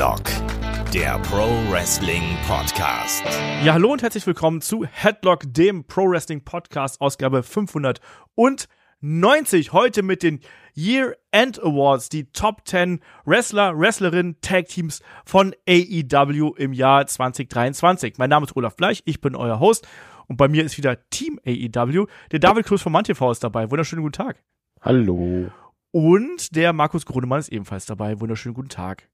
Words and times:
Headlock, 0.00 0.24
der 0.94 1.18
Pro 1.18 1.50
Wrestling 1.70 2.22
Podcast. 2.48 3.22
Ja, 3.62 3.74
hallo 3.74 3.92
und 3.92 4.02
herzlich 4.02 4.26
willkommen 4.26 4.62
zu 4.62 4.86
Headlock, 4.86 5.42
dem 5.46 5.84
Pro 5.84 6.08
Wrestling 6.08 6.42
Podcast, 6.42 7.02
Ausgabe 7.02 7.42
590. 7.42 9.74
Heute 9.74 10.02
mit 10.02 10.22
den 10.22 10.40
Year 10.74 11.18
End 11.32 11.62
Awards, 11.62 12.08
die 12.08 12.32
Top 12.32 12.66
10 12.66 13.00
Wrestler, 13.26 13.78
Wrestlerinnen, 13.78 14.40
Tag 14.40 14.68
Teams 14.68 15.02
von 15.26 15.54
AEW 15.68 16.54
im 16.56 16.72
Jahr 16.72 17.06
2023. 17.06 18.14
Mein 18.16 18.30
Name 18.30 18.46
ist 18.46 18.56
Olaf 18.56 18.76
Bleich, 18.76 19.02
ich 19.04 19.20
bin 19.20 19.36
euer 19.36 19.60
Host 19.60 19.86
und 20.28 20.38
bei 20.38 20.48
mir 20.48 20.64
ist 20.64 20.78
wieder 20.78 20.96
Team 21.10 21.38
AEW. 21.44 22.06
Der 22.32 22.38
David 22.38 22.64
Cruz 22.64 22.80
von 22.80 22.92
ManTV 22.92 23.32
ist 23.32 23.44
dabei. 23.44 23.70
Wunderschönen 23.70 24.02
guten 24.02 24.14
Tag. 24.14 24.42
Hallo. 24.80 25.50
Und 25.90 26.56
der 26.56 26.72
Markus 26.72 27.04
Grunemann 27.04 27.40
ist 27.40 27.52
ebenfalls 27.52 27.84
dabei. 27.84 28.18
Wunderschönen 28.18 28.54
guten 28.54 28.70
Tag. 28.70 29.10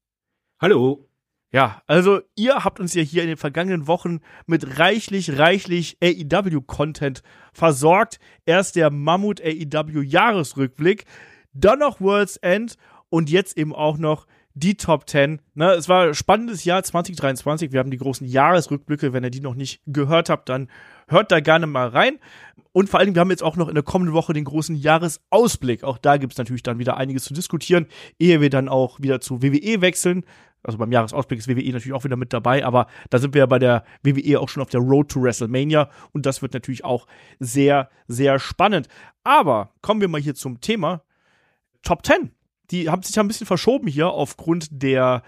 Hallo. 0.59 1.07
Ja, 1.53 1.83
also 1.87 2.21
ihr 2.35 2.65
habt 2.65 2.81
uns 2.81 2.95
ja 2.95 3.03
hier 3.03 3.21
in 3.21 3.29
den 3.29 3.37
vergangenen 3.37 3.87
Wochen 3.87 4.21
mit 4.47 4.79
reichlich, 4.79 5.39
reichlich 5.39 5.99
AEW-Content 6.03 7.23
versorgt. 7.53 8.19
Erst 8.47 8.77
der 8.77 8.91
Mammut 8.91 9.43
AEW 9.43 10.01
Jahresrückblick, 10.01 11.05
dann 11.53 11.81
noch 11.81 12.01
World's 12.01 12.39
End 12.39 12.79
und 13.11 13.29
jetzt 13.29 13.59
eben 13.59 13.75
auch 13.75 13.99
noch 13.99 14.27
die 14.55 14.79
Top 14.79 15.07
10. 15.07 15.43
Ne, 15.53 15.73
es 15.73 15.91
war 15.91 16.07
ein 16.07 16.15
spannendes 16.15 16.65
Jahr 16.65 16.83
2023. 16.83 17.73
Wir 17.73 17.81
haben 17.81 17.91
die 17.91 17.99
großen 17.99 18.27
Jahresrückblicke. 18.27 19.13
Wenn 19.13 19.23
ihr 19.23 19.31
die 19.31 19.43
noch 19.43 19.55
nicht 19.55 19.83
gehört 19.85 20.31
habt, 20.31 20.49
dann 20.49 20.71
hört 21.09 21.31
da 21.31 21.41
gerne 21.41 21.67
mal 21.67 21.89
rein. 21.89 22.19
Und 22.73 22.89
vor 22.89 23.01
Dingen, 23.01 23.15
wir 23.15 23.21
haben 23.21 23.31
jetzt 23.31 23.43
auch 23.43 23.57
noch 23.57 23.69
in 23.69 23.75
der 23.75 23.83
kommenden 23.83 24.15
Woche 24.15 24.33
den 24.33 24.45
großen 24.45 24.75
Jahresausblick. 24.75 25.85
Auch 25.85 25.99
da 25.99 26.17
gibt 26.17 26.33
es 26.33 26.39
natürlich 26.39 26.63
dann 26.63 26.79
wieder 26.79 26.97
einiges 26.97 27.25
zu 27.25 27.35
diskutieren, 27.35 27.87
ehe 28.19 28.41
wir 28.41 28.49
dann 28.49 28.71
auch 28.71 28.99
wieder 29.01 29.21
zu 29.21 29.43
WWE 29.43 29.83
wechseln. 29.83 30.25
Also 30.67 30.79
beim 30.79 30.93
Jahresausblick 30.93 31.39
ist 31.39 31.49
WWE 31.49 31.73
natürlich 31.73 31.93
auch 31.93 32.05
wieder 32.05 32.17
mit 32.17 32.33
dabei, 32.33 32.65
aber 32.65 32.87
da 33.11 33.19
sind 33.19 33.35
wir 33.35 33.41
ja 33.41 33.47
bei 33.47 33.59
der 33.59 33.85
WWE 34.03 34.41
auch 34.41 34.49
schon 34.49 34.63
auf 34.63 34.71
der 34.71 34.81
Road 34.81 35.09
to 35.09 35.23
WrestleMania 35.23 35.89
und 36.13 36.27
das 36.27 36.43
wird 36.43 36.53
natürlich 36.53 36.85
auch 36.85 37.07
sehr, 37.39 37.89
sehr 38.09 38.39
spannend. 38.39 38.89
Aber 39.25 39.71
kommen 39.81 40.01
wir 40.01 40.09
mal 40.09 40.21
hier 40.21 40.35
zum 40.35 40.61
Thema 40.61 41.03
Top 41.83 42.05
10 42.05 42.33
die 42.71 42.89
haben 42.89 43.03
sich 43.03 43.15
ja 43.15 43.23
ein 43.23 43.29
bisschen 43.29 43.47
verschoben 43.47 43.87
hier 43.87 44.09
aufgrund 44.09 44.69
der 44.71 45.23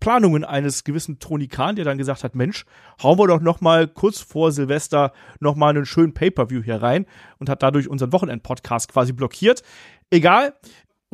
Planungen 0.00 0.44
eines 0.44 0.84
gewissen 0.84 1.18
Tony 1.18 1.48
Khan, 1.48 1.76
der 1.76 1.84
dann 1.84 1.96
gesagt 1.96 2.24
hat, 2.24 2.34
Mensch, 2.34 2.66
hauen 3.02 3.18
wir 3.18 3.26
doch 3.26 3.40
noch 3.40 3.60
mal 3.60 3.88
kurz 3.88 4.20
vor 4.20 4.52
Silvester 4.52 5.12
noch 5.40 5.54
mal 5.54 5.70
einen 5.70 5.86
schönen 5.86 6.12
Pay-per-View 6.12 6.62
hier 6.62 6.82
rein 6.82 7.06
und 7.38 7.48
hat 7.48 7.62
dadurch 7.62 7.88
unseren 7.88 8.12
Wochenend-Podcast 8.12 8.92
quasi 8.92 9.12
blockiert. 9.12 9.62
Egal, 10.10 10.54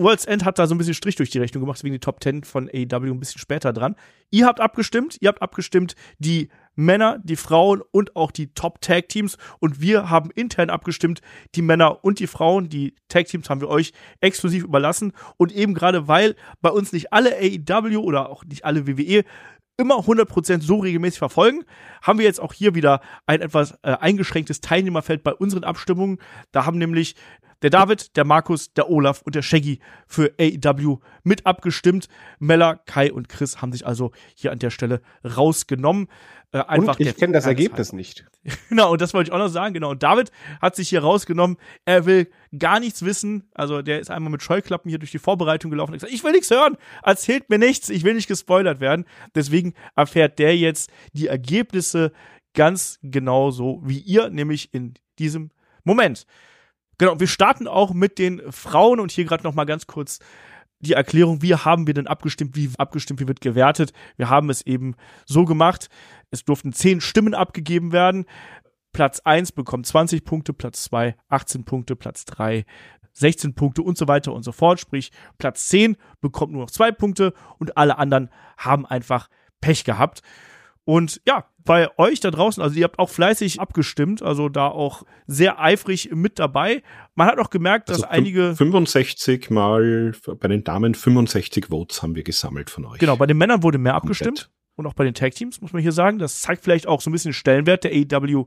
World's 0.02 0.24
End 0.24 0.44
hat 0.44 0.58
da 0.58 0.66
so 0.66 0.74
ein 0.74 0.78
bisschen 0.78 0.94
Strich 0.94 1.16
durch 1.16 1.30
die 1.30 1.38
Rechnung 1.38 1.62
gemacht, 1.62 1.82
wegen 1.84 1.92
die 1.92 2.00
Top 2.00 2.22
10 2.22 2.44
von 2.44 2.68
AEW 2.68 3.12
ein 3.12 3.20
bisschen 3.20 3.40
später 3.40 3.72
dran. 3.72 3.96
Ihr 4.30 4.46
habt 4.46 4.60
abgestimmt, 4.60 5.18
ihr 5.20 5.28
habt 5.28 5.42
abgestimmt, 5.42 5.94
die 6.18 6.48
Männer, 6.74 7.18
die 7.22 7.36
Frauen 7.36 7.82
und 7.92 8.16
auch 8.16 8.30
die 8.30 8.52
Top 8.54 8.80
Tag 8.80 9.08
Teams. 9.08 9.36
Und 9.58 9.80
wir 9.80 10.08
haben 10.08 10.30
intern 10.30 10.70
abgestimmt, 10.70 11.20
die 11.54 11.62
Männer 11.62 12.04
und 12.04 12.18
die 12.18 12.26
Frauen. 12.26 12.68
Die 12.68 12.94
Tag 13.08 13.26
Teams 13.26 13.50
haben 13.50 13.60
wir 13.60 13.68
euch 13.68 13.92
exklusiv 14.20 14.64
überlassen. 14.64 15.12
Und 15.36 15.52
eben 15.52 15.74
gerade 15.74 16.08
weil 16.08 16.36
bei 16.60 16.70
uns 16.70 16.92
nicht 16.92 17.12
alle 17.12 17.36
AEW 17.36 17.98
oder 17.98 18.30
auch 18.30 18.44
nicht 18.44 18.64
alle 18.64 18.86
WWE 18.86 19.24
immer 19.76 19.96
100% 20.00 20.60
so 20.60 20.76
regelmäßig 20.76 21.18
verfolgen, 21.18 21.64
haben 22.02 22.18
wir 22.18 22.26
jetzt 22.26 22.40
auch 22.40 22.52
hier 22.52 22.74
wieder 22.74 23.00
ein 23.26 23.40
etwas 23.40 23.72
äh, 23.82 23.92
eingeschränktes 23.92 24.60
Teilnehmerfeld 24.60 25.22
bei 25.22 25.32
unseren 25.32 25.64
Abstimmungen. 25.64 26.18
Da 26.52 26.66
haben 26.66 26.78
nämlich 26.78 27.16
der 27.62 27.70
David, 27.70 28.16
der 28.16 28.24
Markus, 28.24 28.72
der 28.72 28.90
Olaf 28.90 29.22
und 29.22 29.34
der 29.34 29.42
Shaggy 29.42 29.80
für 30.06 30.32
AEW 30.38 30.98
mit 31.22 31.46
abgestimmt. 31.46 32.08
Mella, 32.38 32.76
Kai 32.76 33.12
und 33.12 33.28
Chris 33.28 33.60
haben 33.60 33.72
sich 33.72 33.86
also 33.86 34.12
hier 34.34 34.52
an 34.52 34.58
der 34.58 34.70
Stelle 34.70 35.00
rausgenommen. 35.24 36.08
Äh, 36.52 36.58
einfach 36.58 36.98
und 36.98 37.06
ich 37.06 37.16
kenne 37.16 37.34
das 37.34 37.46
Ergebnis 37.46 37.92
nicht. 37.92 38.26
genau, 38.68 38.92
und 38.92 39.00
das 39.00 39.14
wollte 39.14 39.28
ich 39.28 39.32
auch 39.32 39.38
noch 39.38 39.48
sagen, 39.48 39.74
genau. 39.74 39.90
Und 39.90 40.02
David 40.02 40.32
hat 40.60 40.74
sich 40.74 40.88
hier 40.88 41.02
rausgenommen, 41.02 41.56
er 41.84 42.06
will 42.06 42.28
gar 42.58 42.80
nichts 42.80 43.04
wissen. 43.04 43.48
Also 43.54 43.82
der 43.82 44.00
ist 44.00 44.10
einmal 44.10 44.32
mit 44.32 44.42
Scheuklappen 44.42 44.88
hier 44.88 44.98
durch 44.98 45.12
die 45.12 45.18
Vorbereitung 45.18 45.70
gelaufen 45.70 45.92
und 45.92 45.98
gesagt, 45.98 46.12
ich 46.12 46.24
will 46.24 46.32
nichts 46.32 46.50
hören, 46.50 46.76
erzählt 47.04 47.50
mir 47.50 47.58
nichts, 47.58 47.88
ich 47.88 48.02
will 48.02 48.14
nicht 48.14 48.26
gespoilert 48.26 48.80
werden. 48.80 49.04
Deswegen 49.34 49.74
erfährt 49.94 50.38
der 50.38 50.56
jetzt 50.56 50.90
die 51.12 51.28
Ergebnisse 51.28 52.12
ganz 52.54 52.98
genauso 53.02 53.80
wie 53.84 53.98
ihr, 53.98 54.28
nämlich 54.30 54.74
in 54.74 54.94
diesem 55.18 55.50
Moment. 55.84 56.26
Genau, 57.00 57.18
wir 57.18 57.28
starten 57.28 57.66
auch 57.66 57.94
mit 57.94 58.18
den 58.18 58.42
Frauen 58.52 59.00
und 59.00 59.10
hier 59.10 59.24
gerade 59.24 59.42
noch 59.42 59.54
mal 59.54 59.64
ganz 59.64 59.86
kurz 59.86 60.18
die 60.80 60.92
Erklärung, 60.92 61.40
wie 61.40 61.54
haben 61.54 61.86
wir 61.86 61.94
denn 61.94 62.06
abgestimmt, 62.06 62.56
wie 62.56 62.68
abgestimmt, 62.76 63.20
wie 63.20 63.26
wird 63.26 63.40
gewertet. 63.40 63.94
Wir 64.18 64.28
haben 64.28 64.50
es 64.50 64.60
eben 64.66 64.96
so 65.24 65.46
gemacht, 65.46 65.88
es 66.30 66.44
durften 66.44 66.74
zehn 66.74 67.00
Stimmen 67.00 67.32
abgegeben 67.32 67.92
werden. 67.92 68.26
Platz 68.92 69.20
eins 69.20 69.50
bekommt 69.50 69.86
20 69.86 70.26
Punkte, 70.26 70.52
Platz 70.52 70.84
zwei 70.84 71.16
18 71.30 71.64
Punkte, 71.64 71.96
Platz 71.96 72.26
drei 72.26 72.66
16 73.14 73.54
Punkte 73.54 73.80
und 73.80 73.96
so 73.96 74.06
weiter 74.06 74.34
und 74.34 74.42
so 74.42 74.52
fort. 74.52 74.78
Sprich, 74.78 75.10
Platz 75.38 75.68
10 75.68 75.96
bekommt 76.20 76.52
nur 76.52 76.60
noch 76.60 76.70
zwei 76.70 76.92
Punkte 76.92 77.32
und 77.58 77.78
alle 77.78 77.96
anderen 77.96 78.28
haben 78.58 78.84
einfach 78.84 79.30
Pech 79.62 79.84
gehabt. 79.84 80.20
Und 80.90 81.20
ja, 81.24 81.44
bei 81.64 81.96
euch 81.98 82.18
da 82.18 82.32
draußen, 82.32 82.60
also 82.60 82.74
ihr 82.74 82.82
habt 82.82 82.98
auch 82.98 83.10
fleißig 83.10 83.60
abgestimmt, 83.60 84.22
also 84.22 84.48
da 84.48 84.66
auch 84.66 85.04
sehr 85.28 85.60
eifrig 85.60 86.10
mit 86.12 86.40
dabei. 86.40 86.82
Man 87.14 87.28
hat 87.28 87.38
auch 87.38 87.50
gemerkt, 87.50 87.90
dass 87.90 88.02
also 88.02 88.08
einige 88.08 88.56
65 88.56 89.50
mal 89.50 90.12
bei 90.40 90.48
den 90.48 90.64
Damen 90.64 90.96
65 90.96 91.66
Votes 91.68 92.02
haben 92.02 92.16
wir 92.16 92.24
gesammelt 92.24 92.70
von 92.70 92.86
euch. 92.86 92.98
Genau, 92.98 93.14
bei 93.14 93.26
den 93.26 93.38
Männern 93.38 93.62
wurde 93.62 93.78
mehr 93.78 93.92
Komplett. 93.92 94.26
abgestimmt 94.26 94.50
und 94.74 94.88
auch 94.88 94.94
bei 94.94 95.04
den 95.04 95.14
Tag 95.14 95.32
Teams 95.36 95.60
muss 95.60 95.72
man 95.72 95.80
hier 95.80 95.92
sagen, 95.92 96.18
das 96.18 96.40
zeigt 96.40 96.64
vielleicht 96.64 96.88
auch 96.88 97.00
so 97.00 97.08
ein 97.08 97.12
bisschen 97.12 97.30
den 97.30 97.34
Stellenwert 97.34 97.84
der 97.84 97.92
AEW 97.92 98.46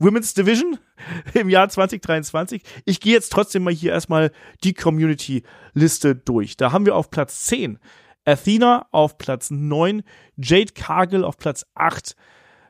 Women's 0.00 0.34
Division 0.34 0.78
im 1.34 1.48
Jahr 1.48 1.68
2023. 1.68 2.64
Ich 2.86 2.98
gehe 2.98 3.12
jetzt 3.12 3.30
trotzdem 3.30 3.62
mal 3.62 3.72
hier 3.72 3.92
erstmal 3.92 4.32
die 4.64 4.74
Community 4.74 5.44
Liste 5.74 6.16
durch. 6.16 6.56
Da 6.56 6.72
haben 6.72 6.86
wir 6.86 6.96
auf 6.96 7.12
Platz 7.12 7.44
10 7.44 7.78
Athena 8.24 8.86
auf 8.90 9.18
Platz 9.18 9.50
9, 9.50 10.02
Jade 10.36 10.72
Cargill 10.72 11.24
auf 11.24 11.36
Platz 11.36 11.66
8, 11.74 12.16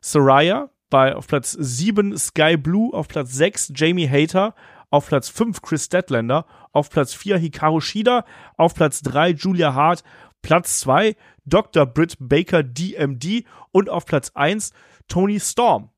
Soraya 0.00 0.70
bei, 0.90 1.14
auf 1.14 1.26
Platz 1.26 1.52
7, 1.58 2.16
Sky 2.18 2.56
Blue 2.56 2.92
auf 2.92 3.08
Platz 3.08 3.32
6, 3.32 3.72
Jamie 3.74 4.08
Hater 4.08 4.54
auf 4.90 5.08
Platz 5.08 5.28
5, 5.28 5.60
Chris 5.62 5.86
Statlander 5.86 6.46
auf 6.72 6.90
Platz 6.90 7.14
4, 7.14 7.38
Hikaru 7.38 7.80
Shida 7.80 8.24
auf 8.56 8.74
Platz 8.74 9.02
3, 9.02 9.30
Julia 9.30 9.74
Hart, 9.74 10.04
Platz 10.42 10.80
2, 10.80 11.16
Dr. 11.46 11.86
Britt 11.86 12.16
Baker 12.20 12.62
DMD 12.62 13.44
und 13.72 13.88
auf 13.88 14.06
Platz 14.06 14.30
1, 14.34 14.72
Tony 15.08 15.40
Storm. 15.40 15.90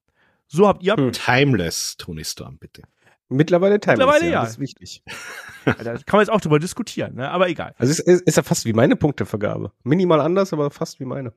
So 0.47 0.69
habt 0.69 0.83
ihr. 0.83 0.97
Hm. 0.97 1.13
Timeless 1.13 1.97
Tony 1.99 2.25
Storm, 2.25 2.59
bitte. 2.59 2.83
Mittlerweile 3.29 3.81
Timeless. 3.81 3.99
Mittlerweile 3.99 4.31
ja. 4.31 4.41
Das 4.43 4.51
ist 4.53 4.61
wichtig. 4.61 5.03
da 5.65 5.75
kann 5.75 6.05
man 6.13 6.21
jetzt 6.21 6.31
auch 6.31 6.41
drüber 6.41 6.59
diskutieren, 6.59 7.15
ne? 7.15 7.31
aber 7.31 7.49
egal. 7.49 7.75
Also 7.79 7.91
es 7.91 7.99
ist, 7.99 8.23
ist 8.23 8.37
ja 8.37 8.43
fast 8.43 8.65
wie 8.65 8.73
meine 8.73 8.97
Punktevergabe. 8.97 9.73
Minimal 9.83 10.21
anders, 10.21 10.53
aber 10.53 10.71
fast 10.71 11.01
wie 11.01 11.05
meine. 11.05 11.33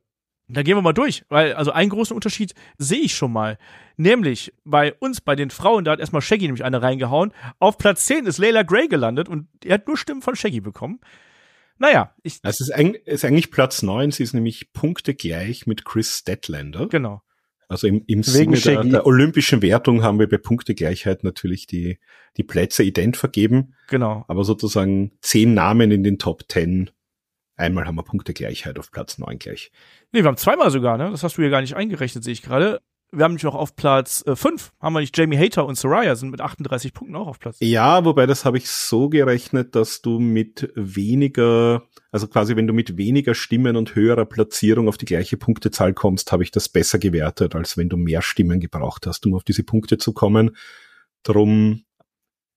Da 0.52 0.64
gehen 0.64 0.76
wir 0.76 0.82
mal 0.82 0.94
durch, 0.94 1.24
weil 1.30 1.54
also 1.54 1.72
einen 1.72 1.92
großen 1.92 2.16
Unterschied 2.16 2.56
sehe 2.80 3.02
ich 3.02 3.16
schon 3.16 3.32
mal. 3.32 3.60
Nämlich 3.98 4.52
bei 4.66 4.94
uns, 4.96 5.22
bei 5.22 5.36
den 5.36 5.52
Frauen, 5.52 5.86
da 5.86 5.92
hat 5.92 6.00
erstmal 6.00 6.24
Shaggy 6.24 6.46
nämlich 6.46 6.64
eine 6.64 6.82
reingehauen. 6.82 7.34
Auf 7.60 7.78
Platz 7.78 8.06
10 8.06 8.26
ist 8.26 8.40
Layla 8.40 8.64
Gray 8.64 8.88
gelandet 8.88 9.30
und 9.30 9.48
er 9.64 9.76
hat 9.76 9.88
nur 9.88 9.96
Stimmen 9.96 10.24
von 10.24 10.36
Shaggy 10.36 10.60
bekommen. 10.60 11.00
Naja, 11.78 12.16
ich. 12.24 12.40
Also 12.44 12.64
es 12.64 12.70
ist, 12.70 12.76
eigentlich, 12.76 13.06
ist 13.08 13.26
eigentlich 13.26 13.52
Platz 13.52 13.84
9, 13.84 14.12
sie 14.12 14.24
ist 14.24 14.34
nämlich 14.34 14.74
punktegleich 14.74 15.68
mit 15.68 15.86
Chris 15.86 16.18
Statlander. 16.18 16.88
Genau. 16.88 17.22
Also 17.70 17.86
im, 17.86 18.04
im 18.08 18.24
Sinne 18.24 18.58
der, 18.58 18.84
der, 18.84 19.06
olympischen 19.06 19.62
Wertung 19.62 20.02
haben 20.02 20.18
wir 20.18 20.28
bei 20.28 20.40
Punktegleichheit 20.40 21.24
natürlich 21.24 21.68
die, 21.68 22.00
die 22.36 22.44
Plätze 22.44 22.84
ident 22.84 23.16
vergeben. 23.16 23.76
Genau. 23.88 24.26
Aber 24.28 24.44
sozusagen 24.44 25.12
zehn 25.22 25.54
Namen 25.54 25.92
in 25.92 26.04
den 26.04 26.18
Top 26.18 26.46
10. 26.50 26.90
Einmal 27.56 27.86
haben 27.86 27.96
wir 27.96 28.04
Punktegleichheit 28.04 28.80
auf 28.80 28.90
Platz 28.90 29.20
9 29.20 29.38
gleich. 29.38 29.72
Nee, 30.12 30.22
wir 30.24 30.28
haben 30.28 30.38
zweimal 30.38 30.72
sogar, 30.72 30.98
ne? 30.98 31.12
Das 31.12 31.22
hast 31.24 31.38
du 31.38 31.44
ja 31.44 31.50
gar 31.50 31.62
nicht 31.62 31.76
eingerechnet, 31.76 32.24
sehe 32.24 32.34
ich 32.34 32.42
gerade. 32.42 32.82
Wir 33.12 33.24
haben 33.24 33.32
nämlich 33.32 33.44
noch 33.44 33.56
auf 33.56 33.76
Platz 33.76 34.24
5, 34.32 34.46
äh, 34.46 34.84
haben 34.84 34.94
wir 34.94 35.00
nicht 35.00 35.18
Jamie 35.18 35.38
Hater 35.38 35.66
und 35.66 35.76
Soraya 35.76 36.16
sind 36.16 36.30
mit 36.30 36.42
38 36.42 36.94
Punkten 36.94 37.16
auch 37.16 37.28
auf 37.28 37.40
Platz. 37.40 37.58
Ja, 37.60 38.06
wobei 38.06 38.28
das 38.28 38.46
habe 38.46 38.58
ich 38.58 38.70
so 38.70 39.10
gerechnet, 39.10 39.76
dass 39.76 40.02
du 40.02 40.20
mit 40.20 40.72
weniger, 40.76 41.84
also 42.12 42.28
quasi 42.28 42.56
wenn 42.56 42.68
du 42.68 42.74
mit 42.74 42.98
weniger 42.98 43.34
Stimmen 43.34 43.76
und 43.76 43.96
höherer 43.96 44.26
Platzierung 44.26 44.88
auf 44.88 44.98
die 44.98 45.06
gleiche 45.06 45.38
Punktezahl 45.38 45.94
kommst, 45.94 46.32
habe 46.32 46.44
ich 46.44 46.52
das 46.52 46.70
besser 46.70 47.00
gewertet, 47.00 47.56
als 47.56 47.78
wenn 47.78 47.90
du 47.90 47.98
mehr 47.98 48.22
Stimmen 48.22 48.60
gebraucht 48.60 49.08
hast, 49.08 49.26
um 49.26 49.34
auf 49.34 49.44
diese 49.44 49.64
Punkte 49.64 49.98
zu 49.98 50.14
kommen. 50.14 50.56
Drum 51.24 51.84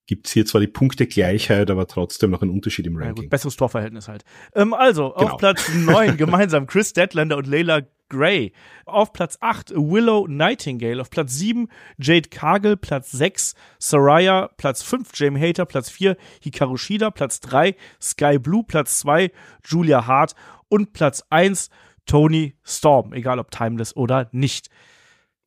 gibt's 0.07 0.33
hier 0.33 0.45
zwar 0.45 0.61
die 0.61 0.67
Punktegleichheit, 0.67 1.71
aber 1.71 1.87
trotzdem 1.87 2.31
noch 2.31 2.43
einen 2.43 2.51
Unterschied 2.51 2.87
im 2.87 2.97
Ranking. 2.97 3.17
Ja, 3.17 3.23
gut, 3.23 3.31
besseres 3.31 3.57
Torverhältnis 3.57 4.09
halt. 4.09 4.25
Ähm, 4.55 4.75
also, 4.75 5.15
genau. 5.17 5.31
auf 5.31 5.39
Platz 5.39 5.71
9 5.75 6.17
gemeinsam 6.19 6.67
Chris 6.67 6.93
Deadlander 6.93 7.39
und 7.39 7.47
Layla 7.47 7.81
Gray. 8.13 8.53
Auf 8.87 9.13
Platz 9.13 9.39
8 9.41 9.71
Willow 9.75 10.27
Nightingale. 10.29 11.01
Auf 11.01 11.11
Platz 11.11 11.35
7 11.35 11.69
Jade 11.99 12.29
Cargill. 12.29 12.77
Platz 12.77 13.11
6 13.11 13.55
Soraya. 13.79 14.51
Platz 14.57 14.83
5 14.83 15.11
Jamie 15.15 15.41
Hater. 15.41 15.65
Platz 15.65 15.91
4 15.91 16.17
Hikaru 16.41 16.77
Shida. 16.77 17.11
Platz 17.11 17.41
3 17.41 17.75
Sky 18.01 18.39
Blue. 18.39 18.63
Platz 18.63 18.99
2 19.01 19.33
Julia 19.65 20.07
Hart. 20.07 20.35
Und 20.69 20.93
Platz 20.93 21.25
1 21.31 21.71
Tony 22.07 22.57
Storm, 22.65 23.13
egal 23.13 23.39
ob 23.39 23.51
Timeless 23.51 23.97
oder 23.97 24.29
nicht. 24.33 24.69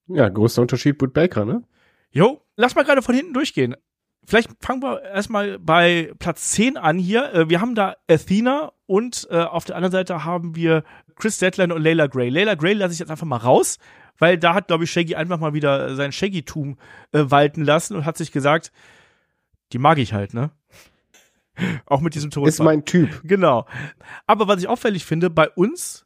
Ja, 0.08 0.30
größter 0.30 0.62
Unterschied 0.62 0.98
Britt 0.98 1.14
Baker, 1.14 1.46
ne? 1.46 1.64
Jo, 2.12 2.42
lass 2.56 2.76
mal 2.76 2.84
gerade 2.84 3.02
von 3.02 3.16
hinten 3.16 3.34
durchgehen. 3.34 3.76
Vielleicht 4.28 4.50
fangen 4.60 4.82
wir 4.82 5.04
erstmal 5.04 5.60
bei 5.60 6.12
Platz 6.18 6.52
10 6.52 6.78
an 6.78 6.98
hier. 6.98 7.34
Äh, 7.34 7.50
wir 7.50 7.62
haben 7.62 7.76
da 7.76 7.96
Athena 8.10 8.72
und 8.88 9.28
äh, 9.30 9.38
auf 9.38 9.66
der 9.66 9.76
anderen 9.76 9.92
Seite 9.92 10.26
haben 10.26 10.56
wir 10.56 10.84
Chris 11.16 11.38
Deadland 11.38 11.74
und 11.74 11.82
Layla 11.82 12.08
Gray. 12.08 12.30
Layla 12.30 12.56
Gray 12.56 12.74
lasse 12.74 12.94
ich 12.94 13.00
jetzt 13.00 13.12
einfach 13.12 13.26
mal 13.26 13.38
raus, 13.38 13.78
weil 14.18 14.38
da 14.38 14.54
hat, 14.54 14.68
glaube 14.68 14.84
ich, 14.84 14.92
Shaggy 14.92 15.16
einfach 15.16 15.40
mal 15.40 15.54
wieder 15.54 15.96
sein 15.96 16.12
Shaggy-Tum 16.12 16.78
äh, 17.12 17.26
walten 17.28 17.64
lassen 17.64 17.96
und 17.96 18.06
hat 18.06 18.18
sich 18.18 18.32
gesagt, 18.32 18.72
die 19.74 19.78
mag 19.78 19.98
ich 19.98 20.14
halt, 20.14 20.34
ne? 20.34 20.52
Auch 21.86 22.02
mit 22.02 22.16
diesem 22.16 22.32
Ton. 22.32 22.48
Ist 22.48 22.62
mein 22.62 22.86
Typ. 22.86 23.22
Genau. 23.24 23.66
Aber 24.28 24.48
was 24.48 24.60
ich 24.60 24.68
auffällig 24.68 25.06
finde, 25.06 25.30
bei 25.30 25.50
uns 25.50 26.06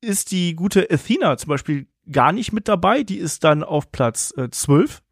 ist 0.00 0.30
die 0.30 0.54
gute 0.54 0.88
Athena 0.90 1.36
zum 1.36 1.48
Beispiel 1.48 1.86
gar 2.10 2.32
nicht 2.32 2.52
mit 2.52 2.68
dabei. 2.68 3.02
Die 3.02 3.18
ist 3.18 3.44
dann 3.44 3.62
auf 3.62 3.90
Platz 3.90 4.32
äh, 4.36 4.50
12. 4.50 5.02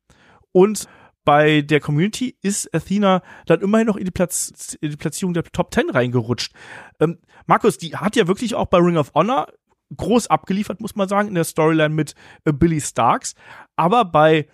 Und 0.52 0.88
bei 1.26 1.60
der 1.60 1.80
Community 1.80 2.38
ist 2.40 2.72
Athena 2.72 3.20
dann 3.46 3.60
immerhin 3.60 3.88
noch 3.88 3.96
in 3.96 4.04
die, 4.04 4.12
Platz, 4.12 4.78
in 4.80 4.90
die 4.90 4.96
Platzierung 4.96 5.34
der 5.34 5.42
Top 5.42 5.74
10 5.74 5.90
reingerutscht. 5.90 6.52
Ähm, 7.00 7.18
Markus, 7.46 7.76
die 7.76 7.96
hat 7.96 8.16
ja 8.16 8.28
wirklich 8.28 8.54
auch 8.54 8.66
bei 8.66 8.78
Ring 8.78 8.96
of 8.96 9.12
Honor 9.12 9.48
groß 9.94 10.28
abgeliefert, 10.28 10.80
muss 10.80 10.94
man 10.94 11.08
sagen, 11.08 11.28
in 11.28 11.34
der 11.34 11.44
Storyline 11.44 11.94
mit 11.94 12.14
äh, 12.44 12.52
Billy 12.52 12.80
Starks. 12.80 13.34
Aber 13.74 14.04
bei 14.04 14.46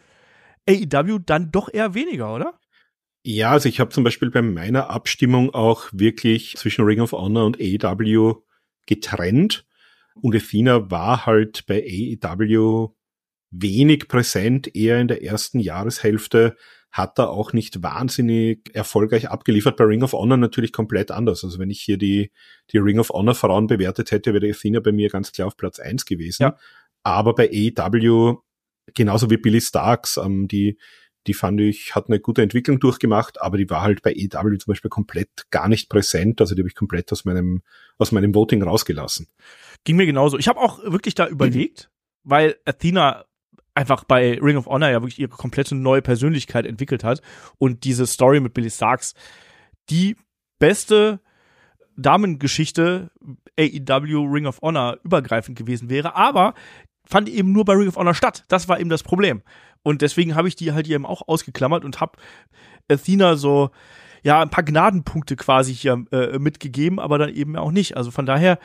AEW 0.69 1.19
dann 1.19 1.51
doch 1.53 1.69
eher 1.73 1.95
weniger, 1.95 2.35
oder? 2.35 2.59
Ja, 3.23 3.51
also 3.51 3.69
ich 3.69 3.79
habe 3.79 3.91
zum 3.91 4.03
Beispiel 4.03 4.31
bei 4.31 4.43
meiner 4.43 4.89
Abstimmung 4.89 5.55
auch 5.55 5.89
wirklich 5.93 6.57
zwischen 6.57 6.85
Ring 6.87 7.01
of 7.01 7.13
Honor 7.13 7.45
und 7.45 7.61
AEW 7.61 8.43
getrennt. 8.87 9.67
Und 10.15 10.35
Athena 10.35 10.91
war 10.91 11.27
halt 11.27 11.67
bei 11.67 11.83
AEW 11.83 12.95
wenig 13.53 14.09
präsent, 14.09 14.75
eher 14.75 15.01
in 15.01 15.09
der 15.09 15.23
ersten 15.23 15.61
Jahreshälfte, 15.61 16.57
hat 16.91 17.19
er 17.19 17.31
auch 17.31 17.53
nicht 17.55 17.83
wahnsinnig 17.83 18.71
erfolgreich 18.75 19.31
abgeliefert. 19.31 19.77
Bei 19.77 19.85
Ring 19.85 20.03
of 20.03 20.13
Honor 20.13 20.37
natürlich 20.37 20.73
komplett 20.73 21.11
anders. 21.11 21.43
Also 21.43 21.59
wenn 21.59 21.71
ich 21.71 21.81
hier 21.81 21.97
die, 21.97 22.31
die 22.71 22.79
Ring 22.79 22.99
of 22.99 23.11
Honor 23.11 23.35
Frauen 23.35 23.67
bewertet 23.67 24.11
hätte, 24.11 24.35
wäre 24.35 24.51
Athena 24.51 24.81
bei 24.81 24.93
mir 24.93 25.09
ganz 25.09 25.33
klar 25.33 25.49
auf 25.49 25.57
Platz 25.57 25.79
eins 25.79 26.05
gewesen. 26.05 26.43
Ja. 26.43 26.57
Aber 27.03 27.35
bei 27.35 27.49
AEW, 27.49 28.37
genauso 28.95 29.31
wie 29.31 29.39
Billy 29.39 29.63
Starks, 29.63 30.19
ähm, 30.19 30.49
die, 30.49 30.79
die 31.27 31.35
fand 31.35 31.61
ich, 31.63 31.95
hat 31.95 32.09
eine 32.09 32.21
gute 32.21 32.43
Entwicklung 32.43 32.79
durchgemacht, 32.79 33.41
aber 33.41 33.57
die 33.57 33.71
war 33.71 33.81
halt 33.81 34.03
bei 34.03 34.11
AEW 34.11 34.59
zum 34.59 34.73
Beispiel 34.73 34.91
komplett 34.91 35.51
gar 35.51 35.69
nicht 35.69 35.89
präsent. 35.89 36.43
Also 36.43 36.55
die 36.55 36.61
habe 36.61 36.69
ich 36.69 36.75
komplett 36.75 37.11
aus 37.11 37.25
meinem, 37.25 37.63
aus 37.97 38.13
meinem 38.13 38.35
Voting 38.35 38.63
rausgelassen. 38.63 39.29
Ging 39.85 39.97
mir 39.97 40.07
genauso. 40.07 40.37
Ich 40.39 40.47
habe 40.47 40.61
auch 40.61 40.83
wirklich 40.85 41.15
da 41.15 41.27
überlegt, 41.27 41.91
mhm. 42.25 42.31
weil 42.31 42.57
Athena 42.67 43.25
einfach 43.75 44.05
bei 44.05 44.39
Ring 44.41 44.57
of 44.57 44.67
Honor 44.67 44.91
ja 44.91 45.03
wirklich 45.03 45.19
ihre 45.19 45.31
komplette 45.31 45.75
neue 45.75 46.03
Persönlichkeit 46.03 46.67
entwickelt 46.67 47.05
hat 47.05 47.23
und 47.59 47.85
diese 47.85 48.07
Story 48.07 48.41
mit 48.41 48.55
Billy 48.55 48.71
Starks 48.71 49.15
die 49.91 50.17
beste 50.59 51.21
Damengeschichte 51.97 53.11
AEW 53.59 54.25
Ring 54.31 54.47
of 54.47 54.61
Honor 54.63 54.99
übergreifend 55.05 55.59
gewesen 55.59 55.91
wäre, 55.91 56.15
aber 56.17 56.55
fand 57.05 57.29
eben 57.29 57.53
nur 57.53 57.65
bei 57.65 57.75
Ring 57.75 57.89
of 57.89 57.97
Honor 57.97 58.15
statt. 58.15 58.45
Das 58.49 58.69
war 58.69 58.81
eben 58.81 58.91
das 58.91 59.03
Problem. 59.03 59.43
Und 59.83 60.03
deswegen 60.03 60.35
habe 60.35 60.49
ich 60.49 60.57
die 60.57 60.73
halt 60.73 60.89
eben 60.89 61.05
auch 61.05 61.27
ausgeklammert 61.27 61.85
und 61.85 62.01
habe 62.01 62.19
Athena 62.89 63.37
so 63.37 63.71
ja 64.23 64.41
ein 64.41 64.51
paar 64.51 64.65
Gnadenpunkte 64.65 65.37
quasi 65.37 65.75
hier 65.75 66.05
äh, 66.13 66.39
mitgegeben, 66.39 67.01
aber 67.01 67.19
dann 67.19 67.35
eben 67.35 67.57
auch 67.57 67.73
nicht. 67.73 67.97
Also 67.97 68.11
von 68.11 68.27
daher 68.27 68.59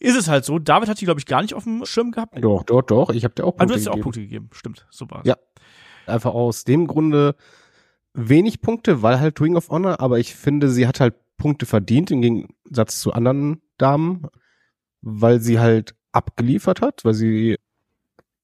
ist 0.00 0.16
es 0.16 0.28
halt 0.28 0.44
so. 0.44 0.58
David 0.58 0.88
hat 0.88 1.00
die, 1.00 1.04
glaube 1.04 1.20
ich, 1.20 1.26
gar 1.26 1.42
nicht 1.42 1.54
auf 1.54 1.64
dem 1.64 1.84
Schirm 1.84 2.12
gehabt. 2.12 2.36
Doch, 2.40 2.62
doch, 2.62 2.82
doch. 2.82 3.10
Ich 3.10 3.24
habe 3.24 3.34
dir 3.34 3.44
auch 3.44 3.56
Punkte 3.56 3.56
gegeben. 3.56 3.60
Ah, 3.60 3.66
du 3.66 3.74
hast 3.74 3.84
dir 3.84 3.92
auch 3.92 4.02
Punkte 4.02 4.20
gegeben. 4.20 4.50
Stimmt, 4.52 4.86
super. 4.90 5.22
Ja. 5.24 5.36
Einfach 6.06 6.32
aus 6.32 6.64
dem 6.64 6.86
Grunde 6.86 7.34
wenig 8.14 8.60
Punkte, 8.60 9.02
weil 9.02 9.20
halt 9.20 9.40
Ring 9.40 9.56
of 9.56 9.68
Honor, 9.68 10.00
aber 10.00 10.18
ich 10.18 10.34
finde, 10.34 10.68
sie 10.70 10.86
hat 10.86 11.00
halt 11.00 11.14
Punkte 11.36 11.66
verdient 11.66 12.10
im 12.10 12.20
Gegensatz 12.20 13.00
zu 13.00 13.12
anderen 13.12 13.62
Damen, 13.76 14.26
weil 15.00 15.40
sie 15.40 15.60
halt 15.60 15.94
abgeliefert 16.12 16.80
hat, 16.80 17.04
weil 17.04 17.14
sie 17.14 17.58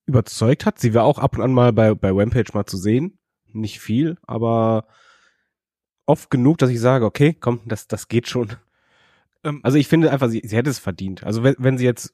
überzeugt 0.05 0.65
hat. 0.65 0.79
Sie 0.79 0.93
war 0.93 1.03
auch 1.03 1.19
ab 1.19 1.35
und 1.35 1.43
an 1.43 1.53
mal 1.53 1.73
bei, 1.73 1.93
bei 1.93 2.11
Rampage 2.11 2.51
mal 2.53 2.65
zu 2.65 2.77
sehen. 2.77 3.17
Nicht 3.51 3.79
viel, 3.79 4.17
aber 4.23 4.87
oft 6.05 6.29
genug, 6.29 6.57
dass 6.57 6.69
ich 6.69 6.79
sage, 6.79 7.05
okay, 7.05 7.33
komm, 7.33 7.61
das, 7.65 7.87
das 7.87 8.07
geht 8.07 8.27
schon. 8.27 8.53
Ähm, 9.45 9.61
also 9.63 9.77
ich 9.77 9.87
finde 9.87 10.11
einfach, 10.11 10.27
sie, 10.27 10.41
sie 10.43 10.57
hätte 10.57 10.69
es 10.69 10.79
verdient. 10.79 11.23
Also 11.23 11.43
wenn, 11.43 11.55
wenn 11.57 11.77
sie 11.77 11.85
jetzt 11.85 12.13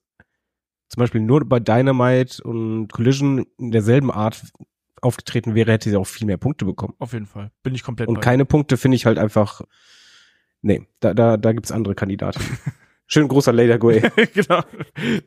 zum 0.90 1.00
Beispiel 1.00 1.22
nur 1.22 1.48
bei 1.48 1.60
Dynamite 1.60 2.44
und 2.44 2.90
Collision 2.90 3.46
in 3.58 3.72
derselben 3.72 4.12
Art 4.12 4.44
aufgetreten 5.02 5.56
wäre, 5.56 5.72
hätte 5.72 5.90
sie 5.90 5.96
auch 5.96 6.06
viel 6.06 6.28
mehr 6.28 6.38
Punkte 6.38 6.66
bekommen. 6.66 6.94
Auf 7.00 7.14
jeden 7.14 7.26
Fall. 7.26 7.52
Bin 7.64 7.74
ich 7.74 7.82
komplett 7.82 8.10
Und 8.10 8.20
keine 8.20 8.46
Punkte 8.46 8.78
finde 8.78 8.96
ich 8.96 9.06
halt 9.06 9.18
einfach, 9.18 9.62
nee, 10.62 10.88
da, 11.00 11.14
da, 11.14 11.38
da 11.38 11.54
gibt's 11.54 11.72
andere 11.72 11.96
Kandidaten. 11.96 12.42
Schön 13.08 13.28
großer 13.28 13.52
Later 13.52 13.78
Guay. 13.78 14.02
genau. 14.34 14.64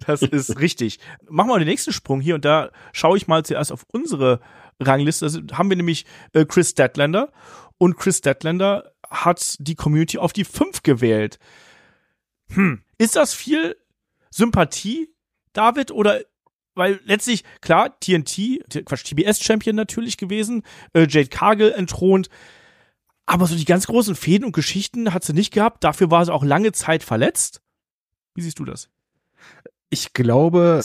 Das 0.06 0.22
ist 0.22 0.58
richtig. 0.58 1.00
Machen 1.28 1.48
wir 1.48 1.58
den 1.58 1.68
nächsten 1.68 1.92
Sprung 1.92 2.20
hier 2.20 2.34
und 2.36 2.44
da 2.44 2.70
schaue 2.92 3.16
ich 3.16 3.26
mal 3.26 3.44
zuerst 3.44 3.72
auf 3.72 3.84
unsere 3.92 4.40
Rangliste. 4.80 5.26
Also 5.26 5.40
haben 5.52 5.68
wir 5.68 5.76
nämlich 5.76 6.06
äh, 6.32 6.46
Chris 6.46 6.70
Statlander 6.70 7.32
und 7.76 7.96
Chris 7.96 8.18
Statlander 8.18 8.92
hat 9.10 9.56
die 9.60 9.74
Community 9.74 10.18
auf 10.18 10.32
die 10.32 10.44
5 10.44 10.82
gewählt 10.82 11.38
hm, 12.54 12.82
ist 12.98 13.16
das 13.16 13.34
viel 13.34 13.76
Sympathie, 14.30 15.14
David, 15.52 15.90
oder 15.90 16.20
weil 16.74 17.00
letztlich, 17.04 17.44
klar, 17.60 17.98
TNT, 18.00 18.64
Quatsch, 18.84 19.04
TBS-Champion 19.04 19.76
natürlich 19.76 20.16
gewesen, 20.16 20.62
äh, 20.92 21.06
Jade 21.08 21.28
Cargill 21.28 21.72
entthront, 21.72 22.28
aber 23.26 23.46
so 23.46 23.56
die 23.56 23.64
ganz 23.64 23.86
großen 23.86 24.16
Fäden 24.16 24.44
und 24.44 24.52
Geschichten 24.52 25.14
hat 25.14 25.24
sie 25.24 25.32
nicht 25.32 25.52
gehabt, 25.52 25.84
dafür 25.84 26.10
war 26.10 26.24
sie 26.24 26.32
auch 26.32 26.44
lange 26.44 26.72
Zeit 26.72 27.02
verletzt. 27.02 27.62
Wie 28.34 28.42
siehst 28.42 28.58
du 28.58 28.64
das? 28.64 28.90
Ich 29.88 30.12
glaube, 30.12 30.82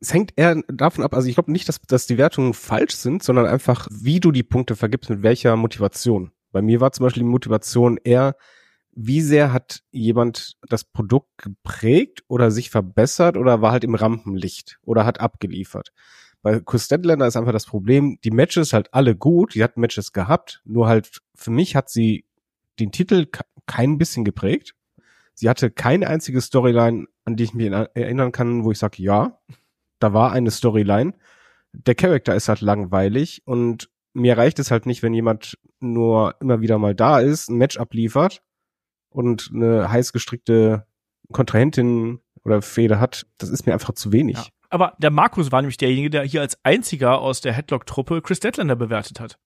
es 0.00 0.14
hängt 0.14 0.32
eher 0.36 0.62
davon 0.68 1.04
ab, 1.04 1.14
also 1.14 1.28
ich 1.28 1.34
glaube 1.34 1.52
nicht, 1.52 1.68
dass, 1.68 1.80
dass 1.82 2.06
die 2.06 2.18
Wertungen 2.18 2.54
falsch 2.54 2.94
sind, 2.94 3.22
sondern 3.22 3.46
einfach, 3.46 3.88
wie 3.90 4.20
du 4.20 4.32
die 4.32 4.42
Punkte 4.42 4.76
vergibst, 4.76 5.10
mit 5.10 5.22
welcher 5.22 5.56
Motivation. 5.56 6.32
Bei 6.50 6.62
mir 6.62 6.80
war 6.80 6.92
zum 6.92 7.04
Beispiel 7.04 7.22
die 7.22 7.28
Motivation 7.28 7.98
eher, 8.02 8.36
wie 9.00 9.20
sehr 9.20 9.52
hat 9.52 9.84
jemand 9.92 10.56
das 10.68 10.82
Produkt 10.82 11.30
geprägt 11.38 12.24
oder 12.26 12.50
sich 12.50 12.68
verbessert 12.68 13.36
oder 13.36 13.62
war 13.62 13.70
halt 13.70 13.84
im 13.84 13.94
Rampenlicht 13.94 14.80
oder 14.82 15.06
hat 15.06 15.20
abgeliefert? 15.20 15.92
Bei 16.42 16.58
Chris 16.58 16.86
Statlander 16.86 17.28
ist 17.28 17.36
einfach 17.36 17.52
das 17.52 17.64
Problem, 17.64 18.18
die 18.24 18.32
Matches 18.32 18.72
halt 18.72 18.92
alle 18.92 19.14
gut, 19.14 19.54
die 19.54 19.62
hat 19.62 19.76
Matches 19.76 20.12
gehabt, 20.12 20.62
nur 20.64 20.88
halt 20.88 21.20
für 21.36 21.52
mich 21.52 21.76
hat 21.76 21.88
sie 21.88 22.24
den 22.80 22.90
Titel 22.90 23.28
kein 23.66 23.98
bisschen 23.98 24.24
geprägt. 24.24 24.74
Sie 25.32 25.48
hatte 25.48 25.70
keine 25.70 26.08
einzige 26.08 26.40
Storyline, 26.40 27.06
an 27.24 27.36
die 27.36 27.44
ich 27.44 27.54
mich 27.54 27.70
erinnern 27.70 28.32
kann, 28.32 28.64
wo 28.64 28.72
ich 28.72 28.80
sage, 28.80 29.00
ja, 29.00 29.38
da 30.00 30.12
war 30.12 30.32
eine 30.32 30.50
Storyline. 30.50 31.12
Der 31.72 31.94
Charakter 31.94 32.34
ist 32.34 32.48
halt 32.48 32.62
langweilig 32.62 33.42
und 33.44 33.90
mir 34.12 34.36
reicht 34.36 34.58
es 34.58 34.72
halt 34.72 34.86
nicht, 34.86 35.04
wenn 35.04 35.14
jemand 35.14 35.56
nur 35.78 36.34
immer 36.40 36.60
wieder 36.60 36.78
mal 36.78 36.96
da 36.96 37.20
ist, 37.20 37.48
ein 37.48 37.58
Match 37.58 37.76
abliefert 37.76 38.42
und 39.10 39.50
eine 39.54 39.90
heiß 39.90 40.12
gestrickte 40.12 40.86
Kontrahentin 41.32 42.20
oder 42.44 42.62
Fehde 42.62 43.00
hat, 43.00 43.26
das 43.38 43.50
ist 43.50 43.66
mir 43.66 43.72
einfach 43.72 43.92
zu 43.92 44.12
wenig. 44.12 44.36
Ja. 44.36 44.46
Aber 44.70 44.94
der 44.98 45.10
Markus 45.10 45.50
war 45.50 45.62
nämlich 45.62 45.78
derjenige, 45.78 46.10
der 46.10 46.24
hier 46.24 46.42
als 46.42 46.58
einziger 46.62 47.20
aus 47.20 47.40
der 47.40 47.52
Headlock-Truppe 47.52 48.20
Chris 48.22 48.40
Deadlander 48.40 48.76
bewertet 48.76 49.20
hat. 49.20 49.38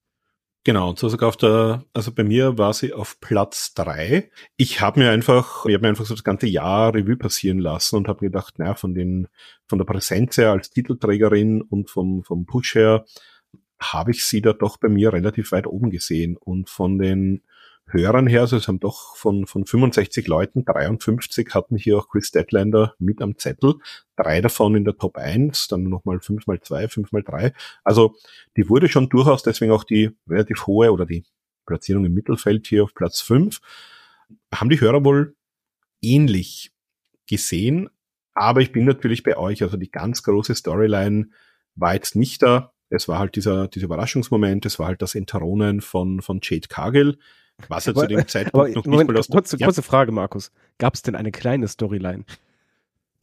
Genau, 0.64 0.90
und 0.90 0.98
so 0.98 1.08
sogar 1.08 1.28
auf 1.28 1.36
der, 1.36 1.84
also 1.92 2.12
bei 2.12 2.22
mir 2.22 2.56
war 2.56 2.72
sie 2.72 2.92
auf 2.92 3.18
Platz 3.18 3.74
drei. 3.74 4.30
Ich 4.56 4.80
habe 4.80 5.00
mir 5.00 5.10
einfach, 5.10 5.66
ich 5.66 5.74
habe 5.74 5.82
mir 5.82 5.88
einfach 5.88 6.06
so 6.06 6.14
das 6.14 6.22
ganze 6.22 6.46
Jahr 6.46 6.94
Revue 6.94 7.16
passieren 7.16 7.58
lassen 7.58 7.96
und 7.96 8.06
habe 8.06 8.20
gedacht, 8.20 8.60
naja, 8.60 8.76
von 8.76 8.94
den, 8.94 9.26
von 9.66 9.78
der 9.78 9.84
Präsenz 9.84 10.38
her 10.38 10.52
als 10.52 10.70
Titelträgerin 10.70 11.62
und 11.62 11.90
vom, 11.90 12.22
vom 12.22 12.46
Push 12.46 12.76
her 12.76 13.04
habe 13.80 14.12
ich 14.12 14.24
sie 14.24 14.40
da 14.40 14.52
doch 14.52 14.76
bei 14.76 14.88
mir 14.88 15.12
relativ 15.12 15.50
weit 15.50 15.66
oben 15.66 15.90
gesehen 15.90 16.36
und 16.36 16.70
von 16.70 16.96
den 16.96 17.42
Hörern 17.92 18.26
her, 18.26 18.42
also 18.42 18.56
es 18.56 18.68
haben 18.68 18.80
doch 18.80 19.16
von, 19.16 19.46
von 19.46 19.66
65 19.66 20.26
Leuten, 20.26 20.64
53 20.64 21.54
hatten 21.54 21.76
hier 21.76 21.98
auch 21.98 22.08
Chris 22.08 22.30
Deadlander 22.30 22.94
mit 22.98 23.20
am 23.20 23.36
Zettel, 23.36 23.74
drei 24.16 24.40
davon 24.40 24.74
in 24.74 24.84
der 24.84 24.96
Top 24.96 25.16
1, 25.16 25.68
dann 25.68 25.84
nochmal 25.84 26.20
5 26.20 26.46
mal 26.46 26.60
2, 26.60 26.88
5 26.88 27.12
mal 27.12 27.22
3. 27.22 27.52
Also 27.84 28.16
die 28.56 28.68
wurde 28.68 28.88
schon 28.88 29.08
durchaus 29.08 29.42
deswegen 29.42 29.72
auch 29.72 29.84
die 29.84 30.10
relativ 30.28 30.66
hohe 30.66 30.92
oder 30.92 31.06
die 31.06 31.24
Platzierung 31.66 32.04
im 32.04 32.14
Mittelfeld 32.14 32.66
hier 32.66 32.84
auf 32.84 32.94
Platz 32.94 33.20
5. 33.20 33.60
Haben 34.54 34.70
die 34.70 34.80
Hörer 34.80 35.04
wohl 35.04 35.36
ähnlich 36.00 36.72
gesehen, 37.28 37.88
aber 38.34 38.60
ich 38.60 38.72
bin 38.72 38.84
natürlich 38.84 39.22
bei 39.22 39.36
euch, 39.36 39.62
also 39.62 39.76
die 39.76 39.90
ganz 39.90 40.22
große 40.22 40.54
Storyline 40.54 41.28
war 41.74 41.94
jetzt 41.94 42.16
nicht 42.16 42.42
da. 42.42 42.72
Es 42.88 43.08
war 43.08 43.18
halt 43.18 43.36
dieser, 43.36 43.68
dieser 43.68 43.86
Überraschungsmoment, 43.86 44.66
es 44.66 44.78
war 44.78 44.88
halt 44.88 45.02
das 45.02 45.14
Enteronen 45.14 45.80
von, 45.80 46.20
von 46.20 46.40
Jade 46.42 46.68
Cargill, 46.68 47.18
was 47.68 47.86
ja 47.86 47.94
zu 47.94 48.06
dem 48.06 48.26
Zeitpunkt 48.26 48.54
aber, 48.54 48.68
noch 48.68 48.84
Moment, 48.84 49.08
nicht 49.08 49.14
mal 49.14 49.18
aus 49.18 49.28
kurze, 49.28 49.56
ja. 49.58 49.66
kurze 49.66 49.82
Frage, 49.82 50.12
Markus. 50.12 50.52
Gab 50.78 50.94
es 50.94 51.02
denn 51.02 51.14
eine 51.14 51.32
kleine 51.32 51.68
Storyline? 51.68 52.24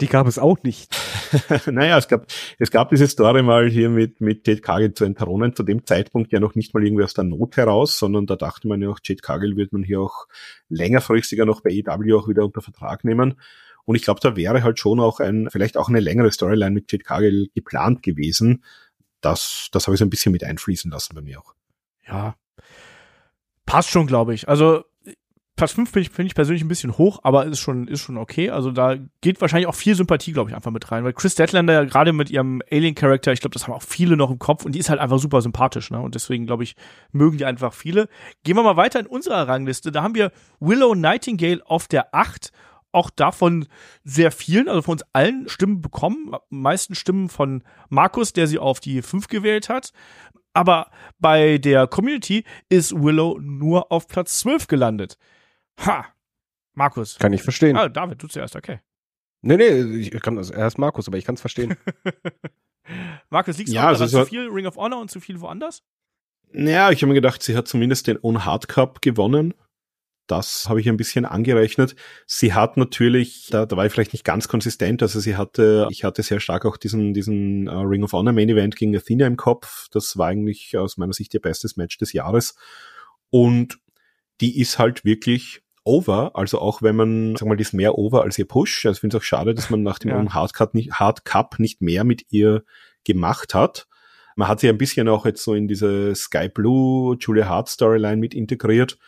Die 0.01 0.07
gab 0.07 0.27
es 0.27 0.39
auch 0.39 0.63
nicht. 0.63 0.95
naja, 1.65 1.97
es 1.97 2.07
gab, 2.07 2.25
es 2.57 2.71
gab 2.71 2.89
diese 2.89 3.07
Story 3.07 3.43
mal 3.43 3.69
hier 3.69 3.89
mit, 3.89 4.21
mit 4.21 4.47
Jade 4.47 4.61
Cargill 4.61 4.93
zu 4.93 5.03
enthronen, 5.03 5.55
zu 5.55 5.63
dem 5.63 5.85
Zeitpunkt 5.85 6.31
ja 6.31 6.39
noch 6.39 6.55
nicht 6.55 6.73
mal 6.73 6.83
irgendwie 6.83 7.03
aus 7.03 7.13
der 7.13 7.25
Not 7.25 7.57
heraus, 7.57 7.99
sondern 7.99 8.25
da 8.25 8.37
dachte 8.37 8.67
man 8.67 8.81
ja 8.81 8.89
auch, 8.89 8.99
Jade 9.03 9.21
Cargill 9.21 9.57
wird 9.57 9.73
man 9.73 9.83
hier 9.83 9.99
auch 9.99 10.27
längerfristiger 10.69 11.45
noch 11.45 11.61
bei 11.61 11.71
EW 11.71 12.13
auch 12.13 12.29
wieder 12.29 12.45
unter 12.45 12.61
Vertrag 12.61 13.03
nehmen. 13.03 13.35
Und 13.83 13.95
ich 13.95 14.03
glaube, 14.03 14.21
da 14.21 14.35
wäre 14.35 14.63
halt 14.63 14.79
schon 14.79 14.99
auch 14.99 15.19
ein, 15.19 15.49
vielleicht 15.51 15.75
auch 15.75 15.89
eine 15.89 15.99
längere 15.99 16.31
Storyline 16.31 16.71
mit 16.71 16.91
Jade 16.91 17.03
Cargill 17.03 17.49
geplant 17.53 18.01
gewesen. 18.01 18.63
Das, 19.19 19.67
das 19.73 19.87
habe 19.87 19.95
ich 19.95 19.99
so 19.99 20.05
ein 20.05 20.09
bisschen 20.09 20.31
mit 20.31 20.45
einfließen 20.45 20.91
lassen 20.91 21.15
bei 21.15 21.21
mir 21.21 21.39
auch. 21.41 21.53
Ja. 22.07 22.35
Passt 23.69 23.91
schon, 23.91 24.07
glaube 24.07 24.33
ich. 24.33 24.49
Also 24.49 24.83
Platz 25.55 25.73
5 25.73 25.91
finde 25.91 26.07
ich, 26.07 26.09
find 26.09 26.25
ich 26.25 26.35
persönlich 26.35 26.63
ein 26.63 26.69
bisschen 26.69 26.97
hoch, 26.97 27.19
aber 27.21 27.45
ist 27.45 27.59
schon, 27.59 27.87
ist 27.87 27.99
schon 27.99 28.17
okay. 28.17 28.49
Also 28.49 28.71
da 28.71 28.95
geht 29.21 29.41
wahrscheinlich 29.41 29.67
auch 29.67 29.75
viel 29.75 29.93
Sympathie, 29.93 30.31
glaube 30.31 30.49
ich, 30.49 30.55
einfach 30.55 30.71
mit 30.71 30.89
rein. 30.91 31.03
Weil 31.03 31.13
Chris 31.13 31.35
Deadlander 31.35 31.73
ja 31.73 31.83
gerade 31.83 32.11
mit 32.13 32.31
ihrem 32.31 32.63
Alien-Charakter, 32.71 33.31
ich 33.31 33.41
glaube, 33.41 33.53
das 33.53 33.67
haben 33.67 33.73
auch 33.73 33.83
viele 33.83 34.17
noch 34.17 34.31
im 34.31 34.39
Kopf 34.39 34.65
und 34.65 34.73
die 34.73 34.79
ist 34.79 34.89
halt 34.89 34.99
einfach 34.99 35.19
super 35.19 35.41
sympathisch, 35.41 35.91
ne? 35.91 35.99
Und 35.99 36.15
deswegen, 36.15 36.47
glaube 36.47 36.63
ich, 36.63 36.75
mögen 37.11 37.37
die 37.37 37.45
einfach 37.45 37.73
viele. 37.73 38.07
Gehen 38.43 38.55
wir 38.55 38.63
mal 38.63 38.77
weiter 38.77 39.01
in 39.01 39.05
unserer 39.05 39.47
Rangliste. 39.47 39.91
Da 39.91 40.01
haben 40.01 40.15
wir 40.15 40.31
Willow 40.59 40.95
Nightingale 40.95 41.61
auf 41.65 41.87
der 41.87 42.15
8 42.15 42.51
auch 42.91 43.09
davon 43.11 43.67
sehr 44.03 44.31
vielen, 44.31 44.67
also 44.67 44.81
von 44.81 44.93
uns 44.93 45.03
allen 45.13 45.47
Stimmen 45.47 45.81
bekommen. 45.81 46.31
Meisten 46.49 46.95
Stimmen 46.95 47.29
von 47.29 47.63
Markus, 47.89 48.33
der 48.33 48.47
sie 48.47 48.59
auf 48.59 48.79
die 48.79 49.01
5 49.01 49.27
gewählt 49.27 49.69
hat. 49.69 49.91
Aber 50.53 50.89
bei 51.19 51.57
der 51.57 51.87
Community 51.87 52.43
ist 52.69 52.93
Willow 52.93 53.37
nur 53.39 53.91
auf 53.91 54.07
Platz 54.07 54.39
12 54.39 54.67
gelandet. 54.67 55.17
Ha! 55.85 56.05
Markus. 56.73 57.17
Kann 57.19 57.33
ich 57.33 57.43
verstehen. 57.43 57.75
Ah, 57.77 57.89
David, 57.89 58.21
du 58.23 58.27
zuerst, 58.27 58.55
okay. 58.55 58.79
Nee, 59.41 59.57
nee, 59.57 59.99
ich 59.99 60.11
kann 60.21 60.35
das 60.35 60.49
erst 60.49 60.77
Markus, 60.77 61.07
aber 61.07 61.17
ich 61.17 61.25
kann 61.25 61.35
es 61.35 61.41
verstehen. 61.41 61.77
Markus, 63.29 63.57
liegt 63.57 63.69
es 63.69 63.75
Ja, 63.75 63.87
also 63.87 64.05
zu 64.05 64.11
so- 64.11 64.25
viel 64.25 64.47
Ring 64.49 64.65
of 64.65 64.75
Honor 64.77 64.99
und 64.99 65.11
zu 65.11 65.19
viel 65.19 65.39
woanders? 65.41 65.83
Ja, 66.51 66.89
ich 66.89 67.01
habe 67.01 67.07
mir 67.09 67.13
gedacht, 67.13 67.43
sie 67.43 67.55
hat 67.55 67.67
zumindest 67.67 68.07
den 68.07 68.17
On 68.23 68.43
Hard 68.43 68.67
Cup 68.67 69.01
gewonnen. 69.01 69.53
Das 70.29 70.69
habe 70.69 70.79
ich 70.79 70.87
ein 70.87 70.95
bisschen 70.95 71.25
angerechnet. 71.25 71.95
Sie 72.27 72.53
hat 72.53 72.77
natürlich, 72.77 73.47
da, 73.49 73.65
da 73.65 73.75
war 73.75 73.87
ich 73.87 73.91
vielleicht 73.91 74.13
nicht 74.13 74.23
ganz 74.23 74.47
konsistent, 74.47 75.01
also 75.01 75.19
sie 75.19 75.35
hatte, 75.35 75.87
ich 75.89 76.03
hatte 76.03 76.21
sehr 76.21 76.39
stark 76.39 76.65
auch 76.65 76.77
diesen, 76.77 77.15
diesen 77.15 77.65
äh, 77.65 77.71
Ring 77.71 78.03
of 78.03 78.13
Honor 78.13 78.31
Main 78.31 78.47
Event 78.47 78.75
gegen 78.75 78.95
Athena 78.95 79.25
im 79.25 79.37
Kopf. 79.37 79.87
Das 79.91 80.17
war 80.17 80.27
eigentlich 80.27 80.77
aus 80.77 80.97
meiner 80.97 81.13
Sicht 81.13 81.33
ihr 81.33 81.41
bestes 81.41 81.77
Match 81.77 81.97
des 81.97 82.13
Jahres. 82.13 82.55
Und 83.31 83.79
die 84.39 84.59
ist 84.59 84.77
halt 84.77 85.03
wirklich 85.03 85.63
over, 85.83 86.35
also 86.35 86.59
auch 86.59 86.83
wenn 86.83 86.95
man, 86.95 87.35
sag 87.35 87.47
mal, 87.47 87.57
die 87.57 87.63
ist 87.63 87.73
mehr 87.73 87.97
over 87.97 88.21
als 88.21 88.37
ihr 88.37 88.47
Push. 88.47 88.85
Also 88.85 88.97
ich 88.97 89.01
finde 89.01 89.17
es 89.17 89.23
auch 89.23 89.25
schade, 89.25 89.55
dass 89.55 89.71
man 89.71 89.81
nach 89.81 89.97
dem 89.97 90.11
Ja. 90.11 90.19
On 90.19 90.35
Hard 90.35 90.53
Cup 90.53 90.75
nicht, 90.75 90.91
Hard 90.91 91.25
Cup 91.25 91.57
nicht 91.57 91.81
mehr 91.81 92.03
mit 92.03 92.25
ihr 92.29 92.63
gemacht 93.03 93.55
hat. 93.55 93.87
Man 94.35 94.47
hat 94.47 94.59
sie 94.59 94.69
ein 94.69 94.77
bisschen 94.77 95.09
auch 95.09 95.25
jetzt 95.25 95.43
so 95.43 95.55
in 95.55 95.67
diese 95.67 96.13
Sky 96.13 96.49
Blue, 96.49 97.17
Julia 97.19 97.47
Hart 97.47 97.67
Storyline 97.67 98.17
mit 98.17 98.35
integriert. 98.35 98.99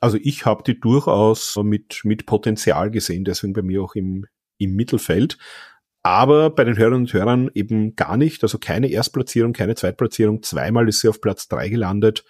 Also 0.00 0.18
ich 0.20 0.46
habe 0.46 0.62
die 0.62 0.78
durchaus 0.78 1.56
mit, 1.62 2.00
mit 2.04 2.26
Potenzial 2.26 2.90
gesehen, 2.90 3.24
deswegen 3.24 3.52
bei 3.52 3.62
mir 3.62 3.82
auch 3.82 3.94
im, 3.94 4.26
im 4.58 4.74
Mittelfeld. 4.74 5.38
Aber 6.02 6.50
bei 6.50 6.64
den 6.64 6.76
Hörerinnen 6.78 7.06
und 7.06 7.12
Hörern 7.12 7.50
eben 7.54 7.96
gar 7.96 8.16
nicht. 8.16 8.42
Also 8.42 8.58
keine 8.58 8.88
Erstplatzierung, 8.88 9.52
keine 9.52 9.74
Zweitplatzierung. 9.74 10.42
Zweimal 10.42 10.88
ist 10.88 11.00
sie 11.00 11.08
auf 11.08 11.20
Platz 11.20 11.48
drei 11.48 11.68
gelandet. 11.68 12.24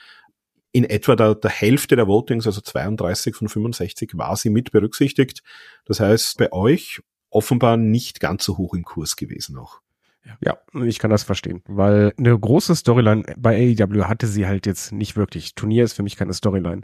In 0.73 0.85
etwa 0.85 1.17
der, 1.17 1.35
der 1.35 1.51
Hälfte 1.51 1.97
der 1.97 2.09
Votings, 2.09 2.47
also 2.47 2.61
32 2.61 3.37
von 3.37 3.49
65, 3.49 4.13
war 4.15 4.37
sie 4.37 4.51
mit 4.51 4.73
berücksichtigt. 4.73 5.43
Das 5.85 6.01
heißt, 6.01 6.39
bei 6.39 6.53
euch 6.53 7.01
offenbar 7.31 7.77
nicht 7.77 8.21
ganz 8.21 8.45
so 8.45 8.57
hoch 8.57 8.75
im 8.75 8.85
Kurs 8.85 9.17
gewesen 9.17 9.55
noch. 9.55 9.81
Ja, 10.45 10.59
ich 10.85 10.99
kann 10.99 11.11
das 11.11 11.23
verstehen, 11.23 11.63
weil 11.67 12.13
eine 12.19 12.39
große 12.39 12.75
Storyline 12.77 13.23
bei 13.39 13.77
AEW 13.79 14.05
hatte 14.05 14.27
sie 14.27 14.47
halt 14.47 14.67
jetzt 14.67 14.93
nicht 14.93 15.17
wirklich. 15.17 15.55
Turnier 15.55 15.85
ist 15.85 15.95
für 15.95 16.03
mich 16.03 16.17
keine 16.17 16.35
Storyline. 16.35 16.83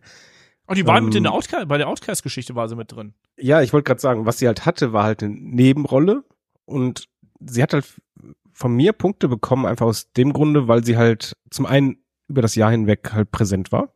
Und 0.67 0.73
Oh, 0.73 0.75
die 0.75 0.87
war 0.87 1.01
mit 1.01 1.15
in 1.15 1.19
Ähm, 1.19 1.23
der 1.25 1.33
Outcast, 1.33 1.69
bei 1.69 1.79
der 1.79 1.89
Outcast-Geschichte 1.89 2.55
war 2.55 2.69
sie 2.69 2.77
mit 2.77 2.91
drin. 2.93 3.15
Ja, 3.37 3.61
ich 3.61 3.73
wollte 3.73 3.85
gerade 3.85 4.01
sagen, 4.01 4.25
was 4.25 4.39
sie 4.39 4.47
halt 4.47 4.65
hatte, 4.65 4.93
war 4.93 5.05
halt 5.05 5.23
eine 5.23 5.35
Nebenrolle 5.35 6.25
und 6.65 7.09
sie 7.41 7.63
hat 7.63 7.75
halt 7.75 8.01
von 8.53 8.73
mir 8.75 8.93
Punkte 8.93 9.29
bekommen, 9.29 9.67
einfach 9.67 9.87
aus 9.87 10.13
dem 10.13 10.33
Grunde, 10.33 10.69
weil 10.69 10.85
sie 10.85 10.97
halt 10.97 11.37
zum 11.51 11.67
einen 11.67 11.99
über 12.29 12.41
das 12.41 12.55
Jahr 12.55 12.71
hinweg 12.71 13.13
halt 13.13 13.31
präsent 13.31 13.73
war 13.73 13.93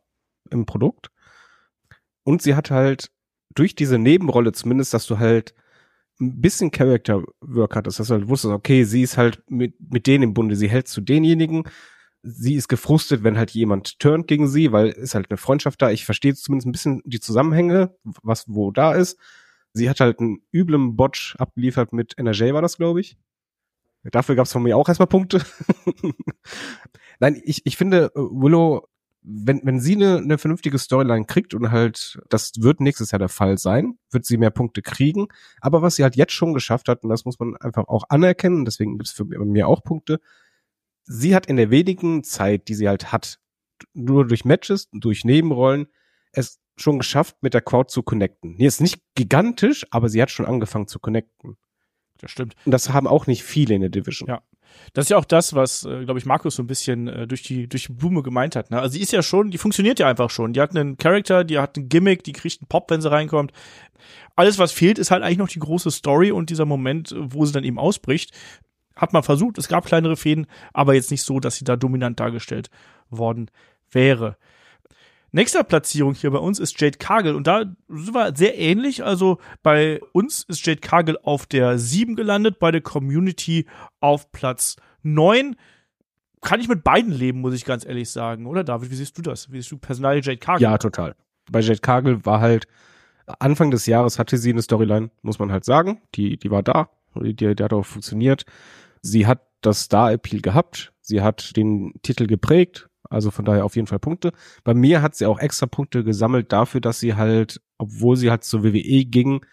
im 0.51 0.65
Produkt 0.65 1.09
und 2.23 2.41
sie 2.41 2.53
hat 2.55 2.69
halt 2.69 3.11
durch 3.55 3.73
diese 3.73 3.97
Nebenrolle 3.97 4.51
zumindest, 4.51 4.93
dass 4.93 5.07
du 5.07 5.17
halt 5.17 5.55
ein 6.19 6.41
bisschen 6.41 6.69
Character 6.69 7.23
Work 7.41 7.75
hattest, 7.75 7.99
dass 7.99 8.09
du 8.09 8.13
halt 8.15 8.27
wusstest, 8.27 8.53
okay, 8.53 8.83
sie 8.83 9.01
ist 9.01 9.17
halt 9.17 9.41
mit, 9.49 9.73
mit 9.79 10.05
denen 10.05 10.25
im 10.25 10.33
Bunde, 10.33 10.55
sie 10.55 10.69
hält 10.69 10.87
zu 10.87 11.01
denjenigen, 11.01 11.63
sie 12.21 12.55
ist 12.55 12.67
gefrustet, 12.67 13.23
wenn 13.23 13.37
halt 13.37 13.51
jemand 13.51 13.99
turnt 13.99 14.27
gegen 14.27 14.47
sie, 14.47 14.71
weil 14.71 14.89
ist 14.89 15.15
halt 15.15 15.29
eine 15.29 15.37
Freundschaft 15.37 15.81
da. 15.81 15.91
Ich 15.91 16.05
verstehe 16.05 16.33
zumindest 16.35 16.67
ein 16.67 16.71
bisschen 16.71 17.01
die 17.05 17.19
Zusammenhänge, 17.19 17.95
was 18.03 18.45
wo 18.47 18.71
da 18.71 18.93
ist. 18.93 19.17
Sie 19.73 19.89
hat 19.89 19.99
halt 19.99 20.19
einen 20.19 20.41
üblen 20.53 20.95
Botch 20.95 21.35
abgeliefert 21.37 21.93
mit 21.93 22.17
NRJ, 22.17 22.53
war 22.53 22.61
das, 22.61 22.77
glaube 22.77 22.99
ich. 23.01 23.17
Dafür 24.03 24.35
gab 24.35 24.45
es 24.45 24.51
von 24.51 24.63
mir 24.63 24.77
auch 24.77 24.87
erstmal 24.87 25.07
Punkte. 25.07 25.41
Nein, 27.19 27.41
ich, 27.43 27.65
ich 27.65 27.77
finde, 27.77 28.11
äh, 28.15 28.19
Willow, 28.19 28.87
wenn, 29.21 29.61
wenn 29.63 29.79
sie 29.79 29.95
eine, 29.95 30.17
eine 30.17 30.37
vernünftige 30.37 30.79
Storyline 30.79 31.25
kriegt 31.25 31.53
und 31.53 31.71
halt, 31.71 32.19
das 32.29 32.53
wird 32.59 32.79
nächstes 32.79 33.11
Jahr 33.11 33.19
der 33.19 33.29
Fall 33.29 33.57
sein, 33.57 33.99
wird 34.11 34.25
sie 34.25 34.37
mehr 34.37 34.51
Punkte 34.51 34.81
kriegen. 34.81 35.27
Aber 35.59 35.81
was 35.81 35.95
sie 35.95 36.03
halt 36.03 36.15
jetzt 36.15 36.31
schon 36.31 36.53
geschafft 36.53 36.87
hat, 36.87 37.03
und 37.03 37.09
das 37.09 37.25
muss 37.25 37.39
man 37.39 37.57
einfach 37.57 37.87
auch 37.87 38.05
anerkennen, 38.09 38.63
deswegen 38.65 38.97
gibt's 38.97 39.11
für 39.11 39.25
mir 39.25 39.67
auch 39.67 39.83
Punkte, 39.83 40.19
sie 41.09 41.35
hat 41.35 41.47
in 41.47 41.57
der 41.57 41.71
wenigen 41.71 42.23
Zeit, 42.23 42.67
die 42.69 42.75
sie 42.75 42.87
halt 42.87 43.11
hat, 43.11 43.39
nur 43.93 44.27
durch 44.27 44.45
Matches, 44.45 44.87
durch 44.93 45.25
Nebenrollen, 45.25 45.87
es 46.31 46.59
schon 46.77 46.99
geschafft, 46.99 47.37
mit 47.41 47.53
der 47.53 47.61
Crowd 47.61 47.91
zu 47.91 48.03
connecten. 48.03 48.57
Die 48.57 48.65
ist 48.65 48.79
nicht 48.79 49.01
gigantisch, 49.15 49.85
aber 49.91 50.07
sie 50.07 50.21
hat 50.21 50.31
schon 50.31 50.45
angefangen 50.45 50.87
zu 50.87 50.99
connecten. 50.99 51.57
Das 52.19 52.31
stimmt. 52.31 52.55
Und 52.65 52.71
das 52.71 52.89
haben 52.91 53.07
auch 53.07 53.27
nicht 53.27 53.43
viele 53.43 53.75
in 53.75 53.81
der 53.81 53.89
Division. 53.89 54.29
Ja. 54.29 54.41
Das 54.93 55.05
ist 55.05 55.09
ja 55.09 55.17
auch 55.17 55.25
das, 55.25 55.55
was, 55.55 55.83
äh, 55.83 56.05
glaube 56.05 56.19
ich, 56.19 56.27
Markus 56.27 56.55
so 56.55 56.63
ein 56.63 56.67
bisschen 56.67 57.07
äh, 57.07 57.27
durch, 57.27 57.41
die, 57.41 57.67
durch 57.67 57.87
die 57.87 57.93
Blume 57.93 58.21
gemeint 58.21 58.55
hat. 58.55 58.69
Ne? 58.69 58.79
Also 58.79 58.93
sie 58.93 59.01
ist 59.01 59.11
ja 59.11 59.23
schon, 59.23 59.49
die 59.49 59.57
funktioniert 59.57 59.97
ja 59.97 60.07
einfach 60.07 60.29
schon. 60.29 60.53
Die 60.53 60.61
hat 60.61 60.75
einen 60.75 60.97
Charakter, 60.97 61.43
die 61.43 61.57
hat 61.57 61.75
einen 61.75 61.89
Gimmick, 61.89 62.23
die 62.23 62.33
kriegt 62.33 62.61
einen 62.61 62.67
Pop, 62.67 62.91
wenn 62.91 63.01
sie 63.01 63.09
reinkommt. 63.09 63.51
Alles, 64.35 64.59
was 64.59 64.71
fehlt, 64.71 64.99
ist 64.99 65.09
halt 65.09 65.23
eigentlich 65.23 65.39
noch 65.39 65.49
die 65.49 65.59
große 65.59 65.89
Story 65.89 66.31
und 66.31 66.51
dieser 66.51 66.65
Moment, 66.65 67.15
wo 67.17 67.45
sie 67.45 67.51
dann 67.51 67.63
eben 67.63 67.79
ausbricht. 67.79 68.31
Hat 68.99 69.13
man 69.13 69.23
versucht, 69.23 69.57
es 69.57 69.69
gab 69.69 69.85
kleinere 69.85 70.17
Fäden, 70.17 70.45
aber 70.73 70.93
jetzt 70.93 71.09
nicht 71.09 71.23
so, 71.23 71.39
dass 71.39 71.55
sie 71.55 71.63
da 71.63 71.77
dominant 71.77 72.19
dargestellt 72.19 72.69
worden 73.09 73.49
wäre. 73.89 74.35
Nächster 75.31 75.63
Platzierung 75.63 76.15
hier 76.15 76.31
bei 76.31 76.39
uns 76.39 76.59
ist 76.59 76.81
Jade 76.81 76.97
Cargill 76.97 77.35
und 77.35 77.47
da 77.47 77.63
wir 77.87 78.35
sehr 78.35 78.57
ähnlich. 78.57 79.03
Also 79.05 79.37
bei 79.63 80.01
uns 80.11 80.43
ist 80.43 80.65
Jade 80.65 80.81
Cargill 80.81 81.17
auf 81.23 81.45
der 81.45 81.77
7 81.77 82.15
gelandet, 82.15 82.59
bei 82.59 82.71
der 82.71 82.81
Community 82.81 83.67
auf 84.01 84.31
Platz 84.31 84.75
9. 85.03 85.55
Kann 86.41 86.59
ich 86.59 86.67
mit 86.67 86.83
beiden 86.83 87.11
leben, 87.11 87.41
muss 87.41 87.53
ich 87.53 87.63
ganz 87.63 87.85
ehrlich 87.85 88.09
sagen, 88.09 88.47
oder 88.47 88.63
David? 88.63 88.91
Wie 88.91 88.95
siehst 88.95 89.17
du 89.17 89.21
das? 89.21 89.51
Wie 89.51 89.57
siehst 89.57 89.71
du 89.71 89.77
Personal 89.77 90.15
Jade 90.15 90.37
Cargill? 90.37 90.63
Ja, 90.63 90.77
total. 90.77 91.15
Bei 91.51 91.59
Jade 91.61 91.79
Cargill 91.79 92.25
war 92.25 92.41
halt, 92.41 92.67
Anfang 93.39 93.71
des 93.71 93.85
Jahres 93.85 94.17
hatte 94.17 94.37
sie 94.37 94.51
eine 94.51 94.61
Storyline, 94.61 95.11
muss 95.21 95.37
man 95.37 95.51
halt 95.51 95.63
sagen. 95.63 96.01
Die, 96.15 96.37
die 96.37 96.49
war 96.49 96.63
da. 96.63 96.89
Die, 97.15 97.35
die 97.35 97.63
hat 97.63 97.73
auch 97.73 97.85
funktioniert. 97.85 98.45
Sie 99.01 99.27
hat 99.27 99.47
das 99.61 99.81
Star-Appeal 99.81 100.41
gehabt. 100.41 100.93
Sie 101.01 101.21
hat 101.21 101.55
den 101.55 101.93
Titel 102.01 102.27
geprägt. 102.27 102.89
Also 103.09 103.31
von 103.31 103.45
daher 103.45 103.65
auf 103.65 103.75
jeden 103.75 103.87
Fall 103.87 103.99
Punkte. 103.99 104.31
Bei 104.63 104.73
mir 104.73 105.01
hat 105.01 105.15
sie 105.15 105.25
auch 105.25 105.39
extra 105.39 105.65
Punkte 105.65 106.03
gesammelt 106.03 106.51
dafür, 106.51 106.79
dass 106.79 106.99
sie 106.99 107.15
halt, 107.15 107.61
obwohl 107.77 108.15
sie 108.15 108.29
halt 108.29 108.43
zur 108.43 108.63
WWE 108.63 109.05
ging, 109.05 109.43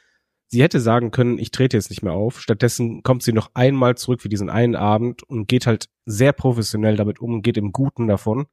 sie 0.48 0.62
hätte 0.62 0.80
sagen 0.80 1.10
können, 1.10 1.38
ich 1.38 1.50
trete 1.50 1.76
jetzt 1.76 1.90
nicht 1.90 2.02
mehr 2.02 2.12
auf. 2.12 2.40
Stattdessen 2.40 3.02
kommt 3.02 3.22
sie 3.22 3.32
noch 3.32 3.50
einmal 3.54 3.96
zurück 3.96 4.20
für 4.20 4.28
diesen 4.28 4.50
einen 4.50 4.76
Abend 4.76 5.22
und 5.22 5.48
geht 5.48 5.66
halt 5.66 5.88
sehr 6.04 6.32
professionell 6.32 6.96
damit 6.96 7.20
um, 7.20 7.42
geht 7.42 7.56
im 7.56 7.72
Guten 7.72 8.06
davon. 8.06 8.46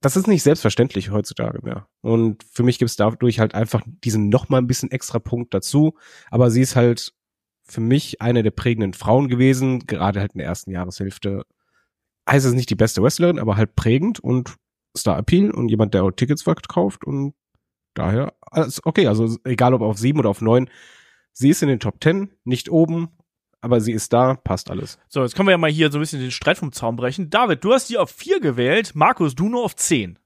Das 0.00 0.16
ist 0.16 0.26
nicht 0.26 0.42
selbstverständlich 0.42 1.10
heutzutage 1.10 1.60
mehr. 1.62 1.88
Und 2.00 2.44
für 2.50 2.62
mich 2.62 2.78
gibt 2.78 2.90
es 2.90 2.96
dadurch 2.96 3.38
halt 3.40 3.54
einfach 3.54 3.82
diesen 3.86 4.28
noch 4.28 4.48
mal 4.48 4.58
ein 4.58 4.66
bisschen 4.66 4.90
extra 4.90 5.18
Punkt 5.18 5.54
dazu. 5.54 5.96
Aber 6.30 6.50
sie 6.50 6.62
ist 6.62 6.76
halt 6.76 7.12
für 7.66 7.80
mich 7.80 8.22
eine 8.22 8.42
der 8.42 8.50
prägenden 8.52 8.94
Frauen 8.94 9.28
gewesen, 9.28 9.86
gerade 9.86 10.20
halt 10.20 10.32
in 10.32 10.38
der 10.38 10.46
ersten 10.46 10.70
Jahreshälfte 10.70 11.44
heißt 12.28 12.46
es 12.46 12.54
nicht 12.54 12.70
die 12.70 12.76
beste 12.76 13.02
Wrestlerin, 13.02 13.38
aber 13.38 13.56
halt 13.56 13.76
prägend 13.76 14.20
und 14.20 14.56
Star 14.96 15.18
Appeal 15.18 15.50
und 15.50 15.68
jemand, 15.68 15.94
der 15.94 16.04
auch 16.04 16.10
Tickets 16.10 16.42
verkauft 16.42 17.04
und 17.04 17.34
daher, 17.94 18.34
alles 18.40 18.84
okay, 18.84 19.06
also 19.06 19.36
egal 19.44 19.74
ob 19.74 19.82
auf 19.82 19.98
sieben 19.98 20.18
oder 20.18 20.30
auf 20.30 20.40
neun, 20.40 20.68
sie 21.32 21.50
ist 21.50 21.62
in 21.62 21.68
den 21.68 21.80
Top 21.80 22.00
Ten, 22.00 22.30
nicht 22.44 22.70
oben, 22.70 23.10
aber 23.60 23.80
sie 23.80 23.92
ist 23.92 24.12
da, 24.12 24.34
passt 24.34 24.70
alles. 24.70 24.98
So, 25.08 25.22
jetzt 25.22 25.34
können 25.34 25.48
wir 25.48 25.52
ja 25.52 25.58
mal 25.58 25.70
hier 25.70 25.90
so 25.90 25.98
ein 25.98 26.00
bisschen 26.00 26.20
den 26.20 26.30
Streit 26.30 26.58
vom 26.58 26.72
Zaun 26.72 26.96
brechen. 26.96 27.30
David, 27.30 27.64
du 27.64 27.72
hast 27.72 27.90
die 27.90 27.98
auf 27.98 28.10
4 28.10 28.40
gewählt, 28.40 28.92
Markus, 28.94 29.34
du 29.34 29.48
nur 29.48 29.64
auf 29.64 29.76
10. 29.76 30.18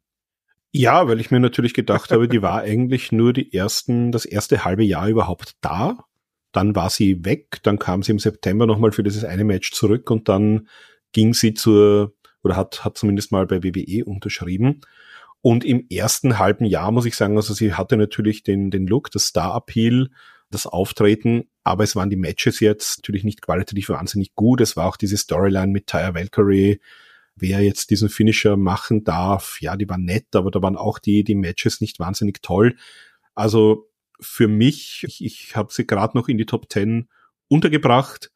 Ja, 0.72 1.08
weil 1.08 1.20
ich 1.20 1.30
mir 1.30 1.40
natürlich 1.40 1.74
gedacht 1.74 2.12
habe, 2.12 2.28
die 2.28 2.42
war 2.42 2.60
eigentlich 2.62 3.12
nur 3.12 3.32
die 3.32 3.52
ersten, 3.52 4.12
das 4.12 4.24
erste 4.24 4.64
halbe 4.64 4.84
Jahr 4.84 5.08
überhaupt 5.08 5.56
da. 5.60 6.04
Dann 6.52 6.74
war 6.74 6.90
sie 6.90 7.24
weg, 7.24 7.58
dann 7.62 7.78
kam 7.78 8.02
sie 8.02 8.12
im 8.12 8.18
September 8.18 8.66
nochmal 8.66 8.92
für 8.92 9.02
dieses 9.02 9.24
eine 9.24 9.44
Match 9.44 9.72
zurück 9.72 10.10
und 10.10 10.28
dann 10.28 10.68
ging 11.12 11.34
sie 11.34 11.54
zur, 11.54 12.14
oder 12.42 12.56
hat, 12.56 12.84
hat 12.84 12.98
zumindest 12.98 13.32
mal 13.32 13.46
bei 13.46 13.62
WWE 13.62 14.04
unterschrieben. 14.04 14.80
Und 15.42 15.64
im 15.64 15.86
ersten 15.88 16.38
halben 16.38 16.64
Jahr 16.66 16.92
muss 16.92 17.06
ich 17.06 17.16
sagen, 17.16 17.36
also 17.36 17.54
sie 17.54 17.74
hatte 17.74 17.96
natürlich 17.96 18.42
den, 18.42 18.70
den 18.70 18.86
Look, 18.86 19.10
das 19.10 19.26
Star-Appeal, 19.26 20.10
das 20.50 20.66
Auftreten, 20.66 21.48
aber 21.64 21.84
es 21.84 21.96
waren 21.96 22.10
die 22.10 22.16
Matches 22.16 22.60
jetzt 22.60 22.98
natürlich 22.98 23.24
nicht 23.24 23.40
qualitativ 23.40 23.88
wahnsinnig 23.88 24.34
gut. 24.34 24.60
Es 24.60 24.76
war 24.76 24.86
auch 24.86 24.96
diese 24.96 25.16
Storyline 25.16 25.68
mit 25.68 25.86
Tyre 25.86 26.14
Valkyrie, 26.14 26.80
wer 27.36 27.60
jetzt 27.60 27.90
diesen 27.90 28.08
Finisher 28.08 28.56
machen 28.56 29.04
darf. 29.04 29.60
Ja, 29.60 29.76
die 29.76 29.88
waren 29.88 30.04
nett, 30.04 30.34
aber 30.34 30.50
da 30.50 30.60
waren 30.60 30.76
auch 30.76 30.98
die, 30.98 31.24
die 31.24 31.36
Matches 31.36 31.80
nicht 31.80 32.00
wahnsinnig 32.00 32.42
toll. 32.42 32.76
Also 33.34 33.89
für 34.20 34.48
mich, 34.48 35.04
ich, 35.06 35.24
ich 35.24 35.56
habe 35.56 35.72
sie 35.72 35.86
gerade 35.86 36.16
noch 36.16 36.28
in 36.28 36.38
die 36.38 36.46
Top 36.46 36.70
10 36.70 37.08
untergebracht, 37.48 38.30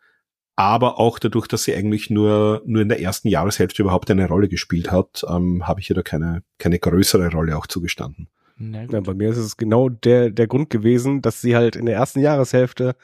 aber 0.57 0.99
auch 1.00 1.19
dadurch, 1.19 1.49
dass 1.49 1.64
sie 1.64 1.75
eigentlich 1.75 2.11
nur, 2.11 2.62
nur 2.64 2.83
in 2.83 2.88
der 2.88 3.00
ersten 3.00 3.29
Jahreshälfte 3.29 3.83
überhaupt 3.83 4.11
eine 4.11 4.29
Rolle 4.29 4.49
gespielt 4.49 4.91
hat, 4.91 5.25
ähm, 5.29 5.67
habe 5.67 5.81
ich 5.81 5.91
ihr 5.91 5.97
da 5.97 6.03
keine, 6.03 6.43
keine 6.59 6.79
größere 6.79 7.31
Rolle 7.31 7.57
auch 7.57 7.67
zugestanden. 7.67 8.29
Ja, 8.57 9.00
bei 9.00 9.14
mir 9.14 9.31
ist 9.31 9.37
es 9.37 9.57
genau 9.57 9.88
der, 9.88 10.31
der 10.31 10.47
Grund 10.47 10.71
gewesen, 10.71 11.23
dass 11.23 11.41
sie 11.41 11.57
halt 11.57 11.75
in 11.75 11.87
der 11.87 11.97
ersten 11.97 12.21
Jahreshälfte 12.21 12.95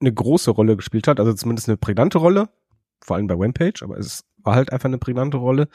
eine 0.00 0.12
große 0.12 0.50
Rolle 0.50 0.76
gespielt 0.76 1.08
hat, 1.08 1.18
also 1.18 1.32
zumindest 1.32 1.68
eine 1.68 1.78
prägnante 1.78 2.18
Rolle, 2.18 2.50
vor 3.02 3.16
allem 3.16 3.26
bei 3.26 3.34
Rampage, 3.34 3.80
aber 3.82 3.96
es 3.96 4.24
war 4.42 4.54
halt 4.54 4.72
einfach 4.72 4.86
eine 4.86 4.98
prägnante 4.98 5.38
Rolle. 5.38 5.68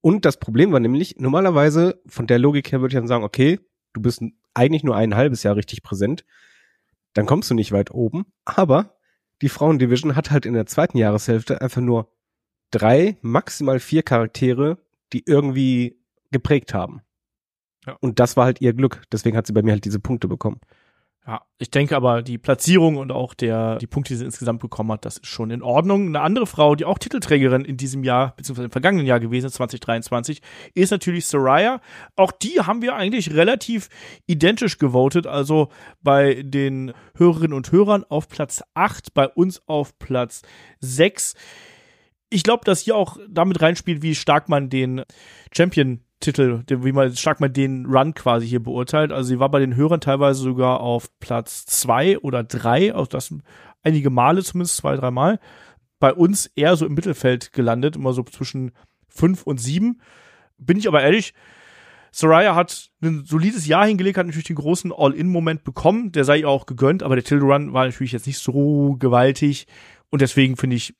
Und 0.00 0.24
das 0.24 0.36
Problem 0.36 0.70
war 0.70 0.78
nämlich, 0.78 1.16
normalerweise, 1.18 2.00
von 2.06 2.28
der 2.28 2.38
Logik 2.38 2.70
her 2.70 2.80
würde 2.80 2.92
ich 2.92 2.98
dann 2.98 3.08
sagen, 3.08 3.24
okay, 3.24 3.58
du 3.92 4.00
bist 4.00 4.22
eigentlich 4.58 4.84
nur 4.84 4.96
ein 4.96 5.14
halbes 5.14 5.42
Jahr 5.42 5.56
richtig 5.56 5.82
präsent, 5.82 6.24
dann 7.14 7.26
kommst 7.26 7.50
du 7.50 7.54
nicht 7.54 7.72
weit 7.72 7.90
oben, 7.90 8.26
aber 8.44 8.98
die 9.40 9.48
Frauendivision 9.48 10.16
hat 10.16 10.30
halt 10.30 10.46
in 10.46 10.54
der 10.54 10.66
zweiten 10.66 10.98
Jahreshälfte 10.98 11.60
einfach 11.60 11.80
nur 11.80 12.12
drei, 12.70 13.16
maximal 13.22 13.80
vier 13.80 14.02
Charaktere, 14.02 14.78
die 15.12 15.22
irgendwie 15.26 16.02
geprägt 16.30 16.74
haben. 16.74 17.02
Ja. 17.86 17.96
Und 18.00 18.18
das 18.18 18.36
war 18.36 18.44
halt 18.44 18.60
ihr 18.60 18.74
Glück. 18.74 19.02
Deswegen 19.12 19.36
hat 19.36 19.46
sie 19.46 19.52
bei 19.52 19.62
mir 19.62 19.72
halt 19.72 19.84
diese 19.84 20.00
Punkte 20.00 20.28
bekommen. 20.28 20.60
Ja, 21.28 21.42
ich 21.58 21.70
denke 21.70 21.94
aber, 21.94 22.22
die 22.22 22.38
Platzierung 22.38 22.96
und 22.96 23.12
auch 23.12 23.34
der, 23.34 23.76
die 23.76 23.86
Punkte, 23.86 24.14
die 24.14 24.16
sie 24.16 24.24
insgesamt 24.24 24.60
bekommen 24.60 24.92
hat, 24.92 25.04
das 25.04 25.18
ist 25.18 25.26
schon 25.26 25.50
in 25.50 25.62
Ordnung. 25.62 26.06
Eine 26.06 26.22
andere 26.22 26.46
Frau, 26.46 26.74
die 26.74 26.86
auch 26.86 26.96
Titelträgerin 26.96 27.66
in 27.66 27.76
diesem 27.76 28.02
Jahr, 28.02 28.34
beziehungsweise 28.34 28.64
im 28.64 28.70
vergangenen 28.70 29.04
Jahr 29.04 29.20
gewesen, 29.20 29.50
2023, 29.50 30.40
ist 30.72 30.90
natürlich 30.90 31.26
Soraya. 31.26 31.82
Auch 32.16 32.32
die 32.32 32.62
haben 32.62 32.80
wir 32.80 32.94
eigentlich 32.94 33.34
relativ 33.34 33.90
identisch 34.26 34.78
gewotet. 34.78 35.26
Also 35.26 35.68
bei 36.00 36.42
den 36.42 36.94
Hörerinnen 37.14 37.52
und 37.52 37.72
Hörern 37.72 38.04
auf 38.08 38.28
Platz 38.28 38.62
8, 38.72 39.12
bei 39.12 39.28
uns 39.28 39.60
auf 39.68 39.98
Platz 39.98 40.40
6. 40.80 41.34
Ich 42.30 42.42
glaube, 42.42 42.64
dass 42.64 42.80
hier 42.80 42.96
auch 42.96 43.18
damit 43.28 43.60
reinspielt, 43.60 44.00
wie 44.00 44.14
stark 44.14 44.48
man 44.48 44.70
den 44.70 45.02
Champion 45.54 46.00
Titel, 46.20 46.62
wie 46.68 46.92
man 46.92 47.14
stark 47.14 47.40
mal 47.40 47.48
den 47.48 47.86
Run 47.86 48.14
quasi 48.14 48.46
hier 48.46 48.62
beurteilt. 48.62 49.12
Also 49.12 49.28
sie 49.28 49.38
war 49.38 49.50
bei 49.50 49.60
den 49.60 49.76
Hörern 49.76 50.00
teilweise 50.00 50.42
sogar 50.42 50.80
auf 50.80 51.08
Platz 51.20 51.64
zwei 51.66 52.18
oder 52.18 52.42
drei, 52.42 52.94
auch 52.94 53.06
das 53.06 53.32
einige 53.82 54.10
Male 54.10 54.42
zumindest, 54.42 54.76
zwei, 54.76 54.96
drei 54.96 55.10
Mal. 55.10 55.38
Bei 56.00 56.12
uns 56.12 56.46
eher 56.54 56.76
so 56.76 56.86
im 56.86 56.94
Mittelfeld 56.94 57.52
gelandet, 57.52 57.96
immer 57.96 58.12
so 58.12 58.22
zwischen 58.24 58.72
fünf 59.08 59.44
und 59.44 59.58
sieben. 59.58 60.00
Bin 60.58 60.76
ich 60.76 60.88
aber 60.88 61.02
ehrlich, 61.02 61.34
Soraya 62.10 62.54
hat 62.54 62.90
ein 63.02 63.24
solides 63.24 63.66
Jahr 63.66 63.86
hingelegt, 63.86 64.18
hat 64.18 64.26
natürlich 64.26 64.46
den 64.46 64.56
großen 64.56 64.92
All-In-Moment 64.92 65.62
bekommen. 65.62 66.10
Der 66.12 66.24
sei 66.24 66.38
ihr 66.38 66.48
auch 66.48 66.66
gegönnt, 66.66 67.02
aber 67.02 67.14
der 67.14 67.24
Tilde 67.24 67.44
Run 67.44 67.72
war 67.72 67.84
natürlich 67.84 68.12
jetzt 68.12 68.26
nicht 68.26 68.38
so 68.38 68.96
gewaltig. 68.98 69.66
Und 70.10 70.20
deswegen 70.20 70.56
finde 70.56 70.76
ich, 70.76 70.96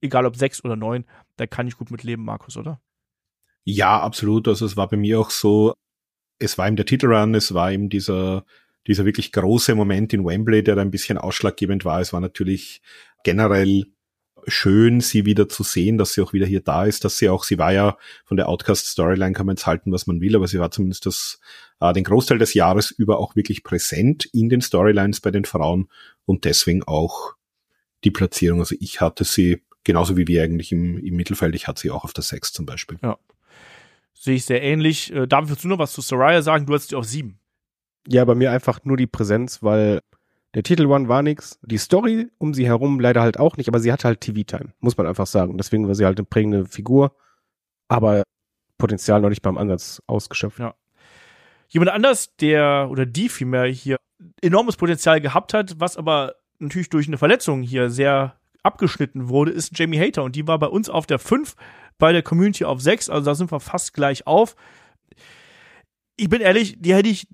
egal 0.00 0.26
ob 0.26 0.36
sechs 0.36 0.64
oder 0.64 0.76
neun, 0.76 1.04
da 1.36 1.46
kann 1.46 1.68
ich 1.68 1.76
gut 1.76 1.90
mit 1.90 2.02
leben, 2.02 2.24
Markus, 2.24 2.56
oder? 2.56 2.80
Ja, 3.64 4.00
absolut. 4.00 4.48
Also 4.48 4.66
es 4.66 4.76
war 4.76 4.88
bei 4.88 4.96
mir 4.96 5.20
auch 5.20 5.30
so, 5.30 5.74
es 6.38 6.58
war 6.58 6.68
ihm 6.68 6.76
der 6.76 6.86
Titelrun, 6.86 7.34
es 7.34 7.54
war 7.54 7.72
ihm 7.72 7.88
dieser, 7.88 8.44
dieser 8.86 9.04
wirklich 9.04 9.32
große 9.32 9.74
Moment 9.74 10.12
in 10.12 10.24
Wembley, 10.24 10.64
der 10.64 10.76
da 10.76 10.82
ein 10.82 10.90
bisschen 10.90 11.18
ausschlaggebend 11.18 11.84
war. 11.84 12.00
Es 12.00 12.12
war 12.12 12.20
natürlich 12.20 12.82
generell 13.22 13.86
schön, 14.46 15.00
sie 15.00 15.24
wieder 15.24 15.48
zu 15.48 15.62
sehen, 15.62 15.98
dass 15.98 16.14
sie 16.14 16.20
auch 16.20 16.32
wieder 16.32 16.46
hier 16.46 16.60
da 16.60 16.84
ist, 16.84 17.04
dass 17.04 17.16
sie 17.18 17.28
auch, 17.28 17.44
sie 17.44 17.58
war 17.58 17.72
ja 17.72 17.96
von 18.24 18.36
der 18.36 18.48
Outcast-Storyline 18.48 19.34
kann 19.34 19.46
man 19.46 19.54
jetzt 19.54 19.66
halten, 19.66 19.92
was 19.92 20.06
man 20.06 20.20
will, 20.20 20.34
aber 20.34 20.48
sie 20.48 20.58
war 20.58 20.72
zumindest 20.72 21.06
das, 21.06 21.40
äh, 21.80 21.92
den 21.92 22.02
Großteil 22.04 22.38
des 22.38 22.54
Jahres 22.54 22.90
über 22.90 23.18
auch 23.18 23.36
wirklich 23.36 23.62
präsent 23.62 24.24
in 24.32 24.48
den 24.48 24.60
Storylines 24.60 25.20
bei 25.20 25.30
den 25.30 25.44
Frauen 25.44 25.88
und 26.24 26.44
deswegen 26.44 26.82
auch 26.82 27.34
die 28.02 28.10
Platzierung. 28.10 28.60
Also 28.60 28.74
ich 28.80 29.00
hatte 29.00 29.22
sie 29.24 29.62
genauso 29.84 30.16
wie 30.16 30.26
wir 30.26 30.42
eigentlich 30.42 30.72
im, 30.72 30.98
im 30.98 31.14
Mittelfeld, 31.14 31.54
ich 31.54 31.68
hatte 31.68 31.80
sie 31.80 31.90
auch 31.90 32.04
auf 32.04 32.12
der 32.12 32.24
6 32.24 32.52
zum 32.52 32.66
Beispiel. 32.66 32.98
Ja, 33.02 33.18
sehe 34.22 34.36
ich 34.36 34.44
sehr 34.44 34.62
ähnlich. 34.62 35.12
Äh, 35.12 35.26
David, 35.26 35.50
willst 35.50 35.64
du 35.64 35.68
noch 35.68 35.78
was 35.78 35.92
zu 35.92 36.00
Soraya 36.00 36.42
sagen? 36.42 36.64
Du 36.66 36.74
hast 36.74 36.90
sie 36.90 36.96
auf 36.96 37.04
sieben. 37.04 37.40
Ja, 38.06 38.24
bei 38.24 38.34
mir 38.34 38.52
einfach 38.52 38.84
nur 38.84 38.96
die 38.96 39.08
Präsenz, 39.08 39.62
weil 39.62 40.00
der 40.54 40.62
Titel 40.62 40.86
One 40.86 41.08
war 41.08 41.22
nix. 41.22 41.58
Die 41.62 41.78
Story 41.78 42.30
um 42.38 42.54
sie 42.54 42.66
herum 42.66 43.00
leider 43.00 43.20
halt 43.20 43.38
auch 43.38 43.56
nicht, 43.56 43.68
aber 43.68 43.80
sie 43.80 43.92
hatte 43.92 44.06
halt 44.06 44.20
TV-Time, 44.20 44.72
muss 44.80 44.96
man 44.96 45.06
einfach 45.06 45.26
sagen. 45.26 45.58
Deswegen 45.58 45.88
war 45.88 45.94
sie 45.94 46.04
halt 46.04 46.18
eine 46.18 46.24
prägende 46.24 46.66
Figur, 46.66 47.16
aber 47.88 48.22
Potenzial 48.78 49.20
noch 49.20 49.28
nicht 49.28 49.42
beim 49.42 49.58
Ansatz 49.58 50.00
ausgeschöpft. 50.06 50.60
Ja. 50.60 50.74
Jemand 51.68 51.90
anders, 51.90 52.36
der 52.36 52.88
oder 52.90 53.06
die 53.06 53.28
vielmehr 53.28 53.64
hier 53.64 53.96
enormes 54.40 54.76
Potenzial 54.76 55.20
gehabt 55.20 55.52
hat, 55.52 55.80
was 55.80 55.96
aber 55.96 56.36
natürlich 56.58 56.90
durch 56.90 57.08
eine 57.08 57.18
Verletzung 57.18 57.62
hier 57.62 57.90
sehr 57.90 58.36
abgeschnitten 58.62 59.28
wurde, 59.28 59.50
ist 59.50 59.76
Jamie 59.76 59.98
Hater 59.98 60.22
und 60.22 60.36
die 60.36 60.46
war 60.46 60.58
bei 60.58 60.68
uns 60.68 60.88
auf 60.88 61.06
der 61.06 61.18
5 61.18 61.56
bei 61.98 62.12
der 62.12 62.22
Community 62.22 62.64
auf 62.64 62.80
6, 62.80 63.10
also 63.10 63.24
da 63.24 63.34
sind 63.34 63.50
wir 63.52 63.60
fast 63.60 63.94
gleich 63.94 64.26
auf. 64.26 64.56
Ich 66.16 66.28
bin 66.28 66.40
ehrlich, 66.40 66.76
die 66.78 66.94
hätte 66.94 67.08
ich 67.08 67.26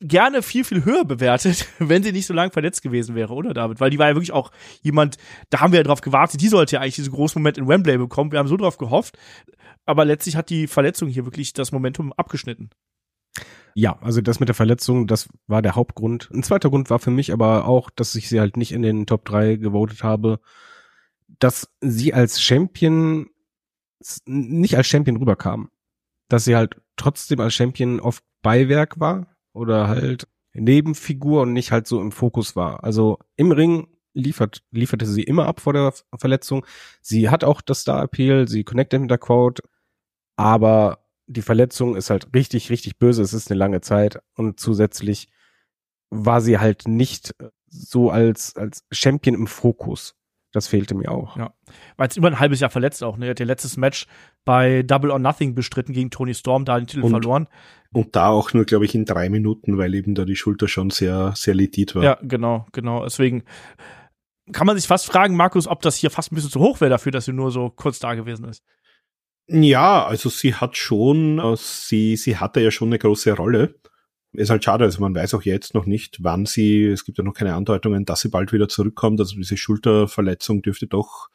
gerne 0.00 0.42
viel, 0.42 0.64
viel 0.64 0.84
höher 0.84 1.04
bewertet, 1.04 1.66
wenn 1.78 2.02
sie 2.02 2.12
nicht 2.12 2.26
so 2.26 2.34
lange 2.34 2.52
verletzt 2.52 2.82
gewesen 2.82 3.14
wäre, 3.14 3.32
oder 3.32 3.54
David? 3.54 3.80
Weil 3.80 3.90
die 3.90 3.98
war 3.98 4.08
ja 4.08 4.14
wirklich 4.14 4.32
auch 4.32 4.50
jemand, 4.82 5.16
da 5.50 5.60
haben 5.60 5.72
wir 5.72 5.78
ja 5.78 5.84
drauf 5.84 6.00
gewartet, 6.00 6.40
die 6.40 6.48
sollte 6.48 6.76
ja 6.76 6.80
eigentlich 6.80 6.96
diesen 6.96 7.12
großen 7.12 7.40
Moment 7.40 7.58
in 7.58 7.68
Wembley 7.68 7.98
bekommen. 7.98 8.32
Wir 8.32 8.38
haben 8.38 8.48
so 8.48 8.56
drauf 8.56 8.78
gehofft. 8.78 9.16
Aber 9.84 10.04
letztlich 10.04 10.36
hat 10.36 10.50
die 10.50 10.66
Verletzung 10.66 11.08
hier 11.08 11.24
wirklich 11.24 11.52
das 11.54 11.72
Momentum 11.72 12.12
abgeschnitten. 12.12 12.70
Ja, 13.74 13.98
also 14.00 14.20
das 14.20 14.38
mit 14.38 14.48
der 14.48 14.54
Verletzung, 14.54 15.06
das 15.06 15.28
war 15.46 15.62
der 15.62 15.74
Hauptgrund. 15.74 16.30
Ein 16.32 16.42
zweiter 16.42 16.68
Grund 16.68 16.90
war 16.90 16.98
für 16.98 17.10
mich 17.10 17.32
aber 17.32 17.66
auch, 17.66 17.90
dass 17.90 18.14
ich 18.14 18.28
sie 18.28 18.38
halt 18.38 18.56
nicht 18.56 18.72
in 18.72 18.82
den 18.82 19.06
Top 19.06 19.24
3 19.24 19.56
gewotet 19.56 20.04
habe, 20.04 20.40
dass 21.38 21.72
sie 21.80 22.12
als 22.12 22.40
Champion 22.40 23.28
nicht 24.26 24.76
als 24.76 24.86
Champion 24.86 25.16
rüberkam. 25.16 25.70
Dass 26.28 26.44
sie 26.44 26.56
halt 26.56 26.80
trotzdem 26.96 27.40
als 27.40 27.54
Champion 27.54 28.00
oft 28.00 28.24
Beiwerk 28.42 29.00
war 29.00 29.26
oder 29.52 29.88
halt 29.88 30.28
Nebenfigur 30.54 31.42
und 31.42 31.52
nicht 31.52 31.72
halt 31.72 31.86
so 31.86 32.00
im 32.00 32.12
Fokus 32.12 32.56
war. 32.56 32.84
Also 32.84 33.18
im 33.36 33.52
Ring 33.52 33.88
liefert, 34.14 34.62
lieferte 34.70 35.06
sie 35.06 35.22
immer 35.22 35.46
ab 35.46 35.60
vor 35.60 35.72
der 35.72 35.92
Verletzung. 36.16 36.66
Sie 37.00 37.30
hat 37.30 37.44
auch 37.44 37.60
das 37.60 37.80
Star-Appeal, 37.80 38.48
sie 38.48 38.64
connectet 38.64 39.00
mit 39.00 39.10
der 39.10 39.18
Quote, 39.18 39.62
aber 40.36 41.06
die 41.26 41.42
Verletzung 41.42 41.96
ist 41.96 42.10
halt 42.10 42.34
richtig, 42.34 42.70
richtig 42.70 42.98
böse. 42.98 43.22
Es 43.22 43.32
ist 43.32 43.50
eine 43.50 43.58
lange 43.58 43.80
Zeit 43.80 44.20
und 44.34 44.60
zusätzlich 44.60 45.28
war 46.10 46.40
sie 46.40 46.58
halt 46.58 46.86
nicht 46.86 47.34
so 47.68 48.10
als, 48.10 48.54
als 48.56 48.84
Champion 48.90 49.34
im 49.34 49.46
Fokus. 49.46 50.14
Das 50.52 50.68
fehlte 50.68 50.94
mir 50.94 51.10
auch. 51.10 51.36
Ja. 51.36 51.54
War 51.96 52.06
jetzt 52.06 52.16
über 52.16 52.28
ein 52.28 52.38
halbes 52.38 52.60
Jahr 52.60 52.70
verletzt 52.70 53.02
auch, 53.02 53.16
ne? 53.16 53.26
Er 53.26 53.30
hat 53.30 53.40
ihr 53.40 53.46
letztes 53.46 53.76
Match 53.78 54.06
bei 54.44 54.82
Double 54.82 55.10
or 55.10 55.18
Nothing 55.18 55.54
bestritten 55.54 55.94
gegen 55.94 56.10
Tony 56.10 56.34
Storm, 56.34 56.66
da 56.66 56.78
den 56.78 56.86
Titel 56.86 57.04
und, 57.04 57.10
verloren. 57.10 57.48
Und 57.92 58.14
da 58.16 58.28
auch 58.28 58.52
nur, 58.52 58.64
glaube 58.64 58.84
ich, 58.84 58.94
in 58.94 59.06
drei 59.06 59.30
Minuten, 59.30 59.78
weil 59.78 59.94
eben 59.94 60.14
da 60.14 60.24
die 60.24 60.36
Schulter 60.36 60.68
schon 60.68 60.90
sehr, 60.90 61.32
sehr 61.34 61.54
litiert 61.54 61.94
war. 61.94 62.02
Ja, 62.02 62.18
genau, 62.22 62.66
genau. 62.72 63.02
Deswegen 63.04 63.44
kann 64.52 64.66
man 64.66 64.76
sich 64.76 64.86
fast 64.86 65.06
fragen, 65.06 65.36
Markus, 65.36 65.66
ob 65.66 65.80
das 65.80 65.96
hier 65.96 66.10
fast 66.10 66.32
ein 66.32 66.34
bisschen 66.34 66.50
zu 66.50 66.60
hoch 66.60 66.80
wäre 66.80 66.90
dafür, 66.90 67.12
dass 67.12 67.24
sie 67.24 67.32
nur 67.32 67.50
so 67.50 67.70
kurz 67.70 67.98
da 67.98 68.14
gewesen 68.14 68.44
ist. 68.44 68.62
Ja, 69.48 70.04
also 70.04 70.28
sie 70.28 70.54
hat 70.54 70.76
schon, 70.76 71.38
äh, 71.38 71.56
sie, 71.56 72.16
sie 72.16 72.36
hatte 72.36 72.60
ja 72.60 72.70
schon 72.70 72.88
eine 72.88 72.98
große 72.98 73.32
Rolle 73.32 73.80
ist 74.32 74.50
halt 74.50 74.64
schade, 74.64 74.84
also 74.84 75.00
man 75.00 75.14
weiß 75.14 75.34
auch 75.34 75.42
jetzt 75.42 75.74
noch 75.74 75.86
nicht, 75.86 76.22
wann 76.22 76.46
sie, 76.46 76.86
es 76.86 77.04
gibt 77.04 77.18
ja 77.18 77.24
noch 77.24 77.34
keine 77.34 77.54
Andeutungen, 77.54 78.04
dass 78.04 78.20
sie 78.20 78.28
bald 78.28 78.52
wieder 78.52 78.68
zurückkommt. 78.68 79.20
Also 79.20 79.36
diese 79.36 79.56
Schulterverletzung 79.56 80.62
dürfte 80.62 80.86
doch 80.86 81.28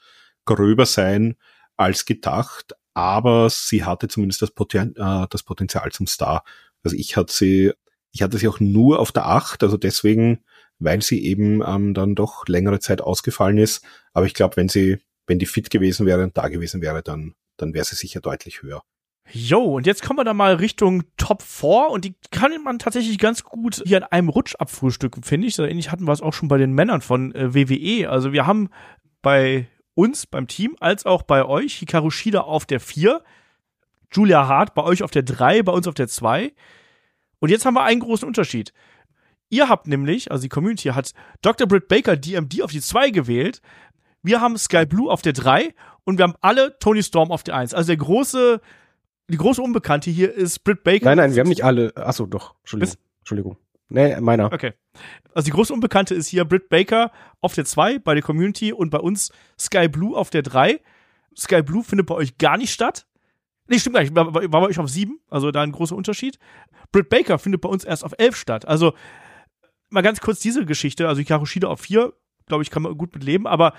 gröber 0.45 0.85
sein 0.85 1.35
als 1.75 2.05
gedacht, 2.05 2.73
aber 2.95 3.49
sie 3.51 3.83
hatte 3.83 4.07
zumindest 4.07 4.41
das, 4.41 4.51
Poten 4.51 4.95
äh, 4.95 5.27
das 5.29 5.43
Potenzial 5.43 5.91
zum 5.91 6.07
Star. 6.07 6.43
Also 6.83 6.95
ich 6.97 7.15
hatte 7.15 7.31
sie, 7.31 7.71
ich 8.11 8.23
hatte 8.23 8.37
sie 8.37 8.47
auch 8.47 8.59
nur 8.59 8.99
auf 8.99 9.11
der 9.11 9.27
Acht, 9.27 9.61
also 9.61 9.77
deswegen, 9.77 10.39
weil 10.79 11.01
sie 11.03 11.23
eben 11.23 11.61
ähm, 11.65 11.93
dann 11.93 12.15
doch 12.15 12.47
längere 12.47 12.79
Zeit 12.79 13.01
ausgefallen 13.01 13.59
ist. 13.59 13.83
Aber 14.13 14.25
ich 14.25 14.33
glaube, 14.33 14.57
wenn 14.57 14.69
sie, 14.69 14.97
wenn 15.27 15.37
die 15.37 15.45
fit 15.45 15.69
gewesen 15.69 16.07
wäre 16.07 16.23
und 16.23 16.35
da 16.35 16.47
gewesen 16.47 16.81
wäre, 16.81 17.03
dann, 17.03 17.35
dann 17.57 17.73
wäre 17.75 17.85
sie 17.85 17.95
sicher 17.95 18.21
deutlich 18.21 18.63
höher. 18.63 18.81
Jo, 19.33 19.75
und 19.75 19.85
jetzt 19.85 20.03
kommen 20.03 20.19
wir 20.19 20.23
da 20.23 20.33
mal 20.33 20.55
Richtung 20.55 21.03
Top 21.17 21.41
4 21.41 21.89
und 21.89 22.05
die 22.05 22.15
kann 22.31 22.51
man 22.63 22.79
tatsächlich 22.79 23.17
ganz 23.17 23.43
gut 23.43 23.81
hier 23.85 23.97
an 23.97 24.03
einem 24.03 24.29
Rutsch 24.29 24.55
abfrühstücken, 24.55 25.23
finde 25.23 25.47
ich. 25.47 25.55
So 25.55 25.65
ähnlich 25.65 25.91
hatten 25.91 26.05
wir 26.05 26.13
es 26.13 26.21
auch 26.21 26.33
schon 26.33 26.47
bei 26.47 26.57
den 26.57 26.71
Männern 26.71 27.01
von 27.01 27.35
äh, 27.35 27.53
WWE. 27.53 28.09
Also 28.09 28.31
wir 28.31 28.47
haben 28.47 28.69
bei 29.21 29.67
uns, 29.95 30.27
beim 30.27 30.47
Team, 30.47 30.75
als 30.79 31.05
auch 31.05 31.23
bei 31.23 31.43
euch 31.43 31.75
Hikaru 31.75 32.09
Shida 32.09 32.41
auf 32.41 32.65
der 32.65 32.79
4, 32.79 33.21
Julia 34.11 34.47
Hart 34.47 34.73
bei 34.73 34.83
euch 34.83 35.03
auf 35.03 35.11
der 35.11 35.23
3, 35.23 35.63
bei 35.63 35.73
uns 35.73 35.87
auf 35.87 35.93
der 35.93 36.07
2. 36.07 36.53
Und 37.39 37.49
jetzt 37.49 37.65
haben 37.65 37.73
wir 37.73 37.83
einen 37.83 37.99
großen 37.99 38.27
Unterschied. 38.27 38.71
Ihr 39.49 39.67
habt 39.67 39.87
nämlich, 39.87 40.31
also 40.31 40.43
die 40.43 40.49
Community 40.49 40.89
hat 40.89 41.13
Dr. 41.41 41.67
Britt 41.67 41.87
Baker 41.87 42.15
DMD 42.15 42.61
auf 42.61 42.71
die 42.71 42.81
2 42.81 43.09
gewählt. 43.09 43.61
Wir 44.23 44.39
haben 44.39 44.57
Sky 44.57 44.85
Blue 44.85 45.11
auf 45.11 45.21
der 45.21 45.33
3 45.33 45.73
und 46.03 46.17
wir 46.17 46.23
haben 46.23 46.35
alle 46.41 46.77
Tony 46.79 47.03
Storm 47.03 47.31
auf 47.31 47.43
der 47.43 47.55
1. 47.55 47.73
Also 47.73 47.87
der 47.87 47.97
große 47.97 48.61
die 49.29 49.37
große 49.37 49.61
Unbekannte 49.61 50.09
hier 50.09 50.33
ist 50.33 50.63
Britt 50.63 50.83
Baker. 50.83 51.05
Nein, 51.05 51.17
nein, 51.17 51.35
wir 51.35 51.41
haben 51.41 51.49
nicht 51.49 51.63
alle. 51.63 51.95
Achso, 51.95 52.25
doch. 52.25 52.55
Entschuldigung. 52.61 52.93
Bis? 52.93 52.99
Entschuldigung. 53.19 53.57
Nee, 53.89 54.19
meiner. 54.19 54.51
Okay. 54.51 54.73
Also 55.33 55.45
die 55.45 55.51
große 55.51 55.73
Unbekannte 55.73 56.13
ist 56.15 56.27
hier 56.27 56.45
Britt 56.45 56.69
Baker 56.69 57.11
auf 57.41 57.53
der 57.53 57.65
2 57.65 57.99
bei 57.99 58.13
der 58.13 58.23
Community 58.23 58.73
und 58.73 58.89
bei 58.89 58.99
uns 58.99 59.31
Sky 59.57 59.87
Blue 59.87 60.17
auf 60.17 60.29
der 60.29 60.41
3. 60.41 60.81
Sky 61.37 61.61
Blue 61.61 61.83
findet 61.83 62.07
bei 62.07 62.15
euch 62.15 62.37
gar 62.37 62.57
nicht 62.57 62.73
statt. 62.73 63.07
Nee, 63.67 63.79
stimmt 63.79 63.95
gar 63.95 64.01
nicht. 64.01 64.15
War, 64.15 64.33
war 64.33 64.47
bei 64.47 64.61
euch 64.61 64.79
auf 64.79 64.89
7, 64.89 65.19
also 65.29 65.51
da 65.51 65.61
ein 65.61 65.71
großer 65.71 65.95
Unterschied. 65.95 66.39
Britt 66.91 67.09
Baker 67.09 67.37
findet 67.37 67.61
bei 67.61 67.69
uns 67.69 67.83
erst 67.83 68.03
auf 68.03 68.13
11 68.17 68.35
statt. 68.35 68.67
Also 68.67 68.93
mal 69.89 70.01
ganz 70.01 70.19
kurz 70.19 70.39
diese 70.39 70.65
Geschichte. 70.65 71.07
Also 71.07 71.23
Karushida 71.23 71.67
auf 71.67 71.81
4, 71.81 72.13
glaube 72.47 72.63
ich, 72.63 72.69
kann 72.69 72.81
man 72.81 72.97
gut 72.97 73.13
mit 73.13 73.23
leben. 73.23 73.47
Aber 73.47 73.73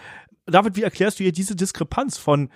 David, 0.47 0.77
wie 0.77 0.83
erklärst 0.83 1.19
du 1.19 1.25
hier 1.25 1.33
diese 1.33 1.57
Diskrepanz 1.57 2.19
von 2.19 2.51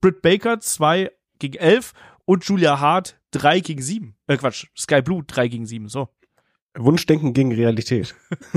Britt 0.00 0.22
Baker 0.22 0.60
2 0.60 1.10
gegen 1.38 1.56
11 1.56 1.92
und 2.26 2.44
Julia 2.44 2.78
Hart 2.78 3.18
3 3.30 3.60
gegen 3.60 3.80
7. 3.80 4.14
Äh, 4.26 4.36
Quatsch, 4.36 4.66
Sky 4.76 5.00
Blue 5.00 5.24
3 5.26 5.48
gegen 5.48 5.66
7, 5.66 5.88
so. 5.88 6.08
Wunschdenken 6.76 7.32
gegen 7.32 7.52
Realität. 7.52 8.14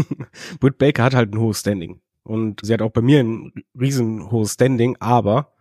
Britt 0.59 0.77
Baker 0.77 1.03
hat 1.05 1.15
halt 1.15 1.33
ein 1.33 1.39
hohes 1.39 1.61
Standing. 1.61 2.01
Und 2.23 2.61
sie 2.63 2.73
hat 2.73 2.81
auch 2.81 2.91
bei 2.91 3.01
mir 3.01 3.21
ein 3.21 3.53
riesen 3.79 4.29
hohes 4.29 4.53
Standing, 4.53 4.97
aber 4.99 5.53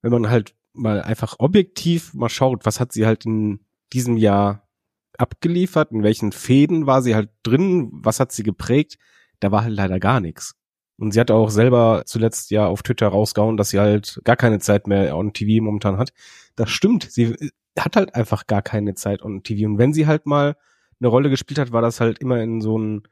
wenn 0.00 0.10
man 0.10 0.28
halt 0.28 0.56
mal 0.72 1.02
einfach 1.02 1.36
objektiv 1.38 2.12
mal 2.14 2.28
schaut, 2.28 2.66
was 2.66 2.80
hat 2.80 2.92
sie 2.92 3.06
halt 3.06 3.24
in 3.24 3.60
diesem 3.92 4.16
Jahr 4.16 4.68
abgeliefert, 5.16 5.92
in 5.92 6.02
welchen 6.02 6.32
Fäden 6.32 6.86
war 6.86 7.02
sie 7.02 7.14
halt 7.14 7.30
drin, 7.42 7.90
was 7.92 8.18
hat 8.18 8.32
sie 8.32 8.42
geprägt, 8.42 8.98
da 9.40 9.52
war 9.52 9.62
halt 9.62 9.74
leider 9.74 10.00
gar 10.00 10.20
nichts. 10.20 10.56
Und 11.02 11.10
sie 11.10 11.18
hat 11.18 11.32
auch 11.32 11.50
selber 11.50 12.04
zuletzt 12.06 12.52
ja 12.52 12.68
auf 12.68 12.84
Twitter 12.84 13.08
rausgehauen, 13.08 13.56
dass 13.56 13.70
sie 13.70 13.80
halt 13.80 14.20
gar 14.22 14.36
keine 14.36 14.60
Zeit 14.60 14.86
mehr 14.86 15.16
on 15.16 15.32
TV 15.32 15.60
momentan 15.60 15.98
hat. 15.98 16.12
Das 16.54 16.70
stimmt. 16.70 17.10
Sie 17.10 17.36
hat 17.76 17.96
halt 17.96 18.14
einfach 18.14 18.46
gar 18.46 18.62
keine 18.62 18.94
Zeit 18.94 19.20
on 19.20 19.42
TV. 19.42 19.68
Und 19.68 19.78
wenn 19.78 19.92
sie 19.92 20.06
halt 20.06 20.26
mal 20.26 20.54
eine 21.00 21.08
Rolle 21.08 21.28
gespielt 21.28 21.58
hat, 21.58 21.72
war 21.72 21.82
das 21.82 21.98
halt 21.98 22.20
immer 22.20 22.40
in 22.40 22.60
so 22.60 22.78
ein 22.78 23.02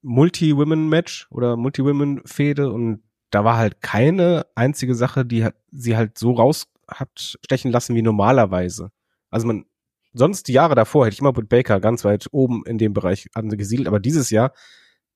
Multi-Women-Match 0.00 1.26
oder 1.30 1.58
Multi-Women-Fehde 1.58 2.72
und 2.72 3.02
da 3.28 3.44
war 3.44 3.58
halt 3.58 3.82
keine 3.82 4.46
einzige 4.54 4.94
Sache, 4.94 5.26
die 5.26 5.44
hat, 5.44 5.56
sie 5.72 5.94
halt 5.94 6.16
so 6.16 6.32
raus 6.32 6.68
hat 6.88 7.36
stechen 7.44 7.70
lassen 7.70 7.94
wie 7.96 8.02
normalerweise. 8.02 8.92
Also 9.28 9.46
man, 9.46 9.66
sonst 10.14 10.48
die 10.48 10.54
Jahre 10.54 10.74
davor 10.74 11.04
hätte 11.04 11.12
ich 11.12 11.20
immer 11.20 11.34
Britt 11.34 11.50
Baker 11.50 11.80
ganz 11.80 12.02
weit 12.02 12.28
oben 12.32 12.64
in 12.64 12.78
dem 12.78 12.94
Bereich 12.94 13.28
angesiedelt, 13.34 13.88
aber 13.88 14.00
dieses 14.00 14.30
Jahr 14.30 14.54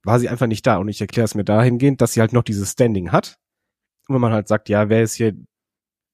war 0.07 0.21
sie 0.21 0.29
einfach 0.29 0.47
nicht 0.47 0.67
da 0.67 0.77
und 0.77 0.89
ich 0.89 1.01
erkläre 1.01 1.25
es 1.25 1.35
mir 1.35 1.45
dahingehend, 1.45 2.01
dass 2.01 2.13
sie 2.13 2.21
halt 2.21 2.33
noch 2.33 2.45
dieses 2.45 2.73
Standing 2.73 3.13
hat. 3.13 3.39
Und 4.09 4.15
wenn 4.15 4.21
man 4.21 4.33
halt 4.33 4.49
sagt, 4.49 4.69
ja, 4.69 4.89
wer 4.89 5.03
ist 5.03 5.15
hier 5.15 5.35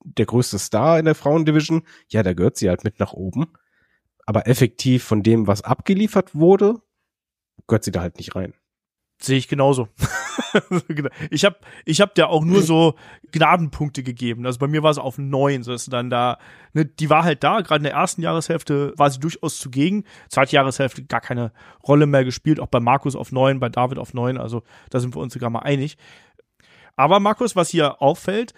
der 0.05 0.27
größte 0.27 0.59
Star 0.59 0.99
in 0.99 1.05
der 1.05 1.15
Frauendivision, 1.15 1.83
ja, 2.09 2.23
da 2.23 2.33
gehört 2.33 2.57
sie 2.57 2.69
halt 2.69 2.85
mit 2.85 2.99
nach 2.99 3.13
oben. 3.13 3.53
Aber 4.25 4.47
effektiv 4.47 5.05
von 5.05 5.23
dem, 5.23 5.47
was 5.47 5.63
abgeliefert 5.63 6.35
wurde, 6.35 6.81
gehört 7.67 7.85
sie 7.85 7.91
da 7.91 8.01
halt 8.01 8.17
nicht 8.17 8.35
rein. 8.35 8.55
Sehe 9.23 9.39
ich 9.39 9.49
genauso. 9.49 9.89
Genau. 10.89 11.09
ich 11.31 11.45
habe 11.47 11.57
ich 11.87 12.01
hab 12.01 12.15
der 12.15 12.29
auch 12.29 12.45
nur 12.45 12.63
so 12.63 12.95
Gnadenpunkte 13.31 14.03
gegeben. 14.03 14.45
Also 14.45 14.59
bei 14.59 14.67
mir 14.67 14.83
war 14.83 14.91
es 14.91 14.99
auf 14.99 15.17
neun, 15.17 15.63
so 15.63 15.73
dass 15.73 15.87
dann 15.87 16.11
da, 16.11 16.39
ne, 16.75 16.85
die 16.85 17.09
war 17.09 17.25
halt 17.25 17.43
da, 17.43 17.61
gerade 17.61 17.79
in 17.79 17.85
der 17.85 17.93
ersten 17.93 18.21
Jahreshälfte 18.21 18.93
war 18.97 19.11
sie 19.11 19.19
durchaus 19.19 19.59
zugegen. 19.59 20.05
Zweite 20.29 20.53
Jahreshälfte 20.53 21.05
gar 21.05 21.23
keine 21.23 21.53
Rolle 21.87 22.07
mehr 22.07 22.25
gespielt, 22.25 22.61
auch 22.61 22.67
bei 22.67 22.81
Markus 22.81 23.17
auf 23.17 23.33
neun, 23.33 23.61
bei 23.61 23.71
David 23.71 23.99
auf 23.99 24.13
neun, 24.13 24.37
also 24.37 24.63
da 24.91 25.01
sind 25.01 25.15
wir 25.15 25.21
uns 25.21 25.33
sogar 25.33 25.49
mal 25.49 25.61
einig. 25.61 25.97
Aber 26.97 27.21
Markus, 27.21 27.57
was 27.57 27.71
hier 27.71 28.03
auffällt, 28.03 28.53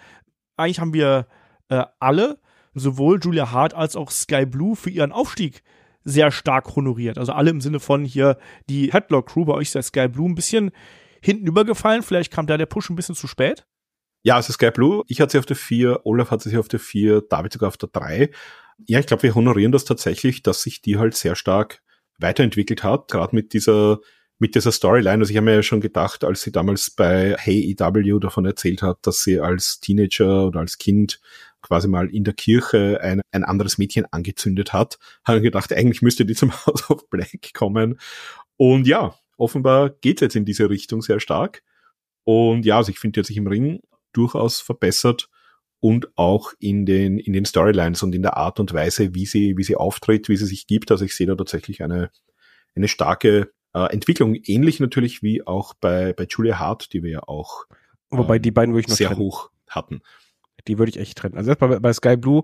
eigentlich 0.57 0.79
haben 0.79 0.93
wir 0.93 1.27
äh, 1.69 1.83
alle, 1.99 2.39
sowohl 2.73 3.19
Julia 3.21 3.51
Hart 3.51 3.73
als 3.73 3.95
auch 3.95 4.11
Sky 4.11 4.45
Blue, 4.45 4.75
für 4.75 4.89
ihren 4.89 5.13
Aufstieg 5.13 5.63
sehr 6.05 6.31
stark 6.31 6.75
honoriert. 6.75 7.17
Also 7.17 7.33
alle 7.33 7.49
im 7.49 7.59
Sinne 7.59 7.79
von 7.79 8.05
hier 8.05 8.37
die 8.69 8.93
Headlock 8.93 9.27
Crew, 9.27 9.45
bei 9.45 9.53
euch 9.53 9.67
ist 9.67 9.75
der 9.75 9.81
Sky 9.81 10.07
Blue 10.07 10.29
ein 10.29 10.35
bisschen 10.35 10.71
hinten 11.21 11.47
übergefallen. 11.47 12.03
Vielleicht 12.03 12.31
kam 12.31 12.47
da 12.47 12.57
der 12.57 12.67
Push 12.67 12.89
ein 12.89 12.95
bisschen 12.95 13.15
zu 13.15 13.27
spät. 13.27 13.65
Ja, 14.23 14.35
also 14.35 14.53
Sky 14.53 14.71
Blue, 14.71 15.03
ich 15.07 15.19
hatte 15.19 15.33
sie 15.33 15.39
auf 15.39 15.45
der 15.45 15.55
4, 15.55 16.05
Olaf 16.05 16.31
hatte 16.31 16.49
sie 16.49 16.57
auf 16.57 16.67
der 16.67 16.79
4, 16.79 17.23
David 17.29 17.53
sogar 17.53 17.67
auf 17.67 17.77
der 17.77 17.89
3. 17.89 18.31
Ja, 18.87 18.99
ich 18.99 19.07
glaube, 19.07 19.23
wir 19.23 19.35
honorieren 19.35 19.71
das 19.71 19.85
tatsächlich, 19.85 20.43
dass 20.43 20.61
sich 20.61 20.81
die 20.81 20.97
halt 20.97 21.15
sehr 21.15 21.35
stark 21.35 21.81
weiterentwickelt 22.19 22.83
hat, 22.83 23.09
gerade 23.09 23.35
mit 23.35 23.53
dieser 23.53 23.99
mit 24.37 24.55
dieser 24.55 24.71
Storyline. 24.71 25.19
Also 25.21 25.31
ich 25.31 25.37
habe 25.37 25.45
mir 25.45 25.55
ja 25.55 25.63
schon 25.63 25.81
gedacht, 25.81 26.23
als 26.23 26.41
sie 26.41 26.51
damals 26.51 26.91
bei 26.91 27.35
Hey 27.37 27.71
EW 27.71 28.19
davon 28.19 28.45
erzählt 28.45 28.81
hat, 28.81 28.97
dass 29.03 29.23
sie 29.23 29.39
als 29.39 29.79
Teenager 29.79 30.47
oder 30.47 30.59
als 30.59 30.77
Kind 30.77 31.21
quasi 31.65 31.87
mal 31.87 32.09
in 32.09 32.23
der 32.23 32.33
Kirche 32.33 32.99
ein, 33.01 33.21
ein 33.31 33.43
anderes 33.43 33.77
Mädchen 33.77 34.05
angezündet 34.11 34.73
hat, 34.73 34.97
habe 35.25 35.37
ich 35.37 35.43
gedacht, 35.43 35.73
eigentlich 35.73 36.01
müsste 36.01 36.25
die 36.25 36.35
zum 36.35 36.51
House 36.65 36.89
of 36.89 37.09
Black 37.09 37.53
kommen. 37.53 37.99
Und 38.57 38.87
ja, 38.87 39.15
offenbar 39.37 39.89
geht 39.89 40.17
es 40.17 40.21
jetzt 40.21 40.35
in 40.35 40.45
diese 40.45 40.69
Richtung 40.69 41.01
sehr 41.01 41.19
stark. 41.19 41.63
Und 42.23 42.65
ja, 42.65 42.77
also 42.77 42.91
ich 42.91 42.99
finde, 42.99 43.13
die 43.13 43.19
hat 43.21 43.27
sich 43.27 43.37
im 43.37 43.47
Ring 43.47 43.81
durchaus 44.13 44.61
verbessert 44.61 45.29
und 45.79 46.07
auch 46.17 46.53
in 46.59 46.85
den, 46.85 47.19
in 47.19 47.33
den 47.33 47.45
Storylines 47.45 48.01
und 48.01 48.15
in 48.15 48.21
der 48.21 48.37
Art 48.37 48.59
und 48.59 48.73
Weise, 48.73 49.13
wie 49.13 49.25
sie, 49.25 49.57
wie 49.57 49.63
sie 49.63 49.75
auftritt, 49.75 50.29
wie 50.29 50.37
sie 50.37 50.45
sich 50.45 50.67
gibt. 50.67 50.91
Also 50.91 51.05
ich 51.05 51.15
sehe 51.15 51.27
da 51.27 51.35
tatsächlich 51.35 51.83
eine, 51.83 52.09
eine 52.75 52.87
starke 52.87 53.51
äh, 53.73 53.93
Entwicklung, 53.93 54.35
ähnlich 54.35 54.79
natürlich 54.79 55.21
wie 55.21 55.45
auch 55.45 55.73
bei, 55.75 56.13
bei 56.13 56.25
Julia 56.29 56.59
Hart, 56.59 56.93
die 56.93 57.03
wir 57.03 57.11
ja 57.11 57.23
auch 57.23 57.65
Wobei 58.09 58.39
die 58.39 58.51
beiden 58.51 58.73
würde 58.73 58.81
ich 58.81 58.87
noch 58.87 58.95
sehr 58.95 59.09
trennen. 59.09 59.21
hoch 59.21 59.49
hatten. 59.67 60.01
Die 60.67 60.77
würde 60.77 60.89
ich 60.89 60.97
echt 60.97 61.17
trennen. 61.17 61.37
Also 61.37 61.53
bei, 61.55 61.79
bei 61.79 61.93
Sky 61.93 62.17
Blue 62.17 62.43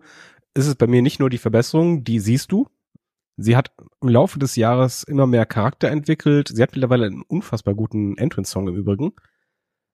ist 0.53 0.67
es 0.67 0.75
bei 0.75 0.87
mir 0.87 1.01
nicht 1.01 1.19
nur 1.19 1.29
die 1.29 1.37
Verbesserung, 1.37 2.03
die 2.03 2.19
siehst 2.19 2.51
du. 2.51 2.67
Sie 3.37 3.55
hat 3.55 3.71
im 4.01 4.09
Laufe 4.09 4.37
des 4.39 4.55
Jahres 4.55 5.03
immer 5.03 5.25
mehr 5.25 5.45
Charakter 5.45 5.89
entwickelt. 5.89 6.49
Sie 6.53 6.61
hat 6.61 6.71
mittlerweile 6.73 7.07
einen 7.07 7.23
unfassbar 7.23 7.73
guten 7.73 8.17
Entrance-Song 8.17 8.67
im 8.67 8.75
Übrigen. 8.75 9.13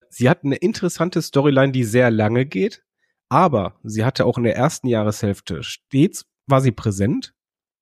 Sie 0.10 0.30
hat 0.30 0.44
eine 0.44 0.56
interessante 0.56 1.22
Storyline, 1.22 1.72
die 1.72 1.84
sehr 1.84 2.12
lange 2.12 2.46
geht, 2.46 2.84
aber 3.30 3.80
sie 3.84 4.06
hatte 4.06 4.26
auch 4.26 4.38
in 4.38 4.44
der 4.44 4.56
ersten 4.56 4.88
Jahreshälfte 4.88 5.63
stets 5.63 6.26
war 6.48 6.62
sie 6.62 6.72
präsent, 6.72 7.34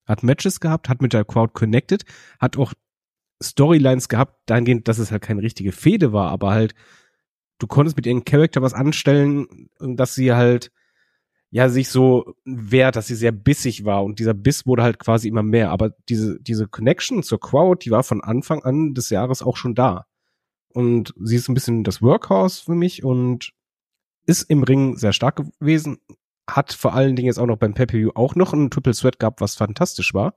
hat 0.07 0.23
Matches 0.23 0.59
gehabt, 0.59 0.89
hat 0.89 1.01
mit 1.01 1.13
der 1.13 1.23
Crowd 1.23 1.53
connected, 1.53 2.03
hat 2.39 2.57
auch 2.57 2.73
Storylines 3.41 4.09
gehabt, 4.09 4.37
dahingehend, 4.47 4.87
dass 4.87 4.97
es 4.97 5.11
halt 5.11 5.21
keine 5.21 5.41
richtige 5.41 5.71
Fehde 5.71 6.13
war, 6.13 6.31
aber 6.31 6.51
halt, 6.51 6.73
du 7.59 7.67
konntest 7.67 7.95
mit 7.97 8.05
ihrem 8.05 8.25
Charakter 8.25 8.61
was 8.61 8.73
anstellen, 8.73 9.69
dass 9.79 10.15
sie 10.15 10.33
halt, 10.33 10.71
ja, 11.51 11.69
sich 11.69 11.89
so 11.89 12.35
wehrt, 12.43 12.95
dass 12.95 13.07
sie 13.07 13.15
sehr 13.15 13.31
bissig 13.31 13.85
war 13.85 14.03
und 14.03 14.19
dieser 14.19 14.33
Biss 14.33 14.65
wurde 14.65 14.83
halt 14.83 14.99
quasi 14.99 15.27
immer 15.27 15.43
mehr, 15.43 15.71
aber 15.71 15.91
diese, 16.09 16.39
diese 16.41 16.67
Connection 16.67 17.23
zur 17.23 17.39
Crowd, 17.39 17.83
die 17.85 17.91
war 17.91 18.03
von 18.03 18.21
Anfang 18.21 18.63
an 18.63 18.93
des 18.93 19.09
Jahres 19.09 19.41
auch 19.41 19.55
schon 19.55 19.75
da. 19.75 20.05
Und 20.69 21.13
sie 21.21 21.37
ist 21.37 21.47
ein 21.47 21.53
bisschen 21.53 21.85
das 21.85 22.01
Workhorse 22.01 22.63
für 22.65 22.75
mich 22.75 23.03
und 23.03 23.53
ist 24.25 24.43
im 24.49 24.63
Ring 24.63 24.97
sehr 24.97 25.13
stark 25.13 25.37
gewesen, 25.59 25.99
hat 26.47 26.73
vor 26.73 26.93
allen 26.93 27.15
Dingen 27.15 27.27
jetzt 27.27 27.39
auch 27.39 27.45
noch 27.45 27.57
beim 27.57 27.73
pay 27.73 28.09
auch 28.13 28.35
noch 28.35 28.53
einen 28.53 28.69
Triple 28.69 28.93
Sweat 28.93 29.19
gehabt, 29.19 29.39
was 29.39 29.55
fantastisch 29.55 30.13
war. 30.13 30.35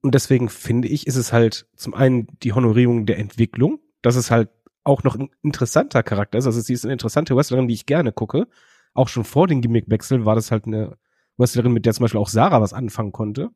Und 0.00 0.14
deswegen 0.14 0.48
finde 0.48 0.88
ich, 0.88 1.06
ist 1.06 1.16
es 1.16 1.32
halt 1.32 1.66
zum 1.74 1.94
einen 1.94 2.28
die 2.42 2.52
Honorierung 2.52 3.04
der 3.04 3.18
Entwicklung, 3.18 3.80
dass 4.00 4.16
es 4.16 4.30
halt 4.30 4.57
auch 4.88 5.04
noch 5.04 5.16
ein 5.16 5.30
interessanter 5.42 6.02
Charakter 6.02 6.38
ist. 6.38 6.46
Also 6.46 6.60
sie 6.60 6.72
ist 6.72 6.84
eine 6.84 6.92
interessante 6.92 7.36
Wrestlerin, 7.36 7.68
die 7.68 7.74
ich 7.74 7.86
gerne 7.86 8.12
gucke. 8.12 8.48
Auch 8.94 9.08
schon 9.08 9.24
vor 9.24 9.46
den 9.46 9.60
Gimmickwechsel 9.60 10.24
war 10.24 10.34
das 10.34 10.50
halt 10.50 10.66
eine 10.66 10.96
Wrestlerin, 11.36 11.72
mit 11.72 11.86
der 11.86 11.92
zum 11.92 12.04
Beispiel 12.04 12.20
auch 12.20 12.28
Sarah 12.28 12.60
was 12.60 12.72
anfangen 12.72 13.12
konnte. 13.12 13.50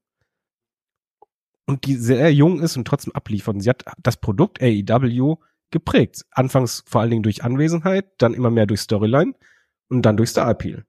Und 1.66 1.86
die 1.86 1.94
sehr 1.94 2.32
jung 2.32 2.60
ist 2.60 2.76
und 2.76 2.86
trotzdem 2.86 3.14
abliefert. 3.14 3.54
Und 3.54 3.60
sie 3.60 3.70
hat 3.70 3.84
das 3.98 4.18
Produkt 4.18 4.60
AEW 4.62 5.36
geprägt. 5.70 6.26
Anfangs 6.30 6.84
vor 6.86 7.00
allen 7.00 7.10
Dingen 7.10 7.22
durch 7.22 7.42
Anwesenheit, 7.42 8.06
dann 8.18 8.34
immer 8.34 8.50
mehr 8.50 8.66
durch 8.66 8.80
Storyline 8.80 9.34
und 9.88 10.02
dann 10.02 10.16
durch 10.16 10.30
Star 10.30 10.50
Appeal. 10.50 10.84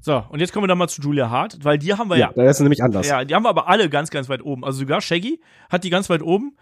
So, 0.00 0.24
und 0.30 0.40
jetzt 0.40 0.52
kommen 0.52 0.64
wir 0.64 0.68
dann 0.68 0.78
mal 0.78 0.88
zu 0.88 1.00
Julia 1.00 1.30
Hart, 1.30 1.58
weil 1.62 1.78
die 1.78 1.94
haben 1.94 2.08
wir 2.08 2.16
ja. 2.16 2.32
Ja, 2.34 2.44
das 2.44 2.56
ist 2.56 2.62
nämlich 2.62 2.82
anders. 2.82 3.08
Ja, 3.08 3.24
die 3.24 3.34
haben 3.34 3.44
wir 3.44 3.50
aber 3.50 3.68
alle 3.68 3.88
ganz, 3.88 4.10
ganz 4.10 4.28
weit 4.28 4.42
oben. 4.42 4.64
Also 4.64 4.80
sogar 4.80 5.00
Shaggy 5.00 5.40
hat 5.70 5.84
die 5.84 5.90
ganz 5.90 6.10
weit 6.10 6.22
oben. 6.22 6.56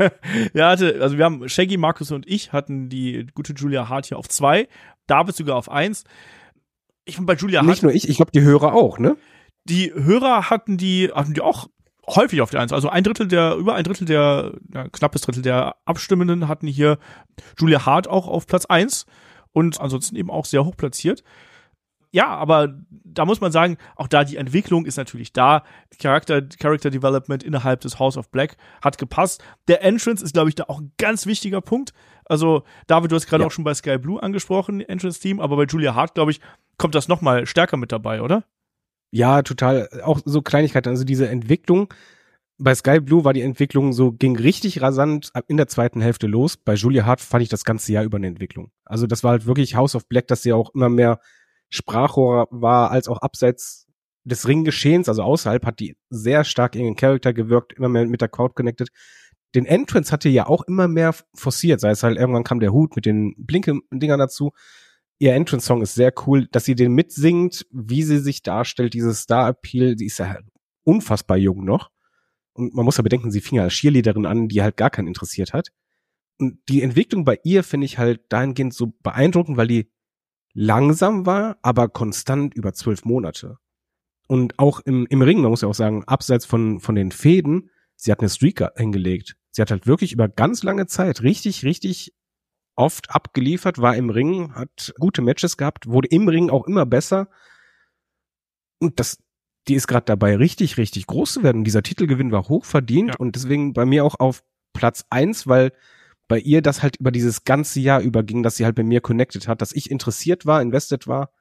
ja, 0.54 0.70
hatte, 0.70 0.98
also 1.00 1.18
wir 1.18 1.24
haben 1.24 1.48
Shaggy, 1.48 1.76
Markus 1.76 2.10
und 2.10 2.26
ich 2.26 2.52
hatten 2.52 2.88
die 2.88 3.26
gute 3.34 3.52
Julia 3.52 3.88
Hart 3.88 4.06
hier 4.06 4.18
auf 4.18 4.28
zwei, 4.28 4.68
David 5.06 5.34
sogar 5.34 5.56
auf 5.56 5.70
eins. 5.70 6.04
Ich 7.04 7.16
bin 7.16 7.26
bei 7.26 7.34
Julia 7.34 7.62
Nicht 7.62 7.82
nur 7.82 7.92
ich, 7.92 8.08
ich 8.08 8.16
glaube 8.16 8.30
die 8.32 8.42
Hörer 8.42 8.74
auch, 8.74 8.98
ne? 8.98 9.16
Die 9.64 9.92
Hörer 9.92 10.50
hatten 10.50 10.76
die, 10.76 11.10
hatten 11.12 11.34
die 11.34 11.40
auch 11.40 11.68
häufig 12.06 12.40
auf 12.40 12.50
der 12.50 12.60
Eins. 12.60 12.72
Also 12.72 12.88
ein 12.88 13.04
Drittel 13.04 13.28
der, 13.28 13.54
über 13.56 13.74
ein 13.74 13.84
Drittel 13.84 14.06
der, 14.06 14.52
ja, 14.72 14.88
knappes 14.88 15.22
Drittel 15.22 15.42
der 15.42 15.76
Abstimmenden 15.84 16.48
hatten 16.48 16.66
hier 16.66 16.98
Julia 17.58 17.84
Hart 17.86 18.08
auch 18.08 18.26
auf 18.26 18.46
Platz 18.46 18.66
eins 18.66 19.06
und 19.52 19.80
ansonsten 19.80 20.16
eben 20.16 20.30
auch 20.30 20.44
sehr 20.44 20.64
hoch 20.64 20.76
platziert. 20.76 21.22
Ja, 22.12 22.26
aber 22.28 22.76
da 22.90 23.24
muss 23.24 23.40
man 23.40 23.52
sagen, 23.52 23.76
auch 23.94 24.08
da 24.08 24.24
die 24.24 24.36
Entwicklung 24.36 24.84
ist 24.84 24.96
natürlich 24.96 25.32
da. 25.32 25.62
Charakter, 26.00 26.42
Character 26.42 26.90
Development 26.90 27.42
innerhalb 27.42 27.80
des 27.82 27.98
House 28.00 28.16
of 28.16 28.30
Black 28.30 28.56
hat 28.82 28.98
gepasst. 28.98 29.42
Der 29.68 29.84
Entrance 29.84 30.24
ist, 30.24 30.32
glaube 30.32 30.48
ich, 30.48 30.56
da 30.56 30.64
auch 30.64 30.80
ein 30.80 30.92
ganz 30.98 31.26
wichtiger 31.26 31.60
Punkt. 31.60 31.92
Also, 32.24 32.64
David, 32.88 33.12
du 33.12 33.16
hast 33.16 33.26
gerade 33.26 33.42
Ja. 33.42 33.46
auch 33.46 33.52
schon 33.52 33.64
bei 33.64 33.74
Sky 33.74 33.98
Blue 33.98 34.20
angesprochen, 34.22 34.80
Entrance 34.80 35.20
Team, 35.20 35.38
aber 35.40 35.56
bei 35.56 35.64
Julia 35.64 35.94
Hart, 35.94 36.14
glaube 36.14 36.32
ich, 36.32 36.40
kommt 36.78 36.94
das 36.94 37.06
noch 37.08 37.20
mal 37.20 37.46
stärker 37.46 37.76
mit 37.76 37.92
dabei, 37.92 38.22
oder? 38.22 38.44
Ja, 39.12 39.42
total. 39.42 39.88
Auch 40.04 40.20
so 40.24 40.40
Kleinigkeiten. 40.42 40.88
Also 40.88 41.04
diese 41.04 41.28
Entwicklung. 41.28 41.92
Bei 42.58 42.74
Sky 42.74 43.00
Blue 43.00 43.24
war 43.24 43.32
die 43.32 43.40
Entwicklung 43.40 43.92
so, 43.92 44.12
ging 44.12 44.36
richtig 44.36 44.82
rasant 44.82 45.32
in 45.48 45.56
der 45.56 45.66
zweiten 45.66 46.00
Hälfte 46.02 46.26
los. 46.26 46.56
Bei 46.56 46.74
Julia 46.74 47.06
Hart 47.06 47.20
fand 47.20 47.42
ich 47.42 47.48
das 47.48 47.64
ganze 47.64 47.92
Jahr 47.92 48.04
über 48.04 48.18
eine 48.18 48.26
Entwicklung. 48.26 48.70
Also 48.84 49.06
das 49.06 49.24
war 49.24 49.30
halt 49.32 49.46
wirklich 49.46 49.74
House 49.76 49.94
of 49.94 50.06
Black, 50.08 50.26
dass 50.28 50.42
sie 50.42 50.52
auch 50.52 50.74
immer 50.74 50.88
mehr 50.90 51.20
Sprachrohr 51.70 52.48
war, 52.50 52.90
als 52.90 53.08
auch 53.08 53.18
abseits 53.18 53.86
des 54.24 54.46
Ringgeschehens, 54.46 55.08
also 55.08 55.22
außerhalb, 55.22 55.64
hat 55.64 55.80
die 55.80 55.96
sehr 56.10 56.44
stark 56.44 56.74
in 56.76 56.84
den 56.84 56.96
Charakter 56.96 57.32
gewirkt, 57.32 57.72
immer 57.72 57.88
mehr 57.88 58.06
mit 58.06 58.20
der 58.20 58.28
Crowd 58.28 58.54
connected. 58.54 58.90
Den 59.54 59.66
Entrance 59.66 60.12
hatte 60.12 60.28
ja 60.28 60.46
auch 60.46 60.62
immer 60.62 60.88
mehr 60.88 61.14
forciert, 61.34 61.80
sei 61.80 61.90
es 61.90 62.02
halt 62.02 62.18
irgendwann 62.18 62.44
kam 62.44 62.60
der 62.60 62.72
Hut 62.72 62.94
mit 62.96 63.06
den 63.06 63.34
Blinke-Dingern 63.38 64.18
dazu. 64.18 64.52
Ihr 65.18 65.34
Entrance-Song 65.34 65.82
ist 65.82 65.94
sehr 65.94 66.12
cool, 66.26 66.46
dass 66.50 66.64
sie 66.64 66.74
den 66.74 66.92
mitsingt, 66.92 67.66
wie 67.70 68.02
sie 68.02 68.18
sich 68.18 68.42
darstellt, 68.42 68.94
dieses 68.94 69.20
Star-Appeal, 69.20 69.98
sie 69.98 70.06
ist 70.06 70.18
ja 70.18 70.38
unfassbar 70.84 71.36
jung 71.36 71.64
noch. 71.64 71.90
Und 72.52 72.74
man 72.74 72.84
muss 72.84 72.96
ja 72.96 73.02
bedenken, 73.02 73.30
sie 73.30 73.40
fing 73.40 73.56
ja 73.56 73.64
als 73.64 73.74
Cheerleaderin 73.74 74.26
an, 74.26 74.48
die 74.48 74.62
halt 74.62 74.76
gar 74.76 74.90
keinen 74.90 75.08
interessiert 75.08 75.52
hat. 75.52 75.68
Und 76.38 76.58
die 76.68 76.82
Entwicklung 76.82 77.24
bei 77.24 77.38
ihr 77.44 77.62
finde 77.64 77.84
ich 77.84 77.98
halt 77.98 78.22
dahingehend 78.30 78.72
so 78.72 78.94
beeindruckend, 79.02 79.56
weil 79.56 79.68
die 79.68 79.90
langsam 80.52 81.26
war, 81.26 81.58
aber 81.62 81.88
konstant 81.88 82.54
über 82.54 82.72
zwölf 82.72 83.04
Monate. 83.04 83.58
Und 84.28 84.58
auch 84.58 84.80
im, 84.80 85.06
im 85.10 85.22
Ring, 85.22 85.40
man 85.40 85.50
muss 85.50 85.62
ja 85.62 85.68
auch 85.68 85.74
sagen, 85.74 86.04
abseits 86.04 86.46
von, 86.46 86.80
von 86.80 86.94
den 86.94 87.10
Fäden, 87.12 87.70
sie 87.96 88.12
hat 88.12 88.20
eine 88.20 88.28
Streak 88.28 88.62
hingelegt. 88.76 89.36
Sie 89.50 89.60
hat 89.60 89.70
halt 89.70 89.86
wirklich 89.86 90.12
über 90.12 90.28
ganz 90.28 90.62
lange 90.62 90.86
Zeit 90.86 91.22
richtig, 91.22 91.64
richtig 91.64 92.14
oft 92.76 93.10
abgeliefert, 93.10 93.78
war 93.78 93.96
im 93.96 94.10
Ring, 94.10 94.54
hat 94.54 94.94
gute 94.98 95.22
Matches 95.22 95.56
gehabt, 95.56 95.86
wurde 95.88 96.08
im 96.08 96.28
Ring 96.28 96.50
auch 96.50 96.66
immer 96.66 96.86
besser. 96.86 97.28
Und 98.78 99.00
das, 99.00 99.18
die 99.68 99.74
ist 99.74 99.86
gerade 99.88 100.06
dabei, 100.06 100.36
richtig, 100.36 100.78
richtig 100.78 101.06
groß 101.06 101.34
zu 101.34 101.42
werden. 101.42 101.64
Dieser 101.64 101.82
Titelgewinn 101.82 102.32
war 102.32 102.48
hochverdient 102.48 103.10
Ja. 103.10 103.16
und 103.16 103.34
deswegen 103.34 103.72
bei 103.72 103.84
mir 103.84 104.04
auch 104.04 104.18
auf 104.18 104.42
Platz 104.72 105.04
eins, 105.10 105.46
weil 105.46 105.72
bei 106.30 106.38
ihr 106.38 106.62
das 106.62 106.80
halt 106.80 106.94
über 107.00 107.10
dieses 107.10 107.42
ganze 107.42 107.80
Jahr 107.80 108.00
überging, 108.00 108.44
dass 108.44 108.56
sie 108.56 108.64
halt 108.64 108.76
bei 108.76 108.84
mir 108.84 109.00
connected 109.00 109.48
hat, 109.48 109.60
dass 109.60 109.72
ich 109.72 109.90
interessiert 109.90 110.46
war, 110.46 110.62
invested 110.62 111.08
war. 111.08 111.32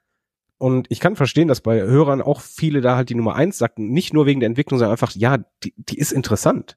Und 0.57 0.87
ich 0.89 0.99
kann 0.99 1.15
verstehen, 1.15 1.47
dass 1.47 1.61
bei 1.61 1.79
Hörern 1.79 2.23
auch 2.23 2.41
viele 2.41 2.81
da 2.81 2.95
halt 2.95 3.09
die 3.11 3.15
Nummer 3.15 3.35
eins 3.35 3.59
sagten, 3.59 3.91
nicht 3.91 4.15
nur 4.15 4.25
wegen 4.25 4.39
der 4.39 4.47
Entwicklung, 4.47 4.79
sondern 4.79 4.93
einfach, 4.93 5.11
ja, 5.13 5.37
die, 5.63 5.75
die 5.77 5.99
ist 5.99 6.11
interessant. 6.11 6.75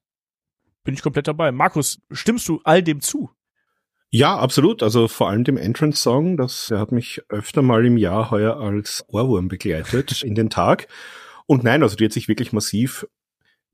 Bin 0.85 0.93
ich 0.93 1.01
komplett 1.01 1.27
dabei. 1.27 1.53
Markus, 1.53 2.03
stimmst 2.11 2.47
du 2.51 2.61
all 2.65 2.83
dem 2.83 3.01
zu? 3.01 3.31
Ja, 4.11 4.37
absolut. 4.37 4.83
Also 4.83 5.09
vor 5.09 5.31
allem 5.31 5.45
dem 5.45 5.57
Entrance-Song, 5.57 6.37
das 6.37 6.67
der 6.67 6.81
hat 6.81 6.93
mich 6.93 7.23
öfter 7.31 7.63
mal 7.63 7.87
im 7.87 7.97
Jahr 7.97 8.31
heuer 8.31 8.59
als 8.59 9.07
Ohrwurm 9.09 9.49
begleitet 9.49 10.23
in 10.23 10.35
den 10.35 10.51
Tag. 10.51 10.87
Und 11.47 11.65
nein, 11.65 11.83
also 11.83 11.97
die 11.97 12.05
hat 12.05 12.13
sich 12.13 12.29
wirklich 12.29 12.53
massiv 12.53 13.07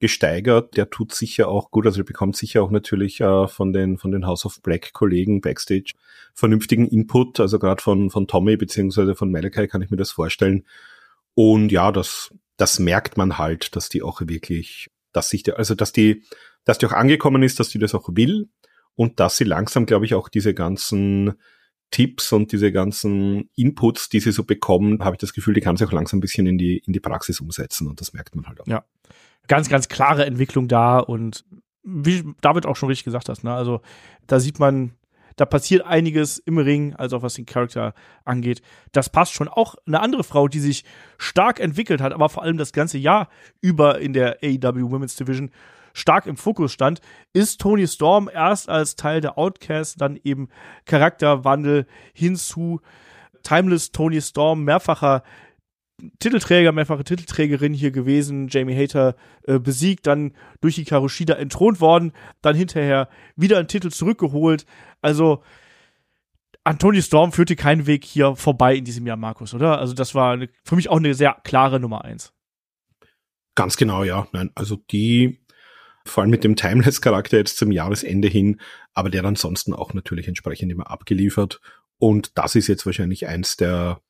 gesteigert. 0.01 0.77
Der 0.77 0.91
tut 0.91 1.13
sicher 1.13 1.49
auch 1.49 1.71
gut, 1.71 1.87
also 1.87 1.97
der 1.99 2.05
bekommt 2.05 2.37
sicher 2.37 2.63
auch 2.63 2.71
natürlich 2.71 3.21
äh, 3.21 3.49
von 3.49 3.73
den 3.73 3.99
von 3.99 4.11
den 4.11 4.27
House 4.27 4.47
of 4.47 4.61
Black 4.63 4.93
Kollegen 4.93 5.41
backstage 5.41 5.95
vernünftigen 6.35 6.87
Input, 6.87 7.41
also 7.41 7.59
gerade 7.59 7.83
von 7.83 8.11
von 8.11 8.27
Tommy 8.27 8.57
beziehungsweise 8.57 9.15
von 9.15 9.31
Malachi 9.31 9.69
kann 9.69 9.83
ich 9.83 9.91
mir 9.91 9.97
das 9.97 10.11
vorstellen. 10.11 10.65
Und 11.35 11.71
ja, 11.73 11.93
das 11.93 12.33
das 12.57 12.79
merkt 12.79 13.17
man 13.17 13.39
halt, 13.39 13.77
dass 13.77 13.89
die 13.89 14.03
auch 14.03 14.21
wirklich, 14.21 14.91
dass 15.13 15.31
sich 15.31 15.43
der, 15.43 15.59
also 15.59 15.75
dass 15.75 15.93
die 15.93 16.25
dass 16.65 16.79
die 16.79 16.87
auch 16.87 16.93
angekommen 16.93 17.43
ist, 17.43 17.61
dass 17.61 17.71
die 17.71 17.79
das 17.79 17.95
auch 17.95 18.09
will 18.13 18.49
und 18.95 19.21
dass 19.21 19.37
sie 19.37 19.45
langsam, 19.45 19.87
glaube 19.87 20.05
ich, 20.05 20.15
auch 20.15 20.29
diese 20.29 20.55
ganzen 20.55 21.35
Tipps 21.91 22.33
und 22.33 22.53
diese 22.53 22.71
ganzen 22.71 23.49
Inputs, 23.57 24.09
die 24.09 24.21
sie 24.21 24.33
so 24.33 24.45
bekommen, 24.45 25.03
habe 25.03 25.15
ich 25.15 25.21
das 25.21 25.33
Gefühl, 25.33 25.55
die 25.55 25.61
kann 25.61 25.77
sie 25.77 25.87
auch 25.87 25.93
langsam 25.93 26.19
ein 26.19 26.21
bisschen 26.21 26.47
in 26.47 26.59
die, 26.59 26.83
in 26.87 26.93
die 26.93 27.01
Praxis 27.01 27.41
umsetzen 27.41 27.87
und 27.87 28.01
das 28.01 28.13
merkt 28.13 28.35
man 28.35 28.47
halt 28.47 28.61
auch. 28.61 28.67
Ja. 28.67 28.85
Ganz, 29.47 29.69
ganz 29.71 29.89
klare 29.89 30.27
Entwicklung 30.27 30.69
da 30.69 30.99
und 30.99 31.45
wie 31.83 32.35
David 32.43 32.67
auch 32.67 32.77
schon 32.77 32.89
richtig 32.89 33.05
gesagt 33.05 33.29
hast, 33.31 33.45
ne, 33.45 33.55
also 33.55 33.81
da 34.27 34.41
sieht 34.41 34.59
man, 34.59 34.93
da 35.37 35.47
passiert 35.47 35.87
einiges 35.87 36.39
im 36.39 36.59
Ring, 36.59 36.95
also 36.95 37.17
auch 37.17 37.23
was 37.23 37.35
den 37.35 37.47
Charakter 37.47 37.95
angeht. 38.25 38.61
Das 38.93 39.09
passt 39.09 39.33
schon. 39.33 39.49
Auch 39.49 39.77
eine 39.87 40.01
andere 40.01 40.25
Frau, 40.25 40.49
die 40.49 40.59
sich 40.59 40.85
stark 41.17 41.61
entwickelt 41.61 42.01
hat, 42.01 42.13
aber 42.13 42.29
vor 42.29 42.43
allem 42.43 42.59
das 42.59 42.73
ganze 42.73 42.99
Jahr 42.99 43.29
über 43.61 44.01
in 44.01 44.13
der 44.13 44.39
AEW 44.43 44.91
Women's 44.91 45.15
Division 45.15 45.51
stark 45.99 46.27
im 46.27 46.37
Fokus 46.37 46.73
stand, 46.73 47.01
ist 47.33 47.61
Tony 47.61 47.87
Storm 47.87 48.31
erst 48.33 48.69
als 48.69 48.97
Teil 48.97 49.21
der 49.21 49.39
Outcast, 49.39 50.01
dann 50.01 50.19
eben 50.23 50.49
Charakterwandel 50.85 51.87
hinzu 52.15 52.81
Timeless 53.43 53.93
Tony 53.93 54.21
Storm, 54.21 54.65
mehrfacher 54.65 55.23
Titelträger, 56.21 56.71
mehrfache 56.71 57.03
Titelträgerin 57.03 57.75
hier 57.75 57.91
gewesen, 57.91 58.49
Jamie 58.49 58.77
Hater 58.77 59.17
äh, 59.45 59.59
besiegt, 59.59 60.07
dann 60.07 60.33
durch 60.61 60.77
die 60.77 60.85
Karushida 60.85 61.35
entthront 61.35 61.81
worden, 61.81 62.13
dann 62.41 62.55
hinterher 62.55 63.09
wieder 63.35 63.59
einen 63.59 63.67
Titel 63.67 63.91
zurückgeholt. 63.91 64.65
Also 65.01 65.43
an 66.63 66.79
Tony 66.79 67.03
Storm 67.03 67.33
führte 67.33 67.57
kein 67.57 67.87
Weg 67.87 68.05
hier 68.05 68.37
vorbei 68.37 68.77
in 68.77 68.85
diesem 68.85 69.07
Jahr, 69.07 69.17
Markus, 69.17 69.55
oder? 69.55 69.79
Also 69.79 69.95
das 69.95 70.15
war 70.15 70.35
eine, 70.35 70.49
für 70.65 70.77
mich 70.77 70.89
auch 70.89 70.99
eine 70.99 71.15
sehr 71.15 71.37
klare 71.43 71.81
Nummer 71.81 72.05
eins. 72.05 72.33
Ganz 73.57 73.77
genau, 73.77 74.05
ja. 74.05 74.29
Nein, 74.31 74.53
also 74.55 74.77
die, 74.77 75.41
vor 76.09 76.23
allem 76.23 76.31
mit 76.31 76.45
dem 76.45 76.57
Timeless-Charakter 76.57 77.37
jetzt 77.37 77.57
zum 77.57 77.71
Jahresende 77.71 78.29
hin, 78.29 78.61
aber 78.95 79.11
der 79.11 79.25
ansonsten 79.25 79.75
auch 79.75 79.95
natürlich 79.95 80.29
entsprechend 80.29 80.73
immer 80.73 80.91
abgeliefert. 80.91 81.61
Und 81.99 82.37
das 82.39 82.55
ist 82.55 82.69
jetzt 82.69 82.87
wahrscheinlich 82.87 83.27
eins 83.27 83.57
der, 83.57 84.01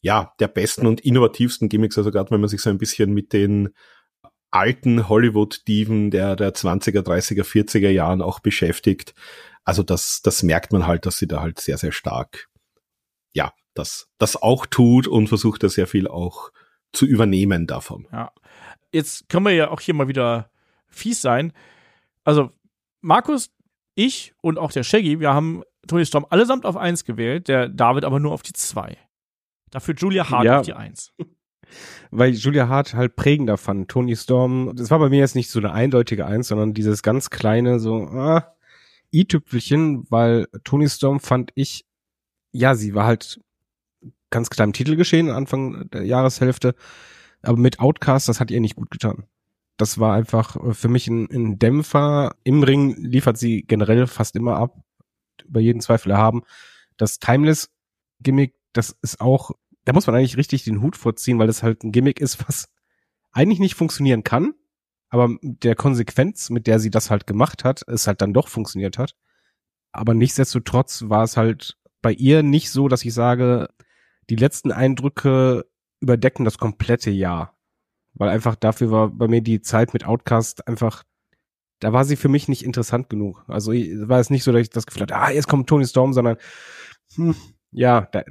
ja, 0.00 0.32
der 0.40 0.48
besten 0.48 0.86
und 0.86 1.00
innovativsten 1.00 1.68
Gimmicks, 1.68 1.98
also 1.98 2.10
gerade 2.10 2.30
wenn 2.30 2.40
man 2.40 2.48
sich 2.48 2.60
so 2.60 2.70
ein 2.70 2.78
bisschen 2.78 3.12
mit 3.12 3.32
den 3.32 3.70
alten 4.50 5.08
Hollywood-Diven 5.08 6.10
der, 6.10 6.36
der 6.36 6.54
20er, 6.54 7.00
30er, 7.00 7.44
40er 7.44 7.90
Jahren 7.90 8.22
auch 8.22 8.40
beschäftigt. 8.40 9.14
Also 9.64 9.82
das, 9.82 10.22
das 10.22 10.42
merkt 10.42 10.72
man 10.72 10.86
halt, 10.86 11.06
dass 11.06 11.18
sie 11.18 11.26
da 11.26 11.40
halt 11.40 11.60
sehr, 11.60 11.76
sehr 11.76 11.92
stark, 11.92 12.48
ja, 13.32 13.52
das, 13.74 14.08
das 14.18 14.36
auch 14.36 14.64
tut 14.64 15.06
und 15.06 15.28
versucht 15.28 15.62
da 15.62 15.68
sehr 15.68 15.86
viel 15.86 16.08
auch 16.08 16.50
zu 16.92 17.04
übernehmen 17.04 17.66
davon. 17.66 18.06
Ja. 18.12 18.32
Jetzt 18.92 19.28
können 19.28 19.44
wir 19.44 19.52
ja 19.52 19.70
auch 19.70 19.80
hier 19.80 19.94
mal 19.94 20.08
wieder 20.08 20.50
fies 20.88 21.20
sein. 21.20 21.52
Also, 22.24 22.50
Markus, 23.00 23.50
ich 23.94 24.34
und 24.42 24.58
auch 24.58 24.72
der 24.72 24.82
Shaggy, 24.82 25.20
wir 25.20 25.32
haben 25.32 25.62
Tony 25.86 26.04
Storm 26.04 26.26
allesamt 26.30 26.64
auf 26.66 26.76
eins 26.76 27.04
gewählt, 27.04 27.48
der 27.48 27.68
David 27.68 28.04
aber 28.04 28.20
nur 28.20 28.32
auf 28.32 28.42
die 28.42 28.52
zwei. 28.52 28.96
Dafür 29.70 29.94
Julia 29.94 30.28
Hart 30.30 30.44
Ja. 30.44 30.58
auf 30.60 30.66
die 30.66 30.74
eins. 30.74 31.12
weil 32.10 32.32
ich 32.32 32.42
Julia 32.42 32.68
Hart 32.68 32.94
halt 32.94 33.16
prägender 33.16 33.56
fand. 33.56 33.88
Tony 33.88 34.16
Storm, 34.16 34.72
das 34.76 34.90
war 34.90 34.98
bei 34.98 35.08
mir 35.08 35.18
jetzt 35.18 35.34
nicht 35.34 35.50
so 35.50 35.58
eine 35.58 35.72
eindeutige 35.72 36.26
Eins, 36.26 36.48
sondern 36.48 36.74
dieses 36.74 37.02
ganz 37.02 37.30
kleine, 37.30 37.78
so, 37.80 37.94
ah, 38.08 38.54
i-Tüpfelchen, 39.12 40.06
weil 40.10 40.46
Tony 40.64 40.88
Storm 40.88 41.20
fand 41.20 41.52
ich, 41.54 41.84
ja, 42.52 42.74
sie 42.74 42.94
war 42.94 43.06
halt 43.06 43.40
ganz 44.30 44.50
klar 44.50 44.66
im 44.66 44.72
Titel 44.72 44.96
geschehen, 44.96 45.30
Anfang 45.30 45.88
der 45.90 46.04
Jahreshälfte, 46.04 46.74
aber 47.42 47.56
mit 47.58 47.80
Outcast, 47.80 48.28
das 48.28 48.40
hat 48.40 48.50
ihr 48.50 48.60
nicht 48.60 48.76
gut 48.76 48.90
getan. 48.90 49.24
Das 49.76 49.98
war 49.98 50.14
einfach 50.14 50.56
äh, 50.56 50.74
für 50.74 50.88
mich 50.88 51.08
ein, 51.08 51.28
ein 51.30 51.58
Dämpfer. 51.58 52.34
Im 52.44 52.62
Ring 52.62 52.96
liefert 52.96 53.38
sie 53.38 53.62
generell 53.62 54.06
fast 54.06 54.36
immer 54.36 54.56
ab, 54.56 54.80
über 55.44 55.60
jeden 55.60 55.80
Zweifel 55.80 56.10
erhaben. 56.10 56.42
Das 56.96 57.18
Timeless-Gimmick, 57.18 58.54
das 58.72 58.96
ist 59.02 59.20
auch 59.20 59.52
da 59.86 59.92
muss 59.92 60.06
man 60.06 60.16
eigentlich 60.16 60.36
richtig 60.36 60.64
den 60.64 60.82
Hut 60.82 60.96
vorziehen, 60.96 61.38
weil 61.38 61.46
das 61.46 61.62
halt 61.62 61.82
ein 61.82 61.92
Gimmick 61.92 62.20
ist, 62.20 62.38
was 62.46 62.68
eigentlich 63.32 63.60
nicht 63.60 63.74
funktionieren 63.74 64.24
kann, 64.24 64.54
aber 65.08 65.30
der 65.40 65.74
Konsequenz, 65.74 66.50
mit 66.50 66.66
der 66.66 66.78
sie 66.78 66.90
das 66.90 67.10
halt 67.10 67.26
gemacht 67.26 67.64
hat, 67.64 67.82
es 67.88 68.06
halt 68.06 68.20
dann 68.20 68.34
doch 68.34 68.48
funktioniert 68.48 68.98
hat. 68.98 69.14
Aber 69.92 70.12
nichtsdestotrotz 70.12 71.04
war 71.08 71.22
es 71.22 71.36
halt 71.36 71.78
bei 72.02 72.12
ihr 72.12 72.42
nicht 72.42 72.70
so, 72.70 72.88
dass 72.88 73.04
ich 73.04 73.14
sage, 73.14 73.70
die 74.28 74.36
letzten 74.36 74.72
Eindrücke 74.72 75.64
überdecken 76.00 76.44
das 76.44 76.58
komplette 76.58 77.10
Jahr. 77.10 77.55
Weil 78.16 78.30
einfach 78.30 78.56
dafür 78.56 78.90
war 78.90 79.08
bei 79.08 79.28
mir 79.28 79.42
die 79.42 79.60
Zeit 79.60 79.92
mit 79.92 80.04
Outcast 80.04 80.66
einfach, 80.66 81.04
da 81.80 81.92
war 81.92 82.04
sie 82.04 82.16
für 82.16 82.28
mich 82.28 82.48
nicht 82.48 82.64
interessant 82.64 83.08
genug. 83.08 83.44
Also 83.46 83.72
war 83.72 84.20
es 84.20 84.30
nicht 84.30 84.44
so, 84.44 84.52
dass 84.52 84.62
ich 84.62 84.70
das 84.70 84.86
Gefühl 84.86 85.02
hatte, 85.02 85.16
ah, 85.16 85.30
jetzt 85.30 85.48
kommt 85.48 85.68
Tony 85.68 85.86
Storm, 85.86 86.12
sondern 86.12 86.36
hm, 87.14 87.34
ja, 87.70 88.08
da, 88.12 88.22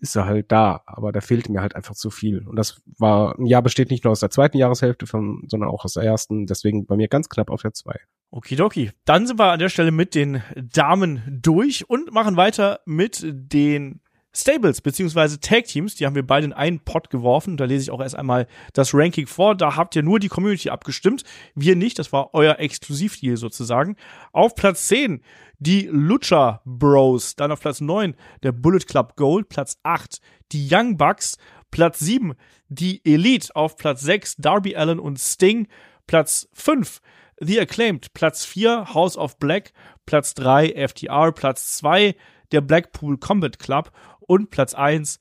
ist 0.00 0.16
er 0.16 0.24
halt 0.24 0.50
da, 0.50 0.82
aber 0.86 1.12
da 1.12 1.20
fehlte 1.20 1.52
mir 1.52 1.60
halt 1.60 1.76
einfach 1.76 1.94
zu 1.94 2.10
viel. 2.10 2.46
Und 2.46 2.56
das 2.56 2.80
war, 2.98 3.38
ein 3.38 3.46
Jahr 3.46 3.62
besteht 3.62 3.90
nicht 3.90 4.04
nur 4.04 4.12
aus 4.12 4.20
der 4.20 4.30
zweiten 4.30 4.56
Jahreshälfte, 4.56 5.06
von, 5.06 5.44
sondern 5.46 5.68
auch 5.68 5.84
aus 5.84 5.94
der 5.94 6.04
ersten, 6.04 6.46
deswegen 6.46 6.86
bei 6.86 6.96
mir 6.96 7.08
ganz 7.08 7.28
knapp 7.28 7.50
auf 7.50 7.62
der 7.62 7.72
zwei. 7.74 7.98
Okidoki. 8.30 8.92
Dann 9.04 9.26
sind 9.26 9.38
wir 9.38 9.52
an 9.52 9.58
der 9.58 9.68
Stelle 9.68 9.90
mit 9.90 10.14
den 10.14 10.42
Damen 10.56 11.40
durch 11.42 11.88
und 11.88 12.12
machen 12.12 12.36
weiter 12.36 12.80
mit 12.86 13.24
den 13.24 14.00
Stables 14.32 14.80
beziehungsweise 14.80 15.40
Tag 15.40 15.64
Teams, 15.64 15.96
die 15.96 16.06
haben 16.06 16.14
wir 16.14 16.26
beide 16.26 16.46
in 16.46 16.52
einen 16.52 16.80
Pot 16.80 17.10
geworfen. 17.10 17.56
Da 17.56 17.64
lese 17.64 17.82
ich 17.82 17.90
auch 17.90 18.00
erst 18.00 18.14
einmal 18.14 18.46
das 18.72 18.94
Ranking 18.94 19.26
vor. 19.26 19.56
Da 19.56 19.76
habt 19.76 19.96
ihr 19.96 20.02
nur 20.02 20.20
die 20.20 20.28
Community 20.28 20.70
abgestimmt. 20.70 21.24
Wir 21.54 21.74
nicht. 21.74 21.98
Das 21.98 22.12
war 22.12 22.32
euer 22.32 22.58
Exklusivdeal 22.58 23.36
sozusagen. 23.36 23.96
Auf 24.32 24.54
Platz 24.54 24.86
10 24.86 25.22
die 25.58 25.88
Lucha 25.90 26.62
Bros. 26.64 27.34
Dann 27.34 27.50
auf 27.50 27.60
Platz 27.60 27.80
9 27.80 28.14
der 28.42 28.52
Bullet 28.52 28.86
Club 28.86 29.16
Gold. 29.16 29.48
Platz 29.48 29.78
8 29.82 30.20
die 30.52 30.68
Young 30.70 30.96
Bucks. 30.96 31.36
Platz 31.72 31.98
7 31.98 32.34
die 32.68 33.04
Elite. 33.04 33.54
Auf 33.56 33.76
Platz 33.76 34.02
6 34.02 34.36
Darby 34.36 34.76
Allen 34.76 35.00
und 35.00 35.18
Sting. 35.18 35.66
Platz 36.06 36.48
5 36.52 37.00
The 37.40 37.60
Acclaimed. 37.60 38.14
Platz 38.14 38.44
4 38.44 38.94
House 38.94 39.16
of 39.16 39.38
Black. 39.38 39.72
Platz 40.06 40.34
3 40.34 40.86
FTR. 40.88 41.32
Platz 41.32 41.78
2 41.78 42.14
der 42.52 42.60
Blackpool 42.60 43.18
Combat 43.18 43.58
Club 43.58 43.90
und 44.30 44.50
Platz 44.50 44.74
1 44.74 45.18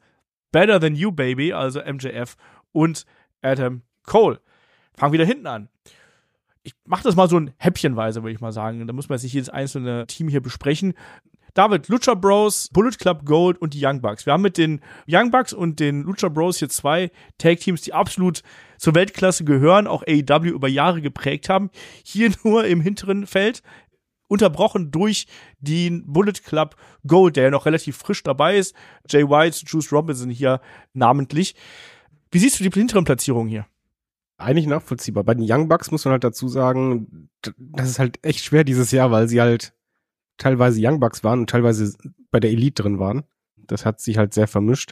Better 0.52 0.80
Than 0.80 0.94
You 0.94 1.12
Baby, 1.12 1.52
also 1.52 1.82
MJF 1.82 2.38
und 2.72 3.08
Adam 3.42 3.82
Cole. 4.04 4.40
Fangen 4.94 5.14
wieder 5.14 5.26
hinten 5.26 5.48
an. 5.48 5.68
Ich 6.62 6.76
mache 6.86 7.04
das 7.04 7.16
mal 7.16 7.28
so 7.28 7.40
ein 7.40 7.52
Häppchenweise, 7.58 8.22
würde 8.22 8.34
ich 8.34 8.40
mal 8.40 8.52
sagen. 8.52 8.86
Da 8.86 8.94
muss 8.94 9.10
man 9.10 9.18
sich 9.18 9.34
jedes 9.34 9.50
einzelne 9.50 10.06
Team 10.06 10.28
hier 10.28 10.42
besprechen. 10.42 10.94
David, 11.56 11.88
Lucha 11.88 12.14
Bros, 12.14 12.70
Bullet 12.72 12.92
Club 13.00 13.26
Gold 13.26 13.60
und 13.60 13.74
die 13.74 13.84
Young 13.84 14.02
Bucks. 14.02 14.28
Wir 14.28 14.34
haben 14.34 14.44
mit 14.44 14.60
den 14.60 14.80
Young 15.08 15.32
Bucks 15.32 15.54
und 15.54 15.80
den 15.80 16.04
Lucha 16.04 16.30
Bros 16.30 16.60
hier 16.60 16.70
zwei 16.70 17.10
Tag-Teams, 17.40 17.82
die 17.82 17.94
absolut 17.94 18.44
zur 18.78 18.94
Weltklasse 18.94 19.44
gehören, 19.44 19.88
auch 19.88 20.04
AEW 20.04 20.50
über 20.50 20.68
Jahre 20.68 21.02
geprägt 21.02 21.50
haben. 21.50 21.72
Hier 22.04 22.32
nur 22.44 22.66
im 22.66 22.82
hinteren 22.82 23.26
Feld 23.26 23.64
unterbrochen 24.30 24.92
durch 24.92 25.28
den 25.60 26.06
Bullet 26.06 26.34
Club 26.46 26.78
Gold, 27.06 27.36
der 27.36 27.46
ja 27.46 27.50
noch 27.50 27.66
relativ 27.66 27.98
frisch 27.98 28.24
dabei 28.24 28.58
ist. 28.58 28.74
Jay 29.10 29.28
White, 29.28 29.66
Juice 29.66 29.92
Robinson 29.92 30.30
hier 30.30 30.62
namentlich. 30.94 31.56
Wie 32.32 32.40
siehst 32.40 32.60
du 32.60 32.64
die 32.64 32.70
hinteren 32.70 33.04
Platzierungen 33.04 33.50
hier? 33.50 33.66
Eigentlich 34.38 34.68
nachvollziehbar. 34.68 35.26
Bei 35.26 35.34
den 35.34 35.46
Young 35.50 35.68
Bucks 35.68 35.92
muss 35.92 36.06
man 36.06 36.14
halt 36.14 36.24
dazu 36.24 36.48
sagen, 36.48 37.30
das 37.58 37.90
ist 37.90 38.00
halt 38.00 38.20
echt 38.24 38.46
schwer 38.46 38.64
dieses 38.64 38.92
Jahr, 38.92 39.12
weil 39.12 39.28
sie 39.28 39.42
halt 39.42 39.74
teilweise 40.38 40.80
Young 40.82 41.02
Bucks 41.02 41.24
waren 41.24 41.42
und 41.42 41.50
teilweise 41.50 41.94
bei 42.32 42.40
der 42.40 42.52
Elite 42.52 42.84
drin 42.84 43.00
waren. 43.00 43.24
Das 43.58 43.86
hat 43.86 44.00
sich 44.00 44.18
halt 44.18 44.34
sehr 44.34 44.48
vermischt. 44.48 44.92